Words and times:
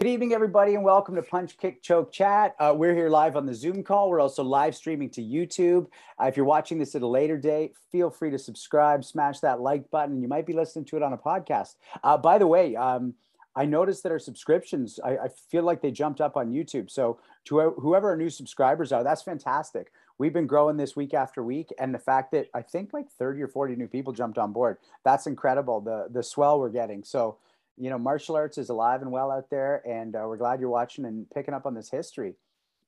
Good 0.00 0.08
evening, 0.08 0.32
everybody, 0.32 0.76
and 0.76 0.82
welcome 0.82 1.14
to 1.16 1.22
Punch 1.22 1.58
Kick 1.58 1.82
Choke 1.82 2.10
Chat. 2.10 2.56
Uh, 2.58 2.72
we're 2.74 2.94
here 2.94 3.10
live 3.10 3.36
on 3.36 3.44
the 3.44 3.54
Zoom 3.54 3.82
call. 3.82 4.08
We're 4.08 4.20
also 4.20 4.42
live 4.42 4.74
streaming 4.74 5.10
to 5.10 5.20
YouTube. 5.20 5.88
Uh, 6.18 6.24
if 6.24 6.38
you're 6.38 6.46
watching 6.46 6.78
this 6.78 6.94
at 6.94 7.02
a 7.02 7.06
later 7.06 7.36
date, 7.36 7.74
feel 7.92 8.08
free 8.08 8.30
to 8.30 8.38
subscribe, 8.38 9.04
smash 9.04 9.40
that 9.40 9.60
like 9.60 9.90
button. 9.90 10.22
You 10.22 10.26
might 10.26 10.46
be 10.46 10.54
listening 10.54 10.86
to 10.86 10.96
it 10.96 11.02
on 11.02 11.12
a 11.12 11.18
podcast. 11.18 11.74
Uh, 12.02 12.16
by 12.16 12.38
the 12.38 12.46
way, 12.46 12.74
um, 12.76 13.12
I 13.54 13.66
noticed 13.66 14.02
that 14.04 14.12
our 14.12 14.18
subscriptions, 14.18 14.98
I, 15.04 15.18
I, 15.18 15.28
feel 15.28 15.64
like 15.64 15.82
they 15.82 15.90
jumped 15.90 16.22
up 16.22 16.34
on 16.34 16.50
YouTube. 16.50 16.90
So 16.90 17.18
to 17.44 17.74
whoever 17.78 18.08
our 18.08 18.16
new 18.16 18.30
subscribers 18.30 18.92
are, 18.92 19.04
that's 19.04 19.20
fantastic. 19.20 19.92
We've 20.16 20.32
been 20.32 20.46
growing 20.46 20.78
this 20.78 20.96
week 20.96 21.12
after 21.12 21.42
week, 21.42 21.74
and 21.78 21.92
the 21.92 21.98
fact 21.98 22.32
that 22.32 22.48
I 22.54 22.62
think 22.62 22.94
like 22.94 23.10
30 23.10 23.42
or 23.42 23.48
40 23.48 23.76
new 23.76 23.86
people 23.86 24.14
jumped 24.14 24.38
on 24.38 24.54
board, 24.54 24.78
that's 25.04 25.26
incredible. 25.26 25.82
The 25.82 26.06
the 26.10 26.22
swell 26.22 26.58
we're 26.58 26.70
getting. 26.70 27.04
So 27.04 27.36
you 27.80 27.88
know, 27.88 27.98
martial 27.98 28.36
arts 28.36 28.58
is 28.58 28.68
alive 28.68 29.00
and 29.00 29.10
well 29.10 29.30
out 29.30 29.48
there, 29.48 29.82
and 29.88 30.14
uh, 30.14 30.24
we're 30.26 30.36
glad 30.36 30.60
you're 30.60 30.68
watching 30.68 31.06
and 31.06 31.28
picking 31.30 31.54
up 31.54 31.64
on 31.64 31.74
this 31.74 31.90
history. 31.90 32.34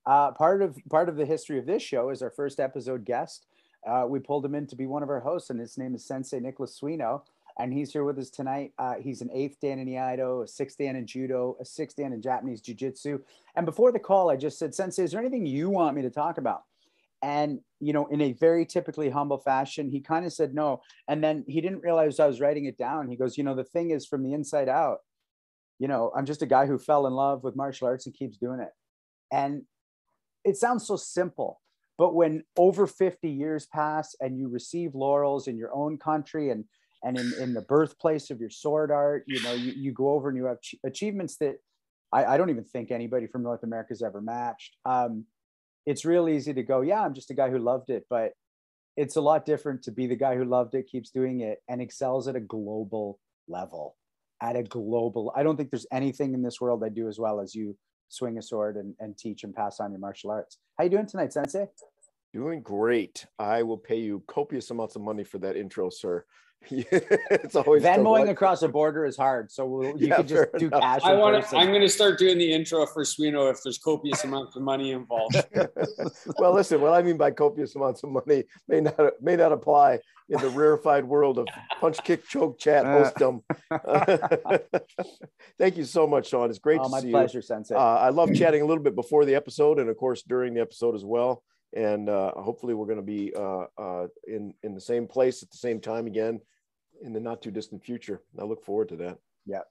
Uh, 0.05 0.33
part 0.33 0.61
of 0.61 0.77
part 0.91 1.09
of 1.09 1.17
the 1.17 1.25
history 1.25 1.59
of 1.59 1.67
this 1.67 1.83
show 1.83 2.11
is 2.11 2.23
our 2.23 2.31
first 2.31 2.61
episode 2.61 3.05
guest. 3.05 3.47
Uh, 3.87 4.05
we 4.07 4.19
pulled 4.19 4.45
him 4.45 4.55
in 4.55 4.67
to 4.67 4.77
be 4.77 4.87
one 4.87 5.03
of 5.03 5.09
our 5.09 5.21
hosts, 5.21 5.51
and 5.51 5.59
his 5.59 5.79
name 5.79 5.95
is 5.95 6.05
Sensei 6.05 6.41
Nicklaus 6.41 6.79
Suino, 6.79 7.23
and 7.59 7.73
he's 7.73 7.93
here 7.93 8.05
with 8.05 8.19
us 8.19 8.29
tonight. 8.29 8.73
Uh, 8.79 8.95
he's 9.01 9.23
an 9.23 9.31
eighth 9.33 9.59
dan 9.61 9.79
in 9.79 9.89
Iaido, 9.89 10.45
a 10.45 10.49
sixth 10.49 10.79
dan 10.79 10.95
in 10.95 11.07
Judo, 11.07 11.57
a 11.59 11.65
sixth 11.65 11.97
dan 11.97 12.13
in 12.13 12.21
Japanese 12.21 12.61
Jiu 12.61 12.75
Jitsu. 12.75 13.21
And 13.57 13.65
before 13.65 13.93
the 13.93 13.99
call, 13.99 14.31
I 14.31 14.37
just 14.37 14.59
said, 14.59 14.75
Sensei, 14.75 15.05
is 15.05 15.13
there 15.13 15.21
anything 15.21 15.47
you 15.47 15.71
want 15.71 15.97
me 15.97 16.03
to 16.03 16.11
talk 16.11 16.39
about? 16.39 16.65
And, 17.23 17.61
you 17.79 17.93
know, 17.93 18.07
in 18.07 18.21
a 18.21 18.33
very 18.33 18.67
typically 18.67 19.09
humble 19.09 19.39
fashion, 19.39 19.89
he 19.89 20.01
kind 20.01 20.27
of 20.27 20.33
said 20.33 20.55
no. 20.55 20.83
And 21.09 21.23
then 21.23 21.45
he 21.47 21.61
didn't 21.61 21.83
realize 21.83 22.19
I 22.19 22.27
was 22.27 22.41
writing 22.41 22.65
it 22.65 22.77
down. 22.77 23.09
He 23.09 23.17
goes, 23.17 23.39
you 23.39 23.45
know, 23.45 23.55
the 23.55 23.65
thing 23.65 23.91
is 23.93 24.07
from 24.07 24.25
the 24.25 24.35
inside 24.35 24.69
out, 24.69 24.99
you 25.79 25.89
know, 25.89 26.13
I'm 26.17 26.27
just 26.27 26.43
a 26.43 26.47
guy 26.47 26.67
who 26.67 26.79
fell 26.79 27.07
in 27.07 27.13
love 27.13 27.45
with 27.45 27.57
martial 27.57 27.87
arts 27.87 28.07
and 28.07 28.15
keeps 28.15 28.37
doing 28.37 28.61
it. 28.61 28.71
And 29.33 29.63
it 30.45 30.57
sounds 30.57 30.87
so 30.87 30.97
simple, 30.97 31.61
but 31.97 32.15
when 32.15 32.43
over 32.57 32.87
50 32.87 33.31
years 33.31 33.67
pass 33.67 34.17
and 34.21 34.39
you 34.39 34.49
receive 34.49 34.95
laurels 34.95 35.47
in 35.47 35.57
your 35.57 35.75
own 35.75 35.99
country 35.99 36.51
and 36.51 36.65
and 37.05 37.19
in, 37.19 37.33
in 37.41 37.53
the 37.53 37.63
birthplace 37.63 38.31
of 38.31 38.41
your 38.41 38.51
sword 38.51 38.93
art, 38.93 39.25
you 39.27 39.43
know, 39.43 39.53
you, 39.53 39.73
you 39.73 39.93
go 39.93 40.11
over 40.11 40.29
and 40.29 40.37
you 40.37 40.45
have 40.45 40.61
ch- 40.61 40.77
achievements 40.85 41.37
that 41.39 41.57
I, 42.13 42.25
I, 42.25 42.37
don't 42.37 42.51
even 42.51 42.63
think 42.63 42.93
anybody 42.93 43.27
from 43.27 43.43
North 43.43 43.65
America 43.65 43.89
has 43.91 44.03
ever 44.03 44.21
matched. 44.21 44.77
Um, 44.85 45.25
it's 45.87 46.05
real 46.05 46.29
easy 46.29 46.55
to 46.55 46.63
go, 46.63 46.81
yeah, 46.81 47.03
I'm 47.03 47.15
just 47.15 47.31
a 47.31 47.35
guy 47.35 47.51
who 47.51 47.59
loved 47.59 47.91
it, 47.91 48.07
but 48.09 48.33
it's 48.97 49.17
a 49.17 49.21
lot 49.21 49.47
different 49.47 49.83
to 49.85 49.93
be 49.93 50.07
the 50.07 50.17
guy 50.17 50.37
who 50.37 50.45
loved 50.45 50.75
it, 50.75 50.87
keeps 50.87 51.11
doing 51.11 51.41
it, 51.41 51.63
and 51.69 51.81
excels 51.81 52.29
at 52.29 52.37
a 52.37 52.41
global 52.41 53.19
level. 53.49 53.97
At 54.41 54.57
a 54.57 54.63
global, 54.63 55.33
I 55.37 55.45
don't 55.45 55.57
think 55.57 55.71
there's 55.71 55.87
anything 55.93 56.35
in 56.35 56.43
this 56.43 56.61
world 56.61 56.83
I 56.85 56.89
do 56.89 57.09
as 57.09 57.19
well 57.19 57.41
as 57.41 57.55
you 57.55 57.77
swing 58.09 58.39
a 58.39 58.43
sword 58.43 58.77
and, 58.77 58.95
and 58.99 59.17
teach 59.17 59.45
and 59.45 59.55
pass 59.55 59.79
on 59.79 59.93
your 59.93 60.01
martial 60.01 60.33
arts. 60.33 60.59
How 60.77 60.85
you 60.85 60.91
doing 60.91 61.07
tonight, 61.07 61.33
Sensei? 61.33 61.67
Doing 62.35 62.61
great. 62.61 63.25
I 63.39 63.63
will 63.63 63.79
pay 63.79 64.01
you 64.01 64.23
copious 64.27 64.71
amounts 64.71 64.97
of 64.97 65.03
money 65.03 65.23
for 65.23 65.39
that 65.39 65.57
intro, 65.57 65.91
sir. 65.91 66.25
it's 66.71 67.57
always 67.57 67.83
Venmoing 67.83 68.31
across 68.31 68.63
a 68.63 68.69
border 68.69 69.05
is 69.05 69.17
hard, 69.17 69.51
so 69.51 69.67
we'll, 69.67 69.97
you 69.99 70.09
yeah, 70.09 70.17
could 70.17 70.29
just 70.29 70.53
do 70.59 70.71
cash. 70.71 71.01
I 71.05 71.15
want 71.15 71.45
to. 71.45 71.57
I'm 71.57 71.69
going 71.69 71.83
to 71.83 71.89
start 71.89 72.19
doing 72.19 72.39
the 72.39 72.53
intro 72.53 72.87
for 72.87 73.03
Suino 73.03 73.51
if 73.51 73.63
there's 73.63 73.79
copious 73.79 74.25
amounts 74.25 74.57
of 74.57 74.63
money 74.63 74.93
involved. 74.93 75.37
well, 76.39 76.55
listen, 76.55 76.81
what 76.81 76.93
I 76.93 77.03
mean 77.03 77.17
by 77.17 77.31
copious 77.31 77.75
amounts 77.75 78.03
of 78.03 78.11
money 78.11 78.45
may 78.69 78.81
not 78.81 79.13
may 79.21 79.37
not 79.37 79.53
apply 79.53 79.99
in 80.29 80.41
the 80.41 80.51
rarefied 80.51 81.05
world 81.05 81.39
of 81.39 81.47
punch, 81.81 82.03
kick, 82.05 82.27
choke, 82.29 82.59
chat, 82.59 82.87
uh. 82.87 83.11
hostdom. 83.11 83.43
Thank 85.59 85.77
you 85.77 85.85
so 85.85 86.07
much, 86.07 86.29
Sean. 86.29 86.49
It's 86.49 86.59
great 86.59 86.81
oh, 86.83 86.95
to 86.95 87.01
see 87.01 87.11
pleasure, 87.11 87.39
you. 87.39 87.43
Sensei. 87.43 87.75
Uh, 87.75 87.79
I 87.79 88.11
love 88.11 88.33
chatting 88.35 88.63
a 88.63 88.67
little 88.67 88.85
bit 88.85 88.95
before 88.95 89.25
the 89.25 89.35
episode, 89.35 89.79
and 89.79 89.91
of 89.91 89.97
course 89.97 90.23
during 90.23 90.55
the 90.55 90.61
episode 90.61 90.95
as 90.95 91.05
well. 91.05 91.43
And 91.75 92.09
uh, 92.09 92.33
hopefully, 92.33 92.75
we're 92.75 92.87
going 92.87 92.99
to 92.99 93.03
be 93.03 93.33
uh, 93.35 93.65
uh, 93.77 94.07
in 94.27 94.55
in 94.63 94.75
the 94.75 94.81
same 94.81 95.07
place 95.07 95.43
at 95.43 95.51
the 95.51 95.57
same 95.57 95.81
time 95.81 96.07
again 96.07 96.41
in 97.03 97.13
the 97.13 97.21
not 97.21 97.43
too 97.43 97.51
distant 97.51 97.85
future. 97.85 98.23
I 98.39 98.45
look 98.45 98.65
forward 98.65 98.89
to 98.91 98.97
that. 98.97 99.19
Yeah. 99.47 99.63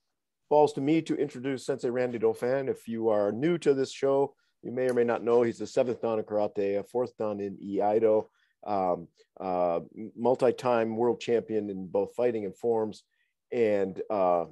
Falls 0.50 0.74
to 0.74 0.82
me 0.82 1.02
to 1.04 1.16
introduce 1.16 1.66
Sensei 1.66 1.90
Randy 1.90 2.20
Dauphin. 2.20 2.68
If 2.68 2.88
you 2.88 3.10
are 3.10 3.32
new 3.32 3.58
to 3.60 3.74
this 3.74 3.92
show, 3.92 4.36
you 4.64 4.72
may 4.72 4.90
or 4.90 4.94
may 4.94 5.04
not 5.04 5.24
know 5.24 5.42
he's 5.42 5.58
the 5.58 5.66
seventh 5.68 6.02
Dan 6.02 6.20
in 6.20 6.26
karate, 6.26 6.80
a 6.80 6.84
fourth 6.84 7.18
Dan 7.18 7.40
in 7.40 7.58
Iaido, 7.58 8.26
um, 8.68 9.08
uh, 9.40 9.80
multi-time 10.16 10.96
world 10.96 11.20
champion 11.20 11.70
in 11.70 11.88
both 11.88 12.14
fighting 12.16 12.46
and 12.46 12.56
forms, 12.56 13.04
and 13.52 14.02
uh, 14.10 14.46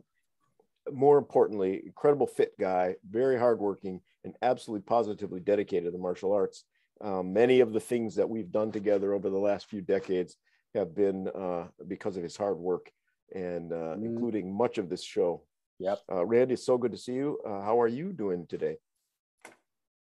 more 0.91 1.17
importantly, 1.17 1.83
incredible 1.85 2.27
fit 2.27 2.57
guy, 2.59 2.95
very 3.07 3.37
hardworking, 3.37 4.01
and 4.23 4.35
absolutely 4.41 4.83
positively 4.85 5.39
dedicated 5.39 5.85
to 5.85 5.91
the 5.91 5.97
martial 5.97 6.33
arts. 6.33 6.63
Um, 7.01 7.31
many 7.33 7.59
of 7.59 7.71
the 7.71 7.79
things 7.79 8.15
that 8.15 8.29
we've 8.29 8.51
done 8.51 8.71
together 8.71 9.13
over 9.13 9.29
the 9.29 9.37
last 9.37 9.67
few 9.67 9.81
decades 9.81 10.35
have 10.75 10.95
been 10.95 11.27
uh, 11.29 11.65
because 11.87 12.17
of 12.17 12.23
his 12.23 12.37
hard 12.37 12.57
work 12.57 12.91
and 13.33 13.71
uh, 13.71 13.95
mm. 13.95 14.05
including 14.05 14.53
much 14.55 14.77
of 14.77 14.89
this 14.89 15.03
show. 15.03 15.43
Yep. 15.79 15.99
Uh, 16.11 16.25
Randy, 16.25 16.53
it's 16.55 16.65
so 16.65 16.77
good 16.77 16.91
to 16.91 16.97
see 16.97 17.13
you. 17.13 17.39
Uh, 17.45 17.61
how 17.61 17.79
are 17.79 17.87
you 17.87 18.11
doing 18.11 18.45
today? 18.47 18.77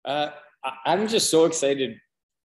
Uh, 0.05 0.31
I'm 0.85 1.07
just 1.09 1.31
so 1.31 1.45
excited. 1.45 1.99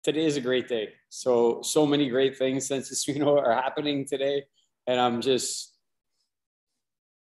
Today 0.02 0.24
is 0.24 0.36
a 0.36 0.40
great 0.40 0.68
day. 0.68 0.88
So, 1.08 1.60
so 1.62 1.86
many 1.86 2.08
great 2.08 2.36
things 2.36 2.66
since 2.66 3.04
Suino 3.06 3.38
are 3.38 3.54
happening 3.54 4.06
today. 4.06 4.44
And 4.86 4.98
I'm 4.98 5.20
just, 5.20 5.76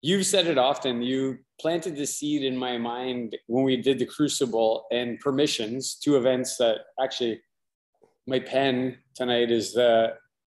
you've 0.02 0.26
said 0.26 0.48
it 0.48 0.58
often. 0.58 1.02
You 1.02 1.40
planted 1.60 1.96
the 1.96 2.06
seed 2.06 2.44
in 2.44 2.56
my 2.56 2.78
mind 2.78 3.36
when 3.48 3.64
we 3.64 3.78
did 3.78 4.00
the 4.00 4.06
Crucible 4.06 4.86
and 4.92 5.20
Permissions, 5.20 5.96
two 5.96 6.16
events 6.16 6.58
that 6.58 6.78
actually 7.02 7.42
my 8.28 8.40
pen 8.40 8.98
tonight 9.16 9.52
is 9.52 9.74
the 9.74 10.14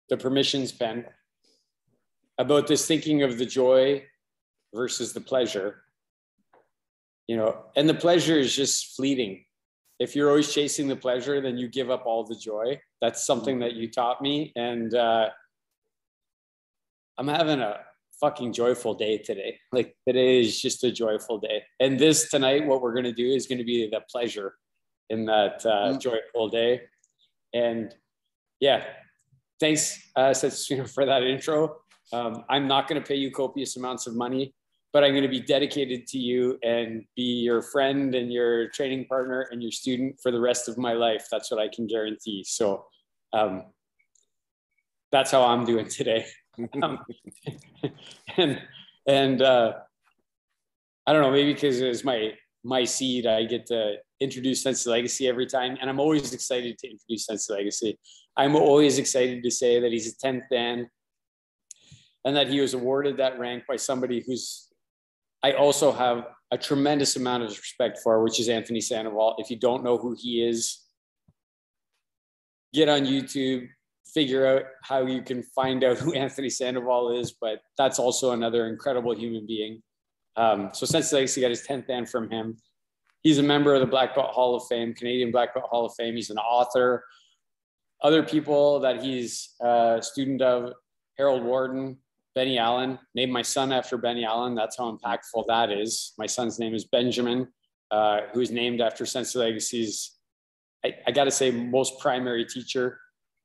the 0.08 0.16
permissions 0.16 0.72
pen 0.72 1.06
about 2.38 2.66
this 2.66 2.86
thinking 2.86 3.22
of 3.22 3.38
the 3.38 3.46
joy 3.46 4.04
versus 4.74 5.12
the 5.12 5.20
pleasure. 5.20 5.82
You 7.26 7.36
know 7.36 7.64
and 7.76 7.88
the 7.88 7.94
pleasure 7.94 8.38
is 8.38 8.54
just 8.54 8.96
fleeting. 8.96 9.44
If 9.98 10.14
you're 10.16 10.28
always 10.28 10.52
chasing 10.52 10.88
the 10.88 10.96
pleasure 10.96 11.40
then 11.40 11.56
you 11.56 11.68
give 11.68 11.90
up 11.90 12.04
all 12.06 12.24
the 12.24 12.36
joy. 12.36 12.80
That's 13.00 13.24
something 13.24 13.60
that 13.60 13.74
you 13.74 13.90
taught 13.90 14.20
me 14.20 14.52
and 14.56 14.94
uh, 14.94 15.28
i'm 17.16 17.28
having 17.28 17.60
a 17.60 17.78
fucking 18.20 18.52
joyful 18.52 18.94
day 18.94 19.18
today. 19.18 19.58
Like 19.72 19.96
today 20.06 20.40
is 20.40 20.60
just 20.60 20.84
a 20.84 20.92
joyful 20.92 21.38
day. 21.38 21.62
And 21.80 21.98
this 21.98 22.30
tonight 22.30 22.66
what 22.66 22.82
we're 22.82 22.92
going 22.92 23.04
to 23.04 23.12
do 23.12 23.26
is 23.26 23.46
going 23.46 23.58
to 23.58 23.64
be 23.64 23.88
the 23.88 24.00
pleasure 24.10 24.54
in 25.10 25.26
that 25.26 25.64
uh, 25.64 25.92
mm. 25.92 26.00
joyful 26.00 26.48
day. 26.48 26.82
And 27.52 27.94
yeah 28.60 28.84
thanks, 29.60 30.10
uh, 30.16 30.34
for 30.94 31.06
that 31.06 31.22
intro. 31.22 31.76
Um, 32.12 32.44
I'm 32.48 32.68
not 32.68 32.88
going 32.88 33.00
to 33.00 33.06
pay 33.06 33.16
you 33.16 33.30
copious 33.30 33.76
amounts 33.76 34.06
of 34.06 34.14
money, 34.14 34.54
but 34.92 35.02
I'm 35.02 35.12
going 35.12 35.22
to 35.22 35.28
be 35.28 35.40
dedicated 35.40 36.06
to 36.08 36.18
you 36.18 36.58
and 36.62 37.04
be 37.16 37.40
your 37.40 37.62
friend 37.62 38.14
and 38.14 38.32
your 38.32 38.68
training 38.68 39.06
partner 39.06 39.48
and 39.50 39.62
your 39.62 39.72
student 39.72 40.20
for 40.22 40.30
the 40.30 40.40
rest 40.40 40.68
of 40.68 40.78
my 40.78 40.92
life. 40.92 41.26
That's 41.30 41.50
what 41.50 41.60
I 41.60 41.68
can 41.68 41.86
guarantee. 41.86 42.44
So 42.46 42.84
um, 43.32 43.64
that's 45.10 45.30
how 45.30 45.44
I'm 45.44 45.64
doing 45.64 45.88
today. 45.88 46.26
um, 46.82 46.98
and 48.36 48.60
and 49.08 49.42
uh, 49.42 49.72
I 51.06 51.12
don't 51.12 51.22
know, 51.22 51.30
maybe 51.30 51.52
because 51.52 51.80
it 51.80 51.88
was 51.88 52.04
my 52.04 52.32
my 52.62 52.84
seed, 52.84 53.26
I 53.26 53.44
get 53.44 53.66
to 53.66 53.96
introduce 54.24 54.62
Sensei 54.62 54.90
Legacy 54.90 55.28
every 55.28 55.46
time, 55.46 55.76
and 55.80 55.88
I'm 55.88 56.00
always 56.00 56.32
excited 56.32 56.78
to 56.78 56.90
introduce 56.90 57.26
Sensei 57.26 57.54
Legacy. 57.54 57.98
I'm 58.36 58.56
always 58.56 58.98
excited 58.98 59.42
to 59.44 59.50
say 59.50 59.80
that 59.80 59.92
he's 59.92 60.12
a 60.12 60.26
10th 60.26 60.42
Dan 60.50 60.88
and 62.24 62.36
that 62.36 62.48
he 62.48 62.60
was 62.60 62.74
awarded 62.74 63.18
that 63.18 63.38
rank 63.38 63.64
by 63.68 63.76
somebody 63.76 64.24
who's 64.26 64.68
I 65.44 65.52
also 65.52 65.92
have 65.92 66.26
a 66.50 66.56
tremendous 66.56 67.16
amount 67.16 67.42
of 67.42 67.50
respect 67.50 67.98
for, 68.02 68.24
which 68.24 68.40
is 68.40 68.48
Anthony 68.48 68.80
Sandoval. 68.80 69.36
If 69.36 69.50
you 69.50 69.58
don't 69.58 69.84
know 69.84 69.98
who 69.98 70.16
he 70.18 70.42
is, 70.42 70.80
get 72.72 72.88
on 72.88 73.02
YouTube, 73.02 73.68
figure 74.14 74.46
out 74.46 74.62
how 74.82 75.04
you 75.04 75.20
can 75.20 75.42
find 75.42 75.84
out 75.84 75.98
who 75.98 76.14
Anthony 76.14 76.48
Sandoval 76.48 77.18
is. 77.20 77.34
But 77.38 77.60
that's 77.76 77.98
also 77.98 78.32
another 78.32 78.68
incredible 78.68 79.14
human 79.14 79.46
being. 79.46 79.82
Um, 80.36 80.70
so 80.72 80.86
Sensei 80.86 81.16
Legacy 81.16 81.42
got 81.42 81.50
his 81.50 81.66
10th 81.66 81.88
Dan 81.88 82.06
from 82.06 82.30
him. 82.30 82.56
He's 83.24 83.38
a 83.38 83.42
member 83.42 83.74
of 83.74 83.80
the 83.80 83.86
Black 83.86 84.14
Belt 84.14 84.30
Hall 84.30 84.54
of 84.54 84.66
Fame, 84.68 84.94
Canadian 84.94 85.32
Black 85.32 85.54
Belt 85.54 85.66
Hall 85.68 85.86
of 85.86 85.94
Fame. 85.96 86.14
He's 86.14 86.30
an 86.30 86.38
author 86.38 87.04
other 88.02 88.22
people 88.22 88.80
that 88.80 89.02
he's 89.02 89.54
a 89.60 89.98
student 90.02 90.42
of, 90.42 90.74
Harold 91.16 91.42
Warden, 91.42 91.96
Benny 92.34 92.58
Allen, 92.58 92.98
named 93.14 93.32
my 93.32 93.40
son 93.40 93.72
after 93.72 93.96
Benny 93.96 94.24
Allen. 94.24 94.54
That's 94.54 94.76
how 94.76 94.90
impactful 94.90 95.46
that 95.46 95.70
is. 95.70 96.12
My 96.18 96.26
son's 96.26 96.58
name 96.58 96.74
is 96.74 96.84
Benjamin, 96.84 97.48
uh, 97.90 98.22
who 98.32 98.40
is 98.40 98.50
named 98.50 98.80
after 98.80 99.06
Sensei 99.06 99.38
Legacy's, 99.38 100.18
I, 100.84 100.96
I 101.06 101.12
got 101.12 101.24
to 101.24 101.30
say, 101.30 101.50
most 101.50 101.98
primary 102.00 102.44
teacher. 102.44 102.98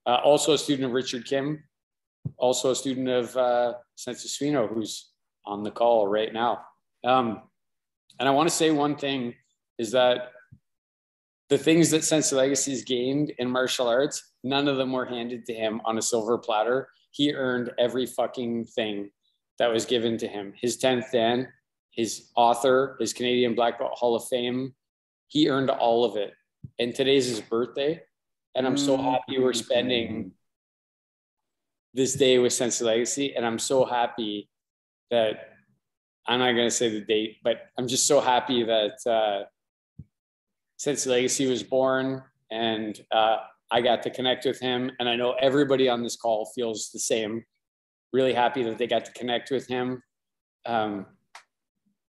Uh, 0.05 0.15
also 0.23 0.53
a 0.53 0.57
student 0.57 0.87
of 0.87 0.91
Richard 0.91 1.25
Kim, 1.25 1.63
also 2.37 2.71
a 2.71 2.75
student 2.75 3.07
of 3.07 3.37
uh, 3.37 3.73
Sensei 3.95 4.27
Suino, 4.27 4.67
who's 4.67 5.11
on 5.45 5.63
the 5.63 5.71
call 5.71 6.07
right 6.07 6.33
now. 6.33 6.65
Um, 7.05 7.43
and 8.19 8.27
I 8.27 8.31
want 8.31 8.49
to 8.49 8.55
say 8.55 8.71
one 8.71 8.95
thing 8.95 9.35
is 9.79 9.91
that 9.91 10.33
the 11.49 11.57
things 11.57 11.89
that 11.89 12.03
Sensei 12.03 12.49
has 12.49 12.83
gained 12.83 13.31
in 13.39 13.49
martial 13.49 13.87
arts, 13.87 14.33
none 14.43 14.67
of 14.67 14.77
them 14.77 14.91
were 14.91 15.05
handed 15.05 15.45
to 15.45 15.53
him 15.53 15.81
on 15.85 15.97
a 15.97 16.01
silver 16.01 16.37
platter. 16.37 16.89
He 17.09 17.33
earned 17.33 17.71
every 17.79 18.05
fucking 18.05 18.65
thing 18.65 19.09
that 19.57 19.71
was 19.71 19.85
given 19.85 20.17
to 20.19 20.27
him. 20.27 20.53
His 20.55 20.77
10th 20.77 21.11
Dan, 21.11 21.47
his 21.89 22.29
author, 22.35 22.97
his 22.99 23.13
Canadian 23.13 23.55
Black 23.55 23.79
Belt 23.79 23.93
Hall 23.95 24.15
of 24.15 24.27
Fame, 24.27 24.75
he 25.27 25.49
earned 25.49 25.71
all 25.71 26.05
of 26.05 26.17
it. 26.17 26.33
And 26.77 26.93
today's 26.93 27.27
his 27.27 27.41
birthday. 27.41 28.01
And 28.55 28.67
I'm 28.67 28.77
so 28.77 28.97
happy 28.97 29.39
we're 29.39 29.53
spending 29.53 30.31
this 31.93 32.13
day 32.13 32.37
with 32.37 32.53
Sensei 32.53 32.85
Legacy. 32.85 33.33
And 33.35 33.45
I'm 33.45 33.59
so 33.59 33.85
happy 33.85 34.49
that 35.09 35.53
I'm 36.27 36.39
not 36.39 36.51
going 36.51 36.67
to 36.67 36.71
say 36.71 36.89
the 36.89 37.01
date, 37.01 37.37
but 37.43 37.61
I'm 37.77 37.87
just 37.87 38.05
so 38.05 38.21
happy 38.21 38.63
that 38.63 38.97
uh, 39.09 39.45
Sensei 40.79 41.09
Legacy 41.09 41.45
was 41.45 41.61
born 41.61 42.23
and 42.51 42.99
uh, 43.11 43.37
I 43.69 43.81
got 43.81 44.01
to 44.03 44.09
connect 44.09 44.45
with 44.45 44.59
him. 44.59 44.89
And 44.99 45.09
I 45.09 45.15
know 45.17 45.33
everybody 45.33 45.89
on 45.89 46.01
this 46.01 46.15
call 46.15 46.45
feels 46.55 46.89
the 46.91 46.99
same. 46.99 47.43
Really 48.13 48.33
happy 48.33 48.63
that 48.63 48.77
they 48.77 48.87
got 48.87 49.03
to 49.05 49.11
connect 49.11 49.51
with 49.51 49.67
him. 49.67 50.01
Um, 50.65 51.05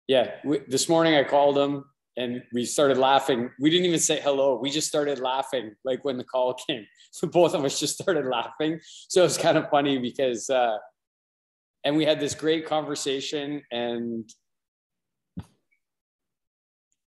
yeah, 0.07 0.31
we, 0.44 0.59
this 0.67 0.89
morning 0.89 1.13
I 1.13 1.23
called 1.23 1.57
him 1.57 1.85
and 2.17 2.41
we 2.53 2.65
started 2.65 2.97
laughing. 2.97 3.51
We 3.59 3.69
didn't 3.69 3.85
even 3.85 4.00
say 4.00 4.19
hello. 4.19 4.57
We 4.59 4.71
just 4.71 4.88
started 4.88 5.19
laughing 5.19 5.75
like 5.85 6.03
when 6.03 6.17
the 6.17 6.23
call 6.23 6.53
came. 6.67 6.88
So 7.12 7.27
both 7.27 7.53
of 7.53 7.63
us 7.63 7.79
just 7.79 8.01
started 8.01 8.25
laughing. 8.25 8.79
So 9.09 9.21
it 9.21 9.25
was 9.25 9.38
kind 9.38 9.59
of 9.59 9.69
funny 9.69 10.00
because, 10.00 10.50
uh, 10.50 10.77
and 11.83 11.95
we 11.95 12.03
had 12.03 12.19
this 12.19 12.33
great 12.33 12.65
conversation 12.65 13.62
and, 13.71 14.27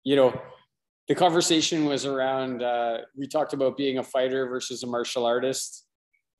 you 0.03 0.17
know, 0.17 0.37
the 1.07 1.15
conversation 1.15 1.85
was 1.85 2.05
around, 2.05 2.63
uh, 2.63 2.97
we 3.15 3.27
talked 3.27 3.53
about 3.53 3.77
being 3.77 3.99
a 3.99 4.03
fighter 4.03 4.47
versus 4.47 4.83
a 4.83 4.87
martial 4.87 5.25
artist. 5.25 5.85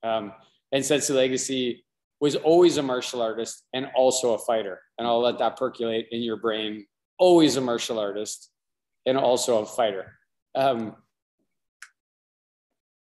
Um, 0.02 0.32
and 0.72 0.84
Sensei 0.84 1.14
Legacy 1.14 1.84
was 2.20 2.34
always 2.34 2.76
a 2.76 2.82
martial 2.82 3.22
artist 3.22 3.64
and 3.72 3.88
also 3.94 4.34
a 4.34 4.38
fighter. 4.38 4.80
And 4.98 5.06
I'll 5.06 5.20
let 5.20 5.38
that 5.38 5.56
percolate 5.56 6.08
in 6.10 6.22
your 6.22 6.36
brain. 6.36 6.86
Always 7.18 7.56
a 7.56 7.60
martial 7.60 7.98
artist 7.98 8.50
and 9.04 9.16
also 9.16 9.62
a 9.62 9.66
fighter. 9.66 10.12
Um, 10.54 10.96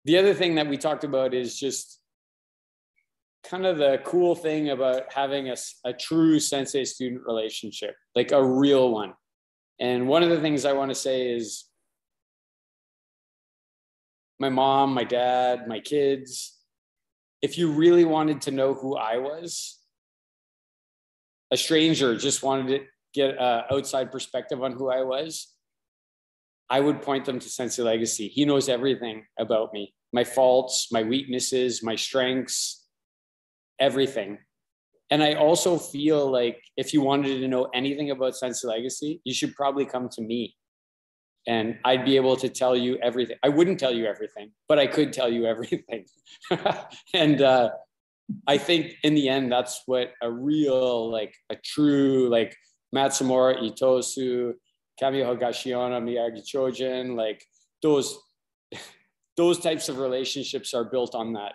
the 0.04 0.18
other 0.18 0.34
thing 0.34 0.56
that 0.56 0.68
we 0.68 0.76
talked 0.76 1.04
about 1.04 1.32
is 1.32 1.58
just 1.58 2.00
kind 3.42 3.64
of 3.64 3.78
the 3.78 4.00
cool 4.04 4.34
thing 4.34 4.70
about 4.70 5.12
having 5.12 5.48
a, 5.48 5.56
a 5.84 5.92
true 5.92 6.38
sensei 6.38 6.84
student 6.84 7.22
relationship, 7.26 7.94
like 8.14 8.32
a 8.32 8.44
real 8.44 8.90
one. 8.90 9.14
And 9.80 10.08
one 10.08 10.22
of 10.22 10.30
the 10.30 10.40
things 10.40 10.64
I 10.64 10.72
want 10.72 10.90
to 10.90 10.94
say 10.94 11.30
is 11.30 11.64
my 14.38 14.48
mom, 14.48 14.94
my 14.94 15.04
dad, 15.04 15.66
my 15.66 15.80
kids, 15.80 16.58
if 17.42 17.58
you 17.58 17.72
really 17.72 18.04
wanted 18.04 18.42
to 18.42 18.50
know 18.50 18.74
who 18.74 18.96
I 18.96 19.18
was, 19.18 19.78
a 21.50 21.56
stranger 21.56 22.16
just 22.16 22.42
wanted 22.42 22.68
to 22.68 22.84
get 23.12 23.36
an 23.38 23.62
outside 23.70 24.10
perspective 24.10 24.62
on 24.62 24.72
who 24.72 24.90
I 24.90 25.02
was, 25.02 25.54
I 26.70 26.80
would 26.80 27.02
point 27.02 27.24
them 27.24 27.38
to 27.38 27.48
Sensei 27.48 27.82
Legacy. 27.82 28.28
He 28.28 28.44
knows 28.44 28.68
everything 28.68 29.24
about 29.38 29.72
me 29.72 29.94
my 30.12 30.22
faults, 30.22 30.92
my 30.92 31.02
weaknesses, 31.02 31.82
my 31.82 31.96
strengths, 31.96 32.86
everything. 33.80 34.38
And 35.14 35.22
I 35.22 35.34
also 35.34 35.78
feel 35.78 36.28
like 36.28 36.60
if 36.76 36.92
you 36.92 37.00
wanted 37.00 37.38
to 37.38 37.46
know 37.46 37.68
anything 37.72 38.10
about 38.10 38.36
Sensei 38.36 38.66
Legacy, 38.66 39.20
you 39.22 39.32
should 39.32 39.54
probably 39.54 39.86
come 39.86 40.08
to 40.08 40.20
me. 40.20 40.56
And 41.46 41.78
I'd 41.84 42.04
be 42.04 42.16
able 42.16 42.34
to 42.38 42.48
tell 42.48 42.74
you 42.74 42.98
everything. 43.00 43.36
I 43.44 43.48
wouldn't 43.48 43.78
tell 43.78 43.94
you 43.94 44.06
everything, 44.06 44.50
but 44.68 44.80
I 44.80 44.88
could 44.88 45.12
tell 45.12 45.32
you 45.32 45.46
everything. 45.54 46.06
and 47.14 47.40
uh, 47.40 47.70
I 48.48 48.58
think 48.58 48.96
in 49.04 49.14
the 49.14 49.28
end, 49.28 49.52
that's 49.52 49.84
what 49.86 50.10
a 50.20 50.28
real, 50.28 51.12
like 51.12 51.36
a 51.48 51.54
true, 51.54 52.28
like 52.28 52.56
Matsumura 52.92 53.62
Itosu, 53.62 54.54
Kamiya 55.00 55.38
Higashiona, 55.38 56.02
Miyagi 56.02 56.42
Chojun, 56.42 57.14
like 57.14 57.46
those, 57.82 58.18
those 59.36 59.60
types 59.60 59.88
of 59.88 59.98
relationships 59.98 60.74
are 60.74 60.82
built 60.82 61.14
on 61.14 61.34
that 61.34 61.52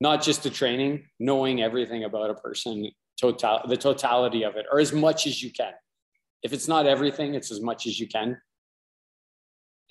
not 0.00 0.22
just 0.22 0.42
the 0.42 0.50
training, 0.50 1.04
knowing 1.18 1.62
everything 1.62 2.04
about 2.04 2.30
a 2.30 2.34
person, 2.34 2.90
total, 3.20 3.60
the 3.68 3.76
totality 3.76 4.44
of 4.44 4.56
it, 4.56 4.66
or 4.72 4.80
as 4.80 4.92
much 4.92 5.26
as 5.26 5.42
you 5.42 5.52
can. 5.52 5.72
If 6.42 6.52
it's 6.52 6.68
not 6.68 6.86
everything, 6.86 7.34
it's 7.34 7.50
as 7.52 7.60
much 7.60 7.86
as 7.86 8.00
you 8.00 8.08
can. 8.08 8.40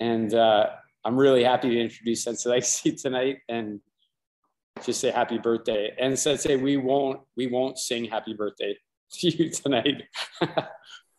And 0.00 0.34
uh, 0.34 0.70
I'm 1.04 1.16
really 1.16 1.44
happy 1.44 1.70
to 1.70 1.80
introduce 1.80 2.24
Sensei 2.24 2.50
Legacy 2.50 2.92
tonight 2.96 3.38
and 3.48 3.80
just 4.84 5.00
say 5.00 5.10
happy 5.10 5.38
birthday. 5.38 5.94
And 5.98 6.18
Sensei, 6.18 6.56
we 6.56 6.76
won't 6.76 7.20
we 7.36 7.46
won't 7.46 7.78
sing 7.78 8.04
happy 8.04 8.34
birthday 8.34 8.76
to 9.12 9.28
you 9.28 9.50
tonight. 9.50 10.02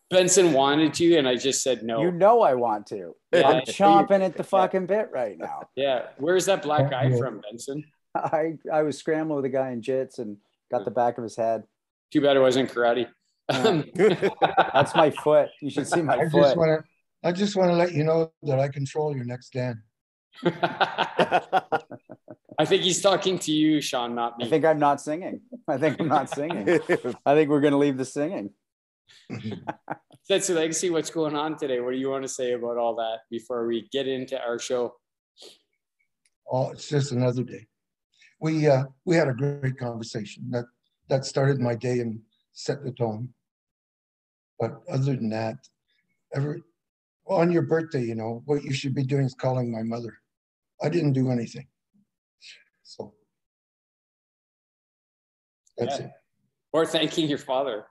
Benson 0.09 0.51
wanted 0.51 0.93
to, 0.95 1.15
and 1.15 1.25
I 1.25 1.37
just 1.37 1.63
said 1.63 1.83
no. 1.83 2.01
You 2.01 2.11
know 2.11 2.41
I 2.41 2.55
want 2.55 2.87
to. 2.87 3.15
Yeah, 3.31 3.47
I'm 3.47 3.61
chomping 3.61 4.21
at 4.21 4.35
the 4.35 4.43
fucking 4.43 4.85
bit 4.85 5.09
right 5.13 5.37
now. 5.37 5.69
Yeah. 5.77 6.07
Where's 6.17 6.47
that 6.47 6.63
black 6.63 6.91
guy 6.91 7.17
from, 7.17 7.39
Benson? 7.39 7.85
I 8.15 8.57
I 8.71 8.83
was 8.83 8.97
scrambling 8.97 9.37
with 9.37 9.45
a 9.45 9.49
guy 9.49 9.71
in 9.71 9.81
jits 9.81 10.19
and 10.19 10.37
got 10.69 10.79
hmm. 10.79 10.85
the 10.85 10.91
back 10.91 11.17
of 11.17 11.23
his 11.23 11.35
head. 11.35 11.63
Too 12.11 12.21
bad 12.21 12.35
it 12.35 12.41
wasn't 12.41 12.71
karate. 12.71 13.07
Um, 13.49 13.85
That's 13.95 14.95
my 14.95 15.11
foot. 15.11 15.49
You 15.61 15.69
should 15.69 15.87
see 15.87 16.01
my 16.01 16.15
I 16.15 16.29
foot. 16.29 16.41
just 16.41 16.57
want 16.57 16.81
to, 16.81 17.27
I 17.27 17.31
just 17.31 17.55
want 17.55 17.69
to 17.69 17.75
let 17.75 17.93
you 17.93 18.03
know 18.03 18.31
that 18.43 18.59
I 18.59 18.67
control 18.67 19.15
your 19.15 19.25
next 19.25 19.53
Dan. 19.53 19.81
I 20.43 21.85
think 22.65 22.83
he's 22.83 23.01
talking 23.01 23.39
to 23.39 23.51
you, 23.51 23.81
Sean, 23.81 24.15
not 24.15 24.37
me. 24.37 24.45
I 24.45 24.49
think 24.49 24.65
I'm 24.65 24.79
not 24.79 25.01
singing. 25.01 25.41
I 25.67 25.77
think 25.77 25.99
I'm 25.99 26.07
not 26.07 26.29
singing. 26.29 26.67
I 27.25 27.33
think 27.33 27.49
we're 27.49 27.61
going 27.61 27.71
to 27.71 27.77
leave 27.77 27.97
the 27.97 28.05
singing. 28.05 28.51
That's 30.29 30.47
the 30.47 30.53
legacy. 30.53 30.89
What's 30.89 31.09
going 31.09 31.35
on 31.35 31.57
today? 31.57 31.79
What 31.79 31.91
do 31.91 31.97
you 31.97 32.09
want 32.09 32.23
to 32.23 32.29
say 32.29 32.53
about 32.53 32.77
all 32.77 32.95
that 32.95 33.19
before 33.29 33.65
we 33.65 33.87
get 33.91 34.07
into 34.07 34.41
our 34.41 34.59
show? 34.59 34.95
Oh, 36.49 36.71
it's 36.71 36.87
just 36.87 37.11
another 37.11 37.43
day 37.43 37.67
we 38.41 38.67
uh, 38.67 38.83
we 39.05 39.15
had 39.15 39.29
a 39.29 39.33
great 39.33 39.77
conversation 39.77 40.49
that 40.49 40.65
that 41.07 41.25
started 41.25 41.61
my 41.61 41.75
day 41.75 41.99
and 41.99 42.19
set 42.53 42.83
the 42.83 42.91
tone. 42.91 43.29
But 44.59 44.81
other 44.91 45.15
than 45.15 45.29
that, 45.29 45.55
every 46.33 46.61
on 47.27 47.51
your 47.51 47.61
birthday, 47.61 48.03
you 48.03 48.15
know 48.15 48.41
what 48.45 48.63
you 48.63 48.73
should 48.73 48.95
be 48.95 49.03
doing 49.03 49.25
is 49.25 49.35
calling 49.35 49.71
my 49.71 49.83
mother. 49.83 50.17
I 50.83 50.89
didn't 50.89 51.13
do 51.13 51.29
anything, 51.29 51.67
so 52.81 53.13
that's 55.77 55.99
yeah. 55.99 56.05
it. 56.07 56.11
Or 56.73 56.85
thanking 56.85 57.29
your 57.29 57.37
father. 57.37 57.85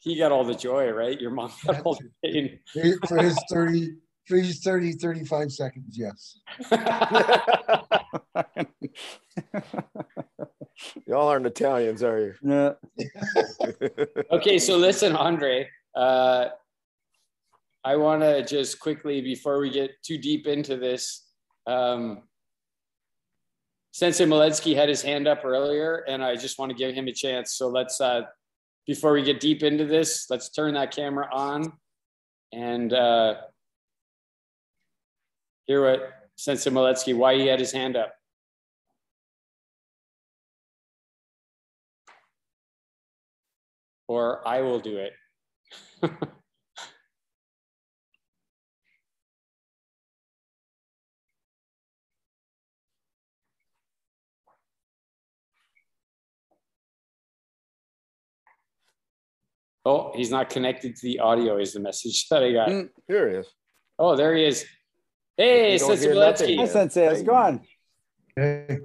He 0.00 0.16
got 0.16 0.30
all 0.30 0.44
the 0.44 0.54
joy, 0.54 0.90
right? 0.90 1.20
Your 1.20 1.32
mom 1.32 1.50
got 1.66 1.82
all 1.82 1.94
the 1.94 2.10
pain. 2.24 2.60
For 3.08 3.18
his 3.18 3.36
30, 3.50 3.94
for 4.26 4.36
his 4.36 4.60
30, 4.60 4.92
35 4.92 5.52
seconds, 5.52 5.98
yes. 5.98 6.38
Y'all 11.06 11.28
aren't 11.28 11.46
Italians, 11.46 12.02
are 12.02 12.20
you? 12.20 12.34
Yeah. 12.42 12.72
okay, 14.30 14.58
so 14.58 14.76
listen, 14.76 15.16
Andre. 15.16 15.68
Uh, 15.94 16.48
I 17.84 17.96
want 17.96 18.22
to 18.22 18.44
just 18.44 18.80
quickly, 18.80 19.20
before 19.20 19.60
we 19.60 19.70
get 19.70 20.02
too 20.02 20.18
deep 20.18 20.46
into 20.46 20.76
this, 20.76 21.26
um, 21.66 22.22
Sensei 23.92 24.26
Maletsky 24.26 24.76
had 24.76 24.88
his 24.88 25.02
hand 25.02 25.26
up 25.26 25.44
earlier, 25.44 26.04
and 26.08 26.22
I 26.22 26.36
just 26.36 26.58
want 26.58 26.70
to 26.70 26.76
give 26.76 26.94
him 26.94 27.08
a 27.08 27.12
chance. 27.12 27.54
So 27.54 27.68
let's, 27.68 28.00
uh, 28.00 28.22
before 28.86 29.12
we 29.12 29.22
get 29.22 29.40
deep 29.40 29.62
into 29.62 29.84
this, 29.84 30.26
let's 30.30 30.50
turn 30.50 30.74
that 30.74 30.94
camera 30.94 31.28
on 31.32 31.72
and 32.52 32.92
uh, 32.92 33.34
hear 35.66 35.84
what 35.84 36.12
Sensei 36.36 36.70
Maletsky, 36.70 37.16
why 37.16 37.34
he 37.34 37.46
had 37.46 37.58
his 37.58 37.72
hand 37.72 37.96
up. 37.96 38.12
Or 44.08 44.46
I 44.46 44.62
will 44.62 44.80
do 44.80 44.96
it. 44.96 45.12
oh, 59.84 60.12
he's 60.14 60.30
not 60.30 60.48
connected 60.50 60.96
to 60.96 61.02
the 61.02 61.20
audio 61.20 61.58
is 61.58 61.74
the 61.74 61.80
message 61.80 62.26
that 62.30 62.42
I 62.42 62.52
got. 62.52 62.68
Mm, 62.70 62.88
here 63.06 63.30
he 63.30 63.36
is. 63.36 63.46
Oh, 63.98 64.16
there 64.16 64.34
he 64.34 64.44
is. 64.44 64.64
Hey, 65.36 65.78
Sensei 65.78 66.08
Biletsky. 66.08 66.56
Hi, 66.56 66.66
Sensei. 66.66 67.06
How's 67.06 67.20
it 67.20 67.26
going? 67.26 67.64
Hey. 68.34 68.78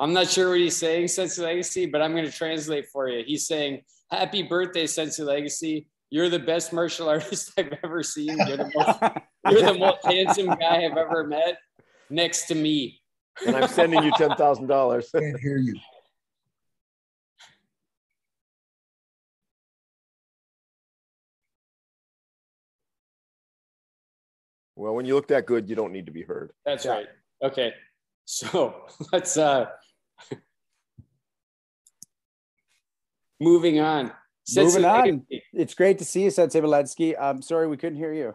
I'm 0.00 0.14
not 0.14 0.30
sure 0.30 0.48
what 0.48 0.58
he's 0.58 0.78
saying, 0.78 1.08
Sensei 1.08 1.42
Legacy, 1.42 1.84
but 1.84 2.00
I'm 2.00 2.12
going 2.12 2.24
to 2.24 2.32
translate 2.32 2.86
for 2.86 3.06
you. 3.06 3.22
He's 3.22 3.46
saying, 3.46 3.82
happy 4.10 4.42
birthday, 4.42 4.86
Sensei 4.86 5.22
Legacy. 5.22 5.88
You're 6.08 6.30
the 6.30 6.38
best 6.38 6.72
martial 6.72 7.08
artist 7.10 7.52
I've 7.58 7.74
ever 7.84 8.02
seen. 8.02 8.38
You're 8.48 8.56
the 8.56 8.72
most, 8.74 8.98
you're 9.50 9.72
the 9.72 9.78
most 9.78 9.98
handsome 10.06 10.46
guy 10.46 10.86
I've 10.86 10.96
ever 10.96 11.24
met 11.24 11.58
next 12.08 12.46
to 12.46 12.54
me. 12.54 12.98
And 13.46 13.54
I'm 13.54 13.68
sending 13.68 14.02
you 14.02 14.10
$10,000. 14.12 15.12
Can't 15.20 15.40
hear 15.40 15.58
you. 15.58 15.74
Well, 24.76 24.94
when 24.94 25.04
you 25.04 25.14
look 25.14 25.28
that 25.28 25.44
good, 25.44 25.68
you 25.68 25.76
don't 25.76 25.92
need 25.92 26.06
to 26.06 26.12
be 26.12 26.22
heard. 26.22 26.52
That's 26.64 26.86
right. 26.86 27.06
Okay. 27.42 27.74
So 28.24 28.86
let's 29.12 29.36
uh 29.36 29.66
moving 33.40 33.80
on. 33.80 34.12
Moving 34.56 34.84
on. 34.84 35.26
It's 35.52 35.74
great 35.74 35.98
to 35.98 36.04
see 36.04 36.24
you, 36.24 36.30
Sensei 36.30 36.60
Valetsky. 36.60 37.14
I'm 37.20 37.40
sorry 37.42 37.68
we 37.68 37.76
couldn't 37.76 37.98
hear 37.98 38.12
you. 38.12 38.34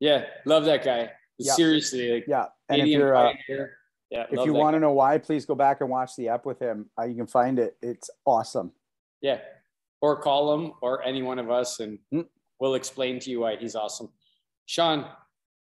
Yeah, 0.00 0.24
love 0.44 0.64
that 0.64 0.84
guy. 0.84 1.10
Yeah. 1.38 1.52
Seriously, 1.54 2.12
like 2.14 2.24
Yeah, 2.26 2.46
and 2.68 2.80
if 2.82 2.88
you're 2.88 3.14
uh, 3.14 3.32
yeah, 4.10 4.26
if 4.30 4.44
you 4.46 4.52
want 4.52 4.74
to 4.74 4.80
know 4.80 4.92
why, 4.92 5.18
please 5.18 5.46
go 5.46 5.54
back 5.54 5.80
and 5.80 5.90
watch 5.90 6.16
the 6.16 6.28
ep 6.28 6.44
with 6.46 6.60
him. 6.60 6.90
Uh, 6.98 7.04
you 7.04 7.14
can 7.14 7.26
find 7.26 7.58
it. 7.58 7.76
It's 7.82 8.10
awesome. 8.24 8.72
yeah, 9.20 9.38
or 10.00 10.20
call 10.20 10.54
him 10.54 10.72
or 10.82 11.02
any 11.02 11.22
one 11.22 11.38
of 11.38 11.50
us, 11.50 11.80
and 11.80 11.98
Mm. 12.12 12.26
we'll 12.60 12.74
explain 12.74 13.18
to 13.20 13.30
you 13.30 13.40
why 13.40 13.56
he's 13.56 13.74
awesome. 13.74 14.10
Sean, 14.66 15.06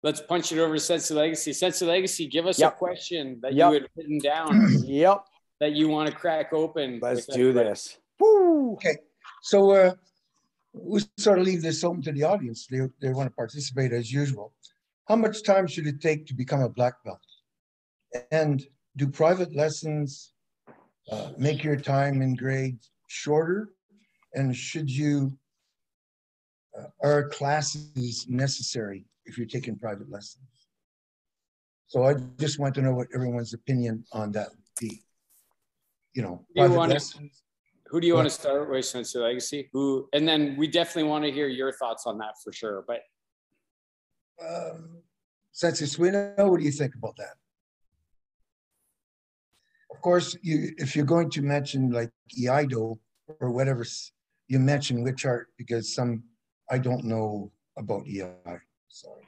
let's 0.03 0.21
punch 0.21 0.51
it 0.51 0.59
over 0.59 0.75
to 0.75 0.79
Sensei 0.79 1.13
Legacy. 1.15 1.53
Sensei 1.53 1.85
Legacy, 1.85 2.27
give 2.27 2.45
us 2.47 2.59
Yep. 2.59 2.73
a 2.73 2.77
question 2.77 3.39
that 3.41 3.53
Yep. 3.53 3.67
you 3.67 3.73
had 3.73 3.87
written 3.95 4.19
down 4.19 4.67
Yep. 4.85 5.25
That 5.59 5.73
you 5.73 5.89
want 5.89 6.09
to 6.09 6.15
crack 6.15 6.53
open. 6.53 6.99
Let's 7.01 7.25
do 7.25 7.49
everybody. 7.49 7.69
this. 7.69 7.97
Woo. 8.19 8.73
Okay, 8.73 8.97
so 9.41 9.71
uh, 9.71 9.93
we 10.73 11.01
sort 11.17 11.39
of 11.39 11.45
leave 11.45 11.61
this 11.61 11.83
open 11.83 12.01
to 12.03 12.11
the 12.11 12.23
audience. 12.23 12.67
They, 12.69 12.79
they 13.01 13.09
want 13.09 13.29
to 13.29 13.35
participate 13.35 13.91
as 13.91 14.11
usual. 14.11 14.53
How 15.07 15.15
much 15.15 15.43
time 15.43 15.67
should 15.67 15.87
it 15.87 16.01
take 16.01 16.25
to 16.27 16.33
become 16.33 16.61
a 16.61 16.69
black 16.69 16.93
belt? 17.03 17.19
And 18.31 18.65
do 18.95 19.07
private 19.07 19.55
lessons 19.55 20.33
uh, 21.11 21.31
make 21.37 21.63
your 21.63 21.75
time 21.75 22.21
in 22.21 22.35
grade 22.35 22.79
shorter? 23.07 23.69
And 24.33 24.55
should 24.55 24.89
you, 24.89 25.33
uh, 26.77 26.85
are 27.01 27.29
classes 27.29 28.27
necessary 28.29 29.05
if 29.25 29.37
you're 29.37 29.47
taking 29.47 29.77
private 29.77 30.09
lessons? 30.11 30.45
So 31.87 32.03
I 32.03 32.13
just 32.37 32.59
want 32.59 32.75
to 32.75 32.81
know 32.83 32.93
what 32.93 33.07
everyone's 33.15 33.55
opinion 33.55 34.05
on 34.13 34.31
that 34.33 34.49
would 34.49 34.59
be. 34.79 35.01
You 36.13 36.23
know, 36.23 36.45
Do 36.55 36.63
you 36.63 36.69
wanna- 36.71 36.99
Who 37.87 37.99
do 37.99 38.07
you 38.07 38.13
Go 38.13 38.17
want 38.17 38.27
to 38.29 38.33
start 38.35 38.69
with, 38.69 38.85
Sensei 38.85 39.19
Legacy? 39.19 39.69
Who, 39.73 40.07
and 40.13 40.27
then 40.27 40.55
we 40.57 40.67
definitely 40.67 41.09
want 41.09 41.25
to 41.25 41.31
hear 41.31 41.47
your 41.47 41.71
thoughts 41.73 42.05
on 42.05 42.17
that 42.19 42.35
for 42.43 42.51
sure. 42.53 42.83
But 42.87 43.01
Um, 44.41 45.03
Sensei 45.51 45.85
Suino, 45.85 46.49
what 46.49 46.59
do 46.59 46.65
you 46.65 46.71
think 46.71 46.95
about 46.95 47.15
that? 47.17 47.35
Of 49.91 50.01
course, 50.01 50.37
you 50.41 50.73
if 50.77 50.95
you're 50.95 51.05
going 51.05 51.29
to 51.31 51.41
mention 51.41 51.91
like 51.91 52.11
Iaido 52.39 52.99
or 53.39 53.51
whatever, 53.51 53.83
you 54.47 54.59
mention 54.59 55.03
which 55.03 55.25
art 55.25 55.47
because 55.57 55.93
some 55.93 56.23
I 56.69 56.77
don't 56.77 57.03
know 57.03 57.51
about 57.75 58.05
Iai. 58.05 58.61
Sorry. 58.87 59.27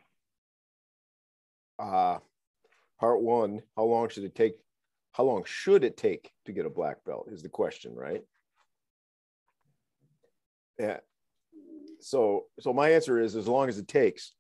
Uh, 1.80 2.20
part 3.00 3.22
one, 3.22 3.64
how 3.76 3.84
long 3.86 4.08
should 4.08 4.24
it 4.24 4.36
take? 4.36 4.54
How 5.14 5.24
long 5.24 5.44
should 5.46 5.84
it 5.84 5.98
take 5.98 6.32
to 6.46 6.52
get 6.52 6.66
a 6.66 6.70
black 6.70 7.04
belt 7.06 7.28
is 7.32 7.42
the 7.42 7.50
question, 7.50 7.96
right? 7.96 8.24
Yeah. 10.80 10.98
So, 12.00 12.46
so 12.60 12.74
my 12.74 12.90
answer 12.90 13.20
is 13.20 13.36
as 13.36 13.48
long 13.48 13.70
as 13.70 13.78
it 13.78 13.88
takes, 13.88 14.34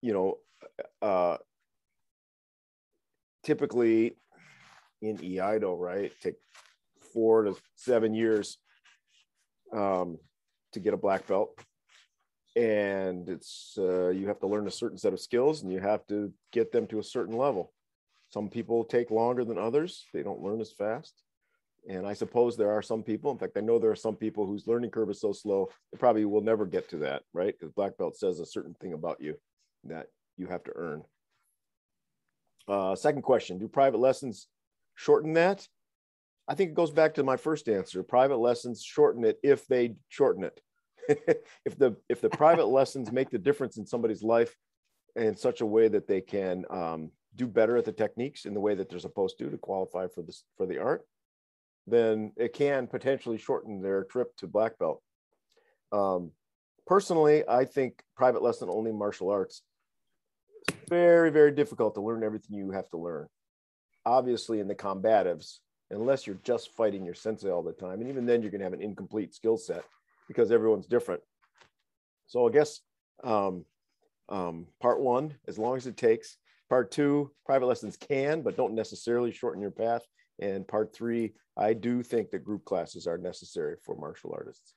you 0.00 0.12
know, 0.12 0.38
uh, 1.02 1.38
typically 3.42 4.16
in 5.02 5.18
Iaido, 5.18 5.78
right, 5.78 6.12
take 6.22 6.36
four 7.12 7.42
to 7.44 7.56
seven 7.74 8.14
years 8.14 8.58
um, 9.72 10.18
to 10.72 10.80
get 10.80 10.94
a 10.94 10.98
black 10.98 11.26
belt 11.26 11.58
and 12.56 13.28
it's 13.28 13.74
uh, 13.78 14.08
you 14.08 14.28
have 14.28 14.38
to 14.40 14.46
learn 14.46 14.66
a 14.66 14.70
certain 14.70 14.98
set 14.98 15.12
of 15.12 15.20
skills 15.20 15.62
and 15.62 15.72
you 15.72 15.80
have 15.80 16.06
to 16.06 16.32
get 16.52 16.70
them 16.70 16.86
to 16.86 16.98
a 16.98 17.04
certain 17.04 17.36
level 17.36 17.72
some 18.34 18.48
people 18.48 18.82
take 18.82 19.12
longer 19.12 19.44
than 19.44 19.58
others. 19.58 20.06
They 20.12 20.24
don't 20.24 20.42
learn 20.42 20.60
as 20.60 20.72
fast. 20.72 21.22
And 21.88 22.06
i 22.06 22.14
suppose 22.14 22.56
there 22.56 22.72
are 22.72 22.82
some 22.82 23.02
people 23.02 23.30
in 23.30 23.36
fact 23.36 23.58
i 23.58 23.60
know 23.60 23.78
there 23.78 23.90
are 23.90 24.06
some 24.06 24.16
people 24.16 24.46
whose 24.46 24.66
learning 24.66 24.90
curve 24.90 25.10
is 25.10 25.20
so 25.20 25.32
slow 25.32 25.68
they 25.92 25.98
probably 25.98 26.24
will 26.24 26.40
never 26.40 26.64
get 26.64 26.88
to 26.88 26.96
that 27.06 27.22
right? 27.34 27.54
Because 27.54 27.74
black 27.74 27.98
belt 27.98 28.16
says 28.16 28.40
a 28.40 28.46
certain 28.46 28.74
thing 28.80 28.94
about 28.94 29.20
you 29.20 29.34
that 29.84 30.06
you 30.38 30.46
have 30.46 30.64
to 30.64 30.72
earn. 30.74 31.02
Uh, 32.66 32.94
second 32.96 33.22
question 33.22 33.58
do 33.58 33.68
private 33.68 34.00
lessons 34.00 34.48
shorten 34.94 35.34
that? 35.34 35.68
I 36.48 36.54
think 36.54 36.70
it 36.70 36.80
goes 36.82 36.90
back 36.90 37.14
to 37.14 37.22
my 37.22 37.36
first 37.36 37.68
answer 37.68 38.02
private 38.02 38.38
lessons 38.38 38.82
shorten 38.82 39.22
it 39.24 39.38
if 39.42 39.66
they 39.66 39.94
shorten 40.08 40.44
it. 40.50 40.60
If 41.66 41.76
the 41.78 41.90
if 42.08 42.22
the 42.22 42.30
private 42.30 42.66
lessons 42.78 43.12
make 43.12 43.30
the 43.30 43.44
difference 43.48 43.76
in 43.76 43.86
somebody's 43.86 44.22
life 44.22 44.56
in 45.14 45.36
such 45.36 45.60
a 45.60 45.66
way 45.76 45.86
that 45.88 46.08
they 46.08 46.22
can 46.22 46.64
um, 46.70 47.10
do 47.36 47.46
better 47.46 47.76
at 47.76 47.84
the 47.84 47.92
techniques 47.92 48.44
in 48.44 48.54
the 48.54 48.60
way 48.60 48.74
that 48.74 48.88
they're 48.88 48.98
supposed 48.98 49.38
to 49.38 49.50
to 49.50 49.58
qualify 49.58 50.06
for 50.06 50.22
this 50.22 50.44
for 50.56 50.66
the 50.66 50.78
art 50.78 51.06
then 51.86 52.32
it 52.36 52.52
can 52.52 52.86
potentially 52.86 53.36
shorten 53.36 53.82
their 53.82 54.04
trip 54.04 54.34
to 54.36 54.46
black 54.46 54.78
belt 54.78 55.02
um, 55.92 56.30
personally 56.86 57.42
i 57.48 57.64
think 57.64 58.02
private 58.16 58.42
lesson 58.42 58.68
only 58.70 58.92
martial 58.92 59.30
arts 59.30 59.62
is 60.68 60.74
very 60.88 61.30
very 61.30 61.50
difficult 61.50 61.94
to 61.94 62.00
learn 62.00 62.22
everything 62.22 62.56
you 62.56 62.70
have 62.70 62.88
to 62.88 62.96
learn 62.96 63.26
obviously 64.06 64.60
in 64.60 64.68
the 64.68 64.74
combatives 64.74 65.58
unless 65.90 66.26
you're 66.26 66.38
just 66.42 66.70
fighting 66.74 67.04
your 67.04 67.14
sensei 67.14 67.50
all 67.50 67.62
the 67.62 67.72
time 67.72 68.00
and 68.00 68.08
even 68.08 68.26
then 68.26 68.42
you're 68.42 68.50
going 68.50 68.60
to 68.60 68.64
have 68.64 68.72
an 68.72 68.82
incomplete 68.82 69.34
skill 69.34 69.56
set 69.56 69.84
because 70.28 70.50
everyone's 70.50 70.86
different. 70.86 71.22
So 72.26 72.48
I 72.48 72.52
guess 72.52 72.80
um, 73.22 73.64
um, 74.28 74.66
part 74.80 75.00
one, 75.00 75.34
as 75.46 75.58
long 75.58 75.76
as 75.76 75.86
it 75.86 75.96
takes. 75.96 76.36
Part 76.74 76.90
two, 76.90 77.30
private 77.46 77.66
lessons 77.66 77.96
can, 77.96 78.42
but 78.42 78.56
don't 78.56 78.74
necessarily 78.74 79.30
shorten 79.30 79.62
your 79.62 79.70
path. 79.70 80.02
And 80.40 80.66
part 80.66 80.92
three, 80.92 81.34
I 81.56 81.72
do 81.72 82.02
think 82.02 82.32
that 82.32 82.40
group 82.40 82.64
classes 82.64 83.06
are 83.06 83.16
necessary 83.16 83.76
for 83.86 83.94
martial 83.94 84.32
artists. 84.34 84.74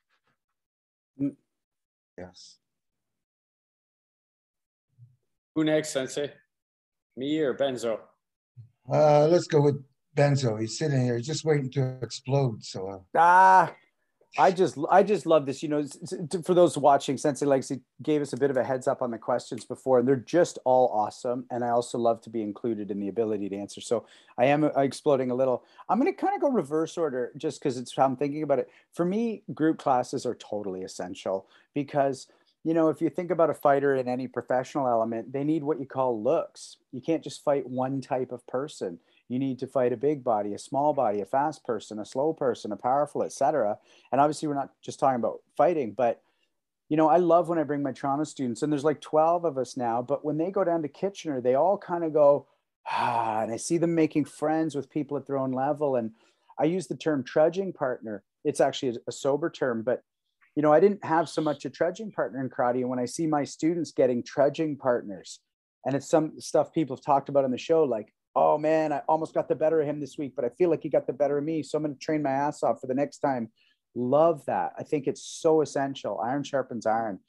Yes. 1.17 2.59
who 5.55 5.63
next, 5.63 5.89
Sensei? 5.89 6.31
Me 7.15 7.39
or 7.39 7.55
Benzo? 7.55 7.97
Uh, 8.87 9.25
let's 9.25 9.47
go 9.47 9.59
with 9.59 9.83
Benzo. 10.15 10.61
He's 10.61 10.77
sitting 10.77 11.03
here 11.03 11.19
just 11.19 11.45
waiting 11.45 11.71
to 11.71 11.97
explode. 12.03 12.63
So 12.63 12.89
uh, 12.89 12.99
Ah, 13.17 13.73
I 14.39 14.51
just 14.51 14.77
I 14.91 15.01
just 15.01 15.25
love 15.25 15.45
this. 15.45 15.63
You 15.63 15.69
know, 15.69 15.85
for 16.43 16.53
those 16.53 16.77
watching, 16.77 17.17
Sensei 17.17 17.45
Legacy 17.45 17.81
gave 18.03 18.21
us 18.21 18.33
a 18.33 18.37
bit 18.37 18.51
of 18.51 18.57
a 18.57 18.63
heads 18.63 18.87
up 18.87 19.01
on 19.01 19.09
the 19.09 19.17
questions 19.17 19.65
before, 19.65 19.99
and 19.99 20.07
they're 20.07 20.15
just 20.15 20.59
all 20.63 20.89
awesome. 20.93 21.45
And 21.49 21.63
I 21.63 21.69
also 21.69 21.97
love 21.97 22.21
to 22.21 22.29
be 22.29 22.43
included 22.43 22.91
in 22.91 22.99
the 22.99 23.07
ability 23.07 23.49
to 23.49 23.55
answer. 23.55 23.81
So 23.81 24.05
I 24.37 24.45
am 24.45 24.63
uh, 24.63 24.69
exploding 24.77 25.31
a 25.31 25.35
little. 25.35 25.63
I'm 25.89 25.99
going 25.99 26.13
to 26.13 26.19
kind 26.19 26.35
of 26.35 26.41
go 26.41 26.49
reverse 26.49 26.97
order 26.97 27.31
just 27.37 27.59
because 27.59 27.77
it's 27.77 27.95
how 27.95 28.05
I'm 28.05 28.15
thinking 28.15 28.43
about 28.43 28.59
it. 28.59 28.69
For 28.93 29.05
me, 29.05 29.41
group 29.53 29.79
classes 29.79 30.25
are 30.25 30.35
totally 30.35 30.83
essential 30.83 31.47
because 31.73 32.27
you 32.63 32.73
know 32.73 32.89
if 32.89 33.01
you 33.01 33.09
think 33.09 33.31
about 33.31 33.49
a 33.49 33.55
fighter 33.55 33.95
in 33.95 34.07
any 34.07 34.27
professional 34.27 34.87
element, 34.87 35.33
they 35.33 35.43
need 35.43 35.63
what 35.63 35.79
you 35.79 35.87
call 35.87 36.21
looks. 36.21 36.77
You 36.91 37.01
can't 37.01 37.23
just 37.23 37.43
fight 37.43 37.67
one 37.67 38.01
type 38.01 38.31
of 38.31 38.45
person. 38.45 38.99
You 39.29 39.39
need 39.39 39.59
to 39.59 39.67
fight 39.67 39.93
a 39.93 39.97
big 39.97 40.23
body, 40.23 40.53
a 40.53 40.59
small 40.59 40.93
body, 40.93 41.21
a 41.21 41.25
fast 41.25 41.65
person, 41.65 41.99
a 41.99 42.05
slow 42.05 42.33
person, 42.33 42.71
a 42.71 42.77
powerful, 42.77 43.23
etc. 43.23 43.77
And 44.11 44.21
obviously, 44.21 44.47
we're 44.47 44.55
not 44.55 44.71
just 44.81 44.99
talking 44.99 45.19
about 45.19 45.41
fighting, 45.55 45.91
but 45.91 46.21
you 46.89 46.95
know, 46.95 47.09
I 47.09 47.17
love 47.17 47.49
when 47.49 47.59
I 47.59 47.63
bring 47.63 47.83
my 47.83 47.91
Toronto 47.91 48.23
students, 48.23 48.63
and 48.63 48.71
there's 48.71 48.85
like 48.85 49.01
12 49.01 49.43
of 49.43 49.57
us 49.57 49.75
now, 49.75 50.01
but 50.01 50.23
when 50.23 50.37
they 50.37 50.51
go 50.51 50.63
down 50.63 50.81
to 50.83 50.87
Kitchener, 50.87 51.41
they 51.41 51.55
all 51.55 51.77
kind 51.77 52.05
of 52.05 52.13
go, 52.13 52.47
ah, 52.89 53.41
and 53.41 53.51
I 53.51 53.57
see 53.57 53.77
them 53.77 53.93
making 53.93 54.25
friends 54.25 54.75
with 54.75 54.89
people 54.89 55.17
at 55.17 55.27
their 55.27 55.37
own 55.37 55.51
level. 55.51 55.95
And 55.95 56.11
I 56.57 56.65
use 56.65 56.87
the 56.87 56.95
term 56.95 57.23
trudging 57.23 57.73
partner. 57.73 58.23
It's 58.43 58.61
actually 58.61 58.97
a 59.07 59.11
sober 59.11 59.49
term, 59.49 59.83
but 59.83 60.03
you 60.55 60.63
know, 60.63 60.73
I 60.73 60.79
didn't 60.79 61.05
have 61.05 61.29
so 61.29 61.41
much 61.41 61.65
a 61.65 61.69
trudging 61.69 62.11
partner 62.11 62.41
in 62.41 62.49
karate. 62.49 62.79
And 62.79 62.89
when 62.89 62.97
I 62.97 63.05
see 63.05 63.27
my 63.27 63.43
students 63.43 63.91
getting 63.91 64.23
trudging 64.23 64.77
partners, 64.77 65.39
and 65.85 65.95
it's 65.95 66.09
some 66.09 66.39
stuff 66.39 66.73
people 66.73 66.95
have 66.95 67.05
talked 67.05 67.29
about 67.29 67.45
on 67.45 67.51
the 67.51 67.59
show, 67.59 67.83
like, 67.83 68.11
oh 68.37 68.55
man, 68.55 68.93
I 68.93 69.01
almost 69.09 69.33
got 69.33 69.49
the 69.49 69.55
better 69.55 69.81
of 69.81 69.87
him 69.87 69.99
this 69.99 70.15
week, 70.15 70.33
but 70.35 70.45
I 70.45 70.49
feel 70.49 70.69
like 70.69 70.83
he 70.83 70.89
got 70.89 71.07
the 71.07 71.13
better 71.13 71.39
of 71.39 71.43
me. 71.43 71.63
So 71.63 71.75
I'm 71.75 71.83
going 71.83 71.95
to 71.95 71.99
train 71.99 72.21
my 72.21 72.29
ass 72.29 72.61
off 72.61 72.79
for 72.79 72.85
the 72.85 72.93
next 72.93 73.17
time. 73.17 73.49
Love 73.95 74.45
that. 74.45 74.73
I 74.77 74.83
think 74.83 75.07
it's 75.07 75.23
so 75.23 75.61
essential. 75.61 76.21
Iron 76.23 76.43
sharpens 76.43 76.85
iron. 76.85 77.19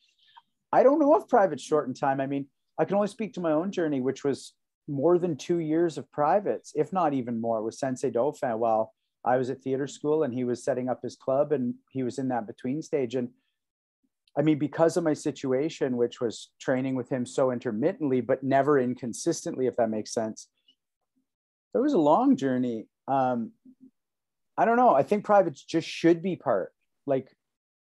I 0.70 0.82
don't 0.82 0.98
know 0.98 1.16
if 1.16 1.26
private 1.26 1.60
shortened 1.60 1.98
time. 1.98 2.20
I 2.20 2.26
mean, 2.26 2.46
I 2.78 2.84
can 2.84 2.96
only 2.96 3.08
speak 3.08 3.32
to 3.34 3.40
my 3.40 3.52
own 3.52 3.72
journey, 3.72 4.02
which 4.02 4.22
was 4.22 4.52
more 4.86 5.18
than 5.18 5.36
two 5.36 5.60
years 5.60 5.96
of 5.96 6.12
privates, 6.12 6.72
if 6.74 6.92
not 6.92 7.14
even 7.14 7.40
more, 7.40 7.62
with 7.62 7.74
Sensei 7.74 8.10
Dauphin. 8.10 8.58
While 8.58 8.92
I 9.24 9.38
was 9.38 9.48
at 9.48 9.62
theater 9.62 9.86
school 9.86 10.24
and 10.24 10.34
he 10.34 10.44
was 10.44 10.62
setting 10.62 10.90
up 10.90 11.00
his 11.02 11.16
club 11.16 11.52
and 11.52 11.74
he 11.90 12.02
was 12.02 12.18
in 12.18 12.28
that 12.28 12.46
between 12.46 12.82
stage. 12.82 13.14
And 13.14 13.30
I 14.36 14.42
mean, 14.42 14.58
because 14.58 14.98
of 14.98 15.04
my 15.04 15.14
situation, 15.14 15.96
which 15.96 16.20
was 16.20 16.50
training 16.60 16.96
with 16.96 17.08
him 17.08 17.24
so 17.24 17.50
intermittently, 17.50 18.20
but 18.20 18.42
never 18.42 18.78
inconsistently, 18.78 19.66
if 19.66 19.76
that 19.76 19.88
makes 19.88 20.12
sense, 20.12 20.48
it 21.78 21.82
was 21.82 21.94
a 21.94 21.98
long 21.98 22.36
journey. 22.36 22.86
Um, 23.06 23.52
I 24.56 24.64
don't 24.64 24.76
know. 24.76 24.94
I 24.94 25.02
think 25.04 25.24
privates 25.24 25.62
just 25.62 25.88
should 25.88 26.22
be 26.22 26.36
part. 26.36 26.72
Like, 27.06 27.28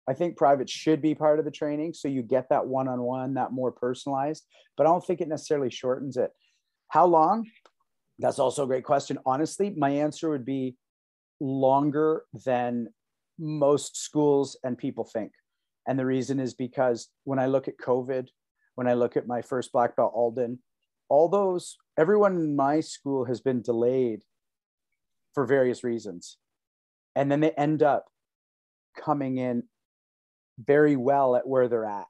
I 0.07 0.13
think 0.13 0.37
privates 0.37 0.71
should 0.71 1.01
be 1.01 1.15
part 1.15 1.39
of 1.39 1.45
the 1.45 1.51
training. 1.51 1.93
So 1.93 2.07
you 2.07 2.21
get 2.21 2.49
that 2.49 2.67
one 2.67 2.87
on 2.87 3.01
one, 3.01 3.33
that 3.33 3.51
more 3.51 3.71
personalized, 3.71 4.45
but 4.77 4.85
I 4.85 4.89
don't 4.89 5.05
think 5.05 5.21
it 5.21 5.27
necessarily 5.27 5.69
shortens 5.69 6.17
it. 6.17 6.31
How 6.87 7.05
long? 7.05 7.47
That's 8.19 8.39
also 8.39 8.63
a 8.63 8.67
great 8.67 8.83
question. 8.83 9.17
Honestly, 9.25 9.73
my 9.75 9.89
answer 9.89 10.29
would 10.29 10.45
be 10.45 10.75
longer 11.39 12.23
than 12.45 12.89
most 13.37 13.97
schools 13.97 14.57
and 14.63 14.77
people 14.77 15.05
think. 15.05 15.31
And 15.87 15.97
the 15.97 16.05
reason 16.05 16.39
is 16.39 16.53
because 16.53 17.07
when 17.23 17.39
I 17.39 17.47
look 17.47 17.67
at 17.67 17.77
COVID, 17.77 18.27
when 18.75 18.87
I 18.87 18.93
look 18.93 19.17
at 19.17 19.27
my 19.27 19.41
first 19.41 19.71
black 19.71 19.95
belt 19.95 20.11
Alden, 20.13 20.59
all 21.09 21.27
those, 21.27 21.77
everyone 21.97 22.35
in 22.35 22.55
my 22.55 22.79
school 22.79 23.25
has 23.25 23.41
been 23.41 23.61
delayed 23.61 24.23
for 25.33 25.45
various 25.45 25.83
reasons. 25.83 26.37
And 27.15 27.31
then 27.31 27.39
they 27.39 27.51
end 27.51 27.83
up 27.83 28.05
coming 28.97 29.37
in 29.37 29.63
very 30.63 30.95
well 30.95 31.35
at 31.35 31.47
where 31.47 31.67
they're 31.67 31.85
at. 31.85 32.05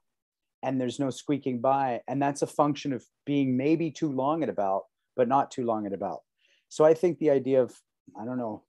And 0.62 0.80
there's 0.80 0.98
no 0.98 1.10
squeaking 1.10 1.60
by. 1.60 2.00
And 2.06 2.20
that's 2.20 2.42
a 2.42 2.46
function 2.46 2.92
of 2.92 3.04
being 3.24 3.56
maybe 3.56 3.90
too 3.90 4.12
long 4.12 4.42
at 4.42 4.48
about, 4.50 4.82
but 5.16 5.28
not 5.28 5.50
too 5.50 5.64
long 5.64 5.86
at 5.86 5.94
about. 5.94 6.20
So 6.68 6.84
I 6.84 6.94
think 6.94 7.18
the 7.18 7.30
idea 7.30 7.62
of, 7.62 7.74
I 8.20 8.24
don't 8.24 8.38
know, 8.38 8.64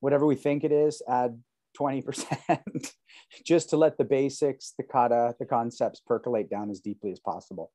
whatever 0.00 0.26
we 0.26 0.34
think 0.34 0.64
it 0.64 0.72
is, 0.72 1.00
add 1.08 1.38
20% 1.78 2.92
just 3.46 3.70
to 3.70 3.76
let 3.76 3.96
the 3.96 4.04
basics, 4.04 4.74
the 4.76 4.82
kata, 4.82 5.36
the 5.38 5.46
concepts 5.46 6.00
percolate 6.04 6.50
down 6.50 6.70
as 6.70 6.80
deeply 6.80 7.12
as 7.12 7.20
possible. 7.20 7.70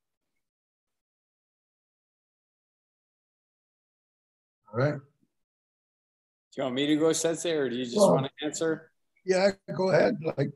Right. 4.76 4.96
Do 4.96 5.02
you 6.58 6.64
want 6.64 6.76
me 6.76 6.86
to 6.88 6.96
go, 6.98 7.12
Sensei, 7.14 7.52
or 7.54 7.70
do 7.70 7.76
you 7.76 7.86
just 7.86 7.98
Well- 7.98 8.14
want 8.16 8.26
to 8.40 8.46
answer? 8.46 8.92
Yeah, 9.26 9.52
go 9.76 9.90
ahead. 9.90 10.18
Like, 10.38 10.54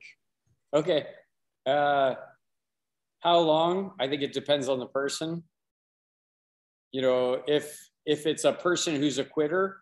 Okay. 0.73 1.07
Uh, 1.65 2.15
how 3.21 3.39
long? 3.39 3.95
I 3.99 4.07
think 4.07 4.21
it 4.21 4.33
depends 4.33 4.69
on 4.69 4.79
the 4.79 4.85
person. 4.87 5.43
You 6.91 7.01
know, 7.01 7.43
if 7.47 7.89
if 8.05 8.25
it's 8.25 8.43
a 8.43 8.53
person 8.53 8.95
who's 8.95 9.17
a 9.19 9.25
quitter, 9.25 9.81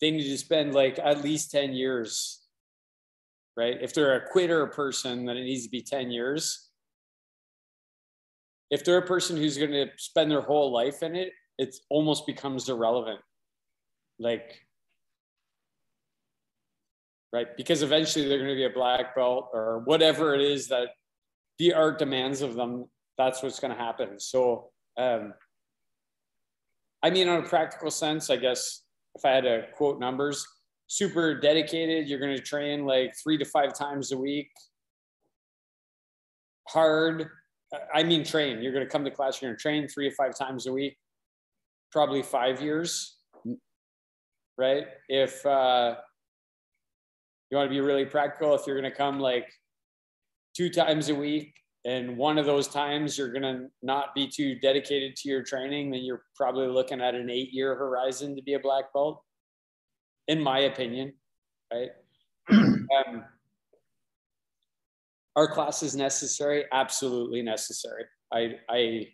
they 0.00 0.10
need 0.10 0.24
to 0.28 0.36
spend 0.38 0.74
like 0.74 0.98
at 0.98 1.22
least 1.22 1.50
10 1.50 1.72
years. 1.72 2.42
Right? 3.56 3.80
If 3.80 3.94
they're 3.94 4.16
a 4.16 4.28
quitter 4.30 4.66
person, 4.66 5.24
then 5.26 5.36
it 5.36 5.44
needs 5.44 5.64
to 5.64 5.70
be 5.70 5.80
10 5.82 6.10
years. 6.10 6.70
If 8.70 8.84
they're 8.84 8.98
a 8.98 9.06
person 9.06 9.36
who's 9.36 9.56
going 9.56 9.70
to 9.70 9.90
spend 9.96 10.30
their 10.30 10.40
whole 10.40 10.72
life 10.72 11.02
in 11.02 11.14
it, 11.14 11.32
it 11.58 11.76
almost 11.88 12.26
becomes 12.26 12.68
irrelevant. 12.68 13.20
Like 14.18 14.64
right? 17.34 17.56
Because 17.56 17.82
eventually 17.82 18.28
they're 18.28 18.38
going 18.38 18.50
to 18.50 18.54
be 18.54 18.64
a 18.64 18.70
black 18.70 19.16
belt 19.16 19.48
or 19.52 19.80
whatever 19.86 20.36
it 20.36 20.40
is 20.40 20.68
that 20.68 20.90
the 21.58 21.74
art 21.74 21.98
demands 21.98 22.42
of 22.42 22.54
them. 22.54 22.84
That's 23.18 23.42
what's 23.42 23.58
going 23.58 23.72
to 23.76 23.78
happen. 23.78 24.20
So, 24.20 24.70
um, 24.96 25.34
I 27.02 27.10
mean, 27.10 27.28
on 27.28 27.40
a 27.40 27.46
practical 27.46 27.90
sense, 27.90 28.30
I 28.30 28.36
guess 28.36 28.82
if 29.16 29.24
I 29.24 29.30
had 29.30 29.44
to 29.44 29.64
quote 29.74 29.98
numbers, 29.98 30.46
super 30.86 31.34
dedicated, 31.34 32.08
you're 32.08 32.20
going 32.20 32.36
to 32.36 32.42
train 32.42 32.86
like 32.86 33.12
three 33.20 33.36
to 33.38 33.44
five 33.44 33.76
times 33.76 34.12
a 34.12 34.16
week. 34.16 34.50
Hard, 36.68 37.26
I 37.92 38.04
mean, 38.04 38.22
train. 38.24 38.62
You're 38.62 38.72
going 38.72 38.86
to 38.86 38.90
come 38.90 39.04
to 39.04 39.10
class, 39.10 39.42
you're 39.42 39.50
going 39.50 39.58
to 39.58 39.62
train 39.62 39.88
three 39.88 40.08
to 40.08 40.14
five 40.14 40.38
times 40.38 40.68
a 40.68 40.72
week, 40.72 40.96
probably 41.94 42.22
five 42.22 42.60
years, 42.60 43.16
right? 44.58 44.84
If, 45.08 45.46
uh, 45.46 45.94
you 47.50 47.56
want 47.56 47.70
to 47.70 47.74
be 47.74 47.80
really 47.80 48.04
practical 48.04 48.52
if 48.56 48.66
you're 48.66 48.80
going 48.80 48.90
to 48.90 48.96
come 48.96 49.20
like 49.20 49.46
two 50.56 50.68
times 50.68 51.08
a 51.08 51.14
week 51.14 51.54
and 51.84 52.16
one 52.16 52.36
of 52.36 52.46
those 52.46 52.66
times 52.66 53.16
you're 53.16 53.32
going 53.32 53.42
to 53.42 53.66
not 53.80 54.12
be 54.12 54.26
too 54.26 54.58
dedicated 54.58 55.14
to 55.14 55.28
your 55.28 55.44
training 55.44 55.92
then 55.92 56.02
you're 56.02 56.24
probably 56.34 56.66
looking 56.66 57.00
at 57.00 57.14
an 57.14 57.30
eight 57.30 57.52
year 57.52 57.76
horizon 57.76 58.34
to 58.34 58.42
be 58.42 58.54
a 58.54 58.58
black 58.58 58.92
belt 58.92 59.22
in 60.26 60.42
my 60.42 60.60
opinion 60.60 61.12
right? 61.72 61.90
Um, 62.94 63.24
our 65.34 65.48
class 65.48 65.82
is 65.82 65.96
necessary? 65.96 66.64
Absolutely 66.72 67.42
necessary. 67.42 68.04
I 68.32 68.54
i 68.68 69.08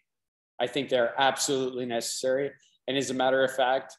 i 0.61 0.67
think 0.67 0.89
they're 0.89 1.15
absolutely 1.19 1.87
necessary 1.87 2.51
and 2.89 2.97
as 2.97 3.11
a 3.11 3.15
matter 3.15 3.45
of 3.45 3.55
fact 3.55 3.97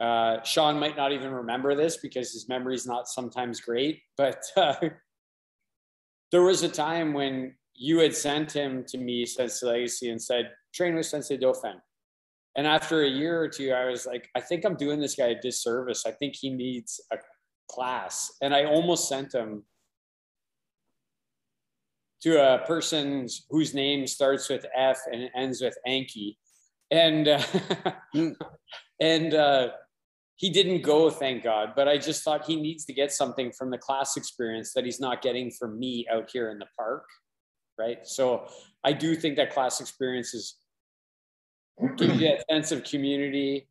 uh, 0.00 0.42
Sean 0.42 0.78
might 0.78 0.96
not 0.96 1.12
even 1.12 1.30
remember 1.30 1.74
this 1.74 1.98
because 1.98 2.32
his 2.32 2.48
memory 2.48 2.74
is 2.74 2.86
not 2.86 3.08
sometimes 3.08 3.60
great, 3.60 4.00
but 4.16 4.42
uh, 4.56 4.74
there 6.30 6.42
was 6.42 6.62
a 6.62 6.68
time 6.68 7.12
when 7.12 7.54
you 7.74 7.98
had 7.98 8.14
sent 8.14 8.52
him 8.52 8.84
to 8.88 8.98
me, 8.98 9.26
Sensei 9.26 9.66
Legacy, 9.66 10.10
and 10.10 10.20
said, 10.20 10.50
train 10.74 10.94
with 10.94 11.06
Sensei 11.06 11.36
Dauphin. 11.36 11.80
And 12.56 12.66
after 12.66 13.02
a 13.02 13.08
year 13.08 13.40
or 13.40 13.48
two, 13.48 13.72
I 13.72 13.86
was 13.86 14.06
like, 14.06 14.28
I 14.34 14.40
think 14.40 14.64
I'm 14.64 14.76
doing 14.76 15.00
this 15.00 15.14
guy 15.14 15.28
a 15.28 15.40
disservice. 15.40 16.04
I 16.06 16.10
think 16.10 16.34
he 16.36 16.50
needs 16.50 17.00
a 17.12 17.16
class. 17.70 18.32
And 18.42 18.54
I 18.54 18.64
almost 18.64 19.08
sent 19.08 19.34
him 19.34 19.64
to 22.22 22.40
a 22.40 22.58
person 22.66 23.26
whose 23.50 23.74
name 23.74 24.06
starts 24.06 24.48
with 24.48 24.66
F 24.76 24.98
and 25.10 25.30
ends 25.34 25.62
with 25.62 25.76
Anki. 25.88 26.36
And, 26.92 27.26
uh, 27.26 27.42
and, 29.00 29.34
uh, 29.34 29.68
he 30.42 30.50
didn't 30.50 30.82
go, 30.82 31.08
thank 31.08 31.44
God. 31.44 31.74
But 31.76 31.86
I 31.86 31.98
just 31.98 32.24
thought 32.24 32.44
he 32.44 32.56
needs 32.56 32.84
to 32.86 32.92
get 32.92 33.12
something 33.12 33.52
from 33.52 33.70
the 33.70 33.78
class 33.78 34.16
experience 34.16 34.72
that 34.74 34.84
he's 34.84 34.98
not 34.98 35.22
getting 35.22 35.52
from 35.52 35.78
me 35.78 36.04
out 36.12 36.30
here 36.32 36.50
in 36.50 36.58
the 36.58 36.66
park, 36.76 37.04
right? 37.78 37.98
So 38.04 38.46
I 38.82 38.92
do 38.92 39.14
think 39.14 39.36
that 39.36 39.52
class 39.52 39.80
experience 39.80 40.34
is 40.34 40.56
give 41.96 42.20
you 42.20 42.28
that 42.28 42.44
sense 42.50 42.72
of 42.72 42.82
community. 42.82 43.68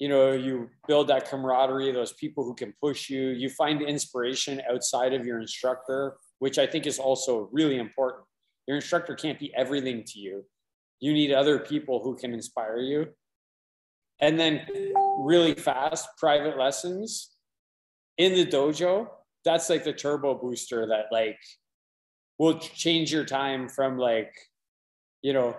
You 0.00 0.08
know, 0.08 0.32
you 0.32 0.70
build 0.88 1.06
that 1.06 1.28
camaraderie, 1.28 1.92
those 1.92 2.14
people 2.14 2.42
who 2.42 2.54
can 2.54 2.74
push 2.82 3.08
you. 3.08 3.28
You 3.28 3.48
find 3.48 3.80
inspiration 3.80 4.60
outside 4.68 5.12
of 5.14 5.24
your 5.24 5.40
instructor, 5.40 6.16
which 6.40 6.58
I 6.58 6.66
think 6.66 6.88
is 6.88 6.98
also 6.98 7.48
really 7.52 7.78
important. 7.78 8.24
Your 8.66 8.76
instructor 8.76 9.14
can't 9.14 9.38
be 9.38 9.54
everything 9.54 10.02
to 10.08 10.18
you. 10.18 10.44
You 11.02 11.12
need 11.12 11.32
other 11.32 11.58
people 11.58 12.00
who 12.02 12.16
can 12.16 12.32
inspire 12.32 12.78
you. 12.78 13.08
And 14.20 14.38
then 14.38 14.64
really 15.18 15.54
fast 15.54 16.08
private 16.16 16.56
lessons 16.56 17.32
in 18.18 18.34
the 18.34 18.46
dojo 18.46 19.08
that's 19.44 19.68
like 19.68 19.84
the 19.84 19.92
turbo 19.92 20.34
booster 20.34 20.86
that 20.86 21.06
like 21.10 21.38
will 22.38 22.58
change 22.58 23.12
your 23.12 23.24
time 23.24 23.68
from 23.68 23.98
like 23.98 24.32
you 25.22 25.32
know 25.32 25.56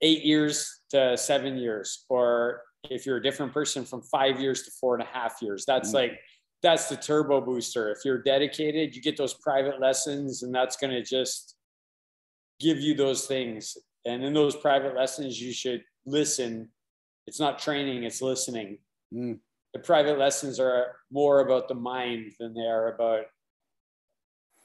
eight 0.00 0.24
years 0.24 0.80
to 0.90 1.16
seven 1.16 1.56
years 1.56 2.04
or 2.08 2.62
if 2.90 3.06
you're 3.06 3.18
a 3.18 3.22
different 3.22 3.52
person 3.52 3.84
from 3.84 4.02
five 4.02 4.40
years 4.40 4.62
to 4.62 4.70
four 4.80 4.94
and 4.94 5.02
a 5.02 5.06
half 5.06 5.36
years 5.42 5.64
that's 5.66 5.88
mm-hmm. 5.88 5.98
like 5.98 6.20
that's 6.62 6.88
the 6.88 6.96
turbo 6.96 7.40
booster 7.40 7.90
if 7.90 7.98
you're 8.04 8.22
dedicated 8.22 8.94
you 8.94 9.02
get 9.02 9.16
those 9.16 9.34
private 9.34 9.80
lessons 9.80 10.42
and 10.42 10.54
that's 10.54 10.76
going 10.76 10.92
to 10.92 11.02
just 11.02 11.56
give 12.60 12.80
you 12.80 12.94
those 12.94 13.26
things 13.26 13.76
and 14.04 14.24
in 14.24 14.32
those 14.32 14.56
private 14.56 14.96
lessons 14.96 15.40
you 15.40 15.52
should 15.52 15.82
listen 16.06 16.68
it's 17.26 17.40
not 17.40 17.58
training, 17.58 18.04
it's 18.04 18.22
listening. 18.22 18.78
Mm. 19.14 19.38
The 19.74 19.78
private 19.78 20.18
lessons 20.18 20.60
are 20.60 20.96
more 21.10 21.40
about 21.40 21.68
the 21.68 21.74
mind 21.74 22.32
than 22.38 22.54
they 22.54 22.66
are 22.66 22.94
about, 22.94 23.24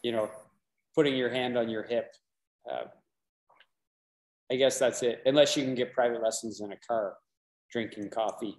you 0.04 0.12
know, 0.12 0.30
putting 0.96 1.16
your 1.16 1.30
hand 1.30 1.58
on 1.58 1.70
your 1.70 1.84
hip. 1.84 2.14
Uh, 2.70 2.86
I 4.52 4.56
guess 4.56 4.80
that's 4.80 5.04
it, 5.04 5.22
unless 5.26 5.56
you 5.56 5.64
can 5.64 5.76
get 5.76 5.94
private 5.94 6.22
lessons 6.22 6.62
in 6.62 6.72
a 6.72 6.78
car, 6.78 7.16
drinking 7.72 8.10
coffee. 8.10 8.58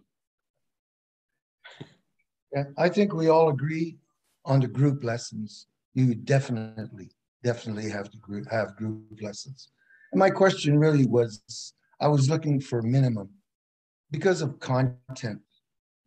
yeah, 2.55 2.65
I 2.77 2.89
think 2.89 3.15
we 3.15 3.29
all 3.29 3.49
agree 3.49 3.97
on 4.45 4.61
the 4.61 4.69
group 4.69 5.03
lessons. 5.03 5.67
You 5.95 6.15
definitely, 6.15 7.11
definitely 7.43 7.91
have 7.91 8.11
to 8.11 8.19
group, 8.19 8.51
have 8.51 8.77
group 8.77 9.21
lessons. 9.21 9.71
And 10.13 10.19
my 10.19 10.31
question 10.31 10.79
really 10.79 11.07
was, 11.07 11.75
I 12.01 12.09
was 12.09 12.31
looking 12.31 12.61
for 12.61 12.83
minimum 12.83 13.31
because 14.11 14.43
of 14.43 14.59
content, 14.61 15.41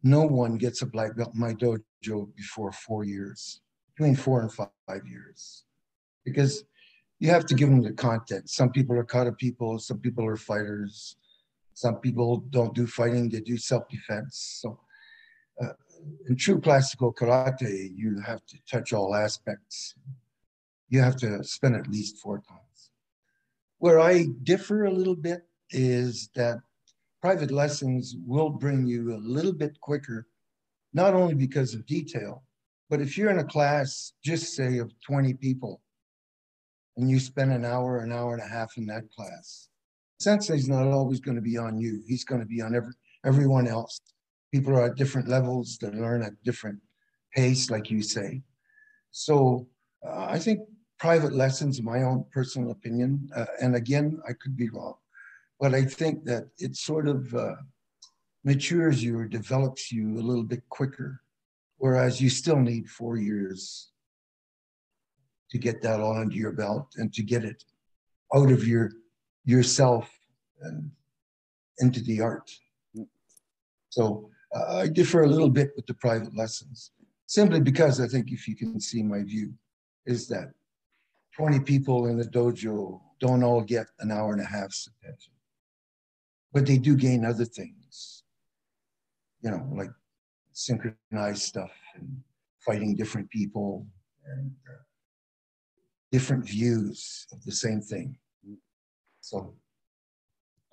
no 0.04 0.22
one 0.22 0.58
gets 0.58 0.82
a 0.82 0.86
black 0.86 1.16
belt 1.16 1.34
in 1.34 1.40
my 1.40 1.54
dojo 1.54 2.36
before 2.36 2.72
four 2.72 3.04
years, 3.04 3.62
between 3.96 4.16
four 4.16 4.42
and 4.42 4.52
five 4.52 5.06
years, 5.06 5.66
because 6.26 6.64
you 7.20 7.30
have 7.30 7.46
to 7.46 7.54
give 7.54 7.70
them 7.70 7.84
the 7.84 7.94
content. 7.94 8.50
Some 8.50 8.72
people 8.72 8.98
are 8.98 9.04
kata 9.04 9.32
people, 9.34 9.78
some 9.78 10.00
people 10.00 10.26
are 10.26 10.38
fighters, 10.38 11.16
some 11.76 11.98
people 11.98 12.38
don't 12.50 12.74
do 12.74 12.88
fighting, 12.88 13.30
they 13.30 13.42
do 13.42 13.58
self 13.58 13.88
defense. 13.90 14.60
So 14.62 14.80
uh, 15.62 15.74
in 16.28 16.36
true 16.36 16.60
classical 16.60 17.14
karate, 17.14 17.92
you 17.96 18.20
have 18.22 18.44
to 18.48 18.58
touch 18.70 18.94
all 18.94 19.14
aspects. 19.14 19.94
You 20.90 21.02
have 21.02 21.16
to 21.18 21.44
spend 21.44 21.76
at 21.76 21.88
least 21.88 22.18
four 22.18 22.40
times. 22.40 22.71
Where 23.82 24.00
I 24.00 24.28
differ 24.44 24.86
a 24.86 24.94
little 24.94 25.15
bit 25.15 25.41
is 25.72 26.30
that 26.36 26.60
private 27.20 27.50
lessons 27.50 28.15
will 28.28 28.52
bring 28.52 28.86
you 28.86 29.15
a 29.15 29.17
little 29.17 29.54
bit 29.54 29.82
quicker, 29.82 30.28
not 30.94 31.15
only 31.15 31.34
because 31.34 31.74
of 31.74 31.88
detail, 31.88 32.44
but 32.91 33.02
if 33.02 33.17
you're 33.17 33.32
in 33.32 33.39
a 33.39 33.44
class, 33.44 34.13
just 34.24 34.54
say 34.54 34.78
of 34.78 34.94
20 35.02 35.34
people, 35.34 35.82
and 36.96 37.10
you 37.10 37.20
spend 37.20 37.54
an 37.54 37.65
hour, 37.65 38.02
an 38.02 38.12
hour 38.12 38.36
and 38.36 38.44
a 38.44 38.48
half 38.48 38.78
in 38.78 38.86
that 38.86 39.10
class, 39.10 39.70
sensei's 40.20 40.70
not 40.70 40.86
always 40.86 41.20
going 41.20 41.38
to 41.38 41.41
be 41.41 41.58
on 41.58 41.80
you. 41.80 42.04
He's 42.06 42.24
going 42.24 42.41
to 42.41 42.46
be 42.46 42.62
on 42.62 42.76
every, 42.76 42.94
everyone 43.26 43.67
else. 43.67 44.00
People 44.54 44.74
are 44.74 44.86
at 44.86 44.96
different 44.96 45.28
levels, 45.28 45.80
they 45.82 45.89
learn 45.89 46.22
at 46.22 46.34
different 46.44 46.78
pace, 47.34 47.72
like 47.72 47.89
you 47.89 48.04
say. 48.04 48.44
So 49.10 49.67
uh, 50.08 50.26
I 50.30 50.38
think 50.38 50.60
private 51.02 51.34
lessons, 51.34 51.82
my 51.82 52.04
own 52.04 52.24
personal 52.32 52.70
opinion, 52.70 53.28
uh, 53.36 53.48
and 53.60 53.76
again, 53.76 54.22
I 54.30 54.34
could 54.34 54.56
be 54.56 54.70
wrong, 54.70 54.94
but 55.60 55.74
I 55.74 55.84
think 55.84 56.26
that 56.26 56.44
it 56.60 56.76
sort 56.76 57.08
of 57.08 57.34
uh, 57.34 57.56
matures 58.44 59.04
you 59.04 59.18
or 59.18 59.26
develops 59.26 59.92
you 59.92 60.20
a 60.20 60.28
little 60.30 60.44
bit 60.44 60.62
quicker, 60.70 61.20
whereas 61.78 62.22
you 62.22 62.30
still 62.30 62.60
need 62.60 62.88
four 62.88 63.18
years 63.18 63.90
to 65.50 65.58
get 65.58 65.82
that 65.82 66.00
all 66.00 66.16
under 66.16 66.36
your 66.36 66.52
belt 66.52 66.94
and 66.98 67.12
to 67.16 67.24
get 67.24 67.44
it 67.44 67.64
out 68.36 68.52
of 68.52 68.68
your 68.68 68.92
yourself 69.44 70.08
and 70.62 70.92
into 71.80 72.00
the 72.02 72.22
art. 72.22 72.48
So 73.90 74.30
uh, 74.56 74.78
I 74.84 74.88
differ 74.88 75.24
a 75.24 75.34
little 75.36 75.50
bit 75.50 75.72
with 75.76 75.88
the 75.88 75.96
private 75.96 76.38
lessons, 76.38 76.92
simply 77.26 77.60
because 77.60 78.00
I 78.00 78.08
think 78.08 78.32
if 78.32 78.48
you 78.48 78.56
can 78.56 78.80
see 78.80 79.02
my 79.02 79.24
view, 79.24 79.52
is 80.06 80.28
that 80.28 80.52
20 81.36 81.60
people 81.62 82.08
in 82.08 82.17
the 82.17 82.26
dojo 82.26 83.00
don't 83.20 83.44
all 83.44 83.62
get 83.62 83.88
an 84.00 84.12
hour 84.12 84.34
and 84.34 84.41
a 84.41 84.46
half's 84.46 84.88
attention 84.88 85.34
but 86.54 86.65
they 86.65 86.78
do 86.78 86.96
gain 86.96 87.26
other 87.26 87.46
things, 87.46 88.24
you 89.41 89.52
know, 89.52 89.67
like 89.74 89.89
synchronized 90.52 91.44
stuff 91.44 91.72
and 91.96 92.22
fighting 92.65 92.96
different 92.96 93.30
people 93.30 93.86
and 94.26 94.52
uh, 94.67 94.84
different 96.12 96.48
views 96.48 97.26
of 97.32 97.44
the 97.46 97.52
same 97.52 97.82
thing. 97.82 98.17
So 99.22 99.54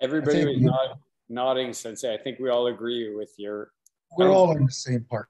everybody 0.01 0.45
was 0.45 0.61
nod, 0.61 0.99
nodding, 1.29 1.73
Sensei. 1.73 2.13
I 2.13 2.17
think 2.17 2.39
we 2.39 2.49
all 2.49 2.67
agree 2.67 3.15
with 3.15 3.31
your. 3.37 3.71
We're 4.17 4.31
all 4.31 4.51
in 4.57 4.65
the 4.65 4.71
same 4.71 5.05
park. 5.09 5.29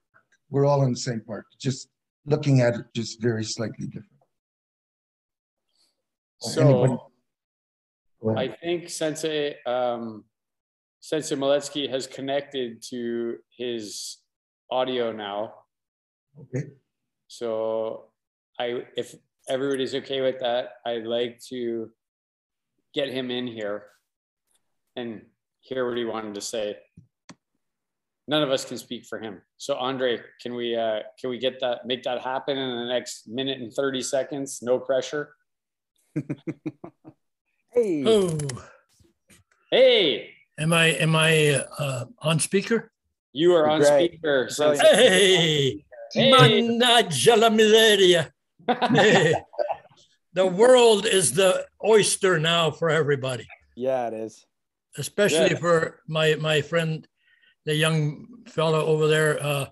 We're 0.49 0.65
all 0.65 0.83
in 0.83 0.91
the 0.91 0.99
same 0.99 1.21
park, 1.21 1.45
Just 1.59 1.89
looking 2.25 2.61
at 2.61 2.73
it, 2.73 2.85
just 2.95 3.21
very 3.21 3.43
slightly 3.43 3.85
different. 3.85 4.07
So, 6.41 7.11
I 8.35 8.47
think 8.47 8.89
Sensei, 8.89 9.55
um, 9.65 10.25
Sensei 10.99 11.35
Maletsky 11.35 11.89
has 11.89 12.07
connected 12.07 12.81
to 12.89 13.37
his 13.57 14.17
audio 14.71 15.11
now. 15.11 15.53
Okay. 16.39 16.67
So 17.27 18.05
I, 18.59 18.83
if 18.97 19.15
everybody's 19.47 19.95
okay 19.95 20.21
with 20.21 20.39
that, 20.39 20.73
I'd 20.85 21.05
like 21.05 21.39
to 21.49 21.89
get 22.93 23.09
him 23.09 23.31
in 23.31 23.47
here 23.47 23.83
and 24.95 25.21
hear 25.61 25.87
what 25.87 25.97
he 25.97 26.05
wanted 26.05 26.35
to 26.35 26.41
say. 26.41 26.77
None 28.27 28.43
of 28.43 28.51
us 28.51 28.65
can 28.65 28.77
speak 28.77 29.05
for 29.05 29.19
him. 29.19 29.41
So 29.57 29.75
Andre, 29.75 30.19
can 30.41 30.53
we 30.53 30.75
uh, 30.75 30.99
can 31.19 31.31
we 31.31 31.39
get 31.39 31.59
that 31.61 31.87
make 31.87 32.03
that 32.03 32.21
happen 32.21 32.57
in 32.57 32.77
the 32.77 32.85
next 32.85 33.27
minute 33.27 33.59
and 33.59 33.73
30 33.73 34.01
seconds? 34.01 34.59
No 34.61 34.77
pressure. 34.77 35.35
hey. 37.71 38.03
Oh. 38.05 38.37
Hey. 39.71 40.29
Am 40.57 40.73
I 40.73 40.85
am 40.87 41.15
I 41.15 41.63
uh, 41.77 42.05
on 42.19 42.39
speaker? 42.39 42.91
You 43.31 43.55
are 43.55 43.69
on 43.69 43.79
Great. 43.79 44.13
speaker. 44.13 44.49
Hey, 44.81 45.83
hey. 46.13 46.31
managgia 46.31 47.49
miseria. 47.49 48.31
hey. 48.91 49.35
The 50.33 50.45
world 50.45 51.05
is 51.05 51.33
the 51.33 51.65
oyster 51.83 52.39
now 52.39 52.71
for 52.71 52.89
everybody. 52.89 53.47
Yeah, 53.75 54.07
it 54.07 54.13
is. 54.13 54.45
Especially 54.97 55.51
yeah. 55.51 55.59
for 55.59 56.01
my 56.07 56.35
my 56.35 56.61
friend, 56.61 57.07
the 57.65 57.75
young 57.75 58.27
fellow 58.47 58.85
over 58.85 59.07
there, 59.07 59.41
uh, 59.41 59.65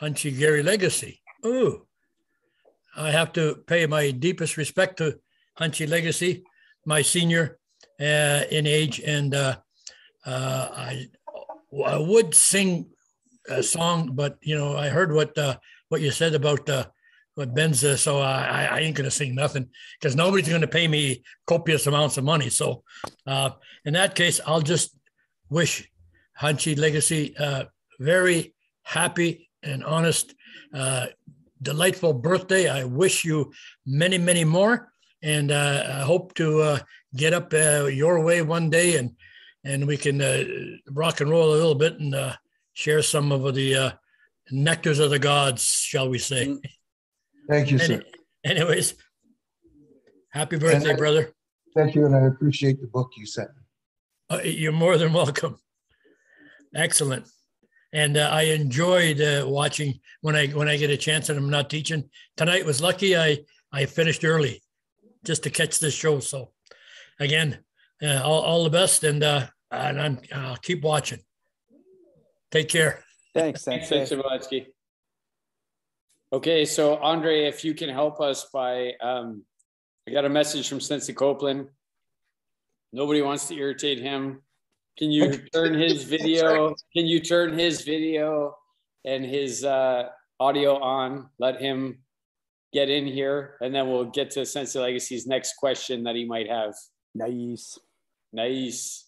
Hanshi 0.00 0.38
Gary 0.38 0.62
Legacy. 0.62 1.20
Ooh, 1.44 1.86
I 2.96 3.10
have 3.10 3.32
to 3.34 3.62
pay 3.66 3.86
my 3.86 4.10
deepest 4.10 4.56
respect 4.56 4.98
to 4.98 5.18
Hanshi 5.58 5.88
Legacy, 5.88 6.44
my 6.86 7.02
senior 7.02 7.58
uh, 8.00 8.42
in 8.50 8.66
age, 8.66 9.00
and 9.00 9.34
uh, 9.34 9.56
uh, 10.24 10.68
I 10.72 11.08
I 11.84 11.98
would 11.98 12.34
sing 12.34 12.90
a 13.48 13.62
song, 13.62 14.12
but 14.14 14.38
you 14.40 14.56
know 14.56 14.76
I 14.76 14.88
heard 14.88 15.12
what 15.12 15.36
uh, 15.36 15.56
what 15.88 16.00
you 16.00 16.10
said 16.10 16.34
about 16.34 16.68
uh, 16.68 16.86
what 17.34 17.54
Ben's, 17.54 17.80
so 18.00 18.18
I, 18.20 18.68
I 18.70 18.78
ain't 18.80 18.96
gonna 18.96 19.10
sing 19.10 19.34
nothing 19.34 19.68
because 19.98 20.14
nobody's 20.14 20.48
gonna 20.48 20.68
pay 20.68 20.86
me 20.86 21.22
copious 21.46 21.86
amounts 21.86 22.16
of 22.18 22.24
money. 22.24 22.50
So 22.50 22.84
uh, 23.26 23.50
in 23.84 23.94
that 23.94 24.14
case, 24.14 24.40
I'll 24.46 24.60
just 24.60 24.96
wish 25.50 25.90
Hanshi 26.40 26.78
Legacy 26.78 27.34
very 27.98 28.54
happy 28.84 29.50
and 29.64 29.82
honest, 29.82 30.34
delightful 31.60 32.12
birthday. 32.12 32.68
I 32.68 32.84
wish 32.84 33.24
you 33.24 33.52
many, 33.84 34.18
many 34.18 34.44
more, 34.44 34.92
and 35.22 35.50
uh, 35.50 35.84
I 35.86 36.00
hope 36.00 36.34
to 36.34 36.60
uh, 36.60 36.78
get 37.16 37.32
up 37.32 37.52
uh, 37.52 37.86
your 37.86 38.20
way 38.20 38.42
one 38.42 38.70
day 38.70 38.96
and 38.96 39.14
and 39.64 39.86
we 39.86 39.96
can 39.96 40.20
uh, 40.20 40.44
rock 40.90 41.20
and 41.20 41.30
roll 41.30 41.50
a 41.50 41.56
little 41.56 41.74
bit 41.74 41.98
and 41.98 42.14
uh, 42.14 42.34
share 42.74 43.02
some 43.02 43.32
of 43.32 43.54
the 43.54 43.74
uh, 43.74 43.90
nectars 44.52 45.00
of 45.00 45.10
the 45.10 45.18
gods, 45.18 45.64
shall 45.64 46.08
we 46.08 46.18
say? 46.18 46.46
Mm. 46.46 46.60
Thank 47.48 47.70
you, 47.70 47.78
sir. 47.78 48.02
Anyways, 48.44 48.94
happy 50.32 50.58
birthday, 50.58 50.94
brother. 50.94 51.32
Thank 51.74 51.94
you, 51.94 52.06
and 52.06 52.14
I 52.14 52.26
appreciate 52.26 52.80
the 52.80 52.86
book 52.86 53.10
you 53.16 53.26
sent. 53.26 53.48
Uh, 54.30 54.40
you're 54.44 54.72
more 54.72 54.98
than 54.98 55.12
welcome. 55.12 55.58
Excellent. 56.74 57.26
And 57.92 58.18
uh, 58.18 58.28
I 58.30 58.42
enjoyed 58.42 59.20
uh, 59.20 59.44
watching 59.46 60.00
when 60.20 60.36
I 60.36 60.48
when 60.48 60.68
I 60.68 60.76
get 60.76 60.90
a 60.90 60.96
chance 60.96 61.30
and 61.30 61.38
I'm 61.38 61.48
not 61.48 61.70
teaching. 61.70 62.10
Tonight 62.36 62.66
was 62.66 62.82
lucky. 62.82 63.16
I 63.16 63.38
I 63.72 63.86
finished 63.86 64.24
early 64.24 64.62
just 65.24 65.42
to 65.44 65.50
catch 65.50 65.78
this 65.78 65.94
show. 65.94 66.20
So 66.20 66.50
again, 67.20 67.58
uh, 68.02 68.22
all, 68.24 68.42
all 68.42 68.64
the 68.64 68.70
best, 68.70 69.04
and 69.04 69.22
uh, 69.22 69.46
and 69.70 70.00
I'm 70.00 70.18
I'll 70.34 70.56
keep 70.56 70.82
watching. 70.82 71.20
Take 72.50 72.68
care. 72.68 73.04
Thanks. 73.34 73.64
Thanks, 73.64 73.88
Thanks 73.88 74.10
Szymanski. 74.10 74.66
Okay, 76.32 76.64
so 76.64 76.96
Andre, 76.96 77.44
if 77.46 77.64
you 77.64 77.74
can 77.74 77.88
help 77.88 78.20
us 78.20 78.48
by, 78.52 78.92
um, 79.00 79.44
I 80.06 80.12
got 80.12 80.24
a 80.24 80.28
message 80.28 80.68
from 80.68 80.80
Sensei 80.80 81.14
Copeland. 81.14 81.68
Nobody 82.92 83.22
wants 83.22 83.48
to 83.48 83.54
irritate 83.54 83.98
him. 83.98 84.42
Can 84.98 85.10
you 85.10 85.38
turn 85.54 85.74
his 85.74 86.04
video? 86.04 86.74
Can 86.94 87.06
you 87.06 87.20
turn 87.20 87.58
his 87.58 87.82
video 87.82 88.56
and 89.04 89.24
his 89.24 89.64
uh, 89.64 90.08
audio 90.40 90.78
on? 90.78 91.30
Let 91.38 91.60
him 91.60 92.00
get 92.72 92.90
in 92.90 93.06
here, 93.06 93.56
and 93.60 93.74
then 93.74 93.88
we'll 93.88 94.06
get 94.06 94.30
to 94.32 94.44
Sensei 94.44 94.78
Legacy's 94.80 95.26
next 95.26 95.54
question 95.56 96.04
that 96.04 96.14
he 96.14 96.24
might 96.24 96.48
have. 96.48 96.74
Nice. 97.14 97.78
Nice. 98.32 99.06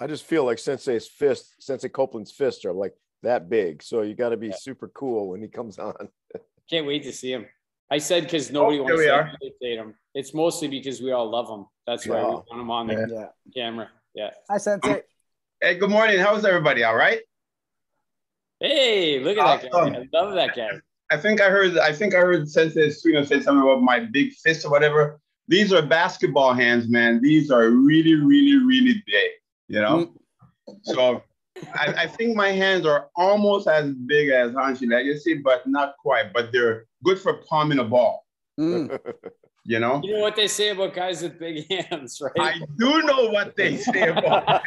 I 0.00 0.06
just 0.06 0.24
feel 0.24 0.44
like 0.44 0.58
Sensei's 0.58 1.08
fist, 1.08 1.54
Sensei 1.60 1.88
Copeland's 1.88 2.30
fists 2.30 2.64
are 2.64 2.72
like 2.72 2.94
that 3.22 3.48
big. 3.48 3.82
So 3.82 4.02
you 4.02 4.14
got 4.14 4.28
to 4.30 4.36
be 4.36 4.48
yeah. 4.48 4.56
super 4.58 4.88
cool 4.88 5.30
when 5.30 5.42
he 5.42 5.48
comes 5.48 5.78
on. 5.78 5.94
Can't 6.70 6.86
wait 6.86 7.02
to 7.04 7.12
see 7.12 7.32
him. 7.32 7.46
I 7.90 7.98
said 7.98 8.24
because 8.24 8.52
nobody 8.52 8.78
oh, 8.78 8.82
wants 8.82 9.02
to 9.02 9.36
imitate 9.40 9.78
him. 9.78 9.94
It's 10.14 10.34
mostly 10.34 10.68
because 10.68 11.00
we 11.00 11.12
all 11.12 11.30
love 11.30 11.48
him. 11.48 11.66
That's 11.86 12.06
why 12.06 12.16
yeah. 12.16 12.26
we 12.26 12.30
want 12.30 12.46
him 12.52 12.70
on 12.70 12.86
the 12.88 13.08
yeah. 13.10 13.26
camera. 13.62 13.88
Yeah. 14.14 14.30
Hi, 14.50 14.58
Sensei. 14.58 15.02
Hey, 15.60 15.76
good 15.76 15.90
morning. 15.90 16.20
How's 16.20 16.44
everybody? 16.44 16.84
All 16.84 16.94
right. 16.94 17.20
Hey, 18.60 19.20
look 19.20 19.38
at 19.38 19.44
awesome. 19.44 19.92
that 19.92 20.10
guy. 20.12 20.18
I 20.18 20.22
love 20.22 20.34
that 20.34 20.54
guy. 20.54 20.68
I 21.10 21.16
think 21.16 21.40
I 21.40 21.50
heard. 21.50 21.78
I 21.78 21.92
think 21.92 22.14
I 22.14 22.18
heard 22.18 22.48
Sensei 22.48 22.88
Suino 22.88 23.26
say 23.26 23.40
something 23.40 23.62
about 23.62 23.82
my 23.82 24.00
big 24.00 24.32
fist 24.34 24.64
or 24.64 24.70
whatever 24.70 25.20
these 25.48 25.72
are 25.72 25.82
basketball 25.82 26.52
hands, 26.52 26.88
man. 26.88 27.20
These 27.22 27.50
are 27.50 27.70
really, 27.70 28.14
really, 28.14 28.64
really 28.64 29.02
big, 29.06 29.30
you 29.66 29.80
know? 29.80 30.12
Mm. 30.68 30.76
So 30.82 31.22
I, 31.74 32.02
I, 32.02 32.06
think 32.06 32.36
my 32.36 32.50
hands 32.50 32.84
are 32.84 33.08
almost 33.16 33.66
as 33.66 33.92
big 33.92 34.28
as 34.28 34.52
Hanshi 34.52 34.88
Legacy, 34.88 35.38
but 35.38 35.66
not 35.66 35.94
quite, 35.98 36.34
but 36.34 36.52
they're 36.52 36.84
good 37.02 37.18
for 37.18 37.38
palming 37.48 37.78
a 37.78 37.84
ball. 37.84 38.26
Mm. 38.60 38.98
You 39.64 39.80
know? 39.80 40.00
You 40.04 40.14
know 40.14 40.20
what 40.20 40.36
they 40.36 40.48
say 40.48 40.70
about 40.70 40.94
guys 40.94 41.22
with 41.22 41.38
big 41.38 41.66
hands, 41.70 42.20
right? 42.20 42.32
I 42.38 42.60
do 42.76 43.02
know 43.02 43.30
what 43.30 43.56
they 43.56 43.78
say 43.78 44.08
about 44.08 44.62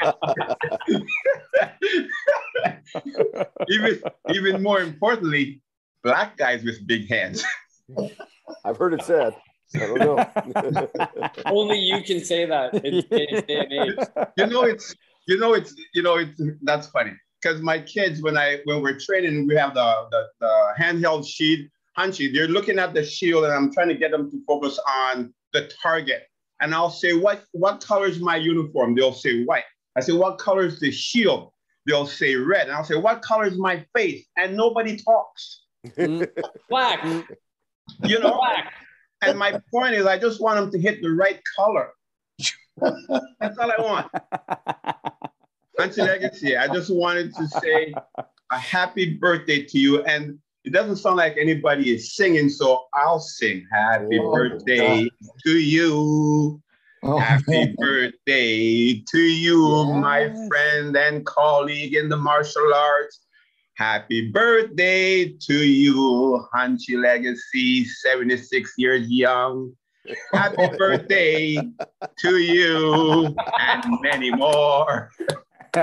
even 3.70 4.02
even 4.34 4.64
more 4.64 4.82
importantly, 4.82 5.62
black 6.04 6.38
guys 6.38 6.64
with 6.64 6.86
big 6.88 7.10
hands. 7.10 7.44
I've 8.66 8.78
heard 8.78 8.94
it 8.94 9.04
said. 9.04 9.36
I 9.76 9.80
don't 9.80 10.00
know. 10.00 10.90
Only 11.46 11.80
you 11.80 12.04
can 12.04 12.24
say 12.24 12.46
that 12.46 12.74
in 12.86 13.04
today's 13.10 13.44
day 13.44 13.60
and 13.60 13.74
age. 13.74 14.08
You 14.38 14.48
know, 14.48 14.64
it's 14.64 14.96
you 15.28 15.38
know, 15.38 15.54
it's 15.54 15.74
you 15.94 16.04
know, 16.04 16.18
it's 16.18 16.42
that's 16.64 16.88
funny 16.88 17.14
because 17.42 17.62
my 17.62 17.80
kids, 17.80 18.22
when 18.22 18.38
I 18.38 18.60
when 18.66 18.82
we're 18.82 19.00
training, 19.00 19.48
we 19.48 19.56
have 19.56 19.74
the 19.74 20.08
the, 20.12 20.28
the 20.40 20.74
handheld 20.80 21.28
sheet, 21.28 21.70
Hanshi. 21.98 22.34
They're 22.34 22.48
looking 22.48 22.80
at 22.80 22.94
the 22.94 23.04
shield, 23.06 23.46
and 23.46 23.54
I'm 23.54 23.72
trying 23.72 23.90
to 23.90 23.96
get 23.96 24.12
them 24.12 24.30
to 24.32 24.44
focus 24.46 24.80
on 25.10 25.34
the 25.54 25.72
target. 25.82 26.24
And 26.60 26.76
I'll 26.76 26.92
say, 26.92 27.14
what 27.14 27.46
what 27.54 27.86
color 27.86 28.08
is 28.08 28.20
my 28.20 28.36
uniform? 28.36 28.96
They'll 28.96 29.14
say 29.14 29.44
white. 29.44 29.64
I 29.96 30.02
say, 30.02 30.14
what 30.14 30.38
color 30.38 30.66
is 30.66 30.80
the 30.80 30.92
shield? 30.92 31.52
They'll 31.86 32.08
say 32.08 32.36
red. 32.36 32.68
And 32.68 32.76
I'll 32.76 32.84
say, 32.84 32.96
what 32.96 33.22
color 33.22 33.46
is 33.46 33.58
my 33.58 33.86
face? 33.96 34.26
And 34.38 34.56
nobody 34.56 34.98
talks. 34.98 35.64
Mm. 35.88 36.28
Black. 36.70 37.02
Mm. 37.02 37.26
You 38.04 38.20
know, 38.20 38.36
Black. 38.38 38.74
and 39.22 39.38
my 39.38 39.60
point 39.72 39.96
is, 39.96 40.06
I 40.06 40.18
just 40.18 40.40
want 40.42 40.58
them 40.60 40.72
to 40.72 40.80
hit 40.80 41.02
the 41.02 41.10
right 41.12 41.40
color. 41.56 41.90
That's 43.40 43.58
all 43.58 43.72
I 43.72 43.82
want. 43.82 44.12
Hanshi 45.80 45.98
Legacy, 46.06 46.56
I 46.58 46.68
just 46.68 46.94
wanted 46.94 47.34
to 47.36 47.48
say 47.48 47.94
a 48.52 48.58
happy 48.58 49.16
birthday 49.16 49.64
to 49.64 49.80
you. 49.80 50.04
And 50.04 50.38
it 50.64 50.72
doesn't 50.74 50.98
sound 50.98 51.18
like 51.18 51.38
anybody 51.40 51.92
is 51.94 52.16
singing, 52.16 52.50
so 52.50 52.84
I'll 52.94 53.20
sing 53.20 53.66
happy 53.72 54.20
Oh, 54.20 54.32
birthday 54.32 55.10
to 55.44 55.52
you. 55.52 56.62
Oh, 57.04 57.18
Happy 57.18 57.74
birthday 57.80 58.94
to 59.00 59.18
you, 59.20 59.86
my 59.96 60.32
friend 60.48 60.96
and 60.96 61.26
colleague 61.26 61.96
in 61.96 62.10
the 62.10 62.18
martial 62.18 62.72
arts. 62.76 63.22
Happy 63.76 64.30
birthday 64.30 65.30
to 65.30 65.66
you, 65.66 66.46
Hanshi 66.54 67.02
Legacy, 67.02 67.86
76 67.86 68.74
years 68.78 69.10
young. 69.10 69.74
Happy 70.34 70.68
birthday 70.78 71.56
to 72.20 72.38
you 72.38 73.36
and 73.60 73.84
many 74.02 74.32
more. 74.32 75.10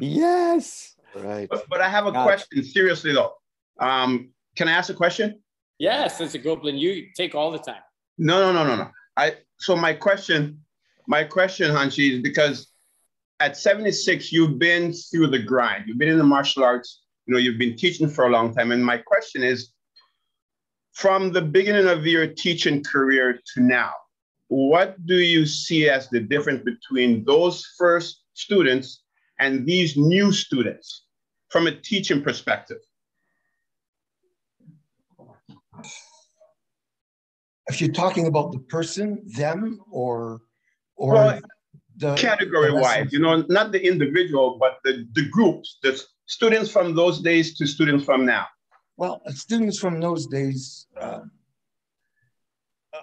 yes. 0.00 0.94
right. 1.14 1.48
But, 1.48 1.64
but 1.70 1.80
I 1.80 1.88
have 1.88 2.06
a 2.06 2.12
Gotcha. 2.12 2.26
question, 2.26 2.64
seriously 2.64 3.12
though. 3.12 3.32
Um, 3.80 4.30
can 4.56 4.68
I 4.68 4.72
ask 4.72 4.90
a 4.90 4.94
question? 4.94 5.40
Yes, 5.78 6.20
it's 6.20 6.34
a 6.34 6.38
goblin. 6.38 6.76
You 6.76 7.08
take 7.16 7.34
all 7.34 7.50
the 7.50 7.58
time. 7.58 7.82
No, 8.18 8.52
no, 8.52 8.52
no, 8.52 8.68
no, 8.68 8.76
no. 8.84 8.90
I 9.16 9.36
so 9.58 9.76
my 9.76 9.94
question, 9.94 10.60
my 11.06 11.24
question, 11.24 11.70
Hanshi, 11.70 12.12
is 12.14 12.22
because 12.22 12.68
at 13.40 13.56
76, 13.56 14.32
you've 14.32 14.58
been 14.58 14.92
through 14.92 15.28
the 15.28 15.38
grind. 15.38 15.84
You've 15.86 15.98
been 15.98 16.08
in 16.08 16.18
the 16.18 16.24
martial 16.24 16.64
arts, 16.64 17.02
you 17.26 17.34
know, 17.34 17.40
you've 17.40 17.58
been 17.58 17.76
teaching 17.76 18.08
for 18.08 18.26
a 18.26 18.30
long 18.30 18.54
time. 18.54 18.72
And 18.72 18.84
my 18.84 18.98
question 18.98 19.42
is 19.42 19.72
from 20.92 21.32
the 21.32 21.42
beginning 21.42 21.86
of 21.86 22.06
your 22.06 22.26
teaching 22.26 22.82
career 22.82 23.38
to 23.54 23.60
now, 23.60 23.92
what 24.48 25.04
do 25.06 25.16
you 25.16 25.44
see 25.44 25.88
as 25.88 26.08
the 26.08 26.20
difference 26.20 26.62
between 26.64 27.24
those 27.24 27.66
first 27.76 28.22
students 28.34 29.02
and 29.40 29.66
these 29.66 29.96
new 29.96 30.32
students 30.32 31.04
from 31.50 31.66
a 31.66 31.72
teaching 31.72 32.22
perspective? 32.22 32.78
if 37.68 37.80
you're 37.80 37.92
talking 37.92 38.26
about 38.26 38.52
the 38.52 38.58
person, 38.58 39.22
them, 39.26 39.80
or 39.90 40.40
or 40.96 41.14
Well, 41.14 41.40
the 41.96 42.14
category 42.14 42.72
wise, 42.72 43.12
you 43.12 43.18
know, 43.18 43.44
not 43.48 43.72
the 43.72 43.84
individual, 43.84 44.58
but 44.60 44.78
the, 44.84 45.06
the 45.14 45.28
groups, 45.30 45.78
the 45.82 46.00
students 46.26 46.70
from 46.70 46.94
those 46.94 47.20
days 47.20 47.56
to 47.56 47.66
students 47.66 48.04
from 48.04 48.26
now. 48.26 48.46
Well, 48.96 49.22
students 49.28 49.78
from 49.78 50.00
those 50.00 50.26
days 50.26 50.86
uh, 50.98 51.20
uh, 52.92 53.00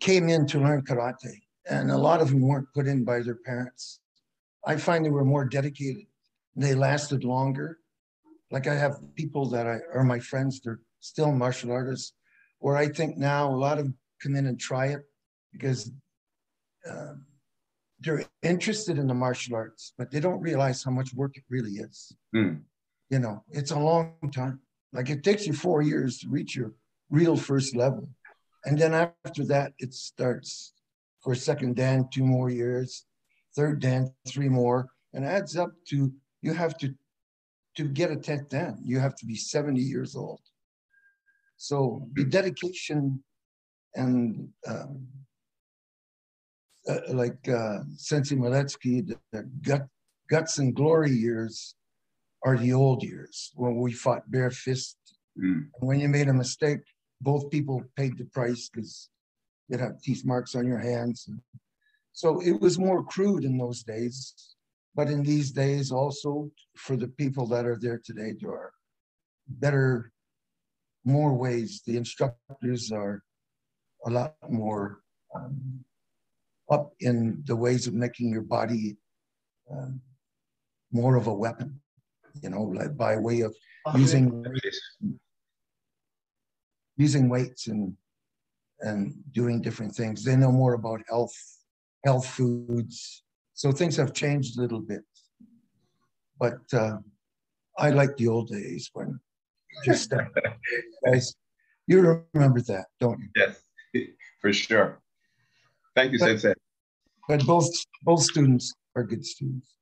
came 0.00 0.28
in 0.28 0.46
to 0.48 0.60
learn 0.60 0.82
karate, 0.82 1.40
and 1.68 1.90
a 1.90 1.96
lot 1.96 2.20
of 2.20 2.30
them 2.30 2.40
weren't 2.40 2.68
put 2.74 2.86
in 2.86 3.04
by 3.04 3.20
their 3.20 3.38
parents. 3.44 4.00
I 4.64 4.76
find 4.76 5.04
they 5.04 5.10
were 5.10 5.24
more 5.24 5.44
dedicated. 5.44 6.06
They 6.54 6.74
lasted 6.74 7.24
longer. 7.24 7.78
Like 8.50 8.66
I 8.66 8.74
have 8.74 9.00
people 9.14 9.48
that 9.50 9.66
I 9.66 9.80
are 9.94 10.04
my 10.04 10.18
friends, 10.18 10.60
they're 10.60 10.80
still 11.00 11.32
martial 11.32 11.72
artists, 11.72 12.12
where 12.58 12.76
I 12.76 12.88
think 12.88 13.16
now 13.16 13.48
a 13.48 13.56
lot 13.56 13.78
of 13.78 13.84
them 13.84 13.96
come 14.22 14.36
in 14.36 14.46
and 14.46 14.60
try 14.60 14.86
it 14.86 15.02
because 15.52 15.90
uh, 16.88 17.14
they're 18.02 18.24
interested 18.42 18.98
in 18.98 19.06
the 19.06 19.14
martial 19.14 19.54
arts, 19.54 19.92
but 19.96 20.10
they 20.10 20.20
don't 20.20 20.40
realize 20.40 20.82
how 20.82 20.90
much 20.90 21.14
work 21.14 21.36
it 21.36 21.44
really 21.48 21.72
is. 21.72 22.12
Hmm. 22.34 22.54
You 23.10 23.18
know, 23.18 23.44
it's 23.50 23.70
a 23.70 23.78
long 23.78 24.14
time. 24.34 24.60
Like 24.92 25.10
it 25.10 25.22
takes 25.22 25.46
you 25.46 25.52
four 25.52 25.82
years 25.82 26.18
to 26.18 26.28
reach 26.28 26.56
your 26.56 26.72
real 27.10 27.36
first 27.36 27.76
level. 27.76 28.08
And 28.64 28.78
then 28.78 28.94
after 28.94 29.44
that, 29.46 29.72
it 29.78 29.92
starts 29.94 30.72
for 31.20 31.34
second 31.34 31.76
Dan, 31.76 32.08
two 32.12 32.24
more 32.24 32.50
years, 32.50 33.04
third 33.54 33.80
Dan, 33.80 34.12
three 34.26 34.48
more, 34.48 34.88
and 35.12 35.24
adds 35.24 35.56
up 35.56 35.72
to 35.88 36.12
you 36.40 36.52
have 36.52 36.76
to 36.78 36.94
to 37.76 37.84
get 37.88 38.10
a 38.10 38.16
10th 38.16 38.48
Dan, 38.50 38.78
you 38.84 38.98
have 38.98 39.14
to 39.16 39.24
be 39.24 39.34
70 39.34 39.80
years 39.80 40.14
old. 40.14 40.40
So 41.56 42.06
the 42.12 42.24
dedication 42.24 43.22
and 43.94 44.48
um, 44.66 45.06
uh, 46.88 47.00
like 47.08 47.48
uh, 47.48 47.78
Sensei 47.96 48.36
Maletsky, 48.36 49.06
the, 49.06 49.16
the 49.32 49.42
gut, 49.62 49.86
guts 50.28 50.58
and 50.58 50.74
glory 50.74 51.10
years 51.10 51.74
are 52.44 52.56
the 52.56 52.72
old 52.72 53.02
years 53.02 53.52
when 53.54 53.76
we 53.76 53.92
fought 53.92 54.28
bare. 54.30 54.50
Mm. 54.50 55.68
When 55.80 56.00
you 56.00 56.08
made 56.08 56.28
a 56.28 56.34
mistake, 56.34 56.80
both 57.20 57.50
people 57.50 57.82
paid 57.96 58.18
the 58.18 58.24
price 58.26 58.68
because 58.68 59.08
you'd 59.68 59.80
have 59.80 60.02
teeth 60.02 60.24
marks 60.24 60.54
on 60.54 60.66
your 60.66 60.78
hands. 60.78 61.28
So 62.12 62.40
it 62.40 62.60
was 62.60 62.78
more 62.78 63.02
crude 63.04 63.44
in 63.44 63.56
those 63.56 63.82
days. 63.82 64.34
But 64.94 65.08
in 65.08 65.22
these 65.22 65.52
days, 65.52 65.90
also 65.90 66.50
for 66.76 66.96
the 66.96 67.08
people 67.08 67.46
that 67.46 67.64
are 67.64 67.78
there 67.80 68.00
today, 68.04 68.34
there 68.38 68.50
are 68.50 68.72
better, 69.48 70.12
more 71.04 71.32
ways. 71.32 71.82
The 71.86 71.96
instructors 71.96 72.92
are 72.92 73.22
a 74.04 74.10
lot 74.10 74.34
more 74.50 75.00
um, 75.34 75.84
up 76.72 76.92
in 77.00 77.42
the 77.46 77.54
ways 77.54 77.86
of 77.86 77.94
making 77.94 78.30
your 78.30 78.42
body 78.42 78.96
um, 79.70 80.00
more 80.90 81.16
of 81.16 81.26
a 81.26 81.32
weapon, 81.32 81.80
you 82.42 82.50
know, 82.50 82.62
like 82.62 82.96
by 82.96 83.16
way 83.16 83.40
of 83.42 83.54
using 83.94 84.44
using 86.96 87.28
weights 87.28 87.66
and 87.68 87.94
and 88.80 89.14
doing 89.32 89.60
different 89.60 89.94
things. 89.94 90.24
They 90.24 90.34
know 90.36 90.50
more 90.50 90.74
about 90.74 91.00
health, 91.08 91.34
health 92.04 92.26
foods. 92.26 93.22
So 93.54 93.70
things 93.70 93.96
have 93.96 94.12
changed 94.12 94.58
a 94.58 94.62
little 94.62 94.80
bit. 94.80 95.02
But 96.38 96.58
uh, 96.72 96.96
I 97.78 97.90
like 97.90 98.16
the 98.16 98.26
old 98.26 98.48
days 98.48 98.90
when 98.92 99.20
just 99.84 100.12
uh, 100.12 100.24
guys, 101.06 101.34
you 101.86 102.24
remember 102.34 102.60
that, 102.62 102.86
don't 102.98 103.20
you? 103.20 103.28
Yes, 103.36 103.62
for 104.40 104.52
sure. 104.52 105.00
Thank 105.94 106.12
you, 106.12 106.18
But- 106.18 106.40
Sensei. 106.40 106.54
But 107.28 107.46
both 107.46 107.68
both 108.02 108.22
students 108.22 108.74
are 108.96 109.04
good 109.04 109.24
students. 109.24 109.74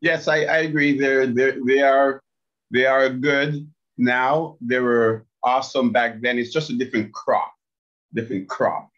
Yes, 0.00 0.28
I, 0.28 0.44
I 0.44 0.58
agree. 0.58 0.98
They're, 0.98 1.26
they're, 1.26 1.56
they 1.66 1.82
are 1.82 2.22
they 2.70 2.86
are 2.86 3.10
good 3.10 3.70
now. 3.98 4.56
They 4.60 4.78
were 4.80 5.26
awesome 5.42 5.92
back 5.92 6.20
then. 6.20 6.38
It's 6.38 6.52
just 6.52 6.70
a 6.70 6.76
different 6.76 7.12
crop, 7.12 7.52
different 8.14 8.48
crop. 8.48 8.90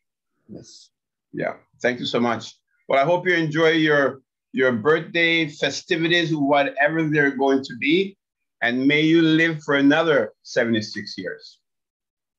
Yes. 0.49 0.91
Yeah. 1.33 1.55
Thank 1.81 1.99
you 1.99 2.07
so 2.07 2.21
much. 2.21 2.55
Well, 2.89 3.01
I 3.01 3.05
hope 3.05 3.27
you 3.27 3.35
enjoy 3.35 3.71
your 3.71 4.21
your 4.53 4.73
birthday 4.73 5.49
festivities, 5.49 6.35
whatever 6.37 7.03
they're 7.09 7.37
going 7.37 7.65
to 7.65 7.77
be, 7.81 8.17
and 8.61 8.87
may 8.87 9.01
you 9.01 9.23
live 9.23 9.63
for 9.63 9.77
another 9.77 10.33
76 10.43 11.17
years. 11.17 11.59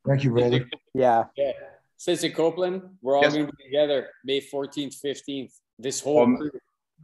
Thank 0.05 0.23
you, 0.23 0.31
brother. 0.31 0.69
Yeah. 0.93 1.25
Yeah. 1.35 1.51
Sensei 2.03 2.31
Copeland, 2.31 2.81
we're 3.01 3.15
all 3.15 3.23
Yes. 3.23 3.33
going 3.33 3.45
to 3.47 3.53
be 3.55 3.63
together 3.63 4.09
May 4.25 4.41
14th, 4.41 4.99
15th. 5.01 5.53
This 5.79 6.01
whole 6.01 6.19
Um, 6.23 6.35
crew, 6.35 6.51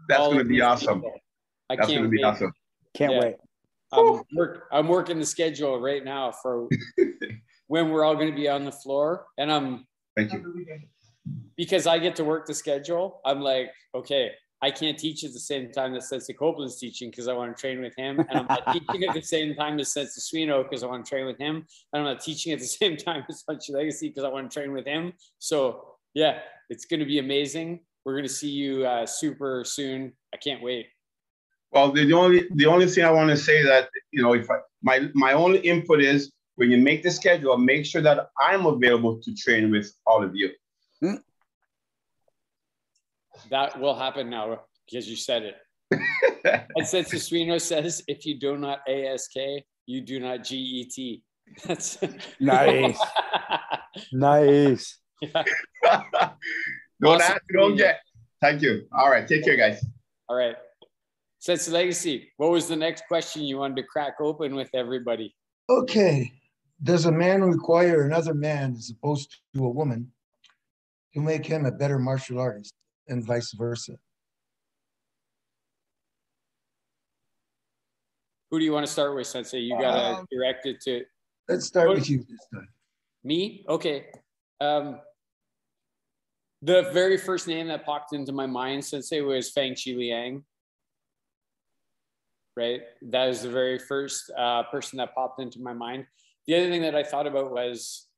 That's 0.09 0.19
going 0.27 0.39
to 0.39 0.43
be 0.43 0.59
awesome. 0.59 0.99
people. 1.01 1.17
I 1.69 1.77
That's 1.77 1.87
can't 1.87 1.99
going 1.99 2.11
to 2.11 2.17
be 2.17 2.21
wait. 2.21 2.27
awesome. 2.27 2.51
Can't 2.93 3.13
Yeah. 3.13 3.19
wait. 3.21 3.35
I'm, 3.93 4.21
work, 4.35 4.67
I'm 4.73 4.89
working 4.89 5.17
the 5.17 5.25
schedule 5.25 5.79
right 5.79 6.03
now 6.03 6.33
for 6.33 6.67
when 7.67 7.91
we're 7.91 8.03
all 8.03 8.15
going 8.15 8.29
to 8.29 8.35
be 8.35 8.49
on 8.49 8.65
the 8.65 8.73
floor. 8.73 9.25
And 9.37 9.49
I'm, 9.49 9.87
Thank 10.17 10.33
you. 10.33 10.67
because 11.55 11.87
I 11.87 11.97
get 11.97 12.17
to 12.17 12.25
work 12.25 12.45
the 12.45 12.53
schedule, 12.53 13.21
I'm 13.23 13.39
like, 13.39 13.71
okay, 13.95 14.31
I 14.61 14.71
can't 14.71 14.97
teach 14.97 15.23
at 15.23 15.33
the 15.33 15.39
same 15.39 15.71
time 15.71 15.93
that 15.93 16.03
Sensei 16.03 16.33
Copeland's 16.33 16.77
teaching 16.77 17.09
because 17.11 17.27
I 17.27 17.33
want 17.33 17.55
to 17.55 17.59
train 17.59 17.81
with 17.81 17.95
him. 17.95 18.19
And 18.19 18.39
I'm 18.39 18.47
not 18.47 18.73
teaching 18.73 19.03
at 19.03 19.13
the 19.13 19.21
same 19.35 19.55
time 19.55 19.79
as 19.79 19.93
Sensei 19.93 20.19
Suino 20.19 20.63
because 20.63 20.83
I 20.83 20.87
want 20.87 21.05
to 21.05 21.09
train 21.09 21.25
with 21.25 21.37
him. 21.37 21.65
And 21.93 22.01
I'm 22.01 22.03
not 22.03 22.21
teaching 22.21 22.53
at 22.53 22.59
the 22.59 22.65
same 22.65 22.97
time 22.97 23.23
as 23.29 23.43
Punchy 23.43 23.73
Legacy 23.73 24.09
because 24.09 24.23
I 24.23 24.29
want 24.29 24.51
to 24.51 24.59
train 24.59 24.73
with 24.73 24.85
him. 24.85 25.13
So 25.39 25.95
yeah, 26.13 26.39
it's 26.69 26.85
going 26.85 26.99
to 26.99 27.05
be 27.05 27.19
amazing. 27.19 27.81
We're 28.05 28.13
going 28.13 28.23
to 28.27 28.33
see 28.33 28.49
you 28.49 28.85
uh, 28.85 29.05
super 29.05 29.63
soon. 29.65 30.13
I 30.33 30.37
can't 30.37 30.61
wait. 30.61 30.87
Well, 31.71 31.91
the 31.91 32.11
only 32.13 32.47
the 32.55 32.65
only 32.65 32.87
thing 32.87 33.05
I 33.05 33.11
want 33.11 33.29
to 33.29 33.37
say 33.37 33.61
that 33.63 33.89
you 34.11 34.23
know, 34.23 34.33
if 34.33 34.49
I, 34.49 34.55
my 34.81 35.07
my 35.13 35.33
only 35.33 35.59
input 35.59 36.01
is 36.01 36.31
when 36.55 36.71
you 36.71 36.77
make 36.77 37.03
the 37.03 37.11
schedule, 37.11 37.57
make 37.57 37.85
sure 37.85 38.01
that 38.01 38.29
I'm 38.39 38.65
available 38.65 39.19
to 39.21 39.35
train 39.35 39.69
with 39.71 39.93
all 40.07 40.23
of 40.23 40.35
you. 40.35 40.49
Hmm. 40.99 41.15
That 43.49 43.79
will 43.79 43.95
happen 43.95 44.29
now 44.29 44.61
because 44.85 45.07
you 45.07 45.15
said 45.15 45.43
it. 45.43 45.55
and 46.75 46.87
since 46.87 47.09
Suino 47.09 47.59
says, 47.59 48.03
if 48.07 48.25
you 48.25 48.39
do 48.39 48.57
not 48.57 48.79
ASK, 48.87 49.35
you 49.85 50.01
do 50.01 50.19
not 50.19 50.43
GET. 50.43 51.19
That's 51.65 51.97
nice. 52.39 52.99
nice. 54.11 54.99
Yeah. 55.21 55.43
don't 57.01 57.21
awesome. 57.21 57.33
ask, 57.33 57.41
don't 57.53 57.75
get. 57.75 57.99
Thank 58.41 58.61
you. 58.61 58.85
All 58.93 59.09
right. 59.09 59.27
Take 59.27 59.43
care, 59.43 59.57
guys. 59.57 59.83
All 60.27 60.37
right. 60.37 60.55
Sensei 61.39 61.71
Legacy, 61.71 62.31
what 62.37 62.51
was 62.51 62.67
the 62.67 62.75
next 62.75 63.05
question 63.07 63.43
you 63.43 63.57
wanted 63.57 63.77
to 63.77 63.83
crack 63.83 64.15
open 64.21 64.55
with 64.55 64.69
everybody? 64.73 65.35
Okay. 65.69 66.31
Does 66.83 67.05
a 67.05 67.11
man 67.11 67.43
require 67.43 68.05
another 68.05 68.33
man 68.33 68.75
as 68.77 68.91
opposed 68.91 69.35
to 69.55 69.65
a 69.65 69.69
woman 69.69 70.11
to 71.13 71.21
make 71.21 71.45
him 71.45 71.65
a 71.65 71.71
better 71.71 71.97
martial 71.97 72.39
artist 72.39 72.73
and 73.09 73.23
vice 73.23 73.51
versa? 73.51 73.97
Who 78.51 78.59
do 78.59 78.65
you 78.65 78.71
want 78.71 78.85
to 78.85 78.91
start 78.91 79.15
with, 79.15 79.27
Sensei? 79.27 79.59
You 79.59 79.77
got 79.79 79.95
to 79.95 80.19
um, 80.19 80.27
direct 80.31 80.65
it 80.65 80.81
to. 80.81 81.03
Let's 81.47 81.65
start 81.65 81.89
with 81.89 82.09
you 82.09 82.19
this 82.19 82.47
time. 82.53 82.67
Me? 83.23 83.63
Okay. 83.69 84.07
Um, 84.59 84.99
the 86.61 86.89
very 86.91 87.17
first 87.17 87.47
name 87.47 87.67
that 87.67 87.85
popped 87.85 88.13
into 88.13 88.31
my 88.31 88.47
mind, 88.47 88.83
Sensei, 88.83 89.21
was 89.21 89.49
Feng 89.51 89.75
Chi 89.75 89.91
Liang. 89.91 90.43
Right? 92.57 92.81
That 93.03 93.29
is 93.29 93.43
the 93.43 93.49
very 93.49 93.77
first 93.79 94.31
uh, 94.35 94.63
person 94.63 94.97
that 94.97 95.13
popped 95.13 95.39
into 95.39 95.59
my 95.59 95.73
mind. 95.73 96.07
The 96.47 96.55
other 96.55 96.69
thing 96.69 96.81
that 96.81 96.95
I 96.95 97.03
thought 97.03 97.27
about 97.27 97.51
was 97.51 98.08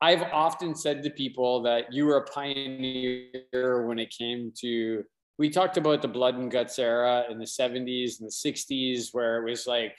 I've 0.00 0.22
often 0.22 0.74
said 0.74 1.02
to 1.02 1.10
people 1.10 1.62
that 1.62 1.92
you 1.92 2.06
were 2.06 2.18
a 2.18 2.24
pioneer 2.24 3.86
when 3.86 3.98
it 3.98 4.14
came 4.16 4.52
to 4.60 5.04
we 5.36 5.50
talked 5.50 5.76
about 5.76 6.00
the 6.00 6.08
blood 6.08 6.36
and 6.36 6.50
guts 6.50 6.78
era 6.78 7.24
in 7.28 7.38
the 7.38 7.44
70s 7.44 8.20
and 8.20 8.28
the 8.28 8.32
60s 8.32 9.08
where 9.12 9.38
it 9.38 9.50
was 9.50 9.66
like 9.66 9.96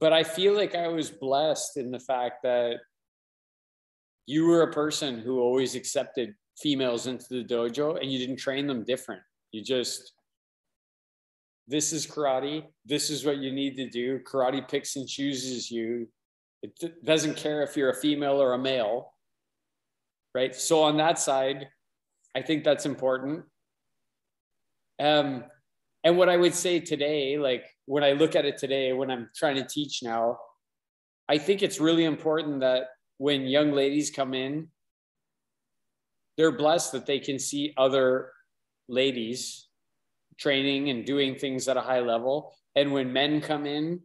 but 0.00 0.12
i 0.12 0.24
feel 0.24 0.54
like 0.54 0.74
i 0.74 0.88
was 0.88 1.10
blessed 1.10 1.76
in 1.76 1.92
the 1.92 2.00
fact 2.00 2.42
that 2.42 2.78
you 4.26 4.46
were 4.46 4.62
a 4.62 4.72
person 4.72 5.18
who 5.18 5.40
always 5.40 5.74
accepted 5.74 6.34
females 6.58 7.06
into 7.06 7.24
the 7.30 7.44
dojo 7.44 8.00
and 8.00 8.10
you 8.10 8.18
didn't 8.18 8.36
train 8.36 8.66
them 8.66 8.84
different. 8.84 9.22
You 9.52 9.62
just 9.62 10.12
this 11.68 11.92
is 11.92 12.06
karate. 12.06 12.64
This 12.84 13.08
is 13.08 13.24
what 13.24 13.38
you 13.38 13.52
need 13.52 13.76
to 13.76 13.88
do. 13.88 14.18
Karate 14.20 14.68
picks 14.68 14.96
and 14.96 15.08
chooses 15.08 15.70
you 15.70 16.08
it 16.62 17.04
doesn't 17.04 17.36
care 17.36 17.62
if 17.62 17.76
you're 17.76 17.90
a 17.90 17.94
female 17.94 18.40
or 18.40 18.52
a 18.52 18.58
male 18.58 19.12
right 20.34 20.54
so 20.54 20.82
on 20.82 20.96
that 20.96 21.18
side 21.18 21.68
I 22.34 22.42
think 22.42 22.64
that's 22.64 22.86
important. 22.86 23.44
Um, 24.98 25.44
and 26.04 26.16
what 26.16 26.28
I 26.28 26.36
would 26.36 26.54
say 26.54 26.80
today, 26.80 27.38
like 27.38 27.64
when 27.86 28.02
I 28.02 28.12
look 28.12 28.34
at 28.34 28.44
it 28.44 28.58
today, 28.58 28.92
when 28.92 29.10
I'm 29.10 29.28
trying 29.34 29.56
to 29.56 29.66
teach 29.66 30.02
now, 30.02 30.38
I 31.28 31.38
think 31.38 31.62
it's 31.62 31.80
really 31.80 32.04
important 32.04 32.60
that 32.60 32.84
when 33.18 33.42
young 33.42 33.72
ladies 33.72 34.10
come 34.10 34.34
in, 34.34 34.68
they're 36.36 36.56
blessed 36.56 36.92
that 36.92 37.06
they 37.06 37.18
can 37.18 37.38
see 37.38 37.74
other 37.76 38.32
ladies 38.88 39.68
training 40.38 40.90
and 40.90 41.04
doing 41.04 41.36
things 41.36 41.68
at 41.68 41.76
a 41.76 41.80
high 41.80 42.00
level. 42.00 42.54
And 42.74 42.92
when 42.92 43.12
men 43.12 43.40
come 43.40 43.66
in, 43.66 44.00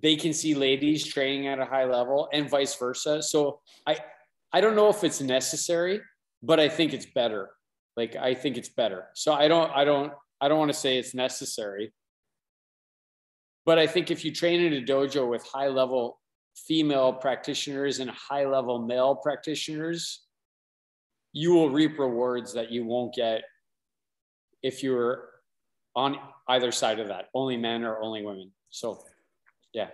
they 0.00 0.16
can 0.16 0.32
see 0.32 0.54
ladies 0.54 1.06
training 1.06 1.46
at 1.46 1.58
a 1.58 1.64
high 1.64 1.84
level 1.84 2.28
and 2.32 2.50
vice 2.50 2.74
versa. 2.74 3.22
So 3.22 3.60
I, 3.86 3.96
I 4.52 4.60
don't 4.60 4.76
know 4.76 4.88
if 4.88 5.04
it's 5.04 5.20
necessary, 5.20 6.00
but 6.42 6.58
I 6.58 6.68
think 6.68 6.92
it's 6.92 7.06
better. 7.06 7.50
Like 7.96 8.16
I 8.16 8.34
think 8.34 8.56
it's 8.56 8.68
better. 8.68 9.06
So 9.14 9.32
I 9.32 9.48
don't 9.48 9.70
I 9.70 9.84
don't 9.84 10.12
I 10.40 10.48
don't 10.48 10.58
want 10.58 10.72
to 10.72 10.78
say 10.78 10.98
it's 10.98 11.14
necessary. 11.14 11.92
But 13.66 13.78
I 13.78 13.86
think 13.86 14.10
if 14.10 14.24
you 14.24 14.32
train 14.32 14.60
in 14.60 14.74
a 14.74 14.84
dojo 14.84 15.28
with 15.28 15.44
high 15.46 15.68
level 15.68 16.20
female 16.56 17.12
practitioners 17.12 18.00
and 18.00 18.10
high 18.10 18.44
level 18.44 18.78
male 18.78 19.14
practitioners, 19.14 20.24
you 21.32 21.52
will 21.52 21.70
reap 21.70 21.98
rewards 21.98 22.52
that 22.54 22.70
you 22.70 22.84
won't 22.84 23.14
get 23.14 23.42
if 24.62 24.82
you're 24.82 25.28
on 25.96 26.16
either 26.48 26.72
side 26.72 27.00
of 27.00 27.08
that, 27.08 27.26
only 27.34 27.56
men 27.56 27.84
or 27.84 28.00
only 28.00 28.24
women. 28.24 28.50
So, 28.70 29.02
yeah, 29.74 29.88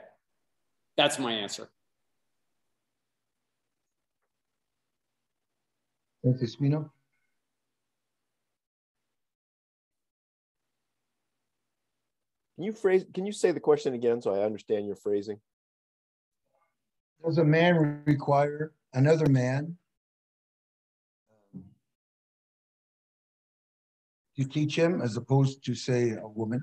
that's 0.96 1.18
my 1.18 1.32
answer. 1.32 1.68
Thank 6.22 6.40
you, 6.42 6.46
Suino. 6.46 6.90
Can 12.56 12.64
you 12.66 12.72
phrase, 12.72 13.06
can 13.14 13.24
you 13.24 13.32
say 13.32 13.52
the 13.52 13.60
question 13.60 13.94
again 13.94 14.20
so 14.20 14.34
I 14.34 14.44
understand 14.44 14.86
your 14.86 14.96
phrasing? 14.96 15.40
Does 17.24 17.38
a 17.38 17.44
man 17.44 18.02
require 18.04 18.72
another 18.92 19.26
man 19.30 19.78
um, 21.54 21.64
to 24.36 24.44
teach 24.44 24.76
him 24.76 25.00
as 25.00 25.16
opposed 25.16 25.64
to 25.64 25.74
say 25.74 26.10
a 26.10 26.28
woman 26.28 26.62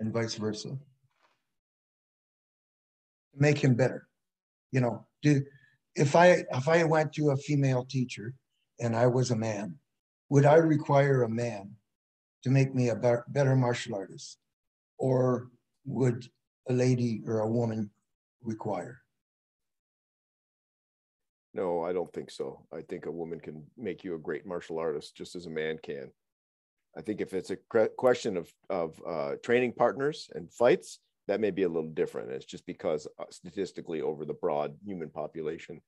and 0.00 0.12
vice 0.12 0.34
versa? 0.34 0.76
Make 3.36 3.58
him 3.58 3.74
better. 3.74 4.08
You 4.72 4.80
know, 4.80 5.06
do, 5.22 5.42
if 5.94 6.16
I 6.16 6.44
if 6.52 6.68
I 6.68 6.84
went 6.84 7.12
to 7.14 7.30
a 7.30 7.36
female 7.36 7.84
teacher 7.84 8.34
and 8.80 8.96
I 8.96 9.06
was 9.06 9.30
a 9.30 9.36
man, 9.36 9.76
would 10.30 10.46
I 10.46 10.56
require 10.56 11.22
a 11.22 11.28
man 11.28 11.76
to 12.42 12.50
make 12.50 12.74
me 12.74 12.88
a 12.88 13.22
better 13.28 13.54
martial 13.54 13.94
artist, 13.94 14.38
or 14.98 15.50
would 15.84 16.26
a 16.68 16.72
lady 16.72 17.22
or 17.26 17.40
a 17.40 17.48
woman 17.48 17.90
require? 18.42 19.02
No, 21.52 21.82
I 21.82 21.92
don't 21.92 22.12
think 22.12 22.30
so. 22.30 22.64
I 22.72 22.80
think 22.82 23.06
a 23.06 23.10
woman 23.10 23.40
can 23.40 23.64
make 23.76 24.04
you 24.04 24.14
a 24.14 24.18
great 24.18 24.46
martial 24.46 24.78
artist 24.78 25.16
just 25.16 25.34
as 25.34 25.46
a 25.46 25.50
man 25.50 25.78
can. 25.82 26.10
I 26.96 27.02
think 27.02 27.20
if 27.20 27.34
it's 27.34 27.50
a 27.50 27.56
question 27.96 28.36
of 28.36 28.52
of 28.68 29.00
uh, 29.06 29.32
training 29.42 29.72
partners 29.72 30.28
and 30.34 30.52
fights, 30.52 30.98
that 31.28 31.40
may 31.40 31.50
be 31.50 31.62
a 31.62 31.68
little 31.68 31.90
different. 31.90 32.32
It's 32.32 32.44
just 32.44 32.66
because 32.66 33.06
uh, 33.18 33.24
statistically 33.30 34.00
over 34.00 34.24
the 34.24 34.34
broad 34.34 34.76
human 34.84 35.10
population, 35.10 35.80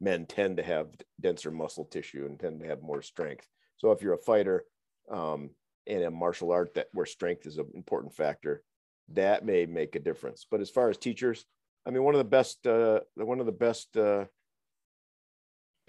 men 0.00 0.26
tend 0.26 0.56
to 0.58 0.62
have 0.62 0.88
denser 1.20 1.50
muscle 1.50 1.86
tissue 1.86 2.26
and 2.26 2.38
tend 2.38 2.60
to 2.60 2.66
have 2.66 2.82
more 2.82 3.02
strength. 3.02 3.46
So 3.78 3.92
if 3.92 4.02
you're 4.02 4.14
a 4.14 4.18
fighter 4.18 4.64
um, 5.10 5.50
in 5.86 6.02
a 6.02 6.10
martial 6.10 6.52
art 6.52 6.74
that 6.74 6.88
where 6.92 7.06
strength 7.06 7.46
is 7.46 7.58
an 7.58 7.66
important 7.74 8.14
factor, 8.14 8.62
that 9.08 9.44
may 9.44 9.66
make 9.66 9.96
a 9.96 10.00
difference. 10.00 10.46
But 10.50 10.60
as 10.60 10.70
far 10.70 10.90
as 10.90 10.98
teachers, 10.98 11.46
I 11.86 11.90
mean, 11.90 12.02
one 12.02 12.14
of 12.14 12.18
the 12.18 12.24
best, 12.24 12.66
uh, 12.66 13.00
one 13.14 13.40
of 13.40 13.46
the 13.46 13.52
best 13.52 13.96
uh, 13.96 14.26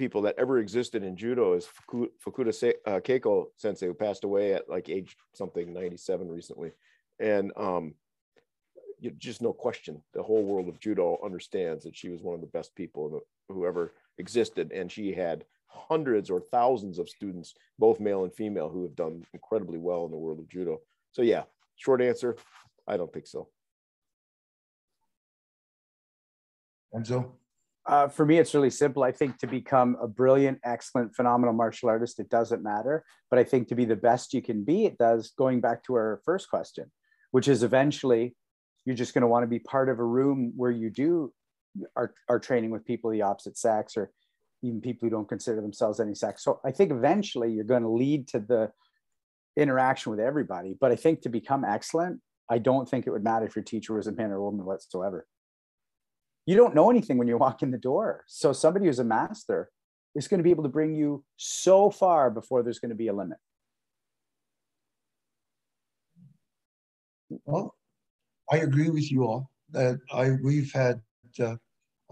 people 0.02 0.24
that 0.24 0.34
ever 0.40 0.58
existed 0.58 1.04
in 1.04 1.16
judo 1.16 1.54
is 1.54 1.68
Fukuda 1.88 2.52
Se- 2.52 2.82
uh, 2.88 3.00
Keiko 3.02 3.50
Sensei, 3.56 3.86
who 3.86 3.94
passed 3.94 4.24
away 4.24 4.54
at 4.56 4.68
like 4.68 4.90
age 4.90 5.16
something 5.36 5.72
97 5.72 6.28
recently, 6.28 6.72
and 7.20 7.52
um, 7.56 7.94
you, 9.00 9.12
just 9.12 9.44
no 9.44 9.54
question, 9.54 10.02
the 10.16 10.24
whole 10.24 10.44
world 10.44 10.68
of 10.68 10.80
judo 10.80 11.20
understands 11.24 11.84
that 11.84 11.96
she 11.96 12.10
was 12.10 12.24
one 12.24 12.34
of 12.34 12.42
the 12.42 12.48
best 12.48 12.74
people 12.74 13.22
who 13.48 13.68
ever 13.68 13.94
existed, 14.18 14.72
and 14.72 14.92
she 14.92 15.14
had 15.14 15.46
hundreds 15.68 16.32
or 16.32 16.42
thousands 16.52 16.98
of 16.98 17.08
students, 17.08 17.54
both 17.78 18.00
male 18.00 18.24
and 18.24 18.34
female, 18.34 18.70
who 18.70 18.82
have 18.82 18.96
done 18.96 19.24
incredibly 19.36 19.78
well 19.78 20.06
in 20.06 20.12
the 20.12 20.18
world 20.18 20.40
of 20.40 20.50
judo. 20.50 20.82
So 21.12 21.22
yeah, 21.22 21.44
short 21.76 22.02
answer, 22.02 22.38
I 22.88 22.98
don't 22.98 23.14
think 23.14 23.28
so. 23.28 23.50
Enzo? 26.92 27.34
Uh, 27.88 28.08
for 28.08 28.26
me, 28.26 28.38
it's 28.38 28.54
really 28.54 28.70
simple. 28.70 29.04
I 29.04 29.12
think 29.12 29.38
to 29.40 29.48
become 29.48 29.98
a 30.00 30.08
brilliant, 30.08 30.60
excellent, 30.64 31.16
phenomenal 31.16 31.54
martial 31.54 31.90
artist, 31.90 32.20
it 32.20 32.30
doesn't 32.30 32.62
matter. 32.62 33.04
But 33.30 33.40
I 33.40 33.44
think 33.44 33.68
to 33.70 33.76
be 33.76 33.86
the 33.86 33.96
best 33.96 34.34
you 34.34 34.42
can 34.42 34.64
be, 34.64 34.86
it 34.86 34.98
does. 34.98 35.32
Going 35.38 35.62
back 35.62 35.84
to 35.86 35.96
our 35.96 36.22
first 36.24 36.50
question, 36.50 36.92
which 37.32 37.48
is 37.48 37.64
eventually 37.64 38.36
you're 38.86 38.96
just 38.96 39.14
going 39.14 39.24
to 39.24 39.28
want 39.28 39.44
to 39.44 39.48
be 39.48 39.60
part 39.60 39.90
of 39.90 40.00
a 40.00 40.04
room 40.04 40.54
where 40.56 40.72
you 40.72 40.90
do 40.90 41.34
are, 41.96 42.14
are 42.30 42.40
training 42.40 42.70
with 42.70 42.86
people 42.86 43.10
of 43.10 43.14
the 43.14 43.22
opposite 43.24 43.58
sex 43.58 43.98
or 43.98 44.12
even 44.62 44.82
people 44.82 45.08
who 45.08 45.10
don't 45.10 45.30
consider 45.30 45.62
themselves 45.62 46.00
any 46.00 46.14
sex. 46.14 46.44
So 46.44 46.60
I 46.64 46.72
think 46.72 46.92
eventually 46.92 47.52
you're 47.52 47.64
going 47.64 47.84
to 47.84 47.90
lead 47.90 48.28
to 48.30 48.40
the 48.40 48.72
interaction 49.58 50.12
with 50.12 50.20
everybody. 50.20 50.76
But 50.80 50.92
I 50.92 50.96
think 50.96 51.22
to 51.22 51.30
become 51.30 51.66
excellent, 51.66 52.22
I 52.50 52.60
don't 52.60 52.88
think 52.88 53.08
it 53.08 53.12
would 53.12 53.24
matter 53.24 53.46
if 53.46 53.56
your 53.56 53.64
teacher 53.64 53.94
was 53.94 54.08
a 54.08 54.12
man 54.12 54.32
or 54.32 54.36
a 54.36 54.44
woman 54.44 54.66
whatsoever 54.66 55.26
you 56.46 56.56
don't 56.56 56.76
know 56.76 56.90
anything 56.90 57.18
when 57.18 57.28
you 57.28 57.38
walk 57.38 57.62
in 57.62 57.72
the 57.72 57.78
door. 57.78 58.24
So 58.28 58.54
somebody 58.54 58.86
who's 58.86 59.00
a 59.00 59.04
master 59.04 59.70
is 60.16 60.28
going 60.28 60.40
to 60.40 60.44
be 60.44 60.52
able 60.52 60.64
to 60.64 60.70
bring 60.70 60.96
you 60.96 61.24
so 61.38 61.90
far 61.90 62.30
before 62.30 62.64
there's 62.64 62.80
going 62.80 62.90
to 62.90 62.96
be 62.96 63.08
a 63.08 63.14
limit. 63.14 63.38
Well, 67.46 67.76
I 68.52 68.58
agree 68.58 68.90
with 68.90 69.10
you 69.12 69.24
all 69.24 69.50
that 69.70 70.00
I 70.12 70.32
we've 70.44 70.72
had 70.74 71.02
uh, 71.40 71.56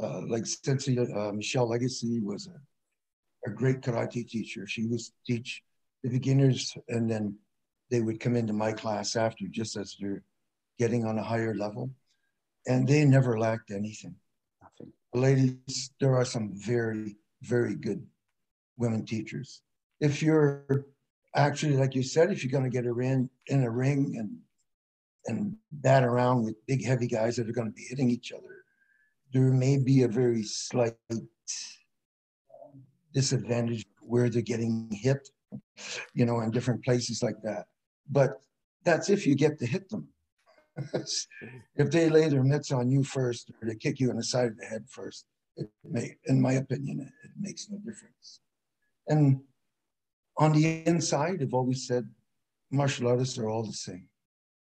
uh, 0.02 0.22
like 0.28 0.46
since 0.46 0.88
uh, 0.88 1.32
Michelle 1.34 1.68
Legacy 1.68 2.22
was 2.22 2.48
a, 2.48 3.50
a 3.50 3.54
great 3.54 3.82
karate 3.82 4.26
teacher. 4.28 4.66
She 4.66 4.86
was 4.86 5.12
teach 5.28 5.62
the 6.04 6.10
beginners, 6.10 6.74
and 6.88 7.10
then 7.10 7.36
they 7.92 8.00
would 8.00 8.22
come 8.22 8.38
into 8.38 8.54
my 8.54 8.72
class 8.72 9.18
after, 9.18 9.46
just 9.50 9.76
as 9.76 9.98
they're 10.00 10.24
getting 10.78 11.06
on 11.06 11.18
a 11.18 11.24
higher 11.24 11.54
level 11.54 11.90
and 12.68 12.88
they 12.88 13.05
never 13.05 13.39
lacked 13.39 13.72
anything. 13.72 14.16
Nothing. 14.62 14.93
Ladies, 15.14 15.91
there 15.99 16.16
are 16.16 16.26
some 16.26 16.51
very, 16.53 17.18
very 17.41 17.76
good 17.76 18.05
women 18.78 19.05
teachers. 19.05 19.62
If 19.99 20.22
you're 20.22 20.86
actually, 21.36 21.78
like 21.78 21.95
you 21.95 22.03
said, 22.03 22.32
if 22.32 22.43
you're 22.43 22.51
going 22.51 22.70
to 22.70 22.76
get 22.76 22.86
a 22.86 22.93
ring 22.93 23.30
in 23.47 23.64
a 23.64 23.70
ring 23.70 24.16
and 24.18 24.38
and 25.26 25.55
bat 25.72 26.03
around 26.03 26.43
with 26.43 26.66
big 26.66 26.84
heavy 26.84 27.05
guys 27.05 27.36
that 27.36 27.47
are 27.47 27.53
going 27.53 27.68
to 27.68 27.74
be 27.74 27.86
hitting 27.89 28.10
each 28.10 28.32
other, 28.32 28.64
there 29.34 29.51
may 29.51 29.78
be 29.78 30.03
a 30.03 30.07
very 30.07 30.43
slight 30.43 30.95
disadvantage 33.14 33.86
where 34.01 34.30
they're 34.30 34.41
getting 34.41 34.89
hit, 34.91 35.30
you 36.14 36.26
know, 36.26 36.39
in 36.39 36.51
different 36.51 36.84
places 36.84 37.22
like 37.22 37.36
that. 37.43 37.66
But 38.10 38.41
that's 38.84 39.10
if 39.10 39.28
you 39.28 39.36
get 39.36 39.60
to 39.60 39.66
hit 39.66 39.89
them. 39.89 40.07
If 41.76 41.92
they 41.92 42.10
lay 42.10 42.28
their 42.28 42.44
mitts 42.44 42.72
on 42.72 42.90
you 42.90 43.04
first 43.04 43.50
or 43.50 43.68
they 43.68 43.76
kick 43.76 44.00
you 44.00 44.10
in 44.10 44.18
the 44.18 44.24
side 44.24 44.48
of 44.48 44.58
the 44.58 44.66
head 44.66 44.86
first, 44.88 45.26
it 45.58 45.70
may, 45.84 46.16
in 46.26 46.42
my 46.42 46.54
opinion, 46.54 47.00
it, 47.02 47.14
it 47.26 47.32
makes 47.40 47.70
no 47.70 47.78
difference. 47.80 48.40
And 49.08 49.42
on 50.38 50.54
the 50.54 50.84
inside, 50.86 51.42
I've 51.42 51.54
always 51.54 51.86
said 51.88 52.08
martial 52.72 53.08
artists 53.08 53.38
are 53.38 53.50
all 53.50 53.64
the 53.64 53.74
same. 53.74 54.08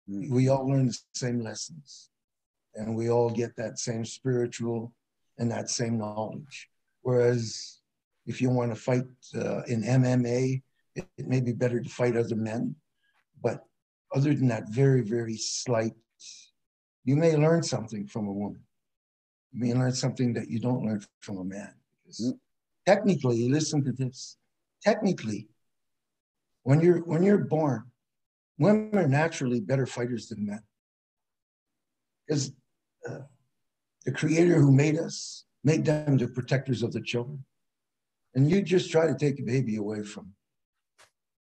Mm. 0.09 0.31
We 0.31 0.49
all 0.49 0.69
learn 0.69 0.87
the 0.87 0.99
same 1.15 1.41
lessons 1.41 2.11
and 2.75 2.95
we 2.95 3.11
all 3.11 3.31
get 3.31 3.57
that 3.57 3.79
same 3.79 4.05
spiritual 4.05 4.93
and 5.39 5.51
that 5.51 5.71
same 5.71 5.99
knowledge. 5.99 6.69
Whereas 7.03 7.81
if 8.27 8.41
you 8.41 8.51
want 8.51 8.75
to 8.75 8.81
fight 8.81 9.05
uh, 9.35 9.63
in 9.63 9.83
MMA, 9.83 10.63
it, 10.95 11.07
it 11.17 11.27
may 11.27 11.41
be 11.41 11.53
better 11.53 11.81
to 11.81 11.89
fight 11.89 12.17
other 12.17 12.37
men. 12.37 12.77
But 13.43 13.65
other 14.15 14.35
than 14.35 14.49
that, 14.49 14.69
very, 14.69 15.03
very 15.03 15.37
slight, 15.37 15.95
you 17.05 17.17
may 17.17 17.37
learn 17.37 17.63
something 17.63 18.07
from 18.07 18.29
a 18.29 18.33
woman. 18.33 18.63
You 19.53 19.61
may 19.61 19.75
learn 19.75 19.93
something 19.93 20.35
that 20.35 20.51
you 20.51 20.61
don't 20.61 20.85
learn 20.85 21.03
from 21.21 21.39
a 21.39 21.45
man. 21.45 21.75
Because 22.03 22.21
mm. 22.21 22.39
technically, 22.85 23.49
listen 23.49 23.85
to 23.85 23.93
this. 23.93 24.37
Technically, 24.83 25.49
when 26.63 26.81
you're 26.81 26.99
when 26.99 27.23
you're 27.23 27.39
born, 27.39 27.85
women 28.59 28.97
are 28.99 29.09
naturally 29.09 29.61
better 29.61 29.87
fighters 29.87 30.29
than 30.29 30.47
men. 30.47 30.63
Because 32.27 32.53
uh, 33.09 33.21
the 34.05 34.13
creator 34.13 34.61
who 34.61 34.73
made 34.73 34.99
us 34.99 35.45
made 35.65 35.85
them 35.85 36.17
the 36.17 36.29
protectors 36.29 36.83
of 36.83 36.93
the 36.93 37.01
children. 37.01 37.45
And 38.35 38.51
you 38.51 38.63
just 38.63 38.91
try 38.91 39.07
to 39.07 39.15
take 39.15 39.41
a 39.41 39.43
baby 39.43 39.77
away 39.77 40.03
from 40.03 40.33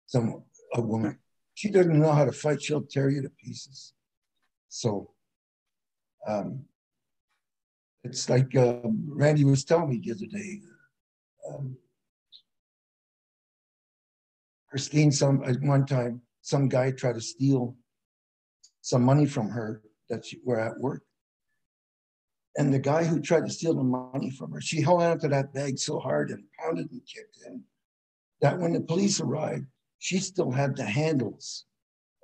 some 0.06 0.44
a 0.74 0.82
woman. 0.82 1.18
She 1.56 1.72
doesn't 1.72 2.00
know 2.00 2.12
how 2.12 2.26
to 2.26 2.32
fight, 2.32 2.62
she'll 2.62 2.84
tear 2.84 3.10
you 3.10 3.22
to 3.22 3.30
pieces. 3.30 3.94
So 4.70 5.12
um, 6.28 6.66
it's 8.04 8.30
like 8.30 8.56
um, 8.58 9.06
Randy 9.08 9.46
was 9.46 9.64
telling 9.64 9.90
me 9.90 10.02
the 10.04 10.12
other 10.12 10.28
day. 10.28 10.62
Um, 11.50 11.78
Christine, 14.70 15.12
some 15.12 15.44
at 15.46 15.62
one 15.62 15.86
time, 15.86 16.22
some 16.42 16.68
guy 16.68 16.92
tried 16.92 17.16
to 17.16 17.22
steal 17.22 17.76
some 18.82 19.04
money 19.04 19.26
from 19.26 19.50
her 19.50 19.82
that 20.10 20.26
she 20.26 20.40
were 20.44 20.60
at 20.60 20.78
work. 20.80 21.04
And 22.58 22.74
the 22.74 22.80
guy 22.80 23.06
who 23.06 23.22
tried 23.22 23.46
to 23.46 23.52
steal 23.52 23.76
the 23.76 23.84
money 23.84 24.30
from 24.30 24.52
her, 24.52 24.62
she 24.62 24.82
held 24.82 25.02
on 25.02 25.20
to 25.20 25.30
that 25.30 25.54
bag 25.54 25.80
so 25.80 26.00
hard 26.00 26.32
and 26.32 26.44
pounded 26.60 26.92
and 26.92 27.02
kicked 27.06 27.38
him 27.46 27.64
that 28.42 28.60
when 28.60 28.74
the 28.74 28.82
police 28.82 29.22
arrived, 29.22 29.66
she 30.00 30.20
still 30.20 30.52
had 30.52 30.76
the 30.76 30.86
handles 30.86 31.66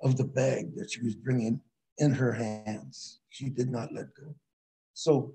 of 0.02 0.16
the 0.16 0.24
bag 0.24 0.74
that 0.76 0.90
she 0.90 1.02
was 1.02 1.14
bringing 1.14 1.60
in 1.98 2.12
her 2.12 2.32
hands. 2.32 3.20
She 3.30 3.48
did 3.48 3.70
not 3.70 3.92
let 3.92 4.06
go. 4.14 4.34
So 4.94 5.34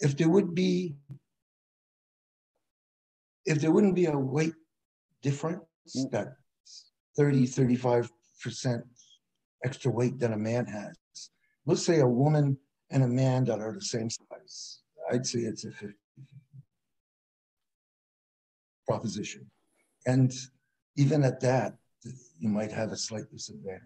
if 0.00 0.16
there 0.16 0.28
would 0.28 0.54
be, 0.54 0.96
if 3.44 3.60
there 3.60 3.70
wouldn't 3.72 3.94
be 3.94 4.06
a 4.06 4.18
weight 4.18 4.54
difference, 5.22 5.64
Mm. 5.94 6.10
that 6.12 6.28
30, 7.16 7.46
35% 7.46 8.82
extra 9.64 9.90
weight 9.90 10.18
that 10.18 10.32
a 10.32 10.36
man 10.36 10.64
has. 10.66 10.96
Let's 11.66 11.84
say 11.84 12.00
a 12.00 12.08
woman 12.08 12.58
and 12.90 13.02
a 13.02 13.08
man 13.08 13.44
that 13.44 13.60
are 13.60 13.72
the 13.74 13.82
same 13.82 14.08
size. 14.08 14.80
I'd 15.10 15.26
say 15.26 15.40
it's 15.40 15.64
a 15.64 15.70
50 15.70 15.94
proposition. 18.86 19.50
And 20.06 20.32
even 20.96 21.24
at 21.24 21.40
that, 21.40 21.74
you 22.38 22.48
might 22.48 22.72
have 22.72 22.92
a 22.92 22.96
slight 22.96 23.30
disadvantage. 23.30 23.82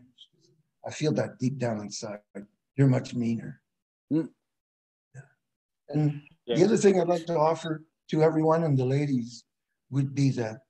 I 0.86 0.90
feel 0.90 1.12
that 1.12 1.38
deep 1.38 1.58
down 1.58 1.80
inside, 1.80 2.18
you're 2.76 2.88
much 2.88 3.14
meaner. 3.14 3.60
Mm. 4.12 4.28
Yeah. 5.14 5.20
And 5.90 6.22
yeah. 6.46 6.56
the 6.56 6.64
other 6.64 6.76
thing 6.76 7.00
I'd 7.00 7.08
like 7.08 7.26
to 7.26 7.38
offer 7.38 7.84
to 8.10 8.22
everyone 8.22 8.64
and 8.64 8.76
the 8.76 8.84
ladies 8.84 9.44
would 9.90 10.14
be 10.14 10.30
that 10.30 10.60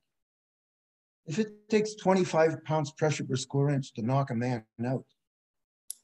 if 1.27 1.39
it 1.39 1.69
takes 1.69 1.95
25 1.95 2.65
pounds 2.65 2.91
pressure 2.93 3.25
per 3.25 3.37
square 3.37 3.71
inch 3.71 3.93
to 3.95 4.03
knock 4.03 4.31
a 4.31 4.35
man 4.35 4.65
out, 4.87 5.05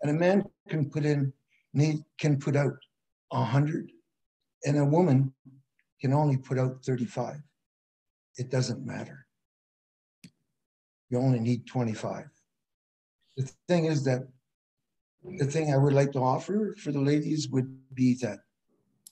and 0.02 0.10
a 0.10 0.14
man 0.14 0.44
can 0.68 0.90
put 0.90 1.04
in, 1.04 1.32
need, 1.72 2.04
can 2.18 2.38
put 2.38 2.56
out 2.56 2.74
100, 3.30 3.90
and 4.66 4.78
a 4.78 4.84
woman 4.84 5.32
can 6.00 6.12
only 6.12 6.36
put 6.36 6.58
out 6.58 6.84
35, 6.84 7.36
it 8.36 8.50
doesn't 8.50 8.84
matter. 8.84 9.23
You 11.10 11.18
only 11.18 11.40
need 11.40 11.66
25. 11.66 12.26
The 13.36 13.50
thing 13.68 13.86
is 13.86 14.04
that 14.04 14.26
the 15.38 15.46
thing 15.46 15.72
I 15.72 15.76
would 15.76 15.92
like 15.92 16.12
to 16.12 16.20
offer 16.20 16.74
for 16.78 16.92
the 16.92 17.00
ladies 17.00 17.48
would 17.48 17.78
be 17.94 18.14
that 18.22 18.40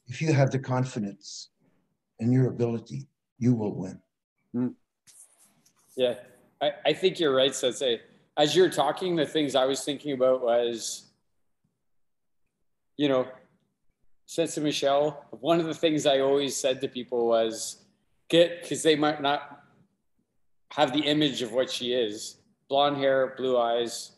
if 0.06 0.20
you 0.20 0.32
have 0.32 0.50
the 0.50 0.58
confidence 0.58 1.50
in 2.18 2.32
your 2.32 2.48
ability, 2.48 3.08
you 3.38 3.54
will 3.54 3.74
win. 3.74 4.00
Mm. 4.54 4.74
Yeah, 5.96 6.14
I, 6.60 6.72
I 6.86 6.92
think 6.92 7.18
you're 7.18 7.34
right, 7.34 7.54
Sensei. 7.54 8.00
As 8.36 8.54
you're 8.56 8.70
talking, 8.70 9.16
the 9.16 9.26
things 9.26 9.54
I 9.54 9.64
was 9.64 9.84
thinking 9.84 10.12
about 10.12 10.42
was, 10.42 11.10
you 12.96 13.08
know, 13.08 13.26
Sensei 14.26 14.62
Michelle, 14.62 15.26
one 15.30 15.60
of 15.60 15.66
the 15.66 15.74
things 15.74 16.06
I 16.06 16.20
always 16.20 16.56
said 16.56 16.80
to 16.80 16.88
people 16.88 17.26
was 17.26 17.84
get, 18.28 18.62
because 18.62 18.82
they 18.82 18.96
might 18.96 19.20
not 19.20 19.61
have 20.72 20.92
the 20.92 21.00
image 21.00 21.42
of 21.42 21.52
what 21.52 21.70
she 21.70 21.92
is 21.92 22.38
blonde 22.68 22.96
hair, 22.96 23.34
blue 23.36 23.58
eyes, 23.58 24.12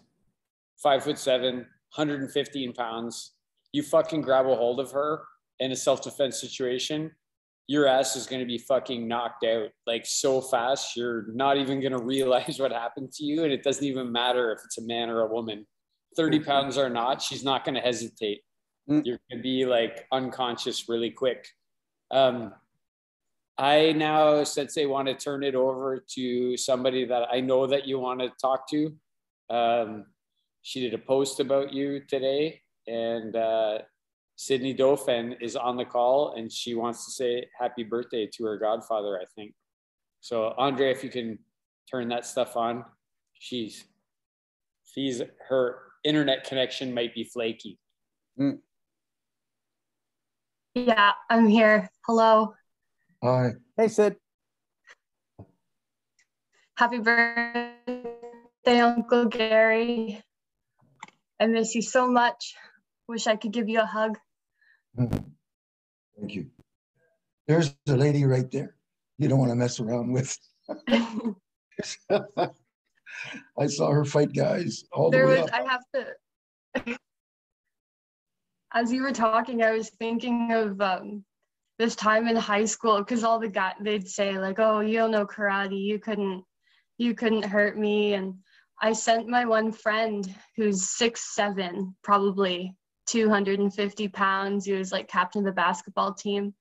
five 0.82 1.02
foot 1.02 1.18
seven, 1.18 1.56
115 1.94 2.72
pounds. 2.72 3.32
You 3.72 3.82
fucking 3.82 4.22
grab 4.22 4.46
a 4.46 4.54
hold 4.54 4.78
of 4.78 4.92
her 4.92 5.22
in 5.58 5.72
a 5.72 5.76
self 5.76 6.02
defense 6.02 6.40
situation 6.40 7.10
your 7.66 7.86
ass 7.86 8.14
is 8.14 8.26
going 8.26 8.40
to 8.40 8.46
be 8.46 8.58
fucking 8.58 9.08
knocked 9.08 9.44
out 9.44 9.68
like 9.86 10.04
so 10.04 10.40
fast 10.40 10.96
you're 10.96 11.26
not 11.34 11.56
even 11.56 11.80
going 11.80 11.92
to 11.92 12.02
realize 12.02 12.58
what 12.60 12.72
happened 12.72 13.10
to 13.12 13.24
you 13.24 13.44
and 13.44 13.52
it 13.52 13.62
doesn't 13.62 13.84
even 13.84 14.10
matter 14.10 14.52
if 14.52 14.60
it's 14.64 14.78
a 14.78 14.82
man 14.82 15.08
or 15.08 15.20
a 15.20 15.32
woman 15.32 15.66
30 16.16 16.38
mm-hmm. 16.38 16.50
pounds 16.50 16.78
or 16.78 16.88
not 16.88 17.22
she's 17.22 17.44
not 17.44 17.64
going 17.64 17.74
to 17.74 17.80
hesitate 17.80 18.42
mm. 18.88 19.04
you're 19.04 19.20
going 19.30 19.38
to 19.38 19.42
be 19.42 19.64
like 19.64 20.06
unconscious 20.12 20.88
really 20.88 21.10
quick 21.10 21.46
um, 22.10 22.52
i 23.58 23.92
now 23.92 24.42
since 24.44 24.74
they 24.74 24.86
want 24.86 25.06
to 25.08 25.14
turn 25.14 25.42
it 25.42 25.54
over 25.54 26.04
to 26.08 26.56
somebody 26.56 27.04
that 27.04 27.28
i 27.30 27.40
know 27.40 27.66
that 27.66 27.86
you 27.86 27.98
want 27.98 28.20
to 28.20 28.30
talk 28.40 28.68
to 28.68 28.94
um, 29.50 30.06
she 30.62 30.80
did 30.80 30.94
a 30.94 30.98
post 30.98 31.40
about 31.40 31.72
you 31.72 32.00
today 32.08 32.60
and 32.86 33.36
uh, 33.36 33.78
Sydney 34.36 34.74
Dauphin 34.74 35.36
is 35.40 35.56
on 35.56 35.76
the 35.76 35.84
call 35.84 36.34
and 36.36 36.50
she 36.50 36.74
wants 36.74 37.04
to 37.04 37.12
say 37.12 37.46
happy 37.58 37.84
birthday 37.84 38.28
to 38.34 38.44
her 38.44 38.58
godfather, 38.58 39.18
I 39.20 39.24
think. 39.34 39.54
So 40.20 40.54
Andre, 40.58 40.90
if 40.90 41.04
you 41.04 41.10
can 41.10 41.38
turn 41.90 42.08
that 42.08 42.26
stuff 42.26 42.56
on, 42.56 42.84
she's 43.34 43.84
she's 44.84 45.22
her 45.48 45.78
internet 46.02 46.44
connection 46.44 46.92
might 46.92 47.14
be 47.14 47.24
flaky. 47.24 47.78
Mm. 48.40 48.58
Yeah, 50.74 51.12
I'm 51.30 51.46
here. 51.46 51.90
Hello. 52.06 52.54
Hi. 53.24 53.54
Hey 53.78 53.88
Sid. 53.88 54.16
Happy 56.76 56.98
birthday, 56.98 58.80
Uncle 58.80 59.24
Gary. 59.24 60.22
I 61.40 61.46
miss 61.46 61.74
you 61.74 61.80
so 61.80 62.06
much. 62.06 62.54
Wish 63.08 63.26
I 63.26 63.36
could 63.36 63.52
give 63.52 63.70
you 63.70 63.80
a 63.80 63.86
hug. 63.86 64.18
Thank 64.98 66.34
you. 66.34 66.50
There's 67.48 67.74
a 67.88 67.96
lady 67.96 68.26
right 68.26 68.50
there. 68.50 68.76
You 69.16 69.28
don't 69.28 69.38
want 69.38 69.52
to 69.52 69.56
mess 69.56 69.80
around 69.80 70.12
with. 70.12 70.36
I 72.10 73.66
saw 73.68 73.90
her 73.90 74.04
fight 74.04 74.34
guys 74.34 74.84
all 74.92 75.10
there 75.10 75.22
the 75.22 75.28
way 75.32 75.40
was, 75.40 75.50
up. 75.50 75.54
I 75.54 75.62
have 75.72 75.84
to. 76.84 76.98
As 78.74 78.92
you 78.92 79.02
were 79.02 79.12
talking, 79.12 79.62
I 79.62 79.70
was 79.70 79.88
thinking 79.98 80.52
of 80.52 80.78
um, 80.82 81.24
this 81.78 81.96
time 81.96 82.28
in 82.28 82.36
high 82.36 82.64
school 82.64 82.98
because 82.98 83.24
all 83.24 83.38
the 83.38 83.48
guys 83.48 83.74
they'd 83.80 84.08
say 84.08 84.38
like, 84.38 84.58
"Oh, 84.58 84.80
you 84.80 84.98
don't 84.98 85.10
know 85.10 85.26
karate. 85.26 85.80
You 85.80 85.98
couldn't, 85.98 86.44
you 86.98 87.14
couldn't 87.14 87.44
hurt 87.44 87.78
me." 87.78 88.14
And 88.14 88.34
I 88.80 88.92
sent 88.92 89.28
my 89.28 89.44
one 89.44 89.72
friend 89.72 90.32
who's 90.56 90.88
six 90.88 91.34
seven, 91.34 91.96
probably 92.02 92.76
250 93.08 94.08
pounds. 94.08 94.64
He 94.64 94.72
was 94.72 94.92
like 94.92 95.08
captain 95.08 95.40
of 95.40 95.46
the 95.46 95.52
basketball 95.52 96.14
team. 96.14 96.54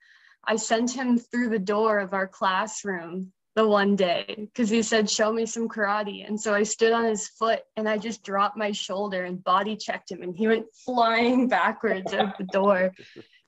I 0.46 0.58
sent 0.58 0.92
him 0.92 1.18
through 1.18 1.50
the 1.50 1.60
door 1.60 2.00
of 2.00 2.14
our 2.14 2.28
classroom 2.28 3.32
the 3.56 3.68
one 3.68 3.96
day 3.96 4.26
because 4.38 4.70
he 4.70 4.82
said, 4.82 5.10
Show 5.10 5.32
me 5.32 5.46
some 5.46 5.70
karate. 5.70 6.28
And 6.28 6.40
so 6.40 6.54
I 6.54 6.64
stood 6.64 6.92
on 6.92 7.06
his 7.06 7.28
foot 7.28 7.62
and 7.78 7.88
I 7.88 7.98
just 7.98 8.24
dropped 8.24 8.58
my 8.58 8.72
shoulder 8.72 9.24
and 9.24 9.44
body 9.44 9.76
checked 9.76 10.12
him, 10.12 10.22
and 10.22 10.36
he 10.36 10.48
went 10.48 10.66
flying 10.86 11.48
backwards 11.48 12.14
out 12.14 12.38
the 12.38 12.46
door. 12.46 12.92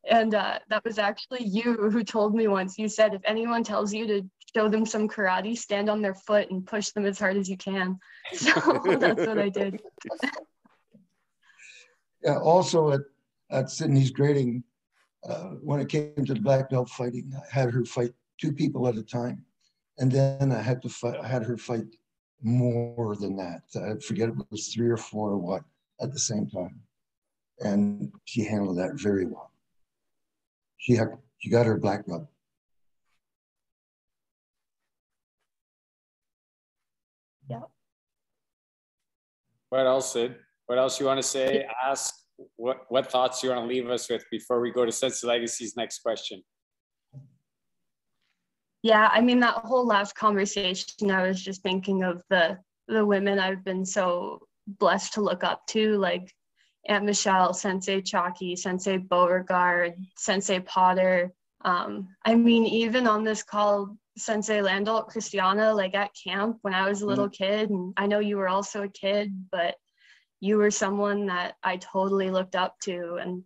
And 0.10 0.36
uh, 0.36 0.60
that 0.70 0.84
was 0.84 1.00
actually 1.00 1.44
you 1.44 1.74
who 1.74 2.04
told 2.04 2.36
me 2.36 2.48
once. 2.48 2.78
You 2.78 2.88
said, 2.88 3.14
If 3.14 3.22
anyone 3.26 3.64
tells 3.64 3.94
you 3.94 4.06
to 4.08 4.22
show 4.56 4.70
them 4.70 4.86
some 4.86 5.08
karate, 5.08 5.58
stand 5.58 5.90
on 5.90 6.02
their 6.02 6.14
foot 6.14 6.50
and 6.52 6.66
push 6.66 6.90
them 6.90 7.06
as 7.06 7.20
hard 7.20 7.38
as 7.38 7.50
you 7.50 7.58
can. 7.58 8.00
So 8.34 8.52
that's 9.00 9.26
what 9.26 9.40
I 9.40 9.50
did. 9.50 9.82
Yeah, 12.24 12.40
also 12.40 12.90
at, 12.90 13.02
at 13.52 13.70
Sydney's 13.70 14.10
grading, 14.10 14.64
uh, 15.30 15.50
when 15.62 15.80
it 15.80 15.90
came 15.90 16.26
to 16.26 16.34
the 16.34 16.40
black 16.40 16.72
belt 16.72 16.90
fighting, 16.90 17.32
I 17.36 17.56
had 17.56 17.70
her 17.72 17.86
fight 17.86 18.14
two 18.42 18.52
people 18.52 18.88
at 18.88 18.98
a 18.98 19.04
time. 19.04 19.46
And 20.00 20.12
then 20.12 20.52
I 20.52 20.60
had 20.60 20.82
to 20.82 20.90
fight, 20.90 21.20
I 21.22 21.28
had 21.28 21.44
her 21.44 21.56
fight 21.56 21.86
more 22.42 23.16
than 23.16 23.36
that. 23.38 23.62
I 23.76 24.00
forget 24.00 24.30
it 24.30 24.36
was 24.50 24.70
three 24.70 24.90
or 24.90 24.98
four 24.98 25.32
or 25.32 25.38
what 25.38 25.64
at 26.02 26.14
the 26.14 26.20
same 26.20 26.48
time. 26.50 26.82
And 27.60 28.12
she 28.26 28.44
handled 28.44 28.80
that 28.80 29.00
very 29.00 29.26
well. 29.26 29.52
She 30.78 30.94
had, 30.94 31.08
she 31.40 31.50
got 31.50 31.66
her 31.66 31.78
black 31.78 32.06
belt. 32.06 32.28
Yeah. 37.50 37.62
What 39.70 39.88
else, 39.88 40.14
Sid? 40.14 40.36
What 40.68 40.78
else 40.78 41.00
you 41.00 41.06
want 41.06 41.20
to 41.20 41.28
say? 41.28 41.66
Ask 41.86 42.14
what 42.56 42.86
what 42.90 43.12
thoughts 43.12 43.44
you 43.44 43.50
want 43.50 43.62
to 43.62 43.68
leave 43.68 43.90
us 43.90 44.10
with 44.10 44.26
before 44.32 44.60
we 44.60 44.72
go 44.72 44.86
to 44.86 44.92
Sensei 44.92 45.28
Legacy's 45.28 45.76
next 45.78 46.00
question. 46.00 46.44
Yeah, 48.84 49.10
I 49.12 49.22
mean 49.22 49.40
that 49.40 49.56
whole 49.56 49.86
last 49.86 50.16
conversation, 50.16 51.10
I 51.12 51.28
was 51.28 51.42
just 51.42 51.64
thinking 51.64 52.04
of 52.04 52.22
the 52.30 52.58
the 52.88 53.06
women 53.06 53.40
I've 53.40 53.64
been 53.64 53.86
so 53.86 54.40
blessed 54.68 55.14
to 55.14 55.22
look 55.22 55.44
up 55.44 55.66
to, 55.70 55.98
like 55.98 56.32
Aunt 56.88 57.06
Michelle, 57.06 57.54
Sensei 57.54 58.02
Chalky, 58.02 58.56
Sensei 58.56 58.98
Beauregard, 58.98 59.96
Sensei 60.18 60.60
Potter. 60.60 61.32
Um, 61.64 62.10
I 62.24 62.36
mean, 62.36 62.66
even 62.66 63.08
on 63.08 63.24
this 63.24 63.44
call, 63.44 63.98
Sensei 64.18 64.62
Landal, 64.62 65.08
Christiana, 65.08 65.74
like 65.74 65.96
at 65.96 66.12
camp 66.24 66.60
when 66.62 66.74
I 66.74 66.88
was 66.88 67.02
a 67.02 67.06
little 67.08 67.30
kid, 67.30 67.70
and 67.70 67.94
I 67.98 68.08
know 68.08 68.20
you 68.20 68.38
were 68.38 68.48
also 68.48 68.84
a 68.84 68.90
kid, 68.90 69.34
but 69.52 69.76
you 70.40 70.58
were 70.58 70.72
someone 70.72 71.26
that 71.26 71.56
I 71.64 71.78
totally 71.78 72.30
looked 72.30 72.56
up 72.56 72.80
to 72.84 73.16
and 73.16 73.44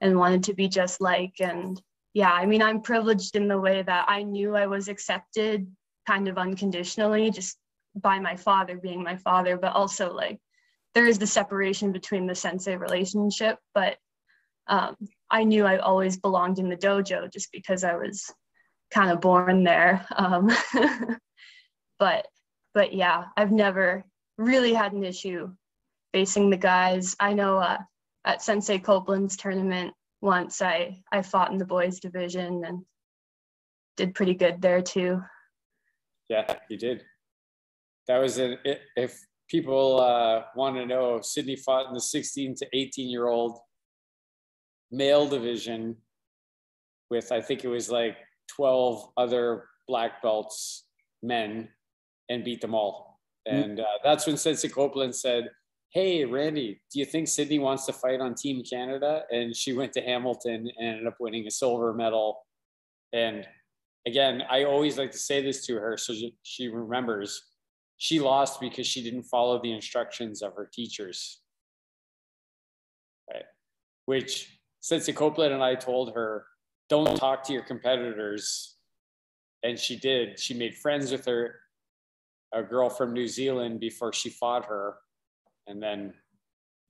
and 0.00 0.18
wanted 0.18 0.44
to 0.44 0.54
be 0.54 0.68
just 0.68 1.00
like. 1.00 1.34
And 1.40 1.80
yeah, 2.12 2.32
I 2.32 2.44
mean, 2.44 2.60
I'm 2.60 2.82
privileged 2.82 3.36
in 3.36 3.48
the 3.48 3.58
way 3.58 3.82
that 3.82 4.06
I 4.08 4.24
knew 4.24 4.56
I 4.56 4.66
was 4.66 4.88
accepted 4.88 5.66
kind 6.06 6.28
of 6.28 6.38
unconditionally, 6.38 7.30
just 7.30 7.56
by 7.94 8.18
my 8.18 8.36
father 8.36 8.76
being 8.76 9.02
my 9.02 9.16
father, 9.16 9.56
but 9.56 9.72
also 9.72 10.12
like 10.12 10.40
there 10.94 11.06
is 11.06 11.18
the 11.18 11.26
separation 11.26 11.92
between 11.92 12.26
the 12.26 12.34
sensei 12.34 12.76
relationship, 12.76 13.58
but 13.74 13.96
um, 14.68 14.96
I 15.30 15.44
knew 15.44 15.66
I 15.66 15.78
always 15.78 16.16
belonged 16.16 16.58
in 16.58 16.68
the 16.68 16.76
dojo 16.76 17.30
just 17.32 17.50
because 17.52 17.84
I 17.84 17.96
was 17.96 18.32
kind 18.90 19.10
of 19.10 19.20
born 19.20 19.64
there. 19.64 20.06
Um, 20.14 20.50
but 21.98 22.26
but 22.72 22.94
yeah, 22.94 23.24
I've 23.36 23.52
never 23.52 24.04
really 24.38 24.72
had 24.72 24.92
an 24.92 25.04
issue 25.04 25.50
facing 26.12 26.50
the 26.50 26.56
guys. 26.56 27.14
I 27.20 27.34
know 27.34 27.58
uh, 27.58 27.78
at 28.24 28.42
Sensei 28.42 28.78
Copeland's 28.78 29.36
tournament 29.36 29.92
once 30.20 30.62
I 30.62 31.02
I 31.12 31.22
fought 31.22 31.50
in 31.50 31.58
the 31.58 31.66
boys 31.66 32.00
division 32.00 32.64
and 32.64 32.84
did 33.96 34.14
pretty 34.14 34.34
good 34.34 34.62
there 34.62 34.80
too. 34.82 35.22
Yeah, 36.28 36.54
you 36.68 36.78
did. 36.78 37.04
That 38.06 38.18
was 38.18 38.38
an 38.38 38.58
if 38.96 39.18
people 39.54 40.00
uh, 40.00 40.42
want 40.56 40.74
to 40.74 40.84
know, 40.84 41.20
Sydney 41.22 41.54
fought 41.54 41.86
in 41.86 41.94
the 41.94 42.00
16 42.00 42.56
to 42.56 42.66
18 42.72 43.08
year 43.08 43.28
old 43.28 43.60
male 44.90 45.28
division 45.28 45.96
with 47.08 47.30
I 47.30 47.40
think 47.40 47.62
it 47.62 47.68
was 47.68 47.88
like 47.88 48.16
12 48.56 49.10
other 49.16 49.66
black 49.86 50.20
belts 50.22 50.86
men 51.22 51.68
and 52.28 52.42
beat 52.42 52.62
them 52.62 52.74
all. 52.74 53.20
And 53.46 53.78
uh, 53.78 53.98
that's 54.02 54.26
when 54.26 54.36
Sensei 54.36 54.68
Copeland 54.68 55.14
said, 55.14 55.50
Hey, 55.90 56.24
Randy, 56.24 56.80
do 56.92 56.98
you 56.98 57.04
think 57.04 57.28
Sydney 57.28 57.60
wants 57.60 57.86
to 57.86 57.92
fight 57.92 58.20
on 58.20 58.34
Team 58.34 58.64
Canada? 58.68 59.22
And 59.30 59.54
she 59.54 59.72
went 59.72 59.92
to 59.92 60.00
Hamilton 60.00 60.68
and 60.76 60.88
ended 60.88 61.06
up 61.06 61.18
winning 61.20 61.46
a 61.46 61.52
silver 61.52 61.94
medal. 61.94 62.44
And 63.12 63.46
again, 64.04 64.42
I 64.50 64.64
always 64.64 64.98
like 64.98 65.12
to 65.12 65.18
say 65.18 65.40
this 65.42 65.64
to 65.66 65.76
her 65.76 65.96
so 65.96 66.12
she 66.42 66.66
remembers 66.66 67.53
she 67.96 68.20
lost 68.20 68.60
because 68.60 68.86
she 68.86 69.02
didn't 69.02 69.24
follow 69.24 69.60
the 69.62 69.72
instructions 69.72 70.42
of 70.42 70.54
her 70.54 70.68
teachers. 70.72 71.40
Right. 73.32 73.44
Which 74.06 74.58
Sensei 74.80 75.12
Copeland 75.12 75.54
and 75.54 75.62
I 75.62 75.74
told 75.74 76.14
her, 76.14 76.46
don't 76.88 77.16
talk 77.16 77.42
to 77.44 77.52
your 77.52 77.62
competitors. 77.62 78.76
And 79.62 79.78
she 79.78 79.96
did. 79.96 80.38
She 80.38 80.52
made 80.52 80.74
friends 80.76 81.10
with 81.10 81.24
her, 81.24 81.54
a 82.52 82.62
girl 82.62 82.90
from 82.90 83.14
New 83.14 83.26
Zealand 83.26 83.80
before 83.80 84.12
she 84.12 84.28
fought 84.28 84.66
her, 84.66 84.96
and 85.66 85.82
then 85.82 86.12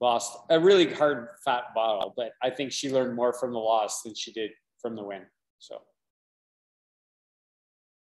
lost 0.00 0.36
a 0.50 0.58
really 0.58 0.92
hard 0.92 1.28
fat 1.44 1.66
battle. 1.74 2.12
But 2.16 2.32
I 2.42 2.50
think 2.50 2.72
she 2.72 2.90
learned 2.90 3.14
more 3.14 3.32
from 3.32 3.52
the 3.52 3.60
loss 3.60 4.02
than 4.02 4.14
she 4.16 4.32
did 4.32 4.50
from 4.82 4.96
the 4.96 5.04
win. 5.04 5.22
So, 5.60 5.82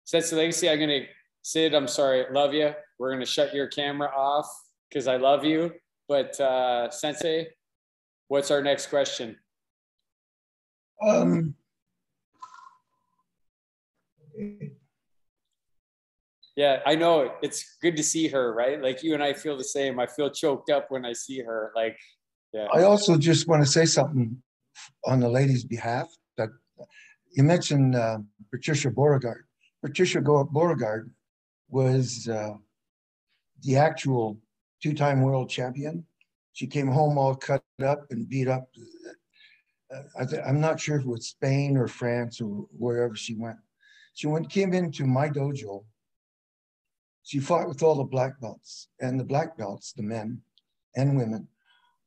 Sensei 0.06 0.36
Legacy, 0.36 0.70
I'm 0.70 0.80
going 0.80 0.90
to, 0.90 1.06
Sid, 1.46 1.76
I'm 1.76 1.88
sorry, 1.88 2.26
love 2.32 2.56
you. 2.56 2.74
We're 2.98 3.12
going 3.12 3.20
to 3.20 3.26
shut 3.26 3.54
your 3.54 3.68
camera 3.68 4.08
off 4.08 4.50
because 4.90 5.08
I 5.08 5.18
love 5.18 5.46
you. 5.46 5.74
But 6.10 6.40
uh, 6.42 6.90
Sensei, 6.90 7.50
what's 8.30 8.50
our 8.50 8.64
next 8.64 8.88
question? 8.88 9.38
Um, 11.06 11.54
Yeah, 16.56 16.80
I 16.84 16.96
know. 16.96 17.34
It's 17.44 17.78
good 17.80 17.96
to 17.98 18.04
see 18.04 18.28
her, 18.30 18.56
right? 18.56 18.82
Like 18.82 19.04
you 19.04 19.14
and 19.14 19.22
I 19.22 19.34
feel 19.34 19.56
the 19.56 19.64
same. 19.64 20.00
I 20.00 20.08
feel 20.08 20.32
choked 20.32 20.72
up 20.72 20.88
when 20.90 21.06
I 21.06 21.14
see 21.14 21.42
her. 21.42 21.72
Like, 21.76 21.96
yeah. 22.54 22.66
I 22.74 22.84
also 22.84 23.20
just 23.20 23.48
want 23.48 23.62
to 23.64 23.70
say 23.70 23.86
something 23.86 24.42
on 25.06 25.20
the 25.20 25.30
lady's 25.30 25.64
behalf. 25.64 26.08
That 26.38 26.50
you 27.34 27.44
mentioned 27.44 27.96
uh, 27.96 28.18
Patricia 28.52 28.90
Beauregard. 28.90 29.46
Patricia 29.84 30.22
Beauregard 30.22 31.12
was 31.76 32.28
uh, 32.30 32.54
the 33.64 33.76
actual 33.76 34.38
two-time 34.82 35.22
world 35.22 35.50
champion. 35.50 36.06
She 36.54 36.68
came 36.68 36.88
home 36.88 37.18
all 37.18 37.36
cut 37.36 37.64
up 37.84 38.02
and 38.12 38.30
beat 38.30 38.48
up. 38.48 38.70
Uh, 39.94 40.26
I 40.46 40.50
am 40.50 40.62
not 40.62 40.80
sure 40.80 40.98
if 40.98 41.04
it 41.04 41.08
was 41.08 41.28
Spain 41.28 41.78
or 41.78 41.88
France 41.88 42.40
or 42.40 42.66
wherever 42.84 43.16
she 43.16 43.36
went. 43.36 43.58
She 44.14 44.28
went 44.28 44.50
came 44.50 44.74
into 44.74 45.06
my 45.06 45.28
dojo 45.30 45.84
she 47.26 47.40
fought 47.40 47.68
with 47.68 47.82
all 47.82 47.96
the 47.96 48.04
black 48.04 48.40
belts, 48.40 48.88
and 49.02 49.20
the 49.20 49.24
black 49.24 49.58
belts, 49.58 49.94
the 49.94 50.04
men 50.04 50.42
and 50.96 51.18
women, 51.18 51.48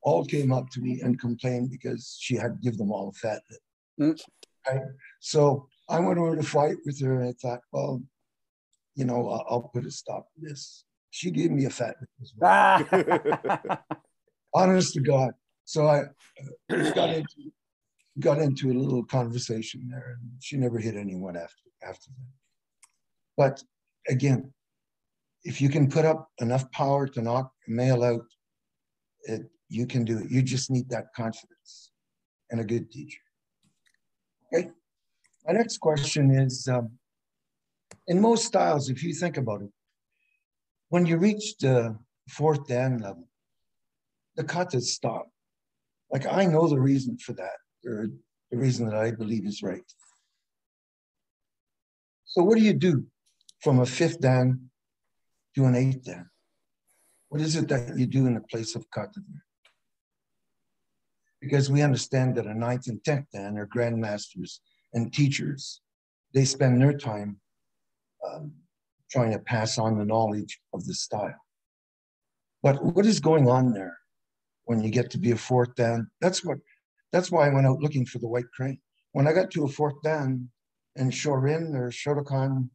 all 0.01 0.25
came 0.25 0.53
up 0.53 0.71
to 0.71 0.81
me 0.81 1.01
and 1.03 1.21
complained 1.21 1.71
because 1.71 2.17
she 2.21 2.37
had 2.37 2.53
to 2.55 2.59
give 2.63 2.79
them 2.79 2.93
all 2.93 3.09
a 3.09 3.13
fat 3.13 3.43
lip. 3.51 3.61
Mm. 4.01 4.21
Right? 4.69 4.83
So 5.19 5.67
I 5.89 5.99
went 5.99 6.21
over 6.21 6.37
to 6.37 6.43
fight 6.45 6.77
with 6.87 7.01
her, 7.03 7.21
and 7.21 7.29
I 7.29 7.33
thought, 7.43 7.61
well, 7.73 8.01
you 8.99 9.05
know, 9.05 9.29
I'll, 9.29 9.45
I'll 9.49 9.71
put 9.73 9.87
a 9.87 9.91
stop 9.93 10.27
to 10.35 10.41
this. 10.41 10.85
She 11.11 11.31
gave 11.31 11.53
me 11.53 11.67
a 11.67 11.71
fat. 11.71 11.95
Honest 14.55 14.95
to 14.95 15.01
God. 15.01 15.31
So 15.65 15.87
I 15.87 16.01
uh, 16.01 16.91
got 16.91 17.11
into 17.11 17.53
got 18.19 18.39
into 18.41 18.73
a 18.73 18.77
little 18.83 19.05
conversation 19.05 19.89
there, 19.89 20.17
and 20.21 20.31
she 20.41 20.57
never 20.57 20.79
hit 20.81 20.97
anyone 20.97 21.37
after 21.37 21.69
after 21.89 22.11
that. 22.19 22.33
But 23.37 23.63
again, 24.09 24.53
if 25.45 25.61
you 25.61 25.69
can 25.69 25.89
put 25.89 26.05
up 26.05 26.29
enough 26.41 26.69
power 26.73 27.07
to 27.07 27.23
knock 27.23 27.53
a 27.69 27.71
male 27.71 28.03
out, 28.03 28.27
it, 29.25 29.43
you 29.69 29.87
can 29.87 30.05
do 30.05 30.19
it. 30.19 30.29
You 30.29 30.43
just 30.43 30.73
need 30.73 30.91
that 30.91 31.15
confidence 31.15 31.93
and 32.51 32.61
a 32.61 32.65
good 32.65 32.91
teacher. 32.91 33.21
Okay. 34.53 34.71
My 35.47 35.53
next 35.53 35.79
question 35.79 36.33
is, 36.33 36.67
um, 36.67 36.91
in 38.09 38.21
most 38.21 38.47
styles, 38.47 38.89
if 38.89 39.05
you 39.05 39.13
think 39.13 39.37
about 39.37 39.63
it, 39.63 39.71
when 40.89 41.05
you 41.05 41.19
reach 41.19 41.59
the 41.59 41.97
fourth 42.29 42.67
dan 42.67 42.99
level, 42.99 43.29
the 44.37 44.45
katas 44.45 44.85
stop. 44.85 45.29
Like 46.11 46.27
I 46.27 46.47
know 46.47 46.67
the 46.69 46.81
reason 46.81 47.19
for 47.19 47.35
that, 47.35 47.59
or 47.85 48.09
the 48.51 48.57
reason 48.57 48.89
that 48.89 48.97
I 48.97 49.11
believe 49.11 49.47
is 49.47 49.63
right. 49.63 49.85
So 52.25 52.43
what 52.43 52.57
do 52.57 52.65
you 52.65 52.73
do 52.73 53.05
from 53.61 53.81
a 53.81 53.87
fifth 53.87 54.21
dan 54.21 54.71
to 55.55 55.67
an 55.67 55.75
eighth 55.75 56.05
dan? 56.05 56.31
What 57.29 57.43
is 57.43 57.57
it 57.57 57.69
that 57.69 57.99
you 57.99 58.07
do 58.07 58.27
in 58.27 58.35
the 58.35 58.41
place 58.41 58.75
of 58.75 58.91
kata? 58.91 59.21
Because 61.43 61.71
we 61.71 61.83
understand 61.83 62.37
that 62.37 62.47
a 62.47 62.55
ninth 62.55 62.87
and 62.87 63.05
tenth 63.05 63.27
dan 63.35 63.59
are 63.59 63.67
grandmasters 63.67 64.61
and 64.95 65.13
teachers. 65.13 65.83
They 66.33 66.47
spend 66.47 66.81
their 66.81 66.97
time 66.97 67.41
um, 68.27 68.53
trying 69.11 69.33
to 69.33 69.39
pass 69.39 69.79
on 69.79 69.99
the 69.99 70.05
knowledge 70.05 70.61
of 70.73 70.85
the 70.87 70.95
style. 70.95 71.35
But 72.63 72.83
what 72.85 73.07
is 73.07 73.21
going 73.21 73.49
on 73.49 73.73
there 73.73 73.97
when 74.65 74.83
you 74.83 74.91
get 74.91 75.11
to 75.13 75.19
be 75.19 75.31
a 75.31 75.37
fourth 75.37 75.75
dan? 75.77 76.11
That's 76.21 76.45
what. 76.45 76.59
That's 77.11 77.31
why 77.31 77.47
I 77.47 77.55
went 77.55 77.67
out 77.67 77.81
looking 77.81 78.05
for 78.05 78.19
the 78.19 78.29
white 78.29 78.51
crane. 78.55 78.79
When 79.13 79.27
I 79.27 79.33
got 79.33 79.51
to 79.53 79.65
a 79.65 79.69
fourth 79.69 79.95
dan 80.03 80.51
in 80.97 81.11
Shorin 81.11 81.75
or 81.75 81.91
Shotokan, 81.91 82.69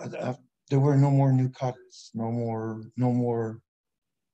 uh, 0.00 0.08
uh, 0.18 0.34
there 0.70 0.80
were 0.80 0.96
no 0.96 1.10
more 1.10 1.32
new 1.32 1.48
katas, 1.50 2.10
no 2.14 2.32
more, 2.32 2.82
no 2.96 3.12
more 3.12 3.60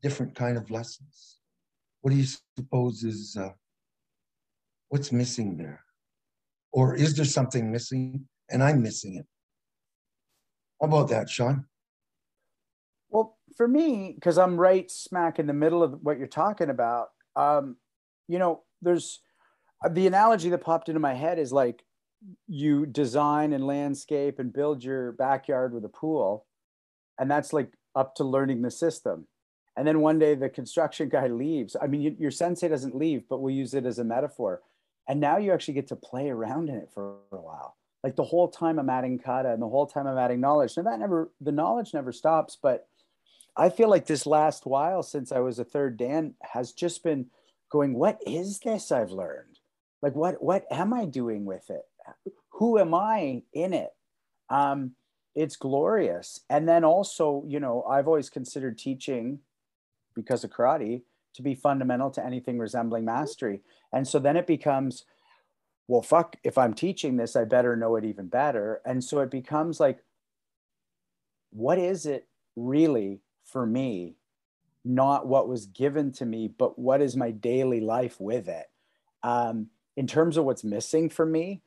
different 0.03 0.35
kind 0.35 0.57
of 0.57 0.71
lessons. 0.71 1.39
What 2.01 2.13
do 2.13 2.17
you 2.17 2.27
suppose 2.57 3.03
is 3.03 3.37
uh, 3.39 3.51
what's 4.89 5.13
missing 5.13 5.57
there? 5.57 5.83
Or 6.73 6.95
is 6.95 7.15
there 7.17 7.25
something 7.25 7.73
missing 7.73 8.27
and 8.51 8.63
I'm 8.63 8.83
missing 8.83 9.17
it? 9.17 9.27
How 10.81 10.89
about 10.89 11.09
that, 11.09 11.31
Sean? 11.31 11.65
Well, 13.09 13.37
for 13.57 13.67
me, 13.67 14.13
because 14.15 14.39
I'm 14.39 14.59
right 14.59 14.91
smack 14.91 15.39
in 15.39 15.47
the 15.47 15.53
middle 15.53 15.83
of 15.83 15.99
what 16.03 16.19
you're 16.19 16.27
talking 16.27 16.71
about, 16.71 17.09
um, 17.35 17.77
you 18.29 18.39
know, 18.39 18.63
there's 18.83 19.21
uh, 19.85 19.89
the 19.89 20.07
analogy 20.07 20.51
that 20.51 20.59
popped 20.59 20.89
into 20.89 21.01
my 21.01 21.15
head 21.15 21.39
is 21.39 21.53
like 21.53 21.83
you 22.47 22.87
design 22.87 23.53
and 23.53 23.67
landscape 23.67 24.39
and 24.39 24.53
build 24.53 24.83
your 24.83 25.13
backyard 25.13 25.73
with 25.73 25.85
a 25.85 25.89
pool, 25.89 26.47
and 27.19 27.31
that's 27.31 27.53
like 27.53 27.73
up 27.95 28.15
to 28.17 28.25
learning 28.25 28.63
the 28.63 28.71
system. 28.71 29.27
And 29.77 29.87
then 29.87 30.01
one 30.01 30.19
day 30.19 30.35
the 30.35 30.49
construction 30.49 31.09
guy 31.13 31.29
leaves. 31.29 31.77
I 31.81 31.87
mean, 31.87 32.03
you, 32.03 32.17
your 32.19 32.31
sensei 32.31 32.69
doesn't 32.69 32.97
leave, 32.97 33.25
but 33.29 33.41
we'll 33.41 33.55
use 33.55 33.75
it 33.75 33.87
as 33.87 33.99
a 33.99 34.05
metaphor. 34.05 34.63
And 35.09 35.21
now 35.21 35.39
you 35.39 35.53
actually 35.53 35.75
get 35.75 35.87
to 35.89 35.97
play 35.97 36.29
around 36.29 36.69
in 36.69 36.75
it 36.75 36.91
for 36.93 37.17
a 37.31 37.37
while 37.37 37.76
like 38.07 38.15
the 38.15 38.23
whole 38.23 38.47
time 38.47 38.79
I'm 38.79 38.89
adding 38.89 39.19
kata 39.19 39.53
and 39.53 39.61
the 39.61 39.69
whole 39.69 39.89
time 39.89 40.07
I'm 40.07 40.17
adding 40.17 40.41
knowledge. 40.41 40.77
And 40.77 40.87
that 40.87 41.01
never, 41.01 41.33
the 41.41 41.51
knowledge 41.51 41.93
never 41.93 42.13
stops. 42.13 42.57
But 42.63 42.87
I 43.57 43.69
feel 43.69 43.91
like 43.91 44.07
this 44.07 44.27
last 44.27 44.65
while 44.65 45.03
since 45.03 45.33
I 45.33 45.41
was 45.41 45.59
a 45.59 45.65
third 45.65 45.97
Dan 45.97 46.35
has 46.41 46.71
just 46.71 47.03
been 47.03 47.27
going, 47.69 47.95
what 47.95 48.21
is 48.25 48.61
this 48.61 48.93
I've 48.93 49.11
learned? 49.11 49.59
Like, 50.03 50.15
what, 50.15 50.41
what 50.41 50.67
am 50.71 50.95
I 50.95 51.05
doing 51.05 51.47
with 51.47 51.69
it? 51.69 51.83
Who 52.51 52.79
am 52.79 52.95
I 52.95 53.43
in 53.53 53.75
it? 53.75 53.91
Um, 54.51 54.93
it's 55.35 55.57
glorious. 55.57 56.39
And 56.49 56.69
then 56.69 56.85
also, 56.85 57.43
you 57.49 57.59
know, 57.59 57.83
I've 57.91 58.07
always 58.07 58.31
considered 58.31 58.79
teaching 58.79 59.41
because 60.15 60.45
of 60.45 60.51
karate 60.51 61.03
to 61.35 61.43
be 61.43 61.57
fundamental 61.57 62.13
to 62.13 62.25
anything 62.25 62.57
resembling 62.57 63.05
mastery. 63.05 63.63
And 63.93 64.07
so 64.07 64.21
then 64.21 64.37
it 64.37 64.47
becomes, 64.47 65.05
well, 65.89 66.03
fuck, 66.03 66.37
if 66.43 66.59
I'm 66.59 66.75
teaching 66.75 67.17
this, 67.17 67.37
I 67.37 67.45
better 67.45 67.77
know 67.77 67.97
it 67.97 68.05
even 68.05 68.27
better. 68.27 68.81
And 68.85 69.03
so 69.03 69.21
it 69.21 69.31
becomes 69.31 69.79
like, 69.79 70.03
what 71.51 71.79
is 71.79 72.07
it 72.07 72.27
really 72.57 73.21
for 73.45 73.67
me? 73.67 74.17
Not 74.85 75.27
what 75.27 75.49
was 75.49 75.67
given 75.67 76.13
to 76.13 76.27
me, 76.27 76.49
but 76.49 76.79
what 76.79 77.01
is 77.01 77.17
my 77.17 77.31
daily 77.31 77.81
life 77.81 78.21
with 78.21 78.49
it? 78.49 78.67
Um, 79.23 79.69
in 79.97 80.07
terms 80.07 80.37
of 80.37 80.45
what's 80.45 80.65
missing 80.65 81.09
for 81.09 81.25
me, 81.25 81.63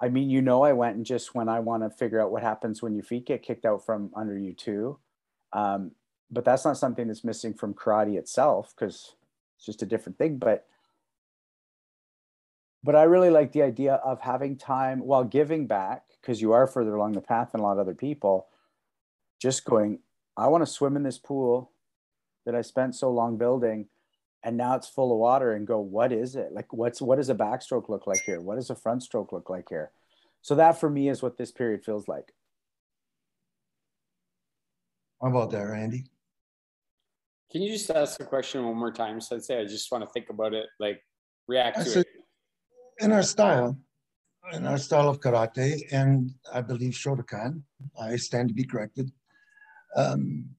I 0.00 0.08
mean, 0.08 0.30
you 0.30 0.42
know, 0.42 0.62
I 0.62 0.72
went 0.72 0.96
and 0.96 1.06
just 1.06 1.34
when 1.34 1.48
I 1.48 1.60
want 1.60 1.82
to 1.82 1.90
figure 1.90 2.20
out 2.20 2.30
what 2.30 2.42
happens 2.42 2.82
when 2.82 2.94
your 2.94 3.04
feet 3.04 3.26
get 3.26 3.42
kicked 3.42 3.64
out 3.64 3.84
from 3.84 4.10
under 4.14 4.38
you 4.38 4.52
too. 4.52 4.98
Um, 5.52 5.92
but 6.30 6.44
that's 6.44 6.64
not 6.64 6.76
something 6.76 7.06
that's 7.06 7.24
missing 7.24 7.54
from 7.54 7.74
karate 7.74 8.16
itself 8.16 8.74
because 8.76 9.14
it's 9.56 9.66
just 9.66 9.82
a 9.82 9.86
different 9.86 10.18
thing. 10.18 10.38
But 10.38 10.66
but 12.86 12.94
I 12.94 13.02
really 13.02 13.30
like 13.30 13.50
the 13.50 13.62
idea 13.62 13.94
of 13.94 14.20
having 14.20 14.56
time 14.56 15.00
while 15.00 15.24
giving 15.24 15.66
back 15.66 16.04
because 16.20 16.40
you 16.40 16.52
are 16.52 16.68
further 16.68 16.94
along 16.94 17.12
the 17.12 17.20
path 17.20 17.50
than 17.50 17.60
a 17.60 17.64
lot 17.64 17.72
of 17.72 17.80
other 17.80 17.96
people. 17.96 18.46
Just 19.42 19.64
going, 19.64 19.98
I 20.36 20.46
want 20.46 20.64
to 20.64 20.72
swim 20.72 20.94
in 20.94 21.02
this 21.02 21.18
pool 21.18 21.72
that 22.44 22.54
I 22.54 22.62
spent 22.62 22.94
so 22.94 23.10
long 23.10 23.38
building 23.38 23.88
and 24.44 24.56
now 24.56 24.76
it's 24.76 24.86
full 24.86 25.10
of 25.10 25.18
water 25.18 25.52
and 25.52 25.66
go, 25.66 25.80
what 25.80 26.12
is 26.12 26.36
it? 26.36 26.52
Like 26.52 26.72
what's 26.72 27.02
what 27.02 27.16
does 27.16 27.28
a 27.28 27.34
backstroke 27.34 27.88
look 27.88 28.06
like 28.06 28.22
here? 28.24 28.40
What 28.40 28.54
does 28.54 28.70
a 28.70 28.76
front 28.76 29.02
stroke 29.02 29.32
look 29.32 29.50
like 29.50 29.68
here? 29.68 29.90
So 30.42 30.54
that 30.54 30.78
for 30.78 30.88
me 30.88 31.08
is 31.08 31.20
what 31.20 31.36
this 31.36 31.50
period 31.50 31.84
feels 31.84 32.06
like. 32.06 32.32
How 35.20 35.30
about 35.30 35.50
that, 35.50 35.62
Randy? 35.62 36.04
Can 37.50 37.62
you 37.62 37.72
just 37.72 37.90
ask 37.90 38.16
the 38.16 38.24
question 38.24 38.64
one 38.64 38.76
more 38.76 38.92
time? 38.92 39.20
So 39.20 39.34
I'd 39.34 39.44
say 39.44 39.60
I 39.60 39.64
just 39.64 39.90
want 39.90 40.04
to 40.04 40.10
think 40.10 40.30
about 40.30 40.54
it, 40.54 40.66
like 40.78 41.02
react 41.48 41.84
to 41.84 42.00
it 42.00 42.06
in 42.98 43.12
our 43.12 43.22
style, 43.22 43.78
in 44.52 44.66
our 44.66 44.78
style 44.78 45.08
of 45.08 45.20
karate, 45.20 45.82
and 45.92 46.32
I 46.52 46.60
believe 46.60 46.92
Shotokan, 46.92 47.62
I 48.00 48.16
stand 48.16 48.48
to 48.48 48.54
be 48.54 48.64
corrected. 48.64 49.10
Um, 49.96 50.50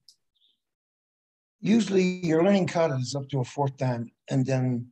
usually 1.60 2.26
you're 2.26 2.44
learning 2.44 2.68
katas 2.68 3.16
up 3.16 3.28
to 3.30 3.40
a 3.40 3.44
fourth 3.44 3.78
dan, 3.78 4.12
and 4.30 4.46
then 4.46 4.88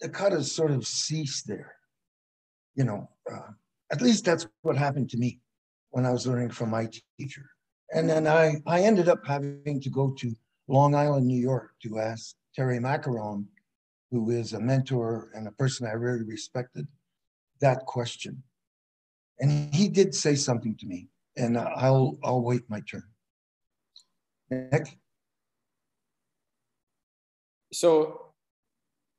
the 0.00 0.08
katas 0.08 0.46
sort 0.46 0.70
of 0.70 0.86
cease 0.86 1.42
there. 1.42 1.74
You 2.74 2.84
know, 2.84 3.08
uh, 3.30 3.52
at 3.92 4.02
least 4.02 4.24
that's 4.24 4.46
what 4.62 4.76
happened 4.76 5.10
to 5.10 5.18
me 5.18 5.40
when 5.90 6.04
I 6.04 6.10
was 6.10 6.26
learning 6.26 6.50
from 6.50 6.70
my 6.70 6.88
teacher. 7.18 7.48
And 7.92 8.08
then 8.08 8.26
I, 8.26 8.56
I 8.66 8.80
ended 8.80 9.08
up 9.08 9.24
having 9.24 9.80
to 9.80 9.90
go 9.90 10.10
to 10.18 10.34
Long 10.66 10.94
Island, 10.94 11.26
New 11.26 11.40
York 11.40 11.70
to 11.84 11.98
ask 12.00 12.34
Terry 12.56 12.78
Macaron 12.78 13.44
who 14.10 14.30
is 14.30 14.52
a 14.52 14.60
mentor 14.60 15.30
and 15.34 15.48
a 15.48 15.52
person 15.52 15.86
I 15.86 15.92
really 15.92 16.24
respected, 16.24 16.86
that 17.60 17.80
question. 17.86 18.42
And 19.40 19.74
he 19.74 19.88
did 19.88 20.14
say 20.14 20.34
something 20.34 20.76
to 20.76 20.86
me, 20.86 21.08
and 21.36 21.58
I'll 21.58 22.16
I'll 22.22 22.42
wait 22.42 22.62
my 22.68 22.80
turn. 22.80 23.02
Nick? 24.50 24.98
So, 27.72 28.32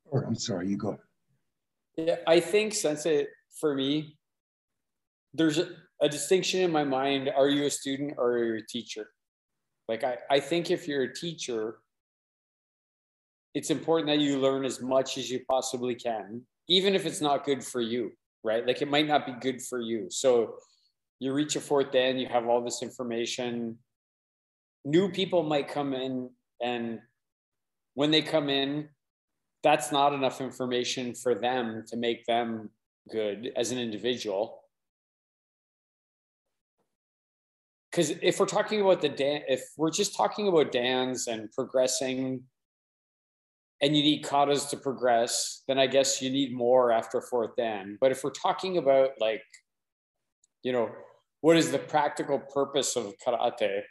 or 0.06 0.24
I'm 0.24 0.34
sorry, 0.34 0.68
you 0.68 0.78
go. 0.78 0.98
Yeah, 1.96 2.16
I 2.26 2.40
think 2.40 2.72
since 2.72 3.04
it 3.04 3.28
for 3.60 3.74
me, 3.74 4.16
there's 5.34 5.58
a, 5.58 5.68
a 6.00 6.08
distinction 6.08 6.60
in 6.60 6.72
my 6.72 6.84
mind. 6.84 7.30
Are 7.36 7.48
you 7.48 7.66
a 7.66 7.70
student 7.70 8.14
or 8.16 8.32
are 8.32 8.44
you 8.44 8.62
a 8.62 8.66
teacher? 8.66 9.10
Like 9.88 10.04
I, 10.04 10.16
I 10.30 10.40
think 10.40 10.70
if 10.70 10.88
you're 10.88 11.02
a 11.02 11.14
teacher, 11.14 11.78
it's 13.56 13.70
important 13.70 14.06
that 14.06 14.18
you 14.18 14.38
learn 14.38 14.66
as 14.66 14.82
much 14.82 15.16
as 15.16 15.30
you 15.30 15.40
possibly 15.48 15.94
can, 15.94 16.42
even 16.68 16.94
if 16.94 17.06
it's 17.06 17.22
not 17.22 17.42
good 17.42 17.64
for 17.64 17.80
you, 17.80 18.12
right? 18.44 18.66
Like 18.66 18.82
it 18.82 18.90
might 18.90 19.08
not 19.08 19.24
be 19.24 19.32
good 19.32 19.62
for 19.62 19.80
you. 19.80 20.08
So 20.10 20.56
you 21.20 21.32
reach 21.32 21.56
a 21.56 21.60
fourth 21.62 21.90
dan, 21.90 22.18
you 22.18 22.26
have 22.26 22.46
all 22.46 22.62
this 22.62 22.82
information. 22.82 23.78
New 24.84 25.10
people 25.10 25.42
might 25.42 25.68
come 25.68 25.94
in, 25.94 26.28
and 26.62 27.00
when 27.94 28.10
they 28.10 28.20
come 28.20 28.50
in, 28.50 28.90
that's 29.62 29.90
not 29.90 30.12
enough 30.12 30.42
information 30.42 31.14
for 31.14 31.34
them 31.34 31.82
to 31.86 31.96
make 31.96 32.26
them 32.26 32.68
good 33.10 33.52
as 33.56 33.72
an 33.72 33.78
individual. 33.78 34.60
Because 37.90 38.10
if 38.20 38.38
we're 38.38 38.44
talking 38.44 38.82
about 38.82 39.00
the 39.00 39.08
dan, 39.08 39.40
if 39.48 39.62
we're 39.78 39.90
just 39.90 40.14
talking 40.14 40.46
about 40.46 40.72
dans 40.72 41.26
and 41.26 41.50
progressing 41.52 42.42
and 43.82 43.96
you 43.96 44.02
need 44.02 44.24
katas 44.24 44.70
to 44.70 44.76
progress, 44.76 45.62
then 45.68 45.78
I 45.78 45.86
guess 45.86 46.22
you 46.22 46.30
need 46.30 46.54
more 46.54 46.92
after 46.92 47.20
fourth 47.20 47.56
dan. 47.56 47.98
But 48.00 48.10
if 48.10 48.24
we're 48.24 48.30
talking 48.30 48.78
about 48.78 49.10
like, 49.20 49.42
you 50.62 50.72
know, 50.72 50.90
what 51.42 51.56
is 51.56 51.70
the 51.70 51.78
practical 51.78 52.38
purpose 52.38 52.96
of 52.96 53.12
karate? 53.24 53.82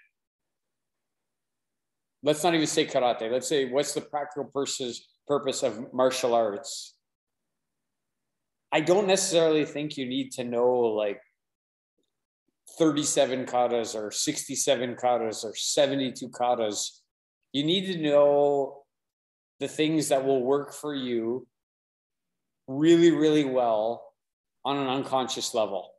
Let's 2.23 2.43
not 2.43 2.55
even 2.55 2.65
say 2.65 2.87
karate. 2.87 3.31
Let's 3.31 3.47
say 3.47 3.65
what's 3.65 3.93
the 3.93 4.01
practical 4.01 4.45
purpose 4.45 5.07
purpose 5.27 5.63
of 5.63 5.93
martial 5.93 6.33
arts? 6.33 6.95
I 8.71 8.81
don't 8.81 9.07
necessarily 9.07 9.65
think 9.65 9.97
you 9.97 10.07
need 10.07 10.31
to 10.33 10.43
know 10.43 10.69
like 10.69 11.21
37 12.77 13.45
katas 13.45 13.95
or 13.95 14.11
67 14.11 14.95
katas 14.95 15.45
or 15.45 15.55
72 15.55 16.27
katas. 16.29 17.01
You 17.53 17.63
need 17.63 17.93
to 17.93 18.01
know 18.01 18.84
the 19.59 19.67
things 19.67 20.09
that 20.09 20.25
will 20.25 20.43
work 20.43 20.73
for 20.73 20.93
you 20.93 21.47
really, 22.67 23.11
really 23.11 23.45
well 23.45 24.13
on 24.63 24.77
an 24.77 24.87
unconscious 24.87 25.53
level. 25.53 25.91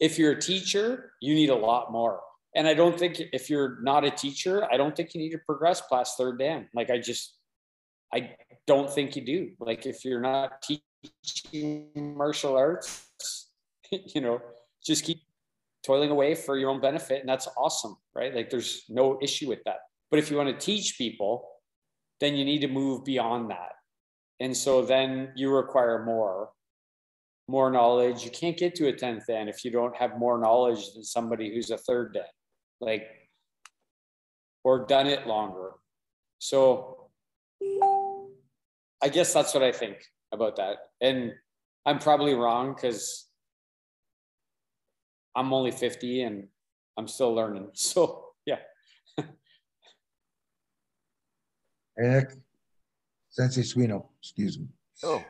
if 0.00 0.18
you're 0.18 0.32
a 0.32 0.40
teacher, 0.40 1.12
you 1.20 1.34
need 1.34 1.50
a 1.50 1.54
lot 1.54 1.92
more. 1.92 2.20
And 2.56 2.66
I 2.66 2.72
don't 2.72 2.98
think 2.98 3.20
if 3.32 3.50
you're 3.50 3.78
not 3.82 4.02
a 4.02 4.10
teacher, 4.10 4.66
I 4.72 4.78
don't 4.78 4.96
think 4.96 5.14
you 5.14 5.20
need 5.20 5.32
to 5.32 5.38
progress 5.38 5.82
past 5.92 6.16
third 6.16 6.38
dan. 6.38 6.68
Like 6.74 6.88
I 6.88 6.98
just, 6.98 7.36
I 8.12 8.34
don't 8.66 8.90
think 8.90 9.14
you 9.14 9.24
do. 9.24 9.50
Like 9.60 9.84
if 9.84 10.04
you're 10.04 10.20
not 10.20 10.62
teaching 10.62 11.90
martial 11.94 12.56
arts, 12.56 13.06
you 14.14 14.22
know, 14.22 14.40
just 14.82 15.04
keep 15.04 15.20
toiling 15.84 16.10
away 16.10 16.34
for 16.34 16.56
your 16.56 16.70
own 16.70 16.80
benefit. 16.80 17.20
And 17.20 17.28
that's 17.28 17.46
awesome, 17.56 17.96
right? 18.14 18.34
Like 18.34 18.48
there's 18.48 18.84
no 18.88 19.18
issue 19.22 19.48
with 19.48 19.62
that. 19.64 19.80
But 20.10 20.18
if 20.18 20.30
you 20.30 20.36
want 20.38 20.48
to 20.48 20.66
teach 20.66 20.96
people, 20.98 21.46
then 22.20 22.36
you 22.36 22.44
need 22.44 22.60
to 22.60 22.68
move 22.68 23.04
beyond 23.04 23.50
that. 23.50 23.72
And 24.40 24.56
so 24.56 24.82
then 24.82 25.32
you 25.36 25.54
require 25.54 26.04
more, 26.04 26.50
more 27.48 27.70
knowledge. 27.70 28.24
You 28.24 28.30
can't 28.30 28.56
get 28.56 28.74
to 28.76 28.88
a 28.88 28.92
10th 28.92 29.26
dan 29.26 29.48
if 29.48 29.64
you 29.64 29.70
don't 29.70 29.96
have 29.96 30.18
more 30.18 30.38
knowledge 30.38 30.92
than 30.92 31.04
somebody 31.04 31.52
who's 31.52 31.70
a 31.70 31.78
third 31.78 32.14
dan, 32.14 32.22
like, 32.80 33.06
or 34.64 34.86
done 34.86 35.06
it 35.06 35.26
longer. 35.26 35.72
So 36.38 37.10
I 39.02 39.08
guess 39.10 39.32
that's 39.32 39.54
what 39.54 39.62
I 39.62 39.72
think 39.72 39.98
about 40.32 40.56
that. 40.56 40.76
And 41.00 41.32
I'm 41.86 41.98
probably 41.98 42.34
wrong 42.34 42.74
because 42.74 43.26
I'm 45.34 45.52
only 45.52 45.70
50 45.70 46.22
and 46.22 46.48
I'm 46.96 47.08
still 47.08 47.34
learning. 47.34 47.68
So 47.74 48.24
yeah. 48.46 48.58
Eric, 52.00 52.32
Sensei 53.28 53.62
Suino, 53.62 54.06
excuse 54.20 54.58
me. 54.58 54.66
Oh, 55.04 55.24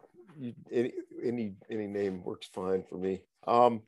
any 0.72 0.94
any 1.22 1.54
any 1.68 1.86
name 1.86 2.22
works 2.22 2.48
fine 2.52 2.84
for 2.88 2.96
me. 2.96 3.22
Um, 3.46 3.82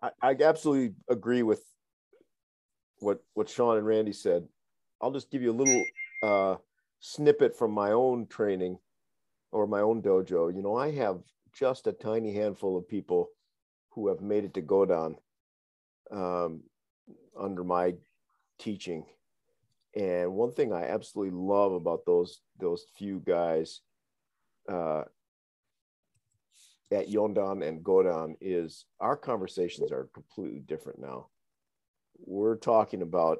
I, 0.00 0.10
I 0.22 0.36
absolutely 0.42 0.94
agree 1.10 1.42
with 1.42 1.62
what 3.00 3.22
what 3.34 3.48
Sean 3.48 3.78
and 3.78 3.86
Randy 3.86 4.12
said. 4.12 4.46
I'll 5.00 5.12
just 5.12 5.30
give 5.30 5.42
you 5.42 5.50
a 5.50 5.60
little 5.60 5.84
uh, 6.22 6.56
snippet 7.00 7.56
from 7.56 7.72
my 7.72 7.92
own 7.92 8.26
training 8.26 8.78
or 9.52 9.66
my 9.66 9.80
own 9.80 10.02
dojo. 10.02 10.54
You 10.54 10.62
know, 10.62 10.76
I 10.76 10.92
have 10.92 11.18
just 11.52 11.86
a 11.86 11.92
tiny 11.92 12.32
handful 12.32 12.76
of 12.76 12.88
people 12.88 13.30
who 13.90 14.08
have 14.08 14.20
made 14.20 14.44
it 14.44 14.54
to 14.54 14.62
Godan 14.62 15.16
um, 16.10 16.62
under 17.38 17.64
my 17.64 17.94
teaching. 18.58 19.04
And 19.98 20.32
one 20.32 20.52
thing 20.52 20.72
I 20.72 20.84
absolutely 20.84 21.36
love 21.36 21.72
about 21.72 22.06
those 22.06 22.40
those 22.60 22.86
few 22.96 23.20
guys 23.26 23.80
uh, 24.70 25.02
at 26.92 27.08
Yondan 27.08 27.66
and 27.66 27.82
Godan 27.82 28.36
is 28.40 28.86
our 29.00 29.16
conversations 29.16 29.90
are 29.90 30.08
completely 30.14 30.60
different 30.60 31.00
now. 31.00 31.26
We're 32.24 32.56
talking 32.56 33.02
about 33.02 33.38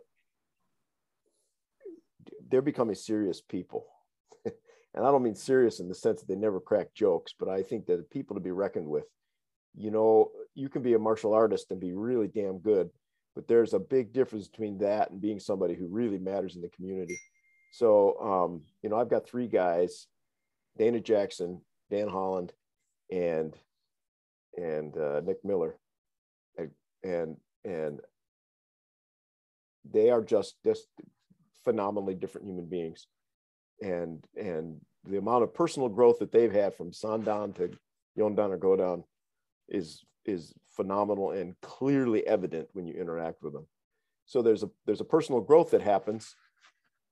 they're 2.51 2.61
becoming 2.61 2.97
serious 2.97 3.41
people. 3.41 3.87
and 4.45 4.55
I 4.97 5.13
don't 5.13 5.23
mean 5.23 5.37
serious 5.37 5.79
in 5.79 5.89
the 5.89 5.95
sense 5.95 6.21
that 6.21 6.27
they 6.27 6.35
never 6.35 6.59
crack 6.59 6.93
jokes, 6.93 7.35
but 7.39 7.49
I 7.49 7.63
think 7.63 7.87
that 7.87 8.11
people 8.11 8.35
to 8.35 8.43
be 8.43 8.51
reckoned 8.51 8.89
with. 8.89 9.05
You 9.77 9.93
know, 9.93 10.33
you 10.57 10.69
can 10.69 10.83
be 10.83 10.95
a 10.95 10.99
martial 10.99 11.35
artist 11.35 11.71
and 11.71 11.79
be 11.79 11.93
really 11.93 12.27
damn 12.27 12.59
good, 12.59 12.91
but 13.35 13.47
there's 13.49 13.75
a 13.75 13.79
big 13.79 14.13
difference 14.13 14.49
between 14.49 14.79
that 14.79 15.11
and 15.11 15.21
being 15.21 15.41
somebody 15.41 15.75
who 15.75 15.87
really 15.87 16.19
matters 16.19 16.57
in 16.57 16.63
the 16.63 16.69
community. 16.71 17.19
So, 17.73 18.19
um, 18.21 18.63
you 18.83 18.89
know, 18.89 18.97
I've 18.97 19.11
got 19.11 19.27
three 19.27 19.47
guys, 19.47 20.07
Dana 20.77 21.01
Jackson, 21.01 21.61
Dan 21.91 22.09
Holland, 22.09 22.53
and 23.11 23.55
and 24.57 24.97
uh, 24.97 25.21
Nick 25.21 25.45
Miller, 25.45 25.77
and 27.05 27.37
and 27.65 28.01
they 29.91 30.11
are 30.11 30.23
just 30.23 30.57
just 30.65 30.87
phenomenally 31.65 32.15
different 32.15 32.47
human 32.47 32.67
beings, 32.67 33.07
and 33.83 34.25
and 34.37 34.81
the 35.05 35.19
amount 35.19 35.45
of 35.45 35.55
personal 35.55 35.89
growth 35.89 36.19
that 36.19 36.33
they've 36.33 36.53
had 36.53 36.75
from 36.75 36.91
Sandan 36.91 37.55
to 37.57 37.71
Yondan 38.19 38.51
or 38.51 38.59
Godan 38.59 39.05
is 39.69 40.05
is 40.25 40.53
phenomenal 40.79 41.33
and 41.33 41.61
clearly 41.61 42.25
evident 42.27 42.69
when 42.73 42.87
you 42.87 42.95
interact 42.95 43.43
with 43.43 43.53
them. 43.53 43.67
So 44.27 44.43
there's 44.43 44.63
a 44.63 44.71
there's 44.87 45.01
a 45.01 45.05
personal 45.05 45.41
growth 45.41 45.73
that 45.73 45.83
happens. 45.83 46.37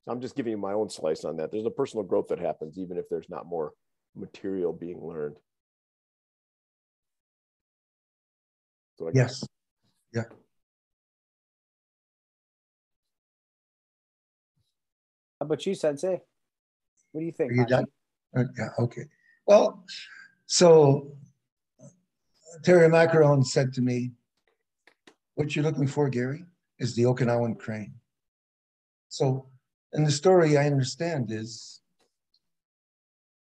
I'm 0.09 0.21
just 0.21 0.37
giving 0.37 0.53
you 0.53 0.57
my 0.57 0.73
own 0.73 0.89
slice 0.89 1.25
on 1.25 1.37
that. 1.39 1.51
There's 1.51 1.67
a 1.67 1.71
personal 1.71 2.05
growth 2.05 2.29
that 2.29 2.39
happens 2.39 2.79
even 2.79 2.97
if 2.97 3.09
there's 3.11 3.29
not 3.29 3.47
more 3.47 3.73
material 4.15 4.73
being 4.73 5.05
learned. 5.05 5.37
So 8.99 9.11
yes. 9.13 9.45
Yeah. 10.15 10.23
How 15.41 15.47
about 15.47 15.67
you, 15.67 15.75
Sensei? 15.75 16.23
What 17.13 17.21
do 17.21 17.27
you 17.27 17.33
think? 17.33 17.53
Are 17.53 17.57
you 17.57 17.67
done? 17.67 17.85
Uh, 18.35 18.45
yeah. 18.57 18.69
Okay. 18.79 19.05
Well, 19.47 19.85
so 20.47 21.17
Terry 22.63 22.89
Macaron 22.89 23.45
said 23.45 23.73
to 23.75 23.83
me, 23.83 24.13
"What 25.35 25.55
you're 25.55 25.65
looking 25.65 25.87
for, 25.87 26.09
Gary, 26.09 26.45
is 26.79 26.95
the 26.95 27.05
Okinawan 27.05 27.59
crane." 27.59 27.95
So, 29.09 29.49
and 29.93 30.07
the 30.07 30.11
story, 30.11 30.57
I 30.57 30.67
understand 30.67 31.31
is 31.31 31.81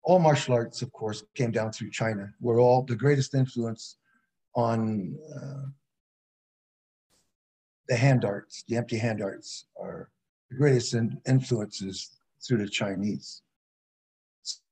all 0.04 0.20
martial 0.20 0.54
arts, 0.54 0.82
of 0.82 0.92
course, 0.92 1.24
came 1.34 1.52
down 1.52 1.72
through 1.72 1.92
China. 1.92 2.34
We're 2.42 2.60
all 2.60 2.84
the 2.84 2.96
greatest 2.96 3.34
influence 3.34 3.98
on 4.56 5.18
uh, 5.36 5.70
the 7.88 7.96
hand 7.96 8.26
arts, 8.26 8.64
the 8.68 8.78
empty 8.78 8.98
hand 8.98 9.22
arts, 9.22 9.66
are 9.80 10.10
the 10.50 10.58
greatest 10.58 10.94
in 10.94 11.20
influences 11.28 12.12
through 12.46 12.60
the 12.60 12.70
Chinese. 12.70 13.42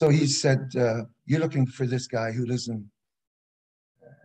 So 0.01 0.09
he 0.09 0.27
said, 0.27 0.75
uh, 0.77 1.03
You're 1.25 1.39
looking 1.39 1.65
for 1.65 1.85
this 1.87 2.07
guy 2.07 2.31
who 2.31 2.45
lives 2.45 2.67
in, 2.67 2.85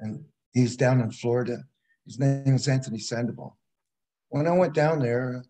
and 0.00 0.24
he's 0.52 0.76
down 0.76 1.00
in 1.00 1.10
Florida. 1.10 1.58
His 2.04 2.18
name 2.18 2.54
is 2.54 2.68
Anthony 2.68 2.98
Sandoval. 2.98 3.56
When 4.28 4.46
I 4.46 4.52
went 4.52 4.74
down 4.74 5.00
there, 5.00 5.44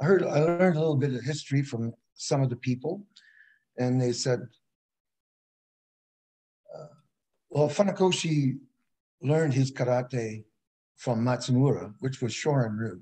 I 0.00 0.04
heard, 0.04 0.22
I 0.22 0.40
learned 0.40 0.76
a 0.76 0.80
little 0.80 0.96
bit 0.96 1.14
of 1.14 1.22
history 1.22 1.62
from 1.62 1.92
some 2.14 2.42
of 2.42 2.50
the 2.50 2.56
people, 2.56 3.06
and 3.78 4.00
they 4.00 4.12
said, 4.12 4.40
uh, 6.74 6.86
Well, 7.50 7.68
Funakoshi 7.68 8.58
learned 9.22 9.54
his 9.54 9.72
karate 9.72 10.44
from 10.96 11.24
Matsumura, 11.24 11.94
which 12.00 12.22
was 12.22 12.32
Shorin 12.32 12.78
Ryu 12.78 13.00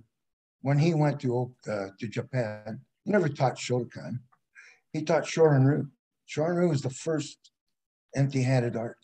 when 0.62 0.78
he 0.78 0.94
went 0.94 1.20
to 1.20 1.54
uh, 1.70 1.88
to 1.98 2.08
Japan, 2.08 2.80
he 3.04 3.10
never 3.10 3.28
taught 3.28 3.56
Shotokan. 3.56 4.18
He 4.92 5.02
taught 5.02 5.24
Shorin 5.24 5.66
Ryu. 5.66 5.88
Shorin 6.28 6.56
Ryu 6.56 6.68
was 6.68 6.82
the 6.82 6.90
first 6.90 7.52
empty-handed 8.14 8.76
art, 8.76 8.97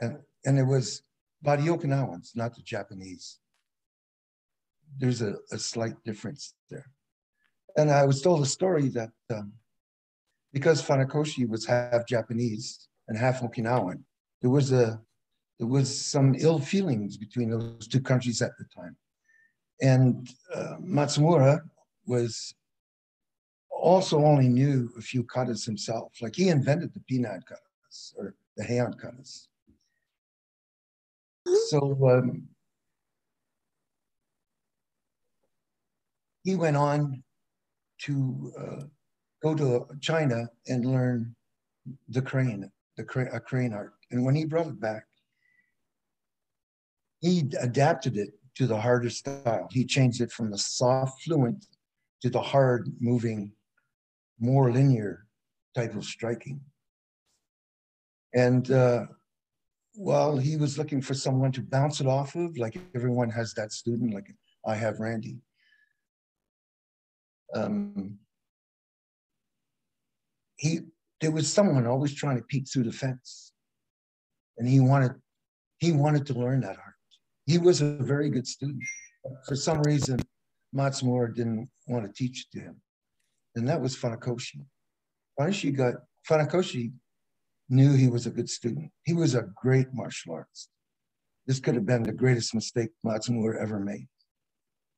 and 0.00 0.18
and 0.44 0.58
it 0.58 0.64
was 0.64 1.02
by 1.42 1.56
the 1.56 1.68
Okinawans, 1.68 2.34
not 2.34 2.54
the 2.54 2.62
Japanese. 2.62 3.38
There's 4.98 5.22
a, 5.22 5.34
a 5.52 5.58
slight 5.58 6.02
difference 6.04 6.54
there. 6.70 6.90
And 7.76 7.90
I 7.90 8.04
was 8.04 8.22
told 8.22 8.42
a 8.42 8.46
story 8.46 8.88
that 8.88 9.10
um, 9.30 9.52
because 10.52 10.82
Funakoshi 10.82 11.48
was 11.48 11.66
half 11.66 12.06
Japanese 12.06 12.88
and 13.06 13.16
half 13.16 13.40
Okinawan, 13.40 14.02
there 14.40 14.50
was 14.50 14.72
a 14.72 15.00
there 15.58 15.68
was 15.68 16.04
some 16.04 16.36
ill 16.38 16.60
feelings 16.60 17.16
between 17.16 17.50
those 17.50 17.88
two 17.88 18.00
countries 18.00 18.40
at 18.42 18.52
the 18.58 18.64
time. 18.74 18.96
And 19.80 20.28
uh, 20.54 20.76
Matsumura 20.80 21.60
was 22.06 22.54
also 23.70 24.24
only 24.24 24.48
knew 24.48 24.90
a 24.96 25.00
few 25.00 25.24
katas 25.24 25.64
himself. 25.64 26.12
Like 26.20 26.36
he 26.36 26.48
invented 26.48 26.94
the 26.94 27.00
Pinan 27.00 27.42
katas 27.42 28.12
or 28.16 28.34
the 28.56 28.64
Heian 28.64 28.94
katas. 29.00 29.47
So 31.68 31.98
um, 32.08 32.48
he 36.44 36.56
went 36.56 36.76
on 36.76 37.22
to 38.02 38.52
uh, 38.58 38.82
go 39.42 39.54
to 39.54 39.86
China 40.00 40.48
and 40.66 40.84
learn 40.84 41.34
the 42.08 42.22
crane, 42.22 42.70
the 42.96 43.04
crane, 43.04 43.28
a 43.32 43.40
crane 43.40 43.72
art. 43.72 43.94
And 44.10 44.24
when 44.24 44.34
he 44.34 44.44
brought 44.44 44.66
it 44.66 44.80
back, 44.80 45.04
he 47.20 47.50
adapted 47.60 48.16
it 48.16 48.30
to 48.56 48.66
the 48.66 48.80
harder 48.80 49.10
style. 49.10 49.68
He 49.70 49.84
changed 49.84 50.20
it 50.20 50.32
from 50.32 50.50
the 50.50 50.58
soft, 50.58 51.22
fluent 51.22 51.66
to 52.22 52.30
the 52.30 52.40
hard, 52.40 52.88
moving, 53.00 53.52
more 54.40 54.70
linear 54.70 55.26
type 55.74 55.94
of 55.94 56.04
striking. 56.04 56.60
And 58.34 58.70
uh, 58.70 59.06
well, 60.00 60.36
he 60.36 60.56
was 60.56 60.78
looking 60.78 61.02
for 61.02 61.12
someone 61.12 61.50
to 61.50 61.60
bounce 61.60 62.00
it 62.00 62.06
off 62.06 62.36
of, 62.36 62.56
like 62.56 62.78
everyone 62.94 63.30
has 63.30 63.52
that 63.54 63.72
student, 63.72 64.14
like 64.14 64.32
I 64.64 64.76
have 64.76 65.00
Randy. 65.00 65.38
Um, 67.52 68.18
he 70.56 70.80
there 71.20 71.32
was 71.32 71.52
someone 71.52 71.84
always 71.84 72.14
trying 72.14 72.36
to 72.36 72.44
peek 72.44 72.70
through 72.70 72.84
the 72.84 72.92
fence, 72.92 73.50
and 74.56 74.68
he 74.68 74.78
wanted 74.78 75.14
he 75.78 75.90
wanted 75.90 76.26
to 76.26 76.34
learn 76.34 76.60
that 76.60 76.76
art. 76.76 76.94
He 77.46 77.58
was 77.58 77.80
a 77.80 77.96
very 77.96 78.30
good 78.30 78.46
student. 78.46 78.84
For 79.48 79.56
some 79.56 79.82
reason, 79.82 80.20
Matsumura 80.72 81.34
didn't 81.34 81.68
want 81.88 82.06
to 82.06 82.12
teach 82.12 82.46
it 82.46 82.56
to 82.56 82.64
him. 82.64 82.80
And 83.56 83.68
that 83.68 83.80
was 83.80 83.96
Funakoshi. 83.96 84.64
Funakoshi 85.40 85.76
got 85.76 85.94
Funakoshi 86.28 86.92
knew 87.68 87.92
he 87.94 88.08
was 88.08 88.26
a 88.26 88.30
good 88.30 88.48
student. 88.48 88.90
He 89.04 89.12
was 89.12 89.34
a 89.34 89.48
great 89.56 89.88
martial 89.92 90.34
artist. 90.34 90.70
This 91.46 91.60
could 91.60 91.74
have 91.74 91.86
been 91.86 92.02
the 92.02 92.12
greatest 92.12 92.54
mistake 92.54 92.90
Matsumura 93.04 93.60
ever 93.60 93.78
made. 93.78 94.08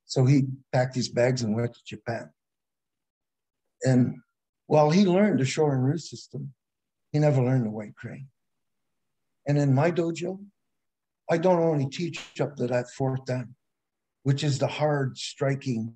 So 0.07 0.25
he 0.25 0.47
packed 0.73 0.95
his 0.95 1.09
bags 1.09 1.43
and 1.43 1.55
went 1.55 1.75
to 1.75 1.81
Japan. 1.87 2.31
And 3.85 4.17
while 4.67 4.91
he 4.91 5.07
learned 5.07 5.41
the 5.41 5.45
Shorin-ryu 5.45 5.99
system, 5.99 6.53
he 7.13 7.19
never 7.19 7.43
learned 7.43 7.67
the 7.67 7.71
white 7.71 7.95
crane. 7.95 8.29
And 9.47 9.59
in 9.59 9.75
my 9.75 9.91
dojo, 9.91 10.39
I 11.31 11.39
don't 11.39 11.63
only 11.63 11.87
teach 11.87 12.41
up 12.41 12.57
to 12.57 12.67
that 12.67 12.91
fourth 12.91 13.25
dan, 13.25 13.55
which 14.25 14.43
is 14.45 14.59
the 14.59 14.67
hard 14.67 15.17
striking 15.17 15.95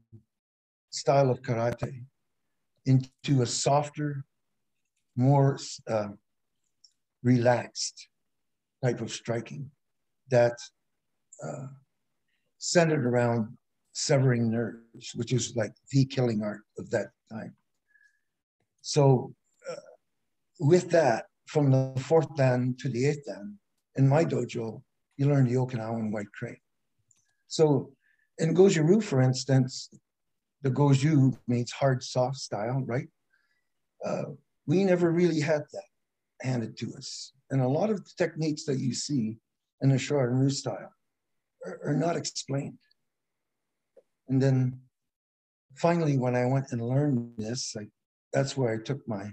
style 0.90 1.30
of 1.30 1.42
karate, 1.42 2.04
into 2.86 3.42
a 3.42 3.46
softer, 3.46 4.24
more 5.16 5.58
uh, 5.88 6.08
relaxed 7.24 8.08
type 8.84 9.00
of 9.00 9.10
striking 9.10 9.68
that 10.30 10.56
uh, 11.42 11.66
centered 12.58 13.04
around 13.06 13.48
severing 13.92 14.50
nerves, 14.50 15.12
which 15.14 15.32
is 15.32 15.56
like 15.56 15.72
the 15.90 16.04
killing 16.04 16.42
art 16.42 16.60
of 16.78 16.90
that 16.90 17.08
time. 17.30 17.56
So, 18.82 19.34
uh, 19.70 19.90
with 20.60 20.90
that, 20.90 21.24
from 21.46 21.70
the 21.70 22.00
fourth 22.00 22.28
dan 22.36 22.76
to 22.78 22.88
the 22.88 23.06
eighth 23.06 23.24
dan, 23.26 23.58
in 23.96 24.08
my 24.08 24.24
dojo, 24.24 24.82
you 25.16 25.28
learn 25.28 25.48
the 25.48 25.54
Okinawan 25.54 26.10
white 26.12 26.32
crane. 26.38 26.56
So, 27.46 27.92
in 28.38 28.54
Goju-ryu, 28.54 29.00
for 29.00 29.22
instance, 29.22 29.88
the 30.62 30.70
Goju 30.70 31.38
means 31.46 31.70
hard, 31.70 32.02
soft 32.02 32.36
style, 32.36 32.82
right? 32.86 33.08
Uh, 34.04 34.24
we 34.66 34.82
never 34.82 35.12
really 35.12 35.40
had 35.40 35.62
that 35.72 35.88
handed 36.42 36.76
to 36.78 36.92
us. 36.96 37.32
And 37.50 37.60
a 37.60 37.68
lot 37.68 37.90
of 37.90 38.04
the 38.04 38.10
techniques 38.16 38.64
that 38.64 38.78
you 38.78 38.94
see 38.94 39.38
in 39.80 39.90
the 39.90 39.96
Shorin-ryu 39.96 40.50
style 40.50 40.92
are, 41.66 41.80
are 41.84 41.94
not 41.94 42.16
explained. 42.16 42.78
And 44.28 44.40
then 44.40 44.80
finally, 45.76 46.18
when 46.18 46.34
I 46.34 46.46
went 46.46 46.72
and 46.72 46.82
learned 46.82 47.32
this, 47.36 47.74
I, 47.78 47.86
that's 48.32 48.56
where 48.56 48.72
I 48.72 48.82
took 48.82 49.06
my 49.06 49.32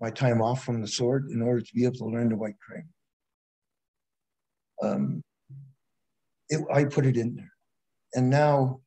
my 0.00 0.10
time 0.10 0.42
off 0.42 0.64
from 0.64 0.82
the 0.82 0.88
sword 0.88 1.30
in 1.30 1.40
order 1.40 1.60
to 1.60 1.74
be 1.74 1.84
able 1.84 1.96
to 1.96 2.04
learn 2.06 2.28
the 2.28 2.36
white 2.36 2.58
crane. 2.58 2.88
Um, 4.82 5.22
it, 6.50 6.60
I 6.70 6.84
put 6.84 7.06
it 7.06 7.16
in 7.16 7.36
there. 7.36 7.52
And 8.14 8.28
now 8.28 8.80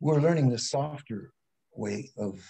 we're 0.00 0.20
learning 0.20 0.50
the 0.50 0.58
softer 0.58 1.32
way 1.74 2.10
of 2.18 2.44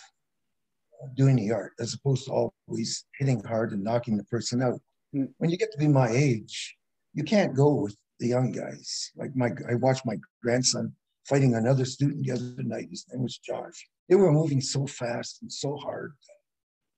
doing 1.14 1.36
the 1.36 1.52
art 1.52 1.72
as 1.80 1.94
opposed 1.94 2.26
to 2.26 2.50
always 2.68 3.04
hitting 3.18 3.42
hard 3.44 3.72
and 3.72 3.82
knocking 3.82 4.16
the 4.16 4.24
person 4.24 4.62
out. 4.62 4.80
Mm. 5.14 5.28
When 5.38 5.50
you 5.50 5.56
get 5.56 5.72
to 5.72 5.78
be 5.78 5.88
my 5.88 6.08
age, 6.08 6.76
you 7.14 7.24
can't 7.24 7.54
go 7.54 7.74
with 7.74 7.96
the 8.20 8.28
young 8.28 8.52
guys. 8.52 9.10
Like 9.16 9.34
my, 9.36 9.50
I 9.68 9.74
watched 9.74 10.06
my 10.06 10.16
grandson 10.42 10.94
fighting 11.24 11.54
another 11.54 11.84
student 11.84 12.24
the 12.24 12.32
other 12.32 12.62
night. 12.62 12.88
His 12.90 13.04
name 13.12 13.22
was 13.22 13.38
Josh. 13.38 13.88
They 14.08 14.14
were 14.16 14.32
moving 14.32 14.60
so 14.60 14.86
fast 14.86 15.42
and 15.42 15.52
so 15.52 15.76
hard. 15.76 16.12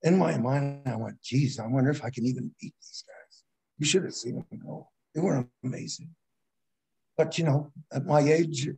In 0.03 0.19
my 0.19 0.37
mind, 0.37 0.83
I 0.87 0.97
went, 0.97 1.21
geez, 1.23 1.59
I 1.59 1.67
wonder 1.67 1.91
if 1.91 2.05
I 2.05 2.11
can 2.11 2.27
even 2.27 2.51
beat 2.61 2.75
these 2.81 3.05
guys. 3.07 3.43
You 3.79 3.87
should 3.87 4.05
have 4.05 4.15
seen 4.15 4.35
them 4.37 4.61
go. 4.65 4.89
They 5.15 5.21
were 5.21 5.47
amazing. 5.65 6.11
But 7.17 7.39
you 7.39 7.45
know, 7.45 7.71
at 7.93 8.05
my 8.05 8.21
age, 8.21 8.69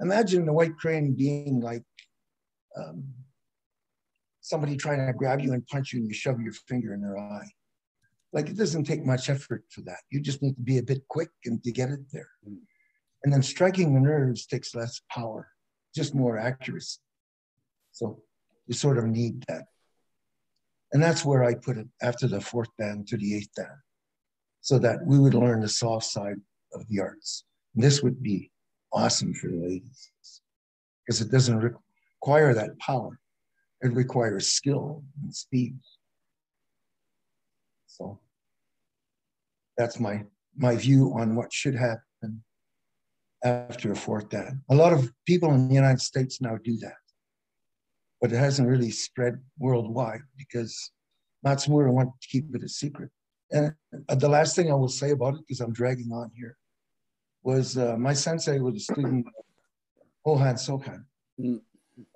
imagine 0.00 0.46
the 0.46 0.52
white 0.52 0.76
crane 0.76 1.14
being 1.14 1.60
like 1.60 1.84
um, 2.76 3.04
somebody 4.44 4.76
trying 4.76 5.06
to 5.06 5.12
grab 5.14 5.40
you 5.40 5.54
and 5.54 5.66
punch 5.68 5.94
you 5.94 6.00
and 6.00 6.06
you 6.06 6.12
shove 6.12 6.38
your 6.38 6.52
finger 6.52 6.92
in 6.92 7.00
their 7.00 7.16
eye. 7.16 7.48
Like 8.34 8.50
it 8.50 8.58
doesn't 8.58 8.84
take 8.84 9.02
much 9.02 9.30
effort 9.30 9.64
for 9.70 9.80
that. 9.82 10.00
You 10.10 10.20
just 10.20 10.42
need 10.42 10.54
to 10.56 10.60
be 10.60 10.76
a 10.76 10.82
bit 10.82 11.00
quick 11.08 11.30
and 11.46 11.64
to 11.64 11.72
get 11.72 11.88
it 11.88 12.00
there. 12.12 12.28
Mm. 12.46 12.58
And 13.24 13.32
then 13.32 13.42
striking 13.42 13.94
the 13.94 14.00
nerves 14.00 14.44
takes 14.44 14.74
less 14.74 15.00
power, 15.10 15.48
just 15.94 16.14
more 16.14 16.36
accuracy. 16.36 17.00
So 17.92 18.20
you 18.66 18.74
sort 18.74 18.98
of 18.98 19.06
need 19.06 19.42
that. 19.48 19.62
And 20.92 21.02
that's 21.02 21.24
where 21.24 21.42
I 21.42 21.54
put 21.54 21.78
it 21.78 21.88
after 22.02 22.28
the 22.28 22.42
fourth 22.42 22.68
dan 22.78 23.06
to 23.08 23.16
the 23.16 23.36
eighth 23.36 23.54
dan, 23.56 23.78
so 24.60 24.78
that 24.78 24.98
we 25.06 25.18
would 25.18 25.32
learn 25.34 25.62
the 25.62 25.68
soft 25.70 26.04
side 26.04 26.36
of 26.74 26.86
the 26.88 27.00
arts. 27.00 27.44
And 27.74 27.82
this 27.82 28.02
would 28.02 28.22
be 28.22 28.50
awesome 28.92 29.32
for 29.32 29.48
the 29.48 29.56
ladies 29.56 30.10
because 31.06 31.22
it 31.22 31.30
doesn't 31.30 31.78
require 32.20 32.52
that 32.52 32.78
power. 32.78 33.18
It 33.84 33.92
requires 33.92 34.50
skill 34.50 35.04
and 35.22 35.34
speed. 35.34 35.78
So 37.86 38.18
that's 39.76 40.00
my 40.00 40.24
my 40.56 40.74
view 40.76 41.12
on 41.18 41.36
what 41.36 41.52
should 41.52 41.74
happen 41.74 42.42
after 43.44 43.92
a 43.92 43.96
fourth 43.96 44.30
dan. 44.30 44.62
A 44.70 44.74
lot 44.74 44.92
of 44.92 45.12
people 45.26 45.52
in 45.52 45.68
the 45.68 45.74
United 45.74 46.00
States 46.00 46.40
now 46.40 46.56
do 46.64 46.76
that, 46.78 47.02
but 48.20 48.32
it 48.32 48.36
hasn't 48.36 48.68
really 48.68 48.90
spread 48.90 49.34
worldwide 49.58 50.22
because 50.38 50.92
Matsumura 51.44 51.92
wanted 51.92 52.14
to 52.22 52.28
keep 52.28 52.54
it 52.54 52.62
a 52.62 52.68
secret. 52.68 53.10
And 53.50 53.74
the 54.08 54.28
last 54.28 54.56
thing 54.56 54.70
I 54.70 54.74
will 54.74 54.88
say 54.88 55.10
about 55.10 55.34
it, 55.34 55.40
because 55.40 55.60
I'm 55.60 55.74
dragging 55.74 56.10
on 56.10 56.30
here, 56.34 56.56
was 57.42 57.76
uh, 57.76 57.96
my 57.98 58.14
sensei 58.14 58.58
was 58.58 58.76
a 58.76 58.80
student, 58.80 59.26
Ohan 60.24 60.54
Sokan. 60.54 61.04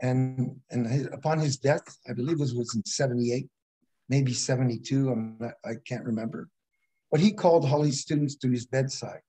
And 0.02 0.60
and 0.70 0.86
his, 0.86 1.06
upon 1.12 1.38
his 1.38 1.56
death, 1.56 1.82
I 2.08 2.12
believe 2.12 2.36
it 2.40 2.56
was 2.56 2.74
in 2.74 2.84
'78, 2.84 3.48
maybe 4.08 4.32
'72. 4.32 5.10
I'm 5.10 5.36
not, 5.38 5.54
I 5.64 5.74
can't 5.86 6.04
remember, 6.04 6.48
but 7.10 7.20
he 7.20 7.32
called 7.32 7.64
all 7.64 7.82
his 7.82 8.00
students 8.00 8.34
to 8.36 8.50
his 8.50 8.66
bedside, 8.66 9.20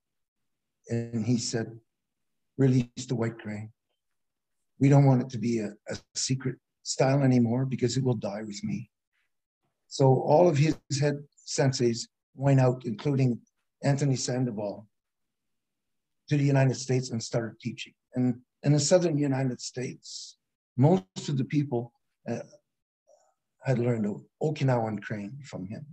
and 0.90 1.26
he 1.26 1.38
said, 1.38 1.68
"Release 2.58 3.06
the 3.08 3.16
white 3.16 3.38
crane. 3.38 3.72
We 4.80 4.90
don't 4.90 5.06
want 5.06 5.22
it 5.22 5.30
to 5.30 5.38
be 5.38 5.60
a, 5.60 5.74
a 5.90 5.98
secret 6.16 6.56
style 6.84 7.22
anymore 7.22 7.66
because 7.66 7.96
it 7.98 8.04
will 8.04 8.16
die 8.16 8.42
with 8.42 8.64
me." 8.64 8.90
So 9.88 10.06
all 10.06 10.48
of 10.48 10.58
his 10.58 10.78
head 11.00 11.24
senseis 11.46 12.08
went 12.36 12.60
out, 12.60 12.86
including 12.86 13.40
Anthony 13.84 14.16
Sandoval, 14.16 14.88
to 16.30 16.38
the 16.38 16.44
United 16.44 16.76
States 16.76 17.12
and 17.12 17.22
started 17.22 17.60
teaching. 17.60 17.94
And 18.16 18.42
in 18.64 18.74
the 18.74 18.80
southern 18.80 19.18
United 19.18 19.62
States, 19.62 20.38
most 20.80 21.28
of 21.28 21.38
the 21.38 21.44
people 21.44 21.92
uh, 22.28 22.40
had 23.66 23.80
learned 23.80 24.06
the 24.06 24.16
Okinawan 24.42 25.04
crane 25.04 25.38
from 25.44 25.68
him. 25.68 25.86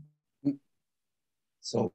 So 1.61 1.93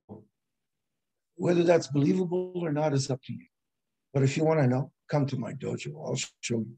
whether 1.36 1.64
that's 1.64 1.88
believable 1.88 2.52
or 2.56 2.74
not 2.74 2.94
is 2.94 3.10
up 3.10 3.22
to 3.24 3.34
you. 3.34 3.46
But 4.14 4.24
if 4.24 4.36
you 4.36 4.44
want 4.44 4.60
to 4.60 4.68
know, 4.68 4.92
come 5.10 5.26
to 5.28 5.38
my 5.38 5.54
dojo. 5.54 5.94
I'll 6.06 6.18
show 6.42 6.60
you. 6.60 6.76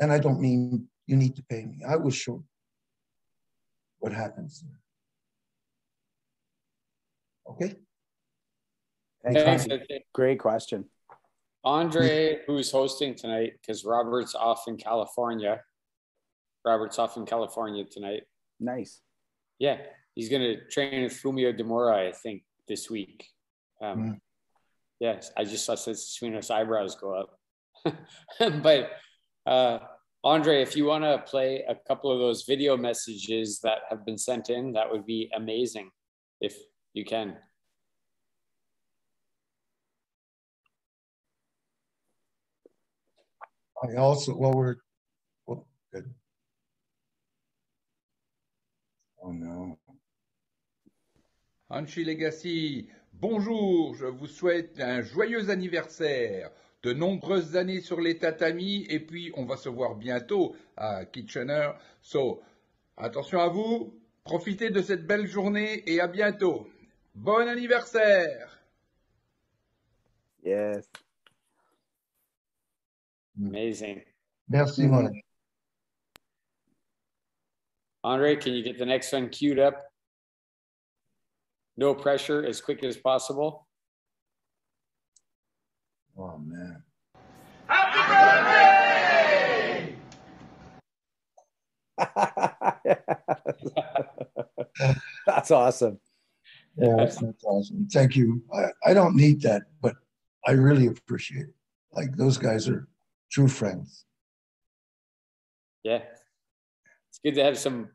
And 0.00 0.10
I 0.10 0.18
don't 0.18 0.40
mean 0.40 0.88
you 1.06 1.16
need 1.16 1.36
to 1.36 1.44
pay 1.44 1.64
me. 1.64 1.78
I 1.88 1.94
will 1.94 2.10
show 2.10 2.34
you 2.34 2.44
what 4.00 4.12
happens 4.12 4.64
there. 4.64 4.80
Okay? 7.52 7.76
Thanks. 9.44 9.66
Great 10.12 10.40
question. 10.40 10.86
Andre, 11.64 12.38
who's 12.46 12.70
hosting 12.70 13.14
tonight, 13.14 13.52
because 13.60 13.84
Robert's 13.84 14.34
off 14.34 14.64
in 14.66 14.76
California. 14.76 15.60
Robert's 16.64 16.98
off 16.98 17.16
in 17.16 17.26
California 17.26 17.84
tonight. 17.84 18.22
Nice. 18.58 19.00
Yeah, 19.58 19.78
he's 20.14 20.28
going 20.28 20.42
to 20.42 20.68
train 20.68 21.02
with 21.02 21.12
Fumio 21.12 21.58
Demura, 21.58 22.08
I 22.08 22.12
think, 22.12 22.44
this 22.66 22.88
week. 22.90 23.26
Um, 23.82 23.98
mm. 23.98 24.20
Yes, 25.00 25.32
I 25.36 25.44
just 25.44 25.64
saw 25.64 25.74
Suino's 25.74 26.50
eyebrows 26.50 26.96
go 26.96 27.14
up. 27.14 27.38
but 28.62 28.90
uh, 29.46 29.78
Andre, 30.22 30.60
if 30.60 30.76
you 30.76 30.84
want 30.84 31.04
to 31.04 31.18
play 31.26 31.64
a 31.66 31.74
couple 31.74 32.12
of 32.12 32.18
those 32.18 32.44
video 32.44 32.76
messages 32.76 33.60
that 33.62 33.80
have 33.88 34.04
been 34.04 34.18
sent 34.18 34.50
in, 34.50 34.72
that 34.72 34.90
would 34.90 35.06
be 35.06 35.30
amazing 35.34 35.90
if 36.40 36.56
you 36.92 37.04
can. 37.04 37.36
I 43.82 43.96
also, 43.96 44.36
well, 44.36 44.52
we're, 44.52 44.76
well, 45.46 45.66
good. 45.92 46.12
Oh 49.22 49.32
no. 49.32 49.78
Hanshi 51.70 52.04
Legacy, 52.04 52.88
bonjour, 53.12 53.94
je 53.94 54.06
vous 54.06 54.26
souhaite 54.26 54.80
un 54.80 55.02
joyeux 55.02 55.48
anniversaire, 55.50 56.50
de 56.82 56.92
nombreuses 56.92 57.56
années 57.56 57.80
sur 57.80 58.00
les 58.00 58.18
tatamis, 58.18 58.86
et 58.90 59.00
puis 59.00 59.32
on 59.34 59.46
va 59.46 59.56
se 59.56 59.68
voir 59.68 59.94
bientôt 59.94 60.54
à 60.76 61.06
Kitchener. 61.06 61.70
So, 62.02 62.42
attention 62.98 63.40
à 63.40 63.48
vous, 63.48 63.94
profitez 64.24 64.70
de 64.70 64.82
cette 64.82 65.06
belle 65.06 65.26
journée 65.26 65.82
et 65.90 66.00
à 66.00 66.08
bientôt. 66.08 66.68
Bon 67.14 67.48
anniversaire. 67.48 68.60
Yes. 70.44 70.86
Mm. 73.38 73.48
Amazing. 73.48 74.02
Merci, 74.48 74.82
mm-hmm. 74.82 74.94
mon 74.94 75.06
ami. 75.06 75.24
Andre, 78.02 78.34
can 78.36 78.54
you 78.54 78.62
get 78.62 78.78
the 78.78 78.86
next 78.86 79.12
one 79.12 79.28
queued 79.28 79.58
up? 79.58 79.84
No 81.76 81.94
pressure, 81.94 82.42
as 82.44 82.60
quick 82.60 82.82
as 82.82 82.96
possible. 82.96 83.68
Oh, 86.16 86.38
man. 86.38 86.82
Happy 87.66 88.08
birthday! 88.08 89.94
That's 95.26 95.50
awesome. 95.50 96.00
Yeah, 96.76 96.94
that's, 96.96 97.18
that's 97.18 97.44
awesome. 97.44 97.86
Thank 97.92 98.16
you. 98.16 98.42
I, 98.54 98.90
I 98.90 98.94
don't 98.94 99.16
need 99.16 99.42
that, 99.42 99.62
but 99.82 99.96
I 100.46 100.52
really 100.52 100.86
appreciate 100.86 101.46
it. 101.46 101.54
Like 101.92 102.16
those 102.16 102.38
guys 102.38 102.68
are 102.68 102.88
true 103.30 103.48
friends. 103.48 104.04
Yeah. 105.82 106.02
It's 107.08 107.20
good 107.24 107.34
to 107.36 107.44
have 107.44 107.58
some 107.58 107.88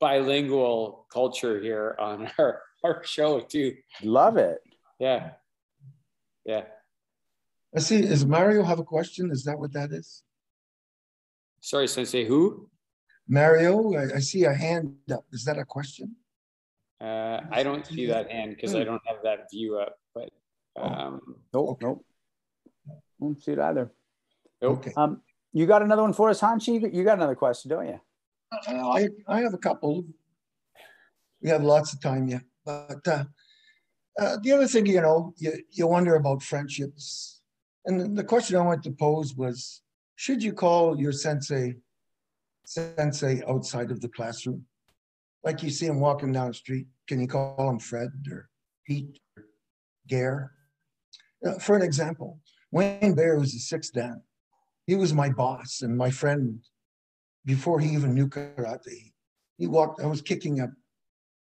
bilingual 0.00 1.06
culture 1.12 1.60
here 1.60 1.96
on 1.98 2.30
our, 2.38 2.60
our 2.84 3.04
show 3.04 3.40
too. 3.40 3.76
Love 4.02 4.36
it. 4.36 4.58
Yeah. 4.98 5.30
Yeah. 6.44 6.64
I 7.74 7.80
see. 7.80 8.02
Does 8.02 8.26
Mario 8.26 8.62
have 8.64 8.78
a 8.80 8.84
question? 8.84 9.30
Is 9.30 9.44
that 9.44 9.58
what 9.58 9.72
that 9.74 9.92
is? 9.92 10.22
Sorry, 11.60 11.86
Sensei, 11.86 12.24
who? 12.24 12.68
Mario, 13.28 13.94
I, 13.94 14.16
I 14.16 14.18
see 14.20 14.44
a 14.44 14.52
hand 14.52 14.96
up. 15.12 15.24
Is 15.32 15.44
that 15.44 15.58
a 15.58 15.64
question? 15.64 16.16
Uh, 17.00 17.40
I 17.50 17.62
don't 17.62 17.86
see 17.86 18.06
that 18.06 18.30
hand 18.30 18.56
because 18.56 18.74
I 18.74 18.82
don't 18.84 19.00
have 19.06 19.18
that 19.22 19.50
view 19.50 19.78
up, 19.78 19.98
but 20.14 20.30
um, 20.76 21.36
Nope, 21.54 21.68
Okay. 21.70 21.86
nope. 21.86 22.04
Don't 23.20 23.42
see 23.42 23.52
it 23.52 23.58
either. 23.58 23.90
Nope. 24.62 24.78
Okay. 24.78 24.92
Um, 24.96 25.22
you 25.52 25.66
got 25.66 25.82
another 25.82 26.02
one 26.02 26.12
for 26.12 26.30
us, 26.30 26.40
Hanshi? 26.40 26.92
You 26.94 27.04
got- 27.04 27.18
another 27.18 27.34
question, 27.34 27.70
don't 27.70 27.86
you? 27.86 28.00
Uh, 28.52 28.88
I, 28.88 29.08
I 29.28 29.40
have 29.40 29.54
a 29.54 29.58
couple. 29.58 30.04
We 31.42 31.48
have 31.48 31.62
lots 31.62 31.92
of 31.92 32.00
time 32.00 32.28
yet, 32.28 32.42
but 32.64 33.06
uh, 33.06 33.24
uh, 34.18 34.36
the 34.42 34.52
other 34.52 34.66
thing, 34.66 34.86
you 34.86 35.00
know, 35.00 35.32
you, 35.38 35.52
you 35.70 35.86
wonder 35.86 36.16
about 36.16 36.42
friendships. 36.42 37.40
And 37.86 38.00
the- 38.00 38.08
the 38.08 38.24
question 38.24 38.56
I 38.56 38.60
wanted 38.62 38.84
to 38.84 38.92
pose 38.92 39.34
was, 39.34 39.82
should 40.16 40.42
you 40.42 40.52
call 40.52 41.00
your 41.00 41.12
sensei 41.12 41.76
sensei 42.66 43.42
outside 43.48 43.90
of 43.90 44.00
the 44.00 44.08
classroom? 44.08 44.64
Like 45.42 45.62
you 45.62 45.70
see 45.70 45.86
him 45.86 45.98
walking 45.98 46.32
down 46.32 46.48
the 46.48 46.54
street, 46.54 46.86
can 47.08 47.20
you 47.20 47.26
call 47.26 47.68
him 47.70 47.78
Fred 47.78 48.10
or 48.30 48.48
Pete 48.86 49.18
or 49.36 49.44
Gare? 50.06 50.52
Uh, 51.44 51.54
for 51.58 51.74
an 51.74 51.82
example, 51.82 52.38
Wayne 52.70 53.14
Bear 53.14 53.38
was 53.38 53.54
a 53.54 53.58
sixth 53.58 53.94
dan. 53.94 54.22
He 54.90 54.96
was 54.96 55.14
my 55.14 55.30
boss 55.30 55.82
and 55.82 55.96
my 55.96 56.10
friend 56.10 56.58
before 57.44 57.78
he 57.78 57.90
even 57.90 58.12
knew 58.12 58.26
karate. 58.26 59.12
He 59.56 59.68
walked, 59.68 60.02
I 60.02 60.06
was 60.06 60.20
kicking 60.20 60.58
a, 60.58 60.66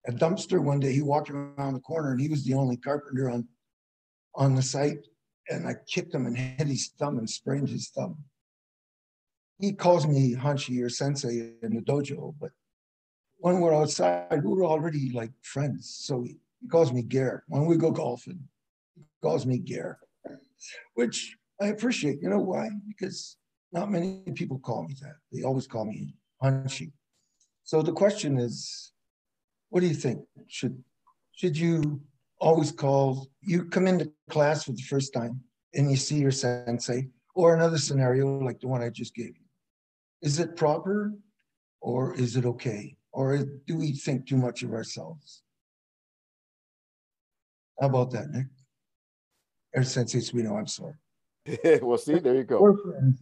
a 0.07 0.13
dumpster 0.13 0.63
one 0.63 0.79
day. 0.79 0.93
He 0.93 1.03
walked 1.03 1.29
around 1.29 1.75
the 1.75 1.81
corner 1.81 2.13
and 2.13 2.21
he 2.21 2.29
was 2.29 2.45
the 2.45 2.55
only 2.55 2.77
carpenter 2.77 3.29
on, 3.29 3.49
on 4.37 4.55
the 4.55 4.63
site. 4.63 5.05
And 5.51 5.67
I 5.67 5.75
kicked 5.93 6.15
him 6.15 6.27
and 6.27 6.39
hit 6.39 6.69
his 6.69 6.93
thumb 6.97 7.19
and 7.19 7.29
sprained 7.29 7.69
his 7.69 7.89
thumb. 7.89 8.17
He 9.59 9.73
calls 9.73 10.07
me 10.07 10.37
Hanshi 10.37 10.81
or 10.81 10.89
Sensei 10.89 11.55
in 11.65 11.75
the 11.75 11.83
dojo, 11.83 12.37
but 12.41 12.53
when 13.39 13.59
we're 13.59 13.75
outside, 13.75 14.45
we 14.45 14.55
were 14.55 14.67
already 14.67 15.11
like 15.11 15.33
friends. 15.43 15.93
So 16.01 16.23
he, 16.23 16.37
calls 16.71 16.93
me 16.93 17.03
Gare. 17.03 17.43
When 17.49 17.67
we 17.67 17.77
go 17.77 17.91
golfing, 17.91 18.39
he 18.95 19.03
calls 19.21 19.47
me 19.47 19.59
Gare, 19.59 19.99
which 20.95 21.37
I 21.63 21.69
appreciate. 21.69 22.21
You 22.21 22.29
know 22.29 22.41
why? 22.41 22.69
Because 22.89 23.37
not 23.73 23.91
many 23.91 24.23
people 24.35 24.59
call 24.59 24.83
me 24.83 24.95
that. 25.01 25.15
They 25.31 25.43
always 25.43 25.69
call 25.69 25.85
me 25.85 26.15
Hanshi. 26.43 26.91
So 27.63 27.83
the 27.83 27.93
question 27.93 28.37
is, 28.37 28.93
what 29.71 29.81
do 29.81 29.87
you 29.87 29.95
think? 29.95 30.19
Should 30.49 30.83
should 31.33 31.57
you 31.57 32.03
always 32.41 32.73
call 32.73 33.29
you 33.41 33.65
come 33.65 33.87
into 33.87 34.13
class 34.29 34.65
for 34.65 34.73
the 34.73 34.83
first 34.83 35.13
time 35.13 35.41
and 35.75 35.89
you 35.89 35.97
see 35.97 36.17
your 36.17 36.33
sensei, 36.33 37.09
or 37.35 37.55
another 37.55 37.79
scenario 37.79 38.41
like 38.41 38.59
the 38.61 38.69
one 38.69 38.83
I 38.83 38.91
just 38.91 39.15
gave 39.15 39.29
you? 39.29 39.47
Is 40.21 40.41
it 40.41 40.57
proper 40.57 41.13
or 41.81 42.15
is 42.17 42.37
it 42.37 42.45
okay? 42.45 42.97
Or 43.13 43.39
do 43.67 43.77
we 43.77 43.93
think 43.93 44.27
too 44.27 44.37
much 44.37 44.63
of 44.63 44.73
ourselves? 44.73 45.43
How 47.81 47.87
about 47.87 48.11
that, 48.13 48.31
Nick? 48.31 48.47
Or 49.75 49.85
Sensei 49.85 50.19
Suino, 50.19 50.59
I'm 50.59 50.67
sorry. 50.67 50.95
well, 51.83 51.99
see, 51.99 52.19
there 52.19 52.37
you 52.37 52.45
go. 52.45 52.77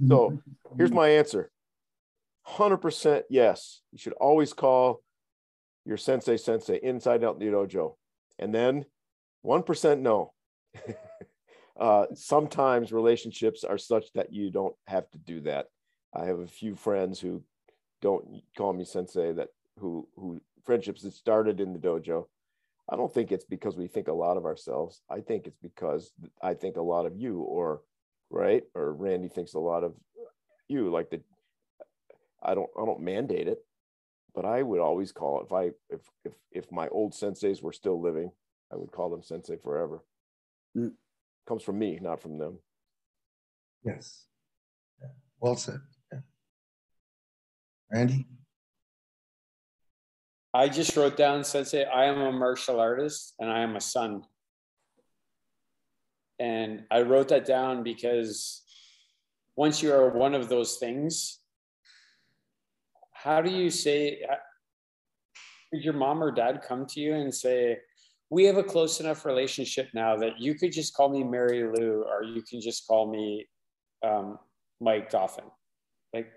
So, 0.06 0.38
Here's 0.76 0.92
my 0.92 1.08
answer 1.08 1.50
100% 2.46 3.22
yes. 3.30 3.82
You 3.92 3.98
should 3.98 4.12
always 4.14 4.52
call 4.52 5.02
your 5.84 5.96
sensei 5.96 6.36
sensei 6.36 6.78
inside 6.82 7.24
out 7.24 7.40
in 7.40 7.46
the 7.46 7.52
dojo. 7.52 7.94
And 8.38 8.54
then 8.54 8.84
1% 9.44 10.00
no. 10.00 10.32
uh, 11.80 12.06
sometimes 12.14 12.92
relationships 12.92 13.64
are 13.64 13.78
such 13.78 14.12
that 14.14 14.32
you 14.32 14.50
don't 14.50 14.74
have 14.86 15.08
to 15.10 15.18
do 15.18 15.40
that. 15.42 15.66
I 16.14 16.26
have 16.26 16.40
a 16.40 16.46
few 16.46 16.74
friends 16.74 17.20
who 17.20 17.42
don't 18.02 18.42
call 18.56 18.72
me 18.72 18.84
sensei 18.84 19.32
that 19.32 19.48
who 19.78 20.08
who 20.16 20.40
friendships 20.64 21.02
that 21.02 21.12
started 21.12 21.60
in 21.60 21.72
the 21.72 21.78
dojo. 21.78 22.24
I 22.88 22.96
don't 22.96 23.12
think 23.12 23.30
it's 23.30 23.44
because 23.44 23.76
we 23.76 23.86
think 23.86 24.08
a 24.08 24.12
lot 24.12 24.36
of 24.36 24.44
ourselves. 24.44 25.00
I 25.08 25.20
think 25.20 25.46
it's 25.46 25.58
because 25.62 26.12
I 26.42 26.54
think 26.54 26.76
a 26.76 26.82
lot 26.82 27.06
of 27.06 27.16
you 27.16 27.40
or 27.40 27.82
right 28.30 28.62
or 28.74 28.92
Randy 28.92 29.28
thinks 29.28 29.54
a 29.54 29.58
lot 29.58 29.84
of 29.84 29.94
you 30.68 30.90
like 30.90 31.10
the 31.10 31.20
I 32.42 32.54
don't 32.54 32.70
I 32.80 32.84
don't 32.84 33.00
mandate 33.00 33.48
it, 33.48 33.58
but 34.34 34.44
I 34.44 34.62
would 34.62 34.80
always 34.80 35.12
call 35.12 35.42
if 35.42 35.52
I 35.52 35.70
if 35.90 36.00
if 36.24 36.32
if 36.52 36.72
my 36.72 36.88
old 36.88 37.12
senseis 37.12 37.62
were 37.62 37.72
still 37.72 38.00
living, 38.00 38.30
I 38.72 38.76
would 38.76 38.92
call 38.92 39.10
them 39.10 39.22
sensei 39.22 39.56
forever. 39.56 40.02
Mm. 40.76 40.92
Comes 41.46 41.62
from 41.62 41.78
me, 41.78 41.98
not 42.00 42.22
from 42.22 42.38
them. 42.38 42.58
Yes. 43.84 44.26
Yeah. 45.00 45.08
Well 45.40 45.56
said. 45.56 45.80
Yeah. 46.12 46.20
Randy? 47.92 48.26
I 50.52 50.68
just 50.68 50.96
wrote 50.96 51.16
down 51.16 51.44
Sensei, 51.44 51.84
I 51.84 52.06
am 52.06 52.20
a 52.20 52.32
martial 52.32 52.80
artist 52.80 53.34
and 53.38 53.48
I 53.48 53.60
am 53.60 53.76
a 53.76 53.80
son. 53.80 54.24
And 56.40 56.84
I 56.90 57.02
wrote 57.02 57.28
that 57.28 57.44
down 57.44 57.82
because 57.82 58.62
once 59.56 59.82
you 59.82 59.92
are 59.92 60.08
one 60.08 60.34
of 60.34 60.48
those 60.48 60.78
things, 60.78 61.38
how 63.12 63.42
do 63.42 63.50
you 63.50 63.68
say, 63.68 64.24
did 65.70 65.84
your 65.84 65.92
mom 65.92 66.22
or 66.22 66.30
dad 66.30 66.62
come 66.66 66.86
to 66.86 67.00
you 67.00 67.14
and 67.14 67.32
say, 67.32 67.78
we 68.30 68.44
have 68.44 68.56
a 68.56 68.64
close 68.64 69.00
enough 69.00 69.26
relationship 69.26 69.88
now 69.92 70.16
that 70.16 70.40
you 70.40 70.54
could 70.54 70.72
just 70.72 70.94
call 70.94 71.10
me 71.10 71.22
Mary 71.22 71.64
Lou 71.64 72.04
or 72.04 72.22
you 72.22 72.40
can 72.40 72.60
just 72.60 72.86
call 72.86 73.10
me 73.10 73.46
um, 74.02 74.38
Mike 74.80 75.10
Goffin? 75.12 75.50
Like, 76.14 76.32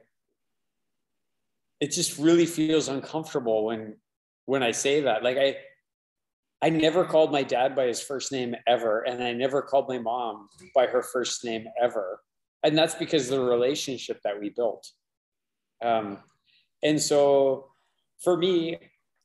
it 1.79 1.91
just 1.91 2.17
really 2.17 2.45
feels 2.45 2.89
uncomfortable 2.89 3.65
when 3.65 3.95
when 4.45 4.63
I 4.63 4.71
say 4.71 5.01
that. 5.01 5.23
Like 5.23 5.37
I 5.37 5.55
I 6.63 6.69
never 6.69 7.03
called 7.03 7.33
my 7.33 7.43
dad 7.43 7.75
by 7.75 7.87
his 7.87 8.01
first 8.01 8.31
name 8.31 8.55
ever, 8.67 9.01
and 9.01 9.21
I 9.21 9.33
never 9.33 9.61
called 9.61 9.89
my 9.89 9.97
mom 9.97 10.47
by 10.73 10.85
her 10.87 11.03
first 11.03 11.43
name 11.43 11.65
ever. 11.81 12.21
And 12.63 12.77
that's 12.77 12.95
because 12.95 13.29
of 13.29 13.37
the 13.37 13.43
relationship 13.43 14.21
that 14.23 14.39
we 14.39 14.49
built. 14.49 14.89
Um, 15.83 16.19
and 16.81 17.01
so 17.01 17.67
for 18.23 18.37
me, 18.37 18.79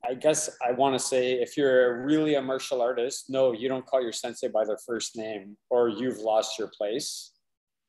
I 0.05 0.15
guess 0.15 0.51
I 0.67 0.73
want 0.73 0.97
to 0.97 0.99
say 0.99 1.35
if 1.35 1.57
you're 1.57 2.05
really 2.05 2.35
a 2.35 2.43
martial 2.43 2.83
artist, 2.83 3.27
no, 3.29 3.53
you 3.53 3.69
don't 3.69 3.87
call 3.87 4.03
your 4.03 4.13
sensei 4.13 4.49
by 4.49 4.65
their 4.65 4.79
first 4.85 5.17
name 5.17 5.57
or 5.71 5.89
you've 5.89 6.19
lost 6.19 6.59
your 6.59 6.73
place 6.77 7.35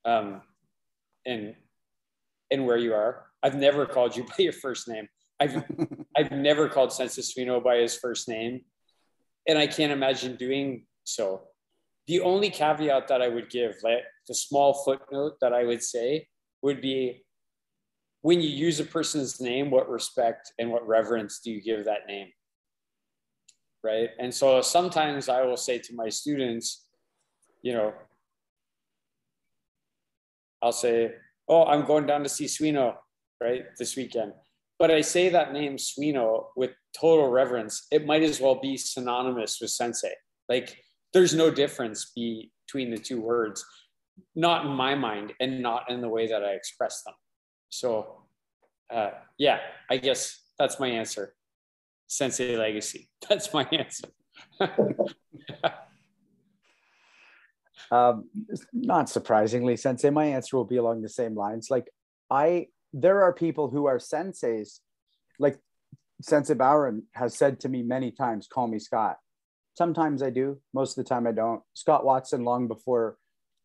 um, 0.06 0.44
in, 1.26 1.56
in 2.52 2.66
where 2.66 2.78
you 2.78 2.94
are. 2.94 3.26
I've 3.42 3.56
never 3.56 3.88
called 3.88 4.16
you 4.16 4.24
by 4.30 4.36
your 4.38 4.54
first 4.54 4.88
name. 4.88 5.08
I've 5.40 5.64
I've 6.18 6.32
never 6.32 6.70
called 6.70 6.94
Sensei 6.94 7.24
Suino 7.24 7.64
by 7.64 7.78
his 7.78 7.96
first 7.96 8.28
name, 8.28 8.62
and 9.50 9.58
I 9.58 9.66
can't 9.66 9.92
imagine 9.92 10.36
doing 10.36 10.86
so. 11.04 11.42
The 12.08 12.22
only 12.22 12.52
caveat 12.52 13.08
that 13.08 13.22
I 13.22 13.28
would 13.28 13.50
give, 13.50 13.76
like 13.84 14.04
the 14.28 14.36
small 14.36 14.84
footnote 14.86 15.34
that 15.42 15.54
I 15.54 15.64
would 15.64 15.82
say, 15.82 16.28
would 16.62 16.82
be 16.82 17.26
when 18.22 18.42
you 18.42 18.50
use 18.50 18.80
a 18.80 18.86
person's 18.86 19.42
name, 19.42 19.72
what 19.72 19.90
respect 19.90 20.54
and 20.60 20.70
what 20.72 20.88
reverence 20.88 21.40
do 21.40 21.52
you 21.52 21.62
give 21.62 21.86
that 21.86 22.06
name? 22.08 22.28
Right. 23.84 24.10
And 24.20 24.32
so 24.34 24.62
sometimes 24.62 25.30
I 25.30 25.42
will 25.44 25.58
say 25.58 25.80
to 25.80 25.96
my 25.96 26.10
students, 26.10 26.86
you 27.64 27.74
know, 27.74 27.94
I'll 30.62 30.74
say, 30.74 31.14
Oh, 31.48 31.66
I'm 31.66 31.86
going 31.86 32.06
down 32.06 32.22
to 32.22 32.30
see 32.30 32.46
Suino, 32.46 32.96
right, 33.42 33.64
this 33.80 33.96
weekend. 33.96 34.34
But 34.80 34.92
I 34.92 35.02
say 35.02 35.28
that 35.30 35.52
name 35.52 35.76
Suino 35.76 36.46
with 36.56 36.72
total 36.98 37.30
reverence. 37.30 37.86
It 37.92 38.06
might 38.06 38.24
as 38.24 38.40
well 38.40 38.56
be 38.56 38.78
synonymous 38.78 39.60
with 39.60 39.72
sensei. 39.72 40.14
Like 40.48 40.78
there's 41.14 41.36
no 41.36 41.52
difference 41.52 42.12
between 42.16 42.92
the 42.92 42.98
two 42.98 43.22
words, 43.22 43.64
not 44.36 44.66
in 44.66 44.72
my 44.72 44.96
mind 44.96 45.34
and 45.42 45.62
not 45.62 45.92
in 45.92 46.00
the 46.02 46.10
way 46.10 46.28
that 46.28 46.44
I 46.44 46.52
express 46.52 47.04
them. 47.04 47.14
So, 47.70 48.24
uh, 48.92 49.12
yeah, 49.38 49.60
I 49.90 49.98
guess 49.98 50.40
that's 50.58 50.80
my 50.80 50.88
answer. 50.88 51.36
Sensei 52.08 52.58
legacy. 52.58 53.10
That's 53.30 53.54
my 53.54 53.64
answer. 53.66 54.10
um, 57.92 58.30
not 58.74 59.10
surprisingly, 59.10 59.78
Sensei, 59.78 60.10
my 60.10 60.26
answer 60.26 60.58
will 60.58 60.66
be 60.66 60.78
along 60.78 61.04
the 61.04 61.10
same 61.10 61.36
lines. 61.36 61.70
Like 61.70 61.88
I, 62.32 62.70
there 62.94 63.24
are 63.24 63.34
people 63.34 63.70
who 63.70 63.86
are 63.86 63.98
senseis, 63.98 64.80
like 65.38 65.60
Sensei 66.22 66.56
Bowron 66.56 67.04
has 67.14 67.36
said 67.36 67.60
to 67.62 67.70
me 67.70 67.82
many 67.82 68.12
times, 68.12 68.48
call 68.48 68.68
me 68.68 68.80
Scott. 68.80 69.18
Sometimes 69.78 70.22
I 70.22 70.30
do, 70.30 70.60
most 70.74 70.98
of 70.98 71.04
the 71.04 71.10
time 71.10 71.26
I 71.26 71.32
don't. 71.32 71.62
Scott 71.74 72.04
Watson, 72.04 72.44
long 72.44 72.68
before 72.68 73.18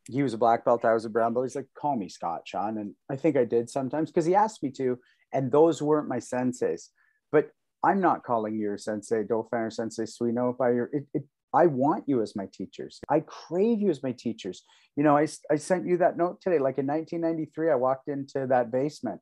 he 0.09 0.23
was 0.23 0.35
a 0.35 0.39
black 0.39 0.65
belt, 0.65 0.85
I 0.85 0.93
was 0.93 1.05
a 1.05 1.11
brown 1.11 1.35
belt. 1.35 1.47
He's 1.47 1.57
like, 1.57 1.69
call 1.77 1.97
me 1.97 2.09
Scott, 2.09 2.43
Sean. 2.45 2.79
And 2.79 2.95
I 3.11 3.17
think 3.17 3.37
I 3.37 3.45
did 3.45 3.71
sometimes 3.71 4.11
because 4.11 4.27
he 4.27 4.35
asked 4.35 4.63
me 4.63 4.71
to. 4.73 4.99
And 5.33 5.51
those 5.51 5.83
weren't 5.83 6.09
my 6.09 6.19
senseis. 6.19 6.91
But 7.33 7.51
I'm 7.83 8.01
not 8.01 8.23
calling 8.23 8.59
your 8.59 8.79
sensei, 8.79 9.25
Dauphin 9.25 9.61
or 9.61 9.71
Sensei 9.71 10.05
Suino 10.05 10.57
by 10.57 10.71
your, 10.71 10.91
it, 10.93 11.07
it, 11.13 11.25
I 11.55 11.67
want 11.67 12.05
you 12.07 12.21
as 12.21 12.35
my 12.35 12.49
teachers. 12.53 13.01
I 13.09 13.21
crave 13.21 13.81
you 13.81 13.91
as 13.91 14.03
my 14.03 14.13
teachers. 14.13 14.63
You 14.97 15.05
know, 15.05 15.17
I, 15.17 15.29
I 15.51 15.57
sent 15.57 15.87
you 15.87 15.99
that 15.99 16.17
note 16.17 16.41
today. 16.41 16.59
Like 16.59 16.79
in 16.79 16.87
1993, 16.87 17.71
I 17.71 17.75
walked 17.77 18.09
into 18.09 18.47
that 18.49 18.73
basement. 18.73 19.21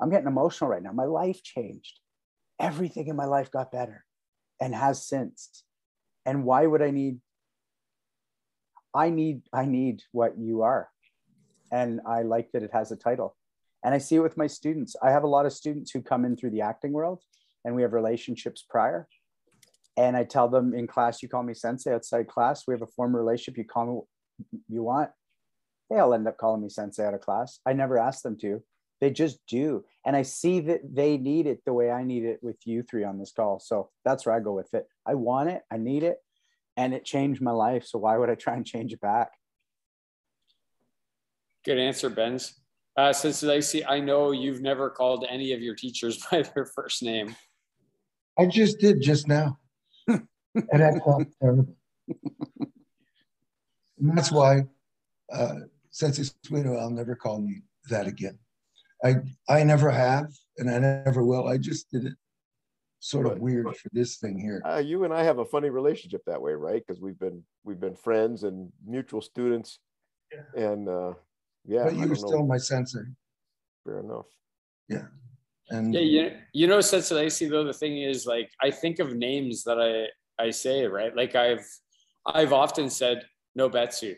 I'm 0.00 0.10
getting 0.10 0.26
emotional 0.26 0.70
right 0.70 0.82
now. 0.82 0.92
My 0.92 1.04
life 1.04 1.42
changed 1.42 2.00
everything 2.60 3.08
in 3.08 3.16
my 3.16 3.24
life 3.24 3.50
got 3.50 3.72
better 3.72 4.04
and 4.60 4.74
has 4.74 5.06
since. 5.06 5.64
And 6.26 6.44
why 6.44 6.66
would 6.66 6.82
I 6.82 6.90
need? 6.90 7.20
I 8.94 9.10
need, 9.10 9.42
I 9.52 9.64
need 9.64 10.02
what 10.12 10.38
you 10.38 10.62
are. 10.62 10.88
And 11.72 12.00
I 12.06 12.22
like 12.22 12.52
that 12.52 12.62
it 12.62 12.70
has 12.72 12.92
a 12.92 12.96
title. 12.96 13.36
And 13.84 13.92
I 13.92 13.98
see 13.98 14.16
it 14.16 14.20
with 14.20 14.36
my 14.36 14.46
students. 14.46 14.94
I 15.02 15.10
have 15.10 15.24
a 15.24 15.28
lot 15.28 15.46
of 15.46 15.52
students 15.52 15.90
who 15.90 16.00
come 16.00 16.24
in 16.24 16.36
through 16.36 16.50
the 16.50 16.60
acting 16.60 16.92
world 16.92 17.20
and 17.64 17.74
we 17.74 17.82
have 17.82 17.92
relationships 17.92 18.64
prior. 18.68 19.08
And 19.96 20.16
I 20.16 20.24
tell 20.24 20.48
them 20.48 20.74
in 20.74 20.86
class, 20.86 21.22
you 21.22 21.28
call 21.28 21.42
me 21.42 21.54
sensei 21.54 21.94
outside 21.94 22.28
class. 22.28 22.64
We 22.66 22.74
have 22.74 22.82
a 22.82 22.86
formal 22.86 23.20
relationship. 23.20 23.58
You 23.58 23.64
call 23.64 23.86
me 23.86 24.00
you 24.68 24.82
want. 24.82 25.10
They 25.90 25.98
all 25.98 26.14
end 26.14 26.26
up 26.26 26.38
calling 26.38 26.62
me 26.62 26.68
sensei 26.68 27.04
out 27.04 27.14
of 27.14 27.20
class. 27.20 27.60
I 27.64 27.72
never 27.72 27.98
ask 27.98 28.22
them 28.22 28.36
to. 28.40 28.62
They 29.00 29.10
just 29.10 29.38
do. 29.46 29.84
And 30.06 30.16
I 30.16 30.22
see 30.22 30.60
that 30.60 30.80
they 30.94 31.18
need 31.18 31.46
it 31.46 31.60
the 31.64 31.72
way 31.72 31.90
I 31.90 32.04
need 32.04 32.24
it 32.24 32.40
with 32.42 32.56
you 32.64 32.82
three 32.82 33.04
on 33.04 33.18
this 33.18 33.32
call. 33.32 33.60
So 33.60 33.90
that's 34.04 34.24
where 34.24 34.34
I 34.34 34.40
go 34.40 34.52
with 34.52 34.72
it. 34.74 34.86
I 35.06 35.14
want 35.14 35.50
it, 35.50 35.62
I 35.70 35.76
need 35.76 36.02
it, 36.02 36.18
and 36.76 36.94
it 36.94 37.04
changed 37.04 37.42
my 37.42 37.50
life. 37.50 37.84
So 37.86 37.98
why 37.98 38.16
would 38.16 38.30
I 38.30 38.34
try 38.34 38.54
and 38.54 38.66
change 38.66 38.92
it 38.92 39.00
back? 39.00 39.30
Good 41.64 41.78
answer, 41.78 42.10
Benz. 42.10 42.54
Uh, 42.96 43.12
since 43.12 43.42
I 43.42 43.60
see, 43.60 43.84
I 43.84 43.98
know 44.00 44.30
you've 44.30 44.60
never 44.60 44.88
called 44.90 45.26
any 45.28 45.52
of 45.52 45.60
your 45.60 45.74
teachers 45.74 46.24
by 46.30 46.42
their 46.42 46.66
first 46.66 47.02
name. 47.02 47.34
I 48.38 48.46
just 48.46 48.78
did 48.78 49.00
just 49.00 49.28
now. 49.28 49.58
And 50.54 50.84
I 50.84 50.98
felt 51.00 51.26
terrible. 51.40 51.76
and 53.98 54.16
that's 54.16 54.32
why, 54.32 54.64
uh, 55.32 55.54
since 55.90 56.18
it's 56.18 56.34
Twitter, 56.44 56.76
I'll 56.76 56.90
never 56.90 57.14
call 57.14 57.40
me 57.40 57.62
that 57.90 58.06
again. 58.06 58.38
I 59.04 59.16
I 59.48 59.64
never 59.64 59.90
have, 59.90 60.32
and 60.58 60.70
I 60.70 60.78
never 60.78 61.24
will. 61.24 61.48
I 61.48 61.58
just 61.58 61.90
did 61.90 62.06
it 62.06 62.14
sort 63.00 63.26
of 63.26 63.38
weird 63.38 63.66
for 63.76 63.88
this 63.92 64.16
thing 64.16 64.38
here. 64.38 64.62
Uh, 64.64 64.78
you 64.78 65.04
and 65.04 65.12
I 65.12 65.22
have 65.24 65.38
a 65.38 65.44
funny 65.44 65.68
relationship 65.68 66.22
that 66.26 66.40
way, 66.40 66.52
right? 66.52 66.82
Because 66.86 67.02
we've 67.02 67.18
been 67.18 67.42
we've 67.64 67.80
been 67.80 67.94
friends 67.94 68.44
and 68.44 68.72
mutual 68.86 69.20
students, 69.20 69.78
yeah. 70.32 70.70
and 70.70 70.88
uh, 70.88 71.12
yeah. 71.66 71.84
But 71.84 71.96
you 71.96 72.08
were 72.08 72.16
still 72.16 72.46
my 72.46 72.56
sensei. 72.56 73.00
Fair 73.84 74.00
enough. 74.00 74.26
Yeah. 74.88 75.06
And 75.70 75.94
yeah, 75.94 76.00
you, 76.00 76.32
you 76.52 76.66
know, 76.66 76.80
Sensei 76.80 77.14
Lacey, 77.14 77.48
though, 77.48 77.64
the 77.64 77.72
thing 77.72 78.02
is 78.02 78.26
like 78.26 78.50
I 78.60 78.70
think 78.70 78.98
of 78.98 79.14
names 79.14 79.64
that 79.64 79.80
I 79.80 80.08
I 80.38 80.50
say, 80.50 80.86
right? 80.86 81.14
Like 81.14 81.34
I've 81.34 81.66
I've 82.26 82.52
often 82.52 82.90
said 82.90 83.24
Nobetsu. 83.58 84.16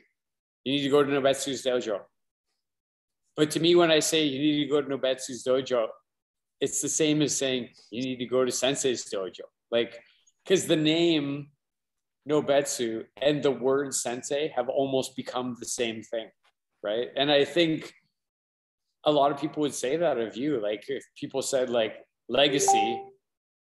You 0.65 0.73
need 0.73 0.83
to 0.83 0.89
go 0.89 1.03
to 1.03 1.11
Nobetsu's 1.11 1.65
dojo. 1.65 2.01
But 3.37 3.51
to 3.53 3.61
me, 3.61 3.75
when 3.75 3.91
I 3.91 4.01
say 4.01 4.25
you 4.25 4.39
need 4.39 4.65
to 4.65 4.71
go 4.71 4.81
to 4.81 4.89
Nobetsu's 4.89 5.45
dojo, 5.45 5.89
it's 6.61 6.81
the 6.81 6.89
same 6.89 7.21
as 7.23 7.37
saying 7.37 7.69
you 7.91 8.03
need 8.03 8.17
to 8.17 8.27
go 8.27 8.45
to 8.45 8.51
Sensei's 8.51 9.05
dojo. 9.13 9.43
Like, 9.71 10.01
because 10.45 10.67
the 10.67 10.77
name 10.77 11.49
Nobetsu 12.29 13.05
and 13.21 13.43
the 13.43 13.51
word 13.51 13.95
sensei 13.95 14.53
have 14.57 14.69
almost 14.69 15.17
become 15.17 15.57
the 15.61 15.67
same 15.67 16.03
thing, 16.03 16.29
right? 16.83 17.09
And 17.17 17.31
I 17.31 17.45
think 17.45 17.93
a 19.05 19.13
lot 19.13 19.31
of 19.31 19.41
people 19.41 19.61
would 19.61 19.75
say 19.75 19.97
that 19.97 20.19
of 20.19 20.37
you. 20.37 20.61
Like, 20.61 20.85
if 20.89 21.05
people 21.17 21.43
said 21.43 21.69
like 21.69 21.97
legacy, 22.29 23.03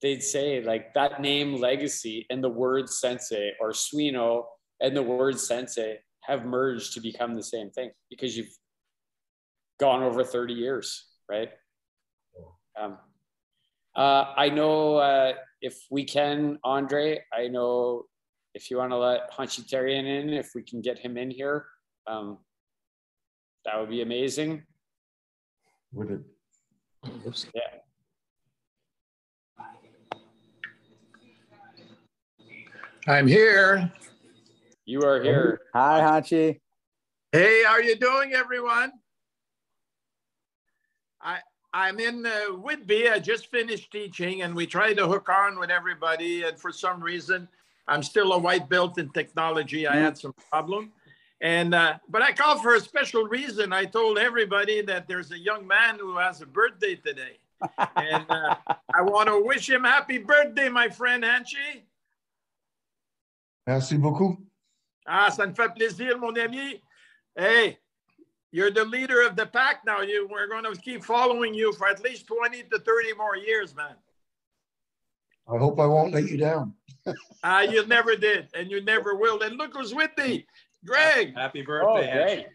they'd 0.03 0.21
say 0.21 0.61
like 0.61 0.93
that 0.93 1.21
name 1.21 1.55
legacy 1.55 2.27
and 2.29 2.43
the 2.43 2.49
word 2.49 2.89
sensei 2.89 3.53
or 3.59 3.71
suino 3.71 4.43
and 4.81 4.95
the 4.95 5.01
word 5.01 5.39
sensei 5.39 5.97
have 6.21 6.45
merged 6.45 6.93
to 6.93 6.99
become 6.99 7.35
the 7.35 7.41
same 7.41 7.71
thing 7.71 7.89
because 8.09 8.37
you've 8.37 8.55
gone 9.79 10.03
over 10.03 10.23
30 10.23 10.53
years, 10.53 11.05
right? 11.29 11.49
Um, 12.79 12.97
uh, 13.95 14.33
I 14.35 14.49
know 14.49 14.97
uh, 14.97 15.33
if 15.61 15.77
we 15.89 16.03
can, 16.03 16.59
Andre, 16.63 17.21
I 17.33 17.47
know 17.47 18.03
if 18.53 18.69
you 18.69 18.77
want 18.77 18.91
to 18.91 18.97
let 18.97 19.31
Hunchitarian 19.31 20.05
in, 20.05 20.29
if 20.29 20.51
we 20.53 20.63
can 20.63 20.81
get 20.81 20.99
him 20.99 21.17
in 21.17 21.31
here, 21.31 21.65
um, 22.07 22.39
that 23.65 23.79
would 23.79 23.89
be 23.89 24.01
amazing. 24.01 24.63
Would 25.93 26.11
it? 26.11 26.21
Yeah. 27.53 27.82
I'm 33.05 33.27
here. 33.27 33.91
You 34.85 35.01
are 35.03 35.21
here. 35.21 35.59
Hi, 35.73 35.99
Hachi. 35.99 36.61
Hey, 37.33 37.63
how 37.65 37.73
are 37.73 37.83
you 37.83 37.97
doing, 37.97 38.31
everyone? 38.33 38.93
I 41.21 41.39
I'm 41.73 41.99
in 41.99 42.25
uh, 42.25 42.53
Whitby. 42.53 43.09
I 43.09 43.19
just 43.19 43.47
finished 43.47 43.91
teaching, 43.91 44.43
and 44.43 44.55
we 44.55 44.65
try 44.65 44.93
to 44.93 45.05
hook 45.05 45.27
on 45.27 45.59
with 45.59 45.69
everybody. 45.69 46.43
And 46.43 46.57
for 46.57 46.71
some 46.71 47.03
reason, 47.03 47.49
I'm 47.89 48.03
still 48.03 48.31
a 48.33 48.37
white 48.37 48.69
belt 48.69 48.97
in 48.97 49.09
technology. 49.09 49.85
I 49.85 49.97
had 49.97 50.17
some 50.17 50.33
problem, 50.49 50.93
and 51.41 51.75
uh, 51.75 51.97
but 52.07 52.21
I 52.21 52.31
called 52.31 52.61
for 52.61 52.75
a 52.75 52.79
special 52.79 53.25
reason. 53.25 53.73
I 53.73 53.83
told 53.83 54.17
everybody 54.17 54.81
that 54.81 55.09
there's 55.09 55.31
a 55.31 55.39
young 55.39 55.67
man 55.67 55.99
who 55.99 56.17
has 56.19 56.41
a 56.41 56.45
birthday 56.45 56.95
today, 56.95 57.37
and 57.97 58.25
uh, 58.29 58.55
I 58.95 59.01
want 59.01 59.27
to 59.27 59.43
wish 59.43 59.69
him 59.69 59.83
happy 59.83 60.19
birthday, 60.19 60.69
my 60.69 60.87
friend 60.87 61.21
Hanshi. 61.21 61.81
Merci 63.65 63.97
beaucoup. 63.97 64.37
Ah, 65.05 65.29
ça 65.31 65.45
me 65.47 65.53
fait 65.53 65.73
plaisir, 65.73 66.17
mon 66.17 66.35
ami. 66.35 66.81
Hey, 67.35 67.79
you're 68.51 68.71
the 68.71 68.85
leader 68.85 69.21
of 69.21 69.35
the 69.35 69.45
pack 69.45 69.85
now. 69.85 70.01
You 70.01 70.27
we're 70.29 70.47
going 70.47 70.63
to 70.63 70.79
keep 70.79 71.03
following 71.03 71.53
you 71.53 71.73
for 71.73 71.87
at 71.87 72.03
least 72.03 72.27
20 72.27 72.63
to 72.63 72.79
30 72.79 73.13
more 73.17 73.35
years, 73.35 73.75
man. 73.75 73.95
I 75.47 75.57
hope 75.57 75.79
I 75.79 75.85
won't 75.85 76.13
let 76.13 76.29
you 76.29 76.37
down. 76.37 76.73
Ah, 77.43 77.57
uh, 77.57 77.61
you 77.63 77.85
never 77.85 78.15
did, 78.15 78.47
and 78.53 78.71
you 78.71 78.81
never 78.81 79.15
will. 79.15 79.41
And 79.41 79.57
look 79.57 79.75
who's 79.75 79.93
with 79.93 80.11
me, 80.17 80.47
Greg. 80.85 81.35
Happy 81.35 81.61
birthday, 81.61 82.09
oh, 82.09 82.13
Greg. 82.13 82.45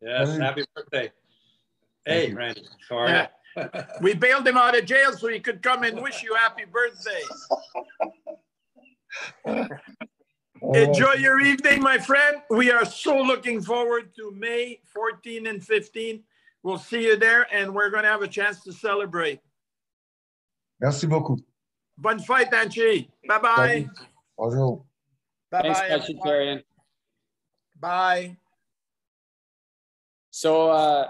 Yes, 0.00 0.38
happy 0.38 0.64
birthday. 0.74 1.12
Hey, 2.06 2.32
Randy. 2.32 2.66
How 2.88 2.96
are 2.96 3.08
yeah. 3.08 3.26
we 4.00 4.14
bailed 4.14 4.46
him 4.46 4.56
out 4.56 4.78
of 4.78 4.86
jail 4.86 5.12
so 5.12 5.28
he 5.28 5.40
could 5.40 5.62
come 5.62 5.82
and 5.82 6.00
wish 6.00 6.22
you 6.22 6.34
happy 6.34 6.64
birthday. 6.64 7.22
Enjoy 10.62 11.12
your 11.14 11.40
evening, 11.40 11.82
my 11.82 11.98
friend. 11.98 12.38
We 12.50 12.70
are 12.70 12.84
so 12.84 13.20
looking 13.20 13.60
forward 13.60 14.14
to 14.16 14.32
May 14.32 14.80
14 14.92 15.46
and 15.46 15.62
15. 15.62 16.22
We'll 16.62 16.78
see 16.78 17.04
you 17.04 17.16
there, 17.16 17.46
and 17.52 17.74
we're 17.74 17.90
going 17.90 18.02
to 18.02 18.08
have 18.08 18.22
a 18.22 18.28
chance 18.28 18.62
to 18.64 18.72
celebrate. 18.72 19.40
Merci 20.80 21.06
beaucoup. 21.06 21.38
Bonne 21.96 22.18
fête, 22.18 22.52
Anchi. 22.52 23.08
Bye-bye. 23.28 23.88
Bonjour. 24.36 24.84
Bye-bye. 25.50 25.72
Thanks, 25.72 26.64
Bye. 27.78 28.36
So, 30.30 30.70
uh, 30.70 31.08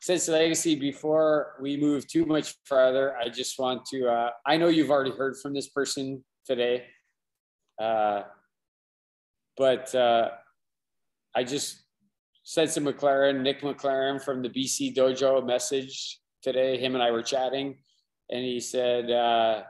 Sensei 0.00 0.32
Legacy, 0.32 0.74
before 0.74 1.54
we 1.60 1.76
move 1.76 2.06
too 2.06 2.26
much 2.26 2.54
further, 2.64 3.16
I 3.16 3.28
just 3.28 3.58
want 3.58 3.86
to, 3.86 4.08
uh, 4.08 4.30
I 4.44 4.56
know 4.56 4.68
you've 4.68 4.90
already 4.90 5.10
heard 5.10 5.36
from 5.36 5.54
this 5.54 5.68
person 5.68 6.24
today. 6.44 6.84
Uh, 7.80 8.22
but 9.56 9.94
uh, 9.94 10.30
I 11.34 11.44
just 11.44 11.82
sent 12.42 12.70
to 12.72 12.80
McLaren, 12.80 13.42
Nick 13.42 13.62
McLaren 13.62 14.22
from 14.22 14.42
the 14.42 14.48
BC 14.48 14.94
Dojo 14.94 15.44
message 15.44 16.20
today. 16.42 16.78
Him 16.78 16.94
and 16.94 17.02
I 17.02 17.10
were 17.10 17.22
chatting, 17.22 17.76
and 18.30 18.44
he 18.44 18.60
said, 18.60 19.10
uh, 19.10 19.62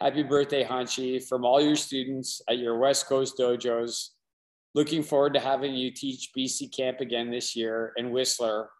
Happy 0.00 0.22
birthday, 0.22 0.64
Hanshi, 0.64 1.22
from 1.22 1.44
all 1.44 1.60
your 1.60 1.76
students 1.76 2.40
at 2.48 2.56
your 2.56 2.78
West 2.78 3.06
Coast 3.06 3.36
dojos. 3.38 4.08
Looking 4.74 5.02
forward 5.02 5.34
to 5.34 5.40
having 5.40 5.74
you 5.74 5.90
teach 5.90 6.30
BC 6.34 6.74
Camp 6.74 7.00
again 7.00 7.30
this 7.30 7.54
year 7.54 7.92
in 7.98 8.10
Whistler 8.10 8.70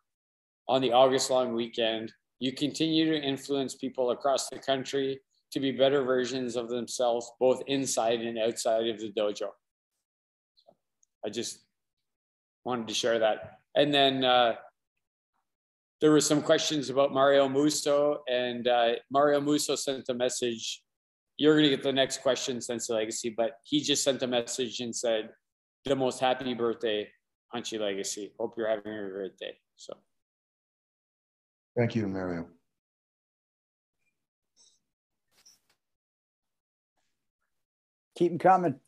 on 0.66 0.80
the 0.80 0.92
August 0.92 1.28
long 1.28 1.52
weekend. 1.52 2.10
You 2.38 2.52
continue 2.52 3.04
to 3.12 3.20
influence 3.20 3.74
people 3.74 4.12
across 4.12 4.48
the 4.48 4.58
country 4.58 5.20
to 5.52 5.60
be 5.60 5.72
better 5.72 6.02
versions 6.04 6.56
of 6.56 6.70
themselves, 6.70 7.30
both 7.38 7.62
inside 7.66 8.22
and 8.22 8.38
outside 8.38 8.88
of 8.88 8.98
the 8.98 9.12
dojo. 9.12 9.48
I 11.24 11.28
just 11.30 11.60
wanted 12.64 12.88
to 12.88 12.94
share 12.94 13.18
that. 13.18 13.58
And 13.74 13.92
then 13.92 14.24
uh, 14.24 14.54
there 16.00 16.10
were 16.10 16.20
some 16.20 16.42
questions 16.42 16.90
about 16.90 17.12
Mario 17.12 17.48
Musso, 17.48 18.22
and 18.28 18.66
uh, 18.66 18.92
Mario 19.10 19.40
Musso 19.40 19.74
sent 19.76 20.08
a 20.08 20.14
message. 20.14 20.82
You're 21.36 21.54
going 21.54 21.64
to 21.64 21.70
get 21.70 21.82
the 21.82 21.92
next 21.92 22.22
question, 22.22 22.60
Sensei 22.60 22.94
Legacy, 22.94 23.34
but 23.36 23.52
he 23.64 23.80
just 23.80 24.02
sent 24.02 24.22
a 24.22 24.26
message 24.26 24.80
and 24.80 24.94
said, 24.94 25.30
"The 25.84 25.96
most 25.96 26.20
happy 26.20 26.54
birthday, 26.54 27.08
Hanshi 27.54 27.78
Legacy. 27.78 28.32
Hope 28.38 28.54
you're 28.56 28.68
having 28.68 28.92
a 28.92 29.10
great 29.10 29.36
day." 29.38 29.58
So, 29.76 29.94
thank 31.76 31.94
you, 31.94 32.08
Mario. 32.08 32.46
Keep 38.16 38.32
them 38.32 38.38
coming. 38.38 38.80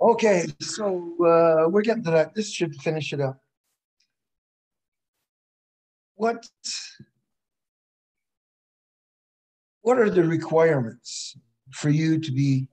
Okay, 0.00 0.46
so 0.60 1.14
uh, 1.24 1.68
we're 1.68 1.82
getting 1.82 2.04
to 2.04 2.10
that. 2.10 2.34
This 2.34 2.50
should 2.50 2.74
finish 2.76 3.12
it 3.12 3.20
up. 3.20 3.40
What 6.16 6.46
what 9.82 9.98
are 9.98 10.10
the 10.10 10.24
requirements 10.24 11.36
for 11.70 11.90
you 11.90 12.18
to 12.18 12.32
be 12.32 12.68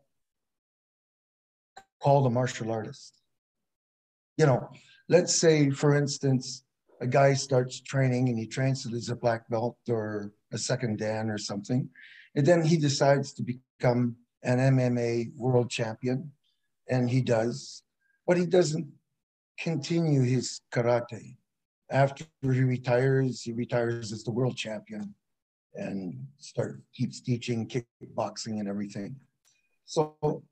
called 2.02 2.26
a 2.26 2.30
martial 2.30 2.72
artist? 2.72 3.18
You 4.38 4.46
know, 4.46 4.70
let's 5.10 5.36
say, 5.36 5.70
for 5.70 5.96
instance, 5.96 6.64
a 7.02 7.08
guy 7.08 7.34
starts 7.34 7.82
training 7.82 8.30
and 8.30 8.38
he 8.38 8.48
trains 8.48 8.86
as 8.92 9.10
a 9.10 9.16
black 9.16 9.48
belt 9.50 9.78
or 9.90 10.32
a 10.54 10.58
second 10.58 11.00
Dan 11.00 11.30
or 11.30 11.38
something, 11.38 11.90
and 12.36 12.46
then 12.46 12.64
he 12.64 12.78
decides 12.78 13.34
to 13.34 13.44
become 13.44 14.16
an 14.44 14.58
MMA 14.58 15.36
world 15.36 15.70
champion, 15.70 16.32
and 16.92 17.10
he 17.10 17.22
does, 17.22 17.82
but 18.28 18.38
he 18.38 18.46
doesn't 18.46 18.88
continue 19.58 20.22
his 20.22 20.62
karate. 20.72 21.38
After 21.90 22.26
he 22.42 22.62
retires, 22.62 23.42
he 23.42 23.54
retires 23.54 24.12
as 24.12 24.24
the 24.24 24.32
world 24.32 24.56
champion 24.56 25.16
and 25.74 26.28
start 26.38 26.82
keeps 26.94 27.22
teaching 27.22 27.68
kickboxing 27.68 28.60
and 28.60 28.68
everything. 28.68 29.16
So 29.86 30.44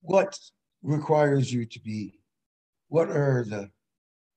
what 0.00 0.38
requires 0.82 1.52
you 1.52 1.66
to 1.66 1.80
be, 1.80 2.20
what 2.88 3.08
are 3.08 3.44
the 3.48 3.70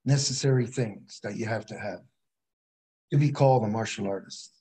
necessary 0.05 0.65
things 0.65 1.19
that 1.23 1.37
you 1.37 1.45
have 1.45 1.65
to 1.67 1.77
have 1.77 2.01
to 3.11 3.17
be 3.17 3.31
called 3.31 3.63
a 3.63 3.67
martial 3.67 4.07
artist? 4.07 4.51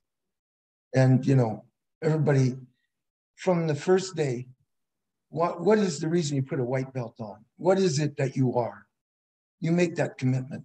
And 0.95 1.27
you 1.27 1.37
know, 1.37 1.65
everybody 2.03 2.57
from 3.37 3.67
the 3.67 3.75
first 3.75 4.15
day, 4.15 4.49
what, 5.37 5.61
what 5.61 5.79
is 5.79 6.01
the 6.01 6.09
reason 6.09 6.37
you 6.37 6.43
put 6.43 6.61
a 6.61 6.65
white 6.65 6.93
belt 6.93 7.17
on? 7.21 7.45
What 7.57 7.79
is 7.79 7.99
it 7.99 8.17
that 8.17 8.37
you 8.37 8.55
are? 8.55 8.87
You 9.61 9.71
make 9.73 9.97
that 9.97 10.19
commitment. 10.19 10.65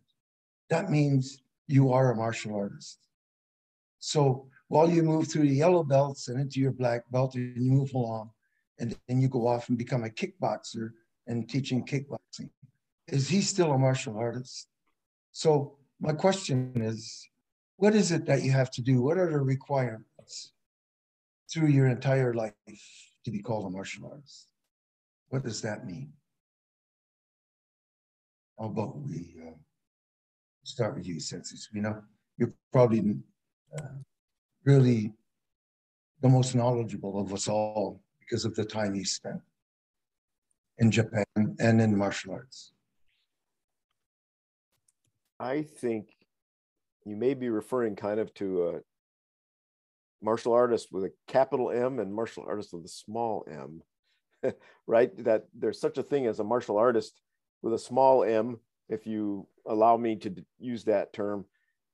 That 0.69 0.89
means 0.89 1.43
you 1.67 1.91
are 1.91 2.11
a 2.11 2.15
martial 2.15 2.55
artist. 2.55 2.97
So 3.99 4.47
while 4.69 4.89
you 4.89 5.03
move 5.03 5.27
through 5.27 5.47
the 5.47 5.55
yellow 5.55 5.83
belts 5.83 6.29
and 6.29 6.39
into 6.39 6.59
your 6.59 6.71
black 6.71 7.03
belt, 7.11 7.35
and 7.35 7.61
you 7.61 7.71
move 7.71 7.93
along, 7.93 8.31
and 8.79 8.95
then 9.07 9.21
you 9.21 9.27
go 9.27 9.47
off 9.47 9.69
and 9.69 9.77
become 9.77 10.03
a 10.05 10.09
kickboxer 10.09 10.91
and 11.27 11.49
teaching 11.49 11.85
kickboxing. 11.85 12.49
Is 13.07 13.27
he 13.27 13.41
still 13.41 13.73
a 13.73 13.77
martial 13.77 14.17
artist? 14.17 14.67
So 15.33 15.77
my 15.99 16.13
question 16.13 16.71
is, 16.75 17.27
what 17.75 17.93
is 17.93 18.11
it 18.11 18.25
that 18.25 18.43
you 18.43 18.51
have 18.51 18.71
to 18.71 18.81
do? 18.81 19.01
What 19.01 19.17
are 19.17 19.29
the 19.29 19.39
requirements? 19.39 20.53
through 21.51 21.67
your 21.67 21.87
entire 21.87 22.33
life 22.33 22.55
to 23.25 23.31
be 23.31 23.41
called 23.41 23.65
a 23.65 23.69
martial 23.69 24.09
artist. 24.09 24.50
What 25.31 25.45
does 25.45 25.61
that 25.61 25.85
mean? 25.85 26.11
How 28.59 28.65
about 28.65 28.97
we 28.97 29.33
uh, 29.41 29.53
start 30.63 30.95
with 30.95 31.07
you, 31.07 31.21
Sensei 31.21 31.55
You 31.73 31.81
know, 31.81 32.01
you're 32.37 32.53
probably 32.73 33.15
uh, 33.77 33.95
really 34.65 35.13
the 36.21 36.27
most 36.27 36.53
knowledgeable 36.53 37.17
of 37.17 37.33
us 37.33 37.47
all 37.47 38.03
because 38.19 38.43
of 38.43 38.55
the 38.55 38.65
time 38.65 38.93
you 38.93 39.05
spent 39.05 39.39
in 40.79 40.91
Japan 40.91 41.23
and 41.37 41.79
in 41.79 41.97
martial 41.97 42.33
arts. 42.33 42.73
I 45.39 45.61
think 45.61 46.09
you 47.05 47.15
may 47.15 47.35
be 47.35 47.49
referring 47.49 47.95
kind 47.95 48.19
of 48.19 48.33
to 48.33 48.67
a 48.67 48.79
martial 50.21 50.51
artist 50.51 50.89
with 50.91 51.05
a 51.05 51.13
capital 51.29 51.71
M 51.71 51.99
and 51.99 52.13
martial 52.13 52.43
artist 52.45 52.73
with 52.73 52.83
a 52.83 52.89
small 52.89 53.45
m, 53.49 53.81
right? 54.87 55.11
That 55.23 55.45
there's 55.53 55.79
such 55.79 55.97
a 55.97 56.03
thing 56.03 56.27
as 56.27 56.39
a 56.39 56.43
martial 56.43 56.77
artist 56.77 57.19
with 57.61 57.73
a 57.73 57.79
small 57.79 58.23
m, 58.23 58.59
if 58.89 59.05
you 59.05 59.47
allow 59.67 59.97
me 59.97 60.15
to 60.17 60.33
use 60.59 60.83
that 60.85 61.13
term, 61.13 61.45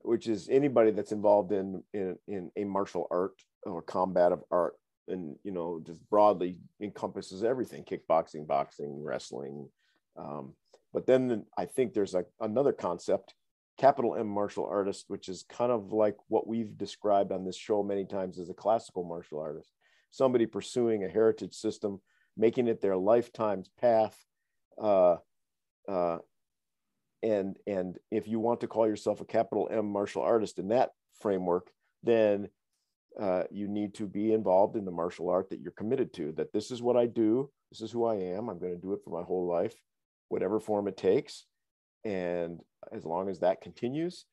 which 0.02 0.28
is 0.28 0.50
anybody 0.50 0.92
that's 0.92 1.12
involved 1.12 1.52
in 1.52 1.84
in, 1.94 2.18
in 2.28 2.52
a 2.56 2.64
martial 2.64 3.08
art 3.12 3.34
or 3.64 3.82
combative 3.82 4.44
art 4.52 4.76
and 5.10 5.36
you 5.44 5.52
know 5.52 5.82
just 5.86 6.02
broadly 6.10 6.60
encompasses 6.82 7.44
everything 7.44 7.84
kickboxing 7.84 8.46
boxing 8.46 9.02
wrestling 9.04 9.70
um, 10.18 10.54
but 10.94 11.06
then 11.06 11.46
i 11.58 11.66
think 11.66 11.94
there's 11.94 12.14
a, 12.14 12.26
another 12.42 12.74
concept 12.74 13.34
capital 13.78 14.16
M 14.16 14.28
martial 14.28 14.66
artist, 14.66 15.06
which 15.08 15.30
is 15.30 15.46
kind 15.50 15.72
of 15.72 15.94
like 15.94 16.16
what 16.28 16.48
we've 16.48 16.78
described 16.78 17.32
on 17.32 17.46
this 17.46 17.56
show 17.56 17.84
many 17.84 18.06
times 18.06 18.40
as 18.40 18.50
a 18.50 18.54
classical 18.54 19.04
martial 19.04 19.40
artist, 19.40 19.72
somebody 20.12 20.46
pursuing 20.46 21.04
a 21.04 21.10
heritage 21.10 21.54
system, 21.54 22.02
making 22.38 22.68
it 22.68 22.82
their 22.82 22.98
lifetime's 22.98 23.70
path. 23.82 24.16
Uh, 24.82 25.18
uh, 25.88 26.20
and 27.24 27.58
and 27.66 27.98
if 28.12 28.28
you 28.28 28.40
want 28.40 28.62
to 28.62 28.68
call 28.68 28.88
yourself 28.88 29.22
a 29.22 29.26
capital 29.26 29.68
M 29.72 29.92
martial 29.92 30.22
artist 30.22 30.60
in 30.60 30.68
that 30.70 30.92
framework, 31.20 31.72
then 32.04 32.48
uh, 33.20 33.44
you 33.50 33.68
need 33.68 33.96
to 33.96 34.06
be 34.06 34.34
involved 34.34 34.76
in 34.76 34.86
the 34.86 34.92
martial 34.92 35.30
art 35.30 35.50
that 35.50 35.60
you're 35.60 35.72
committed 35.72 36.14
to. 36.14 36.32
That 36.34 36.54
this 36.54 36.70
is 36.70 36.82
what 36.82 36.96
I 36.96 37.08
do. 37.08 37.50
This 37.72 37.82
is 37.82 37.92
who 37.92 38.06
I 38.06 38.16
am. 38.16 38.50
I'm 38.50 38.60
going 38.60 38.76
to 38.76 38.82
do 38.82 38.94
it 38.94 39.02
for 39.04 39.10
my 39.10 39.26
whole 39.26 39.48
life, 39.48 39.76
whatever 40.30 40.60
form 40.60 40.88
it 40.88 40.96
takes. 40.96 41.46
And 42.06 42.60
as 42.94 43.04
long 43.04 43.30
as 43.30 43.40
that 43.40 43.62
continues, 43.62 44.26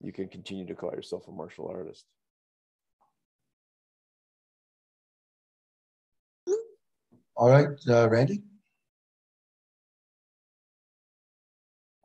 you 0.00 0.12
can 0.12 0.28
continue 0.28 0.66
to 0.66 0.74
call 0.74 0.92
yourself 0.92 1.28
a 1.28 1.32
martial 1.32 1.68
artist. 1.68 2.04
All 7.36 7.50
right, 7.50 7.68
uh, 7.86 8.08
Randy. 8.08 8.42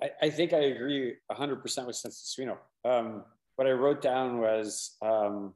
I, 0.01 0.09
I, 0.23 0.29
think 0.29 0.51
I 0.51 0.63
agree 0.63 1.13
100% 1.31 1.63
with 1.87 1.95
Sensei 1.95 2.43
Suino. 2.43 2.57
Um, 2.83 3.23
what 3.55 3.65
I 3.65 3.71
wrote 3.71 4.01
down 4.01 4.39
was 4.41 4.97
um, 5.01 5.53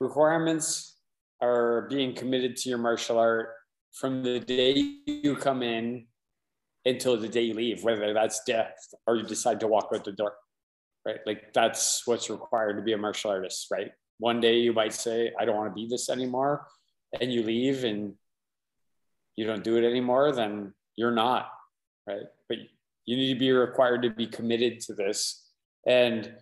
requirements 0.00 0.96
are 1.42 1.86
being 1.90 2.14
committed 2.14 2.56
to 2.56 2.70
your 2.70 2.78
martial 2.78 3.18
art 3.18 3.50
from 3.92 4.22
the 4.22 4.40
day 4.40 4.96
you 5.06 5.36
come 5.36 5.62
in 5.62 6.06
until 6.86 7.18
the 7.18 7.28
day 7.28 7.42
you 7.42 7.54
leave, 7.54 7.84
whether 7.84 8.14
that's 8.14 8.42
death 8.44 8.74
or 9.06 9.16
you 9.16 9.24
decide 9.24 9.60
to 9.60 9.66
walk 9.66 9.90
out 9.94 10.04
the 10.04 10.12
door, 10.12 10.32
right? 11.04 11.18
Like 11.26 11.52
that's 11.52 12.06
what's 12.06 12.30
required 12.30 12.76
to 12.76 12.82
be 12.82 12.94
a 12.94 12.98
martial 12.98 13.30
artist, 13.30 13.66
right? 13.70 13.90
One 14.18 14.40
day 14.40 14.60
you 14.60 14.72
might 14.72 14.94
say, 14.94 15.30
I 15.38 15.44
don't 15.44 15.56
want 15.56 15.70
to 15.70 15.74
be 15.74 15.88
this 15.88 16.08
anymore, 16.08 16.66
and 17.20 17.32
you 17.32 17.42
leave 17.42 17.84
and 17.84 18.14
you 19.36 19.46
don't 19.46 19.64
do 19.64 19.76
it 19.76 19.88
anymore, 19.88 20.32
then 20.32 20.74
you're 20.96 21.12
not, 21.12 21.48
right? 22.06 22.26
But 22.48 22.58
you 23.06 23.16
need 23.16 23.32
to 23.32 23.38
be 23.38 23.52
required 23.52 24.02
to 24.02 24.10
be 24.10 24.26
committed 24.26 24.80
to 24.80 24.94
this. 24.94 25.48
And 25.86 26.32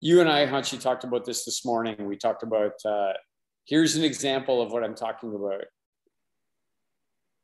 you 0.00 0.20
and 0.20 0.28
I, 0.28 0.46
Hanshi, 0.46 0.80
talked 0.80 1.04
about 1.04 1.24
this 1.24 1.44
this 1.44 1.64
morning. 1.64 2.06
We 2.06 2.16
talked 2.16 2.42
about 2.42 2.72
uh, 2.84 3.14
here's 3.64 3.96
an 3.96 4.04
example 4.04 4.62
of 4.62 4.72
what 4.72 4.84
I'm 4.84 4.94
talking 4.94 5.34
about 5.34 5.64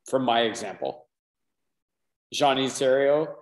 from 0.09 0.23
my 0.23 0.41
example 0.41 1.07
Jean 2.33 2.69
Serio, 2.69 3.35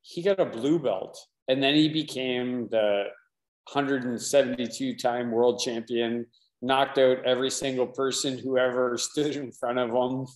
he 0.00 0.22
got 0.22 0.40
a 0.40 0.46
blue 0.46 0.78
belt 0.78 1.18
and 1.48 1.62
then 1.62 1.74
he 1.74 1.88
became 1.88 2.68
the 2.68 3.04
172 3.72 4.96
time 4.96 5.30
world 5.30 5.60
champion, 5.60 6.26
knocked 6.62 6.98
out 6.98 7.24
every 7.24 7.50
single 7.50 7.86
person 7.86 8.38
who 8.38 8.56
ever 8.56 8.96
stood 8.98 9.36
in 9.36 9.52
front 9.52 9.78
of 9.78 9.90
him. 9.90 10.26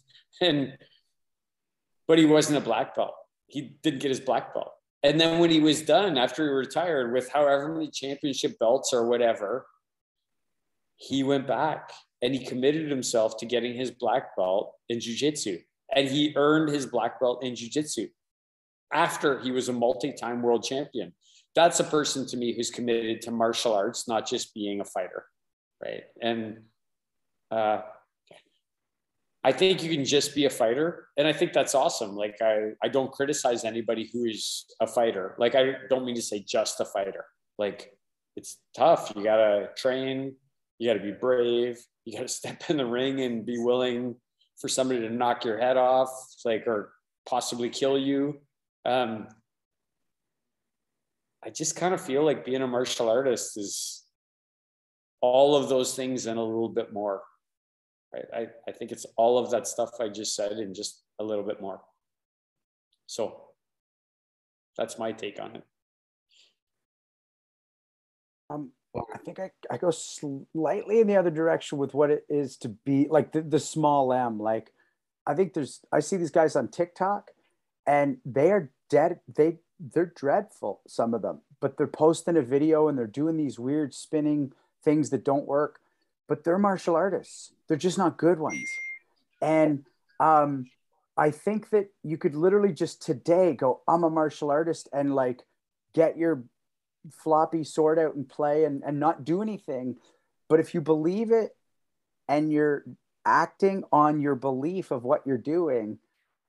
And, 0.40 0.76
but 2.06 2.18
he 2.18 2.26
wasn't 2.26 2.58
a 2.58 2.60
black 2.60 2.94
belt. 2.94 3.14
He 3.46 3.76
didn't 3.82 4.00
get 4.00 4.10
his 4.10 4.20
black 4.20 4.52
belt. 4.52 4.72
And 5.02 5.20
then 5.20 5.38
when 5.38 5.50
he 5.50 5.60
was 5.60 5.82
done, 5.82 6.18
after 6.18 6.44
he 6.44 6.50
retired 6.50 7.12
with 7.12 7.30
however 7.30 7.72
many 7.72 7.90
championship 7.90 8.58
belts 8.58 8.92
or 8.92 9.06
whatever, 9.06 9.66
he 10.96 11.22
went 11.22 11.46
back 11.46 11.92
and 12.22 12.34
he 12.34 12.44
committed 12.44 12.90
himself 12.90 13.36
to 13.38 13.46
getting 13.46 13.74
his 13.74 13.90
black 13.90 14.36
belt 14.36 14.72
in 14.88 15.00
jiu-jitsu 15.00 15.58
and 15.94 16.08
he 16.08 16.32
earned 16.36 16.68
his 16.68 16.86
black 16.86 17.20
belt 17.20 17.44
in 17.44 17.54
jiu-jitsu 17.54 18.08
after 18.92 19.40
he 19.40 19.50
was 19.50 19.68
a 19.68 19.72
multi-time 19.72 20.42
world 20.42 20.64
champion 20.64 21.12
that's 21.54 21.80
a 21.80 21.84
person 21.84 22.26
to 22.26 22.36
me 22.36 22.54
who's 22.54 22.70
committed 22.70 23.20
to 23.20 23.30
martial 23.30 23.74
arts 23.74 24.08
not 24.08 24.26
just 24.26 24.54
being 24.54 24.80
a 24.80 24.84
fighter 24.84 25.24
right 25.82 26.04
and 26.20 26.58
uh, 27.50 27.80
I 29.46 29.52
think 29.52 29.84
you 29.84 29.94
can 29.94 30.04
just 30.04 30.34
be 30.34 30.46
a 30.46 30.50
fighter. 30.50 31.06
And 31.16 31.28
I 31.28 31.32
think 31.32 31.52
that's 31.52 31.76
awesome. 31.76 32.16
Like 32.16 32.36
I, 32.42 32.70
I 32.82 32.88
don't 32.88 33.12
criticize 33.12 33.64
anybody 33.64 34.10
who 34.12 34.24
is 34.24 34.66
a 34.80 34.88
fighter. 34.88 35.36
Like 35.38 35.54
I 35.54 35.74
don't 35.88 36.04
mean 36.04 36.16
to 36.16 36.22
say 36.22 36.40
just 36.40 36.80
a 36.80 36.84
fighter. 36.84 37.24
Like 37.56 37.92
it's 38.34 38.58
tough. 38.76 39.12
You 39.14 39.22
gotta 39.22 39.68
train, 39.76 40.34
you 40.80 40.90
gotta 40.90 41.04
be 41.04 41.12
brave, 41.12 41.78
you 42.04 42.14
gotta 42.14 42.26
step 42.40 42.64
in 42.68 42.76
the 42.76 42.86
ring 42.86 43.20
and 43.20 43.46
be 43.46 43.56
willing 43.56 44.16
for 44.60 44.66
somebody 44.66 45.00
to 45.00 45.10
knock 45.10 45.44
your 45.44 45.58
head 45.58 45.76
off, 45.76 46.10
like 46.44 46.66
or 46.66 46.92
possibly 47.24 47.70
kill 47.70 47.96
you. 47.96 48.40
Um, 48.84 49.28
I 51.44 51.50
just 51.50 51.76
kind 51.76 51.94
of 51.94 52.00
feel 52.00 52.24
like 52.24 52.44
being 52.44 52.62
a 52.62 52.66
martial 52.66 53.08
artist 53.08 53.56
is 53.56 54.05
all 55.20 55.56
of 55.56 55.68
those 55.68 55.94
things 55.94 56.26
and 56.26 56.38
a 56.38 56.42
little 56.42 56.68
bit 56.68 56.92
more. 56.92 57.22
I, 58.34 58.46
I 58.66 58.72
think 58.72 58.92
it's 58.92 59.04
all 59.16 59.36
of 59.38 59.50
that 59.50 59.66
stuff 59.66 59.90
I 60.00 60.08
just 60.08 60.34
said 60.34 60.52
and 60.52 60.74
just 60.74 61.02
a 61.18 61.24
little 61.24 61.44
bit 61.44 61.60
more. 61.60 61.80
So 63.06 63.42
that's 64.76 64.98
my 64.98 65.12
take 65.12 65.40
on 65.40 65.56
it. 65.56 65.62
Um, 68.48 68.70
I 69.12 69.18
think 69.18 69.38
I, 69.38 69.50
I 69.70 69.76
go 69.76 69.90
slightly 69.90 71.00
in 71.00 71.06
the 71.06 71.16
other 71.16 71.30
direction 71.30 71.78
with 71.78 71.94
what 71.94 72.10
it 72.10 72.24
is 72.28 72.56
to 72.58 72.68
be 72.68 73.06
like 73.10 73.32
the, 73.32 73.42
the 73.42 73.60
small 73.60 74.12
M. 74.12 74.38
Like, 74.38 74.72
I 75.26 75.34
think 75.34 75.52
there's, 75.52 75.80
I 75.92 76.00
see 76.00 76.16
these 76.16 76.30
guys 76.30 76.56
on 76.56 76.68
TikTok 76.68 77.30
and 77.86 78.18
they 78.24 78.50
are 78.52 78.70
dead. 78.88 79.20
They, 79.34 79.58
they're 79.78 80.12
dreadful, 80.16 80.80
some 80.86 81.12
of 81.12 81.22
them, 81.22 81.42
but 81.60 81.76
they're 81.76 81.86
posting 81.86 82.36
a 82.36 82.42
video 82.42 82.88
and 82.88 82.96
they're 82.96 83.06
doing 83.06 83.36
these 83.36 83.58
weird 83.58 83.92
spinning 83.92 84.52
things 84.84 85.10
that 85.10 85.24
don't 85.24 85.46
work 85.46 85.80
but 86.28 86.44
they're 86.44 86.58
martial 86.58 86.96
artists. 86.96 87.52
They're 87.68 87.76
just 87.76 87.98
not 87.98 88.16
good 88.16 88.38
ones. 88.38 88.68
And 89.40 89.84
um, 90.20 90.66
I 91.16 91.30
think 91.30 91.70
that 91.70 91.88
you 92.02 92.18
could 92.18 92.34
literally 92.34 92.72
just 92.72 93.02
today 93.02 93.54
go, 93.54 93.82
I'm 93.86 94.04
a 94.04 94.10
martial 94.10 94.50
artist 94.50 94.88
and 94.92 95.14
like 95.14 95.42
get 95.94 96.18
your 96.18 96.44
floppy 97.12 97.64
sword 97.64 97.98
out 97.98 98.14
and 98.14 98.28
play 98.28 98.64
and, 98.64 98.82
and 98.84 98.98
not 98.98 99.24
do 99.24 99.42
anything. 99.42 99.96
But 100.48 100.60
if 100.60 100.74
you 100.74 100.80
believe 100.80 101.30
it 101.30 101.54
and 102.28 102.52
you're 102.52 102.84
acting 103.24 103.84
on 103.92 104.20
your 104.20 104.34
belief 104.34 104.90
of 104.90 105.04
what 105.04 105.26
you're 105.26 105.38
doing, 105.38 105.98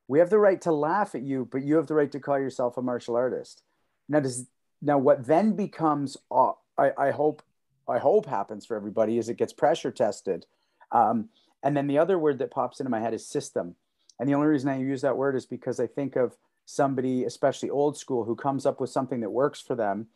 we 0.07 0.19
have 0.19 0.29
the 0.29 0.39
right 0.39 0.61
to 0.61 0.71
laugh 0.71 1.15
at 1.15 1.23
you, 1.23 1.47
but 1.51 1.63
you 1.63 1.75
have 1.75 1.87
the 1.87 1.95
right 1.95 2.11
to 2.11 2.19
call 2.19 2.39
yourself 2.39 2.77
a 2.77 2.81
martial 2.81 3.15
artist. 3.15 3.61
Now, 4.07 4.21
does 4.21 4.47
now 4.81 4.97
what 4.97 5.25
then 5.25 5.55
becomes, 5.55 6.17
uh, 6.31 6.51
I, 6.77 6.91
I 6.97 7.11
hope 7.11 7.41
I 7.89 7.99
hope 7.99 8.26
happens 8.26 8.65
for 8.65 8.76
everybody 8.76 9.18
is 9.18 9.30
it 9.30 9.38
gets 9.38 9.53
pressure 9.53 9.91
tested. 9.91 10.45
Um, 10.91 11.30
and 11.64 11.76
then 11.76 11.88
the 11.88 11.97
other 11.97 12.19
word 12.19 12.39
that 12.39 12.51
pops 12.51 12.80
into 12.80 12.89
my 12.89 12.99
head 12.99 13.14
is 13.14 13.27
system. 13.27 13.76
And 14.19 14.27
the 14.27 14.34
only 14.34 14.47
reason 14.47 14.69
I 14.69 14.80
use 14.80 15.01
that 15.01 15.18
word 15.18 15.35
is 15.35 15.45
because 15.45 15.80
I 15.80 15.88
think 15.88 16.15
of 16.15 16.38
somebody, 16.65 17.23
especially 17.23 17.69
old 17.69 17.97
school, 17.97 18.26
who 18.26 18.35
comes 18.35 18.65
up 18.65 18.80
with 18.80 18.89
something 18.89 19.22
that 19.22 19.30
works 19.30 19.61
for 19.61 19.76
them. 19.76 20.07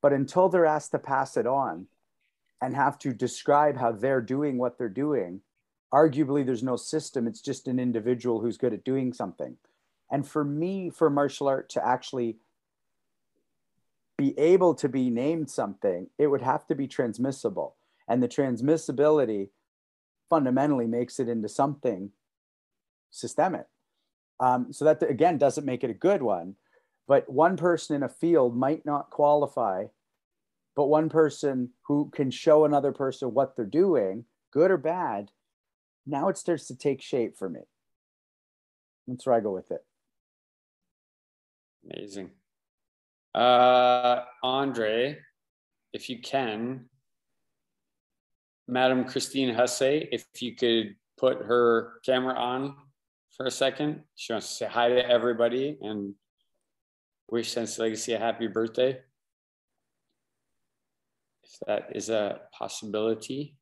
But 0.00 0.12
until 0.12 0.48
they're 0.48 0.66
asked 0.66 0.92
to 0.92 0.98
pass 0.98 1.36
it 1.36 1.46
on 1.46 1.86
and 2.60 2.74
have 2.74 2.98
to 3.00 3.12
describe 3.12 3.76
how 3.76 3.92
they're 3.92 4.20
doing 4.20 4.58
what 4.58 4.78
they're 4.78 4.88
doing, 4.88 5.40
arguably 5.92 6.44
there's 6.44 6.62
no 6.62 6.76
system. 6.76 7.26
It's 7.26 7.40
just 7.40 7.68
an 7.68 7.78
individual 7.78 8.40
who's 8.40 8.56
good 8.56 8.72
at 8.72 8.84
doing 8.84 9.12
something. 9.12 9.56
And 10.10 10.26
for 10.26 10.44
me, 10.44 10.90
for 10.90 11.10
martial 11.10 11.48
art 11.48 11.68
to 11.70 11.86
actually 11.86 12.36
be 14.22 14.38
able 14.38 14.72
to 14.72 14.88
be 14.88 15.10
named 15.10 15.50
something, 15.50 16.06
it 16.16 16.28
would 16.28 16.42
have 16.42 16.64
to 16.68 16.76
be 16.76 16.86
transmissible. 16.86 17.74
And 18.06 18.22
the 18.22 18.28
transmissibility 18.28 19.48
fundamentally 20.30 20.86
makes 20.86 21.18
it 21.18 21.28
into 21.28 21.48
something 21.48 22.12
systemic. 23.10 23.66
Um, 24.38 24.72
so 24.72 24.84
that 24.84 25.02
again 25.02 25.38
doesn't 25.38 25.66
make 25.66 25.82
it 25.82 25.90
a 25.90 26.04
good 26.08 26.22
one. 26.22 26.54
But 27.08 27.28
one 27.28 27.56
person 27.56 27.96
in 27.96 28.04
a 28.04 28.08
field 28.08 28.56
might 28.56 28.86
not 28.86 29.10
qualify, 29.10 29.86
but 30.76 30.86
one 30.86 31.08
person 31.08 31.70
who 31.88 32.08
can 32.14 32.30
show 32.30 32.64
another 32.64 32.92
person 32.92 33.34
what 33.34 33.56
they're 33.56 33.66
doing, 33.66 34.24
good 34.52 34.70
or 34.70 34.76
bad, 34.76 35.32
now 36.06 36.28
it 36.28 36.38
starts 36.38 36.68
to 36.68 36.76
take 36.76 37.02
shape 37.02 37.36
for 37.36 37.48
me. 37.48 37.62
That's 39.08 39.26
where 39.26 39.34
I 39.34 39.40
go 39.40 39.50
with 39.50 39.72
it. 39.72 39.84
Amazing. 41.84 42.30
Uh, 43.34 44.20
Andre, 44.42 45.18
if 45.92 46.10
you 46.10 46.20
can, 46.20 46.86
Madam 48.68 49.04
Christine 49.04 49.54
Husse, 49.54 49.82
if 49.82 50.24
you 50.40 50.54
could 50.54 50.96
put 51.18 51.38
her 51.42 51.94
camera 52.04 52.34
on 52.34 52.74
for 53.36 53.46
a 53.46 53.50
second. 53.50 54.02
She 54.16 54.32
wants 54.32 54.48
to 54.48 54.54
say 54.54 54.66
hi 54.66 54.88
to 54.88 55.08
everybody 55.08 55.78
and 55.80 56.14
wish 57.28 57.52
Sensei 57.52 57.82
Legacy 57.82 58.12
a 58.12 58.18
happy 58.18 58.46
birthday. 58.46 58.98
If 61.44 61.50
that 61.66 61.88
is 61.94 62.10
a 62.10 62.40
possibility. 62.56 63.56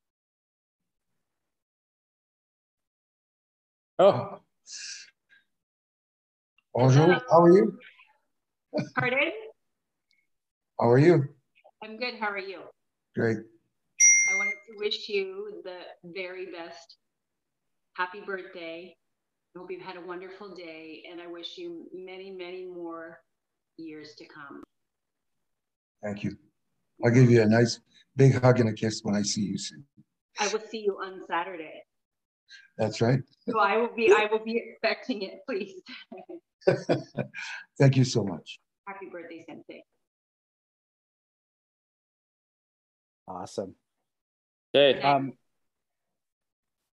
Oh. 3.98 4.40
Bonjour, 6.74 7.20
how 7.30 7.42
are 7.42 7.52
you? 7.52 7.78
Pardon? 8.94 9.32
How 10.80 10.88
are 10.88 10.98
you? 10.98 11.28
I'm 11.84 11.98
good. 11.98 12.14
How 12.18 12.30
are 12.30 12.38
you? 12.38 12.60
Great. 13.14 13.36
I 13.36 14.36
wanted 14.36 14.54
to 14.68 14.78
wish 14.78 15.10
you 15.10 15.60
the 15.62 15.80
very 16.04 16.46
best. 16.46 16.96
Happy 17.98 18.20
birthday. 18.24 18.96
I 19.54 19.58
hope 19.58 19.70
you've 19.70 19.82
had 19.82 19.98
a 19.98 20.00
wonderful 20.00 20.54
day, 20.54 21.02
and 21.10 21.20
I 21.20 21.26
wish 21.26 21.58
you 21.58 21.84
many, 21.92 22.30
many 22.30 22.64
more 22.64 23.18
years 23.76 24.14
to 24.16 24.24
come. 24.24 24.62
Thank 26.02 26.24
you. 26.24 26.38
I'll 27.04 27.10
give 27.10 27.30
you 27.30 27.42
a 27.42 27.46
nice 27.46 27.80
big 28.16 28.40
hug 28.40 28.60
and 28.60 28.70
a 28.70 28.72
kiss 28.72 29.00
when 29.02 29.14
I 29.14 29.20
see 29.20 29.42
you 29.42 29.58
soon. 29.58 29.84
I 30.38 30.48
will 30.48 30.62
see 30.70 30.78
you 30.78 30.94
on 30.94 31.20
Saturday. 31.28 31.82
That's 32.78 33.02
right. 33.02 33.20
So 33.50 33.58
I 33.58 33.76
will 33.76 33.94
be 33.94 34.10
I 34.10 34.28
will 34.32 34.42
be 34.42 34.56
expecting 34.56 35.22
it, 35.22 35.40
please. 35.46 35.82
Thank 37.78 37.98
you 37.98 38.04
so 38.04 38.24
much. 38.24 38.60
Happy 38.88 39.10
birthday, 39.12 39.44
Sensei. 39.46 39.84
Awesome. 43.30 43.74
Okay. 44.74 45.00
Um, 45.02 45.34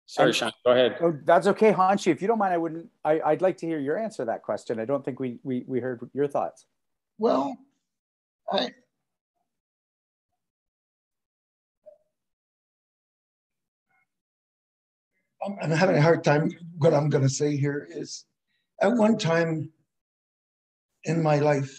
Sorry, 0.06 0.30
and- 0.30 0.36
Sean, 0.36 0.52
go 0.66 0.72
ahead. 0.72 0.98
Oh, 1.02 1.18
that's 1.24 1.48
okay, 1.48 1.72
Hanshi. 1.72 2.08
If 2.12 2.22
you 2.22 2.28
don't 2.28 2.38
mind, 2.40 2.54
I 2.54 2.58
wouldn't. 2.58 2.90
I, 3.06 3.22
I'd 3.22 3.42
like 3.42 3.58
to 3.58 3.68
hear 3.68 3.80
your 3.80 3.98
answer 3.98 4.24
to 4.24 4.26
that 4.26 4.42
question. 4.42 4.80
I 4.80 4.86
don't 4.86 5.04
think 5.06 5.20
we 5.20 5.40
we 5.44 5.64
we 5.68 5.80
heard 5.80 6.02
your 6.14 6.28
thoughts. 6.28 6.66
Well, 7.20 7.56
I 8.52 8.72
I'm, 15.46 15.58
I'm 15.62 15.72
having 15.72 15.98
a 15.98 16.02
hard 16.02 16.24
time. 16.24 16.52
What 16.78 16.94
I'm 16.94 17.10
going 17.10 17.24
to 17.24 17.30
say 17.30 17.56
here 17.56 17.88
is, 17.90 18.26
at 18.82 18.92
one 18.94 19.18
time 19.18 19.72
in 21.06 21.22
my 21.22 21.38
life, 21.40 21.72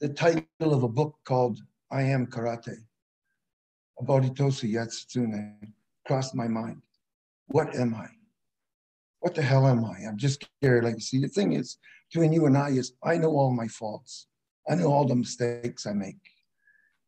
the 0.00 0.08
title 0.10 0.44
of 0.74 0.82
a 0.82 0.88
book 0.88 1.16
called 1.24 1.58
"I 1.90 2.02
Am 2.02 2.26
Karate" 2.26 2.76
about 3.98 4.22
Hitoshi 4.22 4.72
Yatsune 4.72 5.72
crossed 6.06 6.34
my 6.34 6.48
mind. 6.48 6.82
What 7.46 7.74
am 7.74 7.94
I? 7.94 8.08
What 9.20 9.34
the 9.34 9.42
hell 9.42 9.66
am 9.66 9.84
I? 9.84 10.00
I'm 10.06 10.18
just 10.18 10.46
scared. 10.60 10.84
Like, 10.84 10.96
you 10.96 11.00
see, 11.00 11.20
the 11.20 11.28
thing 11.28 11.52
is, 11.52 11.78
between 12.10 12.32
you 12.32 12.46
and 12.46 12.56
I 12.56 12.70
is, 12.70 12.92
I 13.02 13.16
know 13.16 13.30
all 13.30 13.52
my 13.52 13.68
faults. 13.68 14.26
I 14.68 14.74
know 14.74 14.92
all 14.92 15.06
the 15.06 15.14
mistakes 15.16 15.86
I 15.86 15.92
make. 15.92 16.18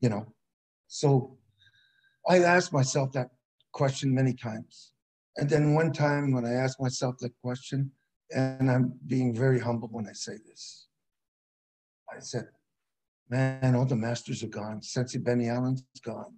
You 0.00 0.09
know, 0.09 0.32
so 0.86 1.38
I 2.28 2.38
asked 2.38 2.72
myself 2.72 3.12
that 3.12 3.30
question 3.72 4.14
many 4.14 4.32
times. 4.32 4.92
And 5.36 5.48
then 5.48 5.74
one 5.74 5.92
time 5.92 6.32
when 6.32 6.44
I 6.44 6.52
asked 6.52 6.80
myself 6.80 7.16
that 7.18 7.32
question, 7.42 7.90
and 8.34 8.70
I'm 8.70 8.94
being 9.06 9.34
very 9.34 9.59
humble 9.59 9.88
when 9.88 10.06
I 10.09 10.12
say 10.12 10.36
this, 10.46 10.88
I 12.10 12.20
said, 12.20 12.48
man, 13.28 13.74
all 13.74 13.84
the 13.84 13.96
masters 13.96 14.42
are 14.42 14.48
gone. 14.48 14.82
Sensei 14.82 15.18
Benny 15.18 15.48
Allen's 15.48 15.84
gone. 16.05 16.34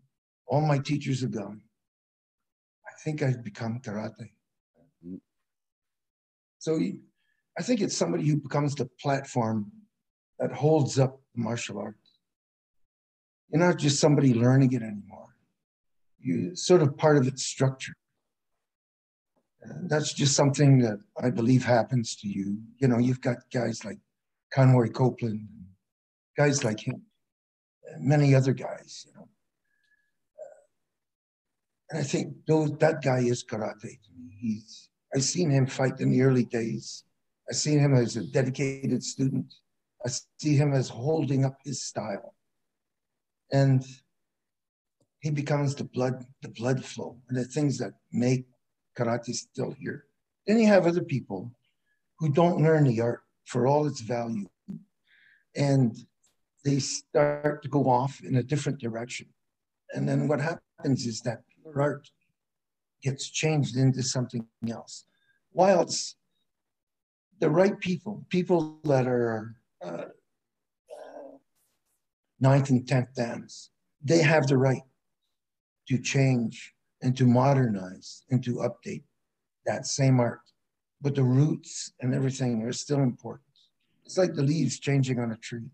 All 0.47 0.61
my 0.61 0.79
teachers 0.79 1.23
are 1.23 1.29
gone. 1.29 1.63
I 2.87 2.93
think 3.05 3.23
I've 3.23 3.45
become 3.45 3.81
karate. 3.81 4.31
So 6.59 6.79
I 7.59 7.63
think 7.63 7.81
it's 7.81 7.97
somebody 7.97 8.27
who 8.27 8.37
becomes 8.37 8.75
the 8.75 8.89
platform 9.01 9.71
that 10.39 10.53
holds 10.53 10.99
up 10.99 11.21
martial 11.35 11.79
arts. 11.79 12.19
You're 13.49 13.67
not 13.67 13.79
just 13.79 14.01
somebody 14.01 14.35
learning 14.35 14.73
it 14.73 14.83
anymore. 14.83 15.29
You're 16.19 16.55
sort 16.55 16.83
of 16.83 16.97
part 16.97 17.17
of 17.17 17.27
its 17.27 17.45
structure. 17.45 17.95
And 19.63 19.89
that's 19.91 20.13
just 20.13 20.37
something 20.37 20.79
that 20.79 20.99
I 21.23 21.31
believe 21.31 21.65
happens 21.65 22.17
to 22.17 22.29
you. 22.29 22.59
You 22.79 22.89
know, 22.89 22.99
you've 22.99 23.21
got 23.21 23.39
guys 23.53 23.85
like 23.85 23.99
Conroy 24.53 24.89
Copeland, 24.89 25.49
guys 26.41 26.65
like 26.65 26.81
him, 26.81 27.03
many 27.99 28.35
other 28.35 28.55
guys, 28.55 29.05
you 29.07 29.13
know. 29.15 29.29
And 31.91 31.99
I 31.99 32.03
think 32.13 32.27
those, 32.47 32.71
that 32.79 33.03
guy 33.03 33.21
is 33.33 33.45
karate. 33.45 33.99
He's, 34.41 34.89
I've 35.15 35.25
seen 35.35 35.51
him 35.51 35.67
fight 35.67 36.01
in 36.01 36.11
the 36.11 36.23
early 36.23 36.47
days. 36.61 37.05
I've 37.49 37.57
seen 37.57 37.79
him 37.79 37.95
as 37.95 38.17
a 38.17 38.25
dedicated 38.25 39.03
student. 39.03 39.53
I 40.07 40.09
see 40.39 40.55
him 40.57 40.73
as 40.73 40.89
holding 40.89 41.45
up 41.45 41.57
his 41.63 41.83
style. 41.83 42.35
And 43.53 43.85
he 45.19 45.31
becomes 45.31 45.75
the 45.75 45.85
blood, 45.85 46.25
the 46.41 46.53
blood 46.61 46.83
flow, 46.83 47.19
and 47.29 47.37
the 47.37 47.45
things 47.45 47.77
that 47.79 47.93
make 48.13 48.47
karate 48.97 49.35
still 49.35 49.73
here. 49.73 50.05
Then 50.47 50.59
you 50.59 50.69
have 50.69 50.87
other 50.87 51.03
people 51.03 51.53
who 52.19 52.33
don't 52.33 52.63
learn 52.63 52.85
the 52.85 53.01
art 53.03 53.23
for 53.45 53.67
all 53.67 53.87
its 53.87 54.01
value. 54.01 54.49
And 55.55 55.93
they 56.65 56.79
start 56.79 57.63
to 57.63 57.69
go 57.69 57.89
off 57.89 58.21
in 58.23 58.37
a 58.37 58.43
different 58.43 58.79
direction. 58.79 59.27
And 59.93 60.09
then 60.09 60.29
what 60.29 60.41
happens 60.41 61.07
is 61.07 61.21
that 61.23 61.43
art 61.75 62.09
gets 63.03 63.29
changed 63.29 63.77
into 63.77 64.03
something 64.03 64.47
else. 64.69 65.05
Whilst 65.53 66.17
the 67.41 67.51
right 67.51 67.79
people, 67.81 68.25
people 68.29 68.79
that 68.85 69.07
are 69.07 69.57
uh, 69.83 70.05
ninth 72.41 72.71
and 72.71 72.87
tenth 72.87 73.15
dans, 73.15 73.71
they 74.03 74.19
have 74.19 74.47
the 74.47 74.57
right 74.57 74.83
to 75.89 75.99
change 75.99 76.75
and 77.03 77.17
to 77.17 77.27
modernize 77.27 78.23
and 78.31 78.45
to 78.45 78.57
update 78.57 79.03
that 79.67 79.87
same 79.87 80.21
art. 80.21 80.41
But 81.01 81.15
the 81.15 81.25
roots 81.25 81.93
and 82.01 82.15
everything 82.15 82.63
are 82.63 82.73
still 82.73 83.01
important. 83.01 83.47
It's 84.05 84.19
like 84.19 84.35
the 84.35 84.43
leaves 84.43 84.79
changing 84.79 85.19
on 85.19 85.33
a 85.33 85.37
tree, 85.37 85.71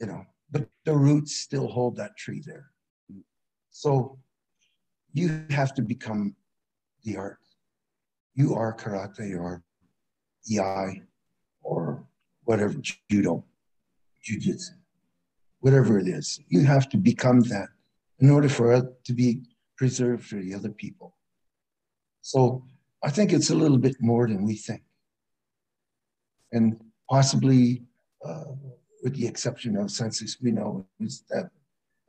you 0.00 0.06
know, 0.06 0.24
but 0.50 0.66
the 0.84 0.96
roots 0.96 1.36
still 1.36 1.68
hold 1.68 1.96
that 1.96 2.16
tree 2.16 2.42
there. 2.44 2.70
So 3.70 4.18
you 5.12 5.44
have 5.50 5.74
to 5.74 5.82
become 5.82 6.34
the 7.04 7.16
art. 7.16 7.38
You 8.34 8.54
are 8.54 8.74
karate 8.74 9.38
or 9.38 9.62
iai 10.50 11.02
or 11.62 12.04
whatever, 12.44 12.74
judo, 13.10 13.44
jujitsu, 14.26 14.70
whatever 15.60 15.98
it 15.98 16.08
is. 16.08 16.40
You 16.48 16.64
have 16.64 16.88
to 16.90 16.96
become 16.96 17.40
that 17.42 17.68
in 18.18 18.30
order 18.30 18.48
for 18.48 18.72
it 18.72 19.04
to 19.04 19.12
be 19.12 19.42
preserved 19.76 20.26
for 20.26 20.36
the 20.36 20.54
other 20.54 20.70
people. 20.70 21.16
So 22.22 22.64
I 23.02 23.10
think 23.10 23.32
it's 23.32 23.50
a 23.50 23.54
little 23.54 23.78
bit 23.78 23.96
more 24.00 24.26
than 24.26 24.44
we 24.44 24.56
think. 24.56 24.82
And 26.52 26.80
possibly, 27.08 27.82
uh, 28.24 28.44
with 29.02 29.16
the 29.16 29.26
exception 29.26 29.76
of 29.76 29.90
Sensei 29.90 30.26
Suino, 30.26 30.84
is 31.00 31.24
that 31.30 31.50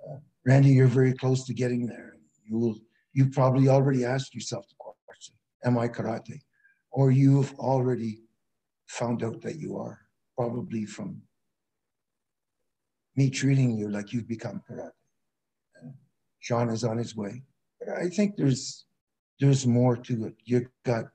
uh, 0.07 0.17
Randy, 0.45 0.69
you're 0.69 0.87
very 0.87 1.13
close 1.13 1.45
to 1.45 1.53
getting 1.53 1.85
there. 1.85 2.15
You 2.45 2.57
will 2.57 2.75
you've 3.13 3.31
probably 3.31 3.67
already 3.67 4.05
asked 4.05 4.33
yourself 4.33 4.67
the 4.67 4.75
question, 5.05 5.35
am 5.63 5.77
I 5.77 5.87
karate? 5.87 6.41
Or 6.91 7.11
you've 7.11 7.53
already 7.55 8.21
found 8.87 9.23
out 9.23 9.41
that 9.41 9.57
you 9.57 9.77
are, 9.77 9.99
probably 10.37 10.85
from 10.85 11.21
me 13.15 13.29
treating 13.29 13.77
you 13.77 13.89
like 13.89 14.13
you've 14.13 14.27
become 14.27 14.61
karate. 14.69 14.91
And 15.81 15.93
Sean 16.39 16.69
is 16.69 16.83
on 16.83 16.97
his 16.97 17.15
way. 17.15 17.43
But 17.79 17.89
I 17.89 18.09
think 18.09 18.35
there's 18.35 18.85
there's 19.39 19.65
more 19.65 19.95
to 19.95 20.25
it. 20.25 20.35
You've 20.45 20.67
got 20.85 21.05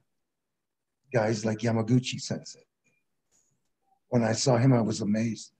guys 1.13 1.45
like 1.45 1.59
Yamaguchi 1.59 2.21
Sensei. 2.21 2.65
When 4.09 4.23
I 4.25 4.33
saw 4.33 4.57
him, 4.57 4.73
I 4.73 4.81
was 4.81 5.01
amazed. 5.01 5.53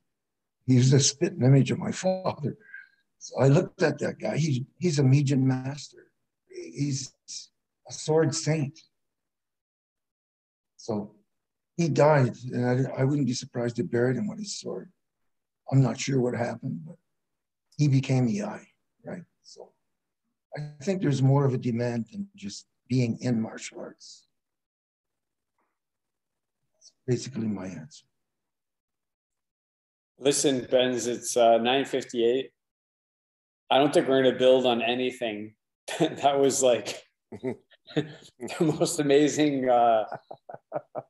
He 0.67 0.77
was 0.77 0.93
a 0.93 1.01
spitting 1.01 1.43
image 1.43 1.71
of 1.71 1.79
my 1.79 1.93
father. 1.93 2.57
So 3.19 3.41
I 3.41 3.49
looked 3.49 3.83
at 3.83 3.99
that 4.01 4.19
guy. 4.19 4.37
He's 4.37 4.61
he's 4.79 4.99
a 4.99 5.03
Meijin 5.03 5.43
master 5.43 6.07
he's 6.77 7.13
a 7.89 7.93
sword 7.93 8.35
saint. 8.35 8.79
So 10.77 11.15
he 11.77 11.89
died, 11.89 12.37
and 12.53 12.87
I, 12.87 13.01
I 13.01 13.05
wouldn't 13.05 13.27
be 13.27 13.35
surprised 13.35 13.79
if 13.79 13.91
buried 13.91 14.17
him 14.17 14.29
with 14.29 14.39
his 14.39 14.59
sword. 14.59 14.91
I'm 15.71 15.83
not 15.83 15.99
sure 15.99 16.21
what 16.21 16.35
happened, 16.35 16.81
but 16.87 16.97
he 17.77 17.89
became 17.89 18.29
iai, 18.29 18.61
right? 19.05 19.23
So 19.43 19.73
I 20.57 20.85
think 20.85 21.03
there's 21.03 21.23
more 21.23 21.45
of 21.45 21.55
a 21.55 21.59
demand 21.59 22.07
than 22.13 22.29
just 22.37 22.67
being 22.89 23.19
in 23.21 23.41
martial 23.41 23.81
arts. 23.81 24.27
That's 26.75 26.93
basically 27.07 27.49
my 27.49 27.67
answer. 27.67 28.06
Listen, 30.19 30.67
Benz, 30.71 31.07
it's 31.07 31.37
uh, 31.37 31.59
958. 31.59 32.51
I 33.71 33.79
don't 33.79 33.93
think 33.93 34.09
we're 34.09 34.23
going 34.23 34.33
to 34.33 34.39
build 34.39 34.67
on 34.67 34.83
anything. 34.83 35.55
That 36.01 36.41
was 36.41 36.63
like 36.63 37.01
the 37.95 38.07
most 38.61 38.99
amazing 38.99 39.71
uh, 39.71 40.05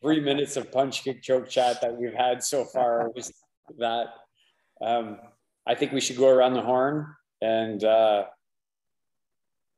three 0.02 0.20
minutes 0.20 0.56
of 0.56 0.70
punch 0.70 1.02
kick 1.02 1.22
choke 1.22 1.48
chat 1.48 1.80
that 1.80 1.96
we've 1.96 2.12
had 2.12 2.42
so 2.42 2.64
far 2.64 3.10
was 3.14 3.32
that. 3.78 4.08
Um, 4.82 5.18
i 5.66 5.74
think 5.74 5.92
we 5.92 6.02
should 6.02 6.18
go 6.18 6.28
around 6.28 6.52
the 6.52 6.60
horn 6.60 7.06
and 7.40 7.82
uh, 7.82 8.24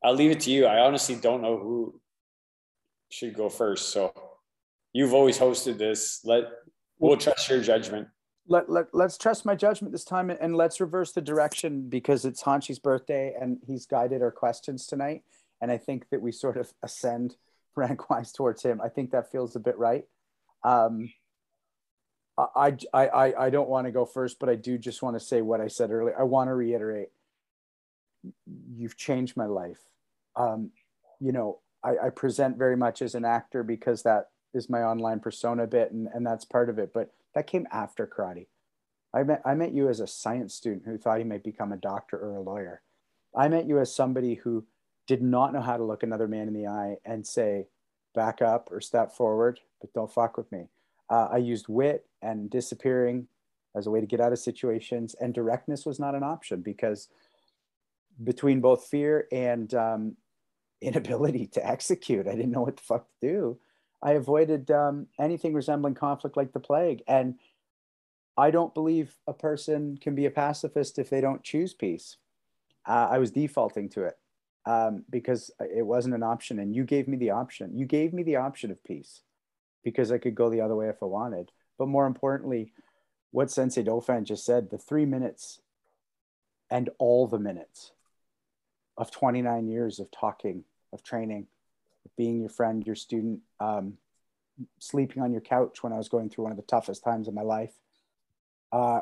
i'll 0.03 0.13
leave 0.13 0.31
it 0.31 0.41
to 0.41 0.51
you. 0.51 0.65
I 0.65 0.79
honestly 0.79 1.15
don't 1.15 1.41
know 1.41 1.57
who 1.57 2.01
should 3.09 3.33
go 3.33 3.47
first 3.47 3.93
so 3.93 4.13
you've 4.91 5.13
always 5.13 5.39
hosted 5.39 5.77
this. 5.77 6.19
Let 6.25 6.43
we'll 6.99 7.15
trust 7.15 7.49
your 7.49 7.61
judgment 7.61 8.09
let, 8.47 8.69
let, 8.69 8.87
let's 8.93 9.17
trust 9.17 9.45
my 9.45 9.55
judgment 9.55 9.91
this 9.91 10.03
time 10.03 10.29
and 10.29 10.55
let's 10.55 10.79
reverse 10.79 11.11
the 11.11 11.21
direction 11.21 11.89
because 11.89 12.25
it's 12.25 12.43
Hanshi's 12.43 12.79
birthday 12.79 13.35
and 13.39 13.59
he's 13.65 13.85
guided 13.85 14.21
our 14.21 14.31
questions 14.31 14.87
tonight. 14.87 15.23
And 15.61 15.71
I 15.71 15.77
think 15.77 16.09
that 16.09 16.21
we 16.21 16.31
sort 16.31 16.57
of 16.57 16.73
ascend 16.81 17.35
rank 17.75 18.09
wise 18.09 18.31
towards 18.31 18.63
him. 18.63 18.81
I 18.81 18.89
think 18.89 19.11
that 19.11 19.31
feels 19.31 19.55
a 19.55 19.59
bit 19.59 19.77
right. 19.77 20.05
Um, 20.63 21.11
I, 22.37 22.75
I, 22.93 23.07
I, 23.07 23.45
I 23.45 23.49
don't 23.49 23.69
want 23.69 23.87
to 23.87 23.91
go 23.91 24.05
first, 24.05 24.39
but 24.39 24.49
I 24.49 24.55
do 24.55 24.77
just 24.77 25.01
want 25.01 25.19
to 25.19 25.25
say 25.25 25.41
what 25.41 25.61
I 25.61 25.67
said 25.67 25.91
earlier. 25.91 26.17
I 26.17 26.23
want 26.23 26.49
to 26.49 26.53
reiterate 26.53 27.09
you've 28.75 28.97
changed 28.97 29.37
my 29.37 29.45
life. 29.45 29.79
Um, 30.35 30.71
you 31.19 31.31
know, 31.31 31.59
I, 31.83 32.07
I 32.07 32.09
present 32.09 32.57
very 32.57 32.77
much 32.77 33.01
as 33.01 33.15
an 33.15 33.25
actor 33.25 33.63
because 33.63 34.03
that 34.03 34.29
is 34.53 34.69
my 34.69 34.83
online 34.83 35.19
persona 35.19 35.67
bit 35.67 35.91
and, 35.91 36.07
and 36.13 36.25
that's 36.25 36.45
part 36.45 36.69
of 36.69 36.79
it. 36.79 36.91
But 36.93 37.11
that 37.35 37.47
came 37.47 37.67
after 37.71 38.07
karate. 38.07 38.47
I 39.13 39.23
met, 39.23 39.41
I 39.45 39.55
met 39.55 39.73
you 39.73 39.89
as 39.89 39.99
a 39.99 40.07
science 40.07 40.53
student 40.53 40.83
who 40.85 40.97
thought 40.97 41.17
he 41.17 41.23
might 41.23 41.43
become 41.43 41.71
a 41.71 41.77
doctor 41.77 42.17
or 42.17 42.35
a 42.35 42.41
lawyer. 42.41 42.81
I 43.35 43.47
met 43.47 43.67
you 43.67 43.79
as 43.79 43.93
somebody 43.93 44.35
who 44.35 44.65
did 45.07 45.21
not 45.21 45.53
know 45.53 45.61
how 45.61 45.77
to 45.77 45.83
look 45.83 46.03
another 46.03 46.27
man 46.27 46.47
in 46.47 46.53
the 46.53 46.67
eye 46.67 46.97
and 47.05 47.25
say, 47.25 47.67
back 48.13 48.41
up 48.41 48.69
or 48.71 48.81
step 48.81 49.11
forward, 49.13 49.59
but 49.81 49.93
don't 49.93 50.11
fuck 50.11 50.37
with 50.37 50.51
me. 50.51 50.67
Uh, 51.09 51.27
I 51.31 51.37
used 51.37 51.67
wit 51.67 52.05
and 52.21 52.49
disappearing 52.49 53.27
as 53.75 53.87
a 53.87 53.91
way 53.91 54.01
to 54.01 54.07
get 54.07 54.19
out 54.19 54.33
of 54.33 54.39
situations, 54.39 55.15
and 55.19 55.33
directness 55.33 55.85
was 55.85 55.99
not 55.99 56.15
an 56.15 56.23
option 56.23 56.61
because 56.61 57.07
between 58.23 58.61
both 58.61 58.87
fear 58.87 59.27
and 59.31 59.73
um, 59.73 60.15
inability 60.81 61.47
to 61.47 61.65
execute, 61.65 62.27
I 62.27 62.35
didn't 62.35 62.51
know 62.51 62.61
what 62.61 62.77
the 62.77 62.83
fuck 62.83 63.07
to 63.07 63.27
do. 63.27 63.59
I 64.01 64.13
avoided 64.13 64.71
um, 64.71 65.07
anything 65.19 65.53
resembling 65.53 65.95
conflict 65.95 66.37
like 66.37 66.53
the 66.53 66.59
plague. 66.59 67.03
And 67.07 67.35
I 68.37 68.51
don't 68.51 68.73
believe 68.73 69.15
a 69.27 69.33
person 69.33 69.97
can 69.99 70.15
be 70.15 70.25
a 70.25 70.31
pacifist 70.31 70.97
if 70.99 71.09
they 71.09 71.21
don't 71.21 71.43
choose 71.43 71.73
peace. 71.73 72.17
Uh, 72.87 73.09
I 73.11 73.17
was 73.17 73.31
defaulting 73.31 73.89
to 73.89 74.03
it 74.03 74.17
um, 74.65 75.03
because 75.09 75.51
it 75.59 75.85
wasn't 75.85 76.15
an 76.15 76.23
option. 76.23 76.59
And 76.59 76.73
you 76.73 76.85
gave 76.85 77.07
me 77.07 77.17
the 77.17 77.31
option. 77.31 77.77
You 77.77 77.85
gave 77.85 78.13
me 78.13 78.23
the 78.23 78.37
option 78.37 78.71
of 78.71 78.83
peace 78.83 79.23
because 79.83 80.11
I 80.11 80.17
could 80.17 80.35
go 80.35 80.49
the 80.49 80.61
other 80.61 80.75
way 80.75 80.87
if 80.87 81.03
I 81.03 81.05
wanted. 81.05 81.51
But 81.77 81.87
more 81.87 82.07
importantly, 82.07 82.71
what 83.31 83.51
Sensei 83.51 83.83
Dauphin 83.83 84.25
just 84.25 84.45
said 84.45 84.69
the 84.69 84.77
three 84.77 85.05
minutes 85.05 85.59
and 86.69 86.89
all 86.97 87.27
the 87.27 87.39
minutes 87.39 87.91
of 88.97 89.11
29 89.11 89.67
years 89.67 89.99
of 89.99 90.11
talking, 90.11 90.63
of 90.91 91.03
training, 91.03 91.47
being 92.19 92.41
your 92.41 92.49
friend, 92.49 92.85
your 92.85 92.97
student, 92.97 93.39
um, 93.61 93.93
sleeping 94.77 95.23
on 95.23 95.31
your 95.31 95.39
couch 95.39 95.81
when 95.81 95.93
I 95.93 95.97
was 95.97 96.09
going 96.09 96.29
through 96.29 96.43
one 96.43 96.51
of 96.51 96.57
the 96.57 96.63
toughest 96.63 97.01
times 97.01 97.29
of 97.29 97.33
my 97.33 97.43
life. 97.43 97.71
Uh, 98.73 98.99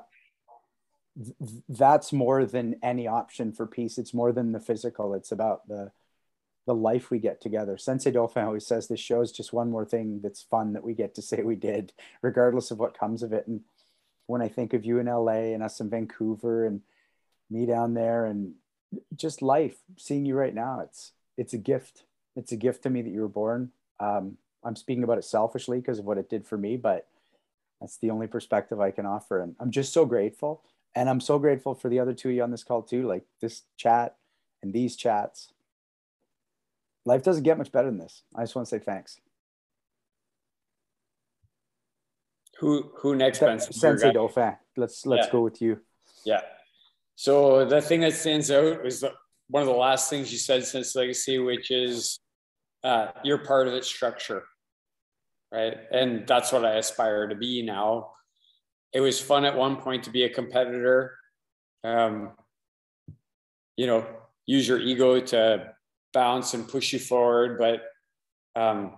th- 1.17 1.63
that's 1.67 2.13
more 2.13 2.45
than 2.45 2.75
any 2.83 3.07
option 3.07 3.51
for 3.51 3.65
peace. 3.65 3.97
It's 3.97 4.13
more 4.13 4.31
than 4.31 4.51
the 4.51 4.59
physical. 4.59 5.15
It's 5.15 5.31
about 5.31 5.67
the 5.67 5.91
the 6.67 6.75
life 6.75 7.09
we 7.09 7.17
get 7.17 7.41
together. 7.41 7.77
Sensei 7.77 8.11
Dauphin 8.11 8.43
always 8.43 8.67
says 8.67 8.87
this 8.87 8.99
show 8.99 9.21
is 9.21 9.31
just 9.31 9.53
one 9.53 9.71
more 9.71 9.85
thing 9.85 10.19
that's 10.21 10.43
fun 10.43 10.73
that 10.73 10.83
we 10.83 10.93
get 10.93 11.15
to 11.15 11.21
say 11.21 11.41
we 11.41 11.55
did, 11.55 11.93
regardless 12.21 12.69
of 12.69 12.77
what 12.77 12.99
comes 12.99 13.23
of 13.23 13.33
it. 13.33 13.47
And 13.47 13.61
when 14.27 14.43
I 14.43 14.47
think 14.47 14.73
of 14.73 14.85
you 14.85 14.99
in 14.99 15.07
LA 15.07 15.53
and 15.55 15.63
us 15.63 15.79
in 15.79 15.89
Vancouver 15.89 16.67
and 16.67 16.81
me 17.49 17.65
down 17.65 17.95
there 17.95 18.25
and 18.25 18.53
just 19.15 19.41
life. 19.41 19.77
Seeing 19.95 20.25
you 20.25 20.35
right 20.35 20.53
now, 20.53 20.81
it's 20.81 21.13
it's 21.35 21.53
a 21.53 21.57
gift. 21.57 22.03
It's 22.37 22.51
a 22.51 22.55
gift 22.55 22.83
to 22.83 22.89
me 22.89 23.01
that 23.01 23.09
you 23.09 23.21
were 23.21 23.27
born. 23.27 23.71
Um, 23.99 24.37
I'm 24.63 24.75
speaking 24.75 25.03
about 25.03 25.17
it 25.17 25.25
selfishly 25.25 25.79
because 25.79 25.99
of 25.99 26.05
what 26.05 26.17
it 26.17 26.29
did 26.29 26.45
for 26.45 26.57
me, 26.57 26.77
but 26.77 27.07
that's 27.81 27.97
the 27.97 28.11
only 28.11 28.27
perspective 28.27 28.79
I 28.79 28.91
can 28.91 29.05
offer. 29.05 29.41
And 29.41 29.55
I'm 29.59 29.71
just 29.71 29.91
so 29.91 30.05
grateful. 30.05 30.63
And 30.95 31.09
I'm 31.09 31.19
so 31.19 31.39
grateful 31.39 31.73
for 31.73 31.89
the 31.89 31.99
other 31.99 32.13
two 32.13 32.29
of 32.29 32.35
you 32.35 32.43
on 32.43 32.51
this 32.51 32.63
call 32.63 32.83
too, 32.83 33.07
like 33.07 33.23
this 33.41 33.63
chat 33.75 34.15
and 34.61 34.71
these 34.71 34.95
chats. 34.95 35.51
Life 37.05 37.23
doesn't 37.23 37.43
get 37.43 37.57
much 37.57 37.71
better 37.71 37.87
than 37.87 37.97
this. 37.97 38.23
I 38.35 38.43
just 38.43 38.55
want 38.55 38.67
to 38.67 38.69
say 38.69 38.83
thanks. 38.83 39.19
Who 42.59 42.91
who 42.97 43.15
next, 43.15 43.39
Ben? 43.39 43.59
Sensei 43.59 44.11
Dauphin. 44.11 44.55
Let's 44.75 45.05
let's 45.05 45.27
yeah. 45.27 45.31
go 45.31 45.41
with 45.41 45.61
you. 45.61 45.79
Yeah. 46.25 46.41
So 47.15 47.65
the 47.65 47.81
thing 47.81 48.01
that 48.01 48.13
stands 48.13 48.49
out 48.49 48.85
is 48.85 49.01
the, 49.01 49.13
one 49.49 49.61
of 49.61 49.67
the 49.67 49.75
last 49.75 50.09
things 50.09 50.31
you 50.31 50.39
said 50.39 50.65
Sensei 50.65 50.99
Legacy, 50.99 51.39
which 51.39 51.69
is 51.69 52.19
uh, 52.83 53.07
you're 53.23 53.39
part 53.39 53.67
of 53.67 53.73
its 53.73 53.87
structure, 53.87 54.43
right? 55.51 55.75
And 55.91 56.27
that's 56.27 56.51
what 56.51 56.65
I 56.65 56.75
aspire 56.75 57.27
to 57.27 57.35
be 57.35 57.61
now. 57.61 58.11
It 58.93 59.01
was 59.01 59.19
fun 59.19 59.45
at 59.45 59.55
one 59.55 59.77
point 59.77 60.03
to 60.03 60.09
be 60.09 60.23
a 60.23 60.29
competitor. 60.29 61.15
Um, 61.83 62.31
you 63.75 63.87
know, 63.87 64.05
use 64.45 64.67
your 64.67 64.79
ego 64.79 65.19
to 65.19 65.73
bounce 66.13 66.53
and 66.53 66.67
push 66.67 66.93
you 66.93 66.99
forward, 66.99 67.59
but 67.59 67.81
um, 68.59 68.97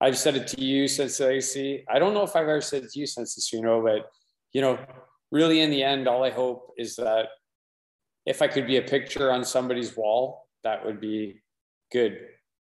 I've 0.00 0.18
said 0.18 0.36
it 0.36 0.48
to 0.48 0.64
you 0.64 0.88
Sensei 0.88 1.26
Legacy. 1.26 1.84
I 1.88 1.98
don't 1.98 2.14
know 2.14 2.22
if 2.22 2.34
I've 2.34 2.48
ever 2.48 2.60
said 2.60 2.84
it 2.84 2.92
to 2.92 2.98
you 2.98 3.06
since 3.06 3.34
the 3.34 3.40
Suino, 3.40 3.82
but 3.82 4.10
you 4.52 4.60
know, 4.60 4.78
really 5.30 5.60
in 5.60 5.70
the 5.70 5.82
end, 5.82 6.08
all 6.08 6.24
I 6.24 6.30
hope 6.30 6.72
is 6.76 6.96
that 6.96 7.28
if 8.26 8.42
I 8.42 8.48
could 8.48 8.66
be 8.66 8.78
a 8.78 8.82
picture 8.82 9.30
on 9.30 9.44
somebody's 9.44 9.96
wall, 9.96 10.48
that 10.64 10.84
would 10.84 11.00
be 11.00 11.40
good, 11.92 12.18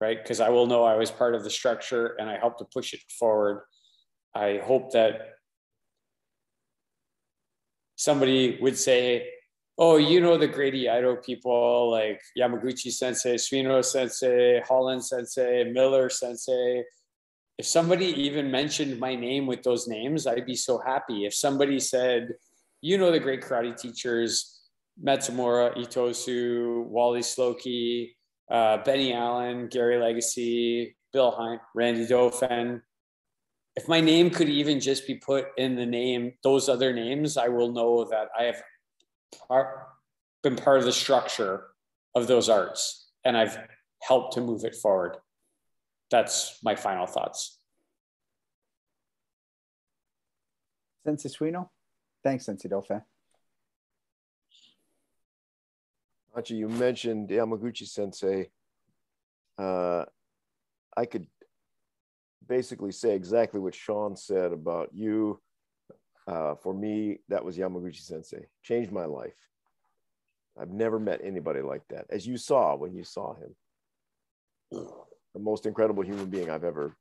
right? 0.01 0.23
Because 0.23 0.41
I 0.41 0.51
will 0.51 0.67
know 0.67 0.85
I 0.85 0.97
was 0.97 1.11
part 1.11 1.35
of 1.35 1.45
the 1.45 1.51
structure 1.51 2.17
and 2.19 2.29
I 2.29 2.39
helped 2.39 2.59
to 2.59 2.67
push 2.67 2.93
it 2.93 3.01
forward. 3.19 3.63
I 4.35 4.61
hope 4.65 4.93
that 4.93 5.35
somebody 7.97 8.59
would 8.61 8.77
say, 8.77 9.31
Oh, 9.79 9.99
you 9.99 10.23
know 10.23 10.39
the 10.39 10.49
great 10.49 10.73
Iaido 10.73 11.23
people 11.23 11.91
like 11.91 12.23
Yamaguchi 12.39 12.91
sensei, 12.91 13.35
Suino 13.35 13.85
sensei, 13.85 14.63
Holland 14.67 15.05
sensei, 15.05 15.65
Miller 15.65 16.09
sensei, 16.09 16.83
if 17.59 17.67
somebody 17.67 18.07
even 18.07 18.51
mentioned 18.51 19.01
my 19.01 19.15
name 19.15 19.47
with 19.47 19.63
those 19.63 19.89
names, 19.89 20.27
I'd 20.27 20.45
be 20.45 20.57
so 20.57 20.79
happy. 20.79 21.25
If 21.25 21.35
somebody 21.35 21.81
said, 21.81 22.35
you 22.83 22.99
know, 22.99 23.11
the 23.11 23.21
great 23.21 23.41
karate 23.41 23.79
teachers, 23.81 24.61
Matsumura, 25.03 25.75
Itosu, 25.77 26.85
Wally 26.85 27.21
Slocki, 27.21 28.11
uh, 28.51 28.79
Benny 28.79 29.13
Allen, 29.13 29.69
Gary 29.69 29.99
Legacy, 29.99 30.97
Bill 31.13 31.31
Hine, 31.31 31.61
Randy 31.75 32.07
Dauphin. 32.07 32.83
If 33.75 33.89
my 33.89 34.01
name 34.01 34.31
could 34.31 34.49
even 34.49 34.81
just 34.81 35.07
be 35.07 35.17
put 35.17 35.47
in 35.59 35.77
the 35.77 35.87
name, 35.87 36.33
those 36.43 36.69
other 36.69 36.93
names, 36.93 37.37
I 37.37 37.49
will 37.49 37.73
know 37.73 38.05
that 38.05 38.29
I 38.39 38.45
have 38.45 38.63
par- 39.49 39.89
been 40.43 40.57
part 40.57 40.79
of 40.79 40.85
the 40.85 40.93
structure 40.93 41.69
of 42.15 42.27
those 42.27 42.49
arts 42.49 43.11
and 43.25 43.37
I've 43.37 43.59
helped 44.03 44.35
to 44.35 44.41
move 44.41 44.65
it 44.65 44.75
forward 44.75 45.19
that's 46.11 46.59
my 46.63 46.75
final 46.75 47.07
thoughts. 47.07 47.59
Sensei 51.05 51.29
Suino? 51.29 51.69
Thanks, 52.23 52.47
Sensei 52.47 52.69
Dauphin. 52.69 53.03
You 56.49 56.69
mentioned 56.69 57.31
Yamaguchi 57.31 57.87
Sensei. 57.87 58.51
Uh, 59.59 60.05
I 60.97 61.07
could 61.07 61.27
basically 62.47 62.93
say 62.93 63.15
exactly 63.15 63.59
what 63.59 63.75
Sean 63.75 64.17
said 64.17 64.53
about 64.53 64.91
you. 64.93 65.41
Uh, 66.27 66.55
for 66.57 66.75
me, 66.75 67.19
that 67.29 67.45
was 67.45 67.57
Yamaguchi 67.57 68.01
Sensei. 68.01 68.47
Changed 68.63 68.93
my 68.93 69.07
life. 69.07 69.39
I've 70.61 70.71
never 70.71 70.99
met 70.99 71.21
anybody 71.23 71.61
like 71.61 71.83
that, 71.89 72.07
as 72.11 72.27
you 72.27 72.37
saw 72.37 72.77
when 72.77 72.95
you 72.95 73.05
saw 73.05 73.35
him 73.35 73.55
the 75.37 75.43
most 75.43 75.67
incredible 75.67 76.03
human 76.03 76.27
being 76.27 76.51
I've 76.51 76.65
ever 76.65 76.97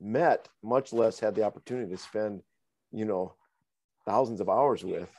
met, 0.00 0.48
much 0.62 0.94
less 0.94 1.20
had 1.20 1.34
the 1.34 1.42
opportunity 1.42 1.90
to 1.90 1.98
spend, 1.98 2.42
you 2.90 3.04
know, 3.04 3.34
thousands 4.06 4.40
of 4.40 4.48
hours 4.48 4.82
with. 4.82 5.10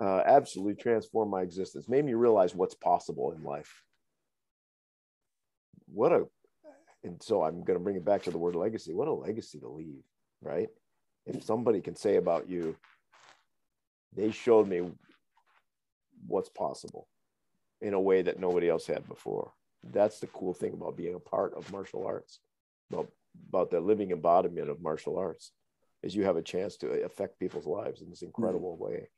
Uh, 0.00 0.22
absolutely 0.24 0.74
transformed 0.74 1.30
my 1.30 1.42
existence, 1.42 1.88
made 1.88 2.04
me 2.04 2.14
realize 2.14 2.54
what's 2.54 2.74
possible 2.74 3.32
in 3.32 3.42
life. 3.42 3.82
What 5.92 6.12
a, 6.12 6.26
and 7.02 7.20
so 7.20 7.42
I'm 7.42 7.64
going 7.64 7.78
to 7.78 7.82
bring 7.82 7.96
it 7.96 8.04
back 8.04 8.22
to 8.24 8.30
the 8.30 8.38
word 8.38 8.54
legacy. 8.54 8.94
What 8.94 9.08
a 9.08 9.12
legacy 9.12 9.58
to 9.58 9.68
leave, 9.68 10.04
right? 10.40 10.68
If 11.26 11.42
somebody 11.42 11.80
can 11.80 11.96
say 11.96 12.16
about 12.16 12.48
you, 12.48 12.76
they 14.14 14.30
showed 14.30 14.68
me 14.68 14.88
what's 16.26 16.48
possible 16.48 17.08
in 17.80 17.94
a 17.94 18.00
way 18.00 18.22
that 18.22 18.38
nobody 18.38 18.68
else 18.68 18.86
had 18.86 19.06
before 19.08 19.52
that's 19.84 20.20
the 20.20 20.26
cool 20.28 20.54
thing 20.54 20.72
about 20.72 20.96
being 20.96 21.14
a 21.14 21.20
part 21.20 21.54
of 21.54 21.70
martial 21.72 22.06
arts 22.06 22.40
about 22.90 23.08
about 23.48 23.70
the 23.70 23.80
living 23.80 24.10
embodiment 24.10 24.68
of 24.68 24.82
martial 24.82 25.18
arts 25.18 25.52
is 26.02 26.14
you 26.14 26.24
have 26.24 26.36
a 26.36 26.42
chance 26.42 26.76
to 26.76 27.04
affect 27.04 27.38
people's 27.38 27.66
lives 27.66 28.02
in 28.02 28.10
this 28.10 28.22
incredible 28.22 28.74
mm-hmm. 28.74 28.92
way 28.92 29.08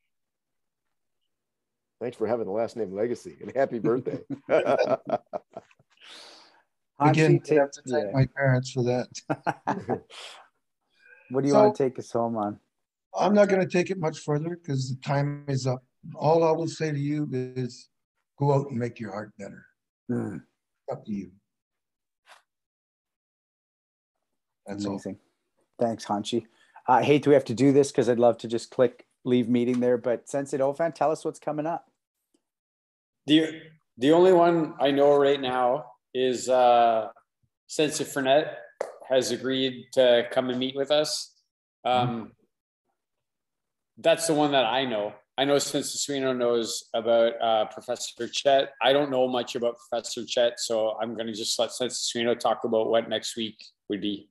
thanks 2.01 2.17
for 2.17 2.27
having 2.27 2.47
the 2.47 2.53
last 2.53 2.77
name 2.77 2.93
legacy 2.93 3.37
and 3.41 3.53
happy 3.55 3.79
birthday 3.79 4.19
again 4.49 4.97
I 6.99 7.07
have 7.07 7.71
to 7.71 7.83
thank 7.87 7.87
yeah. 7.87 8.11
my 8.13 8.27
parents 8.37 8.73
for 8.73 8.83
that 8.85 9.09
what 11.31 11.43
do 11.43 11.47
you 11.47 11.55
so, 11.55 11.63
want 11.63 11.77
to 11.77 11.83
take 11.83 11.99
us 11.99 12.11
home 12.11 12.37
on 12.37 12.59
i'm 13.19 13.35
not 13.35 13.49
going 13.49 13.61
to 13.61 13.69
take 13.69 13.91
it 13.91 13.99
much 13.99 14.21
further 14.21 14.51
because 14.51 14.91
the 14.91 14.97
time 15.07 15.45
is 15.49 15.67
up 15.67 15.83
all 16.15 16.45
i 16.45 16.51
will 16.51 16.69
say 16.69 16.91
to 16.91 16.99
you 16.99 17.29
is 17.33 17.89
go 18.39 18.53
out 18.53 18.71
and 18.71 18.79
make 18.79 18.99
your 18.99 19.13
art 19.13 19.33
better 19.39 19.65
mm 20.11 20.41
up 20.91 21.05
to 21.07 21.13
you. 21.13 21.31
That's 24.67 24.85
amazing. 24.85 25.19
All. 25.79 25.87
Thanks, 25.87 26.07
Hanshi. 26.07 26.47
I 26.87 27.03
hate 27.03 27.27
we 27.27 27.35
have 27.35 27.45
to 27.47 27.55
do 27.55 27.73
this 27.73 27.91
because 27.91 28.09
I'd 28.09 28.19
love 28.19 28.39
to 28.39 28.49
just 28.49 28.71
click 28.71 29.07
leave 29.25 29.49
meeting 29.49 29.81
there, 29.81 29.99
but 29.99 30.29
Sensei 30.29 30.59
Dauphin, 30.59 30.93
tell 30.93 31.11
us 31.11 31.25
what's 31.25 31.39
coming 31.39 31.67
up. 31.67 31.90
The 33.27 33.61
the 33.99 34.13
only 34.13 34.33
one 34.33 34.75
I 34.81 34.91
know 34.91 35.17
right 35.17 35.41
now 35.41 35.85
is 36.15 36.49
uh, 36.49 37.09
Sensei 37.67 38.05
Fernet 38.05 38.55
has 39.09 39.31
agreed 39.31 39.87
to 39.93 40.27
come 40.31 40.51
and 40.51 40.59
meet 40.59 40.75
with 40.75 40.91
us. 40.91 41.35
Um, 41.85 42.09
mm-hmm. 42.09 42.25
That's 43.99 44.27
the 44.27 44.35
one 44.35 44.53
that 44.53 44.65
I 44.65 44.85
know. 44.85 45.13
I 45.37 45.45
know 45.45 45.59
Sensei 45.59 45.99
Suino 45.99 46.37
knows 46.37 46.89
about 46.95 47.41
uh, 47.41 47.65
Professor 47.67 48.29
Chet. 48.29 48.73
I 48.83 48.93
don't 48.93 49.11
know 49.11 49.29
much 49.29 49.55
about 49.55 49.77
Professor 49.79 50.25
Chet, 50.27 50.59
so 50.59 50.97
I'm 51.01 51.15
going 51.15 51.27
to 51.27 51.33
just 51.33 51.59
let 51.59 51.73
Sensei 51.73 52.21
Suino 52.21 52.39
talk 52.39 52.65
about 52.65 52.89
what 52.89 53.09
next 53.09 53.37
week 53.37 53.57
would 53.89 54.01
be. 54.01 54.29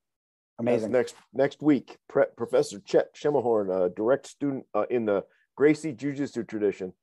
Amazing. 0.60 0.92
next 0.92 1.16
next 1.34 1.62
week, 1.62 1.98
Pre- 2.10 2.26
Professor 2.36 2.80
Chet 2.80 3.16
Schermerhorn, 3.16 3.86
a 3.86 3.90
direct 3.90 4.28
student 4.28 4.66
uh, 4.76 4.86
in 4.90 5.06
the 5.06 5.24
Gracie 5.56 5.94
Jiu-Jitsu 5.94 6.44
tradition, 6.44 6.94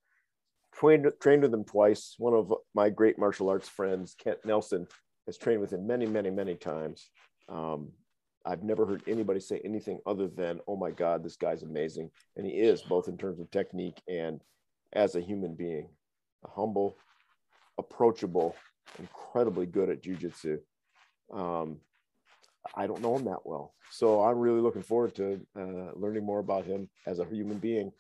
trained 0.78 1.07
trained 1.20 1.43
with 1.43 1.55
him 1.55 1.65
twice. 1.65 2.15
One 2.19 2.35
of 2.35 2.53
my 2.74 2.90
great 2.90 3.19
martial 3.19 3.48
arts 3.48 3.69
friends, 3.69 4.15
Kent 4.19 4.39
Nelson, 4.44 4.86
has 5.27 5.36
trained 5.36 5.61
with 5.61 5.73
him 5.73 5.86
many, 5.86 6.07
many, 6.07 6.31
many 6.31 6.55
times. 6.55 7.11
Um, 7.48 7.89
I've 8.44 8.62
never 8.62 8.86
heard 8.86 9.03
anybody 9.09 9.40
say 9.40 9.61
anything 9.65 9.98
other 10.07 10.28
than, 10.28 10.61
oh 10.69 10.77
my 10.77 10.93
God, 10.93 11.24
this 11.24 11.36
guy's 11.36 11.65
amazing. 11.65 12.11
And 12.36 12.47
he 12.47 12.53
is, 12.53 12.81
both 12.82 13.09
in 13.09 13.19
terms 13.19 13.40
of 13.40 13.51
technique 13.51 14.01
and 14.09 14.40
as 14.93 15.16
a 15.16 15.20
human 15.20 15.55
being. 15.55 15.89
A 16.44 16.51
humble, 16.51 16.97
approachable, 17.77 18.55
incredibly 19.01 19.66
good 19.66 19.90
at 19.90 20.03
jujitsu. 20.03 20.59
Um, 21.32 21.78
I 22.77 22.86
don't 22.86 23.03
know 23.03 23.16
him 23.16 23.24
that 23.24 23.44
well. 23.44 23.74
So 23.90 24.23
I'm 24.23 24.39
really 24.39 24.61
looking 24.61 24.82
forward 24.82 25.15
to 25.16 25.40
uh, 25.59 25.93
learning 25.94 26.24
more 26.24 26.39
about 26.39 26.66
him 26.66 26.89
as 27.07 27.19
a 27.19 27.24
human 27.24 27.59
being 27.59 27.90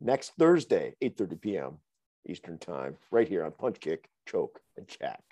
next 0.00 0.32
Thursday, 0.38 0.94
8.30 1.02 1.40
p.m. 1.40 1.78
Eastern 2.28 2.58
Time, 2.58 2.96
right 3.10 3.28
here 3.28 3.44
on 3.44 3.52
Punch 3.52 3.80
Kick, 3.80 4.08
Choke, 4.26 4.60
and 4.76 4.86
Chat. 4.86 5.22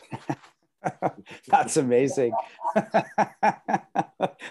That's 1.49 1.77
amazing. 1.77 2.33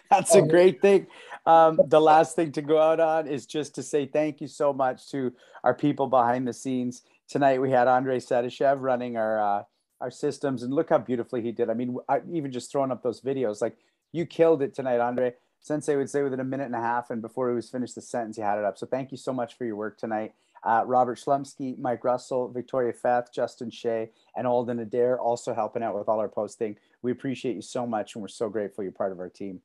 That's 0.10 0.36
a 0.36 0.42
great 0.42 0.82
thing. 0.82 1.08
Um, 1.46 1.80
the 1.88 2.02
last 2.02 2.36
thing 2.36 2.52
to 2.54 2.62
go 2.62 2.82
out 2.82 3.00
on 3.00 3.28
is 3.28 3.46
just 3.46 3.76
to 3.76 3.84
say 3.84 4.06
thank 4.06 4.42
you 4.42 4.48
so 4.48 4.74
much 4.74 5.10
to 5.12 5.34
our 5.64 5.74
people 5.74 6.08
behind 6.08 6.48
the 6.48 6.54
scenes. 6.54 7.04
Tonight 7.28 7.62
we 7.62 7.72
had 7.72 7.88
Andre 7.88 8.20
Sedashev 8.20 8.82
running 8.82 9.18
our 9.18 9.40
uh, 9.40 9.64
our 10.02 10.12
systems, 10.12 10.64
and 10.64 10.74
look 10.74 10.90
how 10.90 10.98
beautifully 10.98 11.42
he 11.42 11.52
did. 11.52 11.70
I 11.70 11.74
mean, 11.74 11.98
I, 12.10 12.20
even 12.32 12.52
just 12.52 12.72
throwing 12.72 12.92
up 12.92 13.02
those 13.02 13.22
videos, 13.22 13.62
like 13.62 13.78
you 14.12 14.26
killed 14.26 14.62
it 14.62 14.74
tonight, 14.74 15.00
Andre. 15.00 15.34
Sensei 15.62 15.96
would 15.96 16.10
say 16.10 16.22
within 16.22 16.40
a 16.40 16.44
minute 16.44 16.66
and 16.66 16.76
a 16.76 16.82
half, 16.82 17.10
and 17.10 17.22
before 17.22 17.50
he 17.50 17.56
was 17.56 17.70
finished 17.70 17.96
the 17.96 18.02
sentence, 18.02 18.36
he 18.36 18.42
had 18.44 18.60
it 18.60 18.66
up. 18.66 18.78
So 18.78 18.86
thank 18.86 19.12
you 19.12 19.18
so 19.18 19.34
much 19.34 19.58
for 19.58 19.66
your 19.66 19.76
work 19.76 19.98
tonight. 19.98 20.34
Uh, 20.66 20.84
Robert 20.86 21.20
Schlumsky, 21.20 21.78
Mike 21.78 22.04
Russell, 22.04 22.50
Victoria 22.50 22.92
Feth, 22.92 23.32
Justin 23.32 23.70
Shea, 23.70 24.10
and 24.36 24.48
Alden 24.48 24.80
Adair 24.80 25.20
also 25.20 25.54
helping 25.54 25.84
out 25.84 25.96
with 25.96 26.10
all 26.10 26.20
our 26.20 26.28
posting. 26.28 26.76
We 27.04 27.12
appreciate 27.12 27.56
you 27.56 27.62
so 27.62 27.86
much 27.86 28.16
and 28.16 28.22
we're 28.24 28.30
so 28.30 28.50
grateful 28.50 28.84
you're 28.84 28.92
part 28.92 29.12
of 29.12 29.20
our 29.20 29.30
team. 29.30 29.62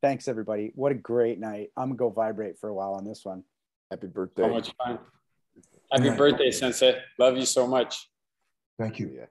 Thanks, 0.00 0.28
everybody. 0.28 0.72
What 0.76 0.92
a 0.92 0.94
great 0.94 1.40
night. 1.40 1.70
I'm 1.76 1.88
going 1.88 1.96
to 1.96 1.98
go 1.98 2.10
vibrate 2.10 2.58
for 2.58 2.68
a 2.68 2.74
while 2.74 2.94
on 2.94 3.04
this 3.04 3.24
one. 3.24 3.42
Happy 3.90 4.06
birthday. 4.06 4.44
So 4.44 4.48
much 4.48 4.72
fun. 4.78 4.98
Happy 5.92 6.10
birthday, 6.10 6.50
Sensei. 6.52 6.96
Love 7.18 7.36
you 7.36 7.44
so 7.44 7.66
much. 7.66 8.08
Thank 8.78 9.00
you. 9.00 9.26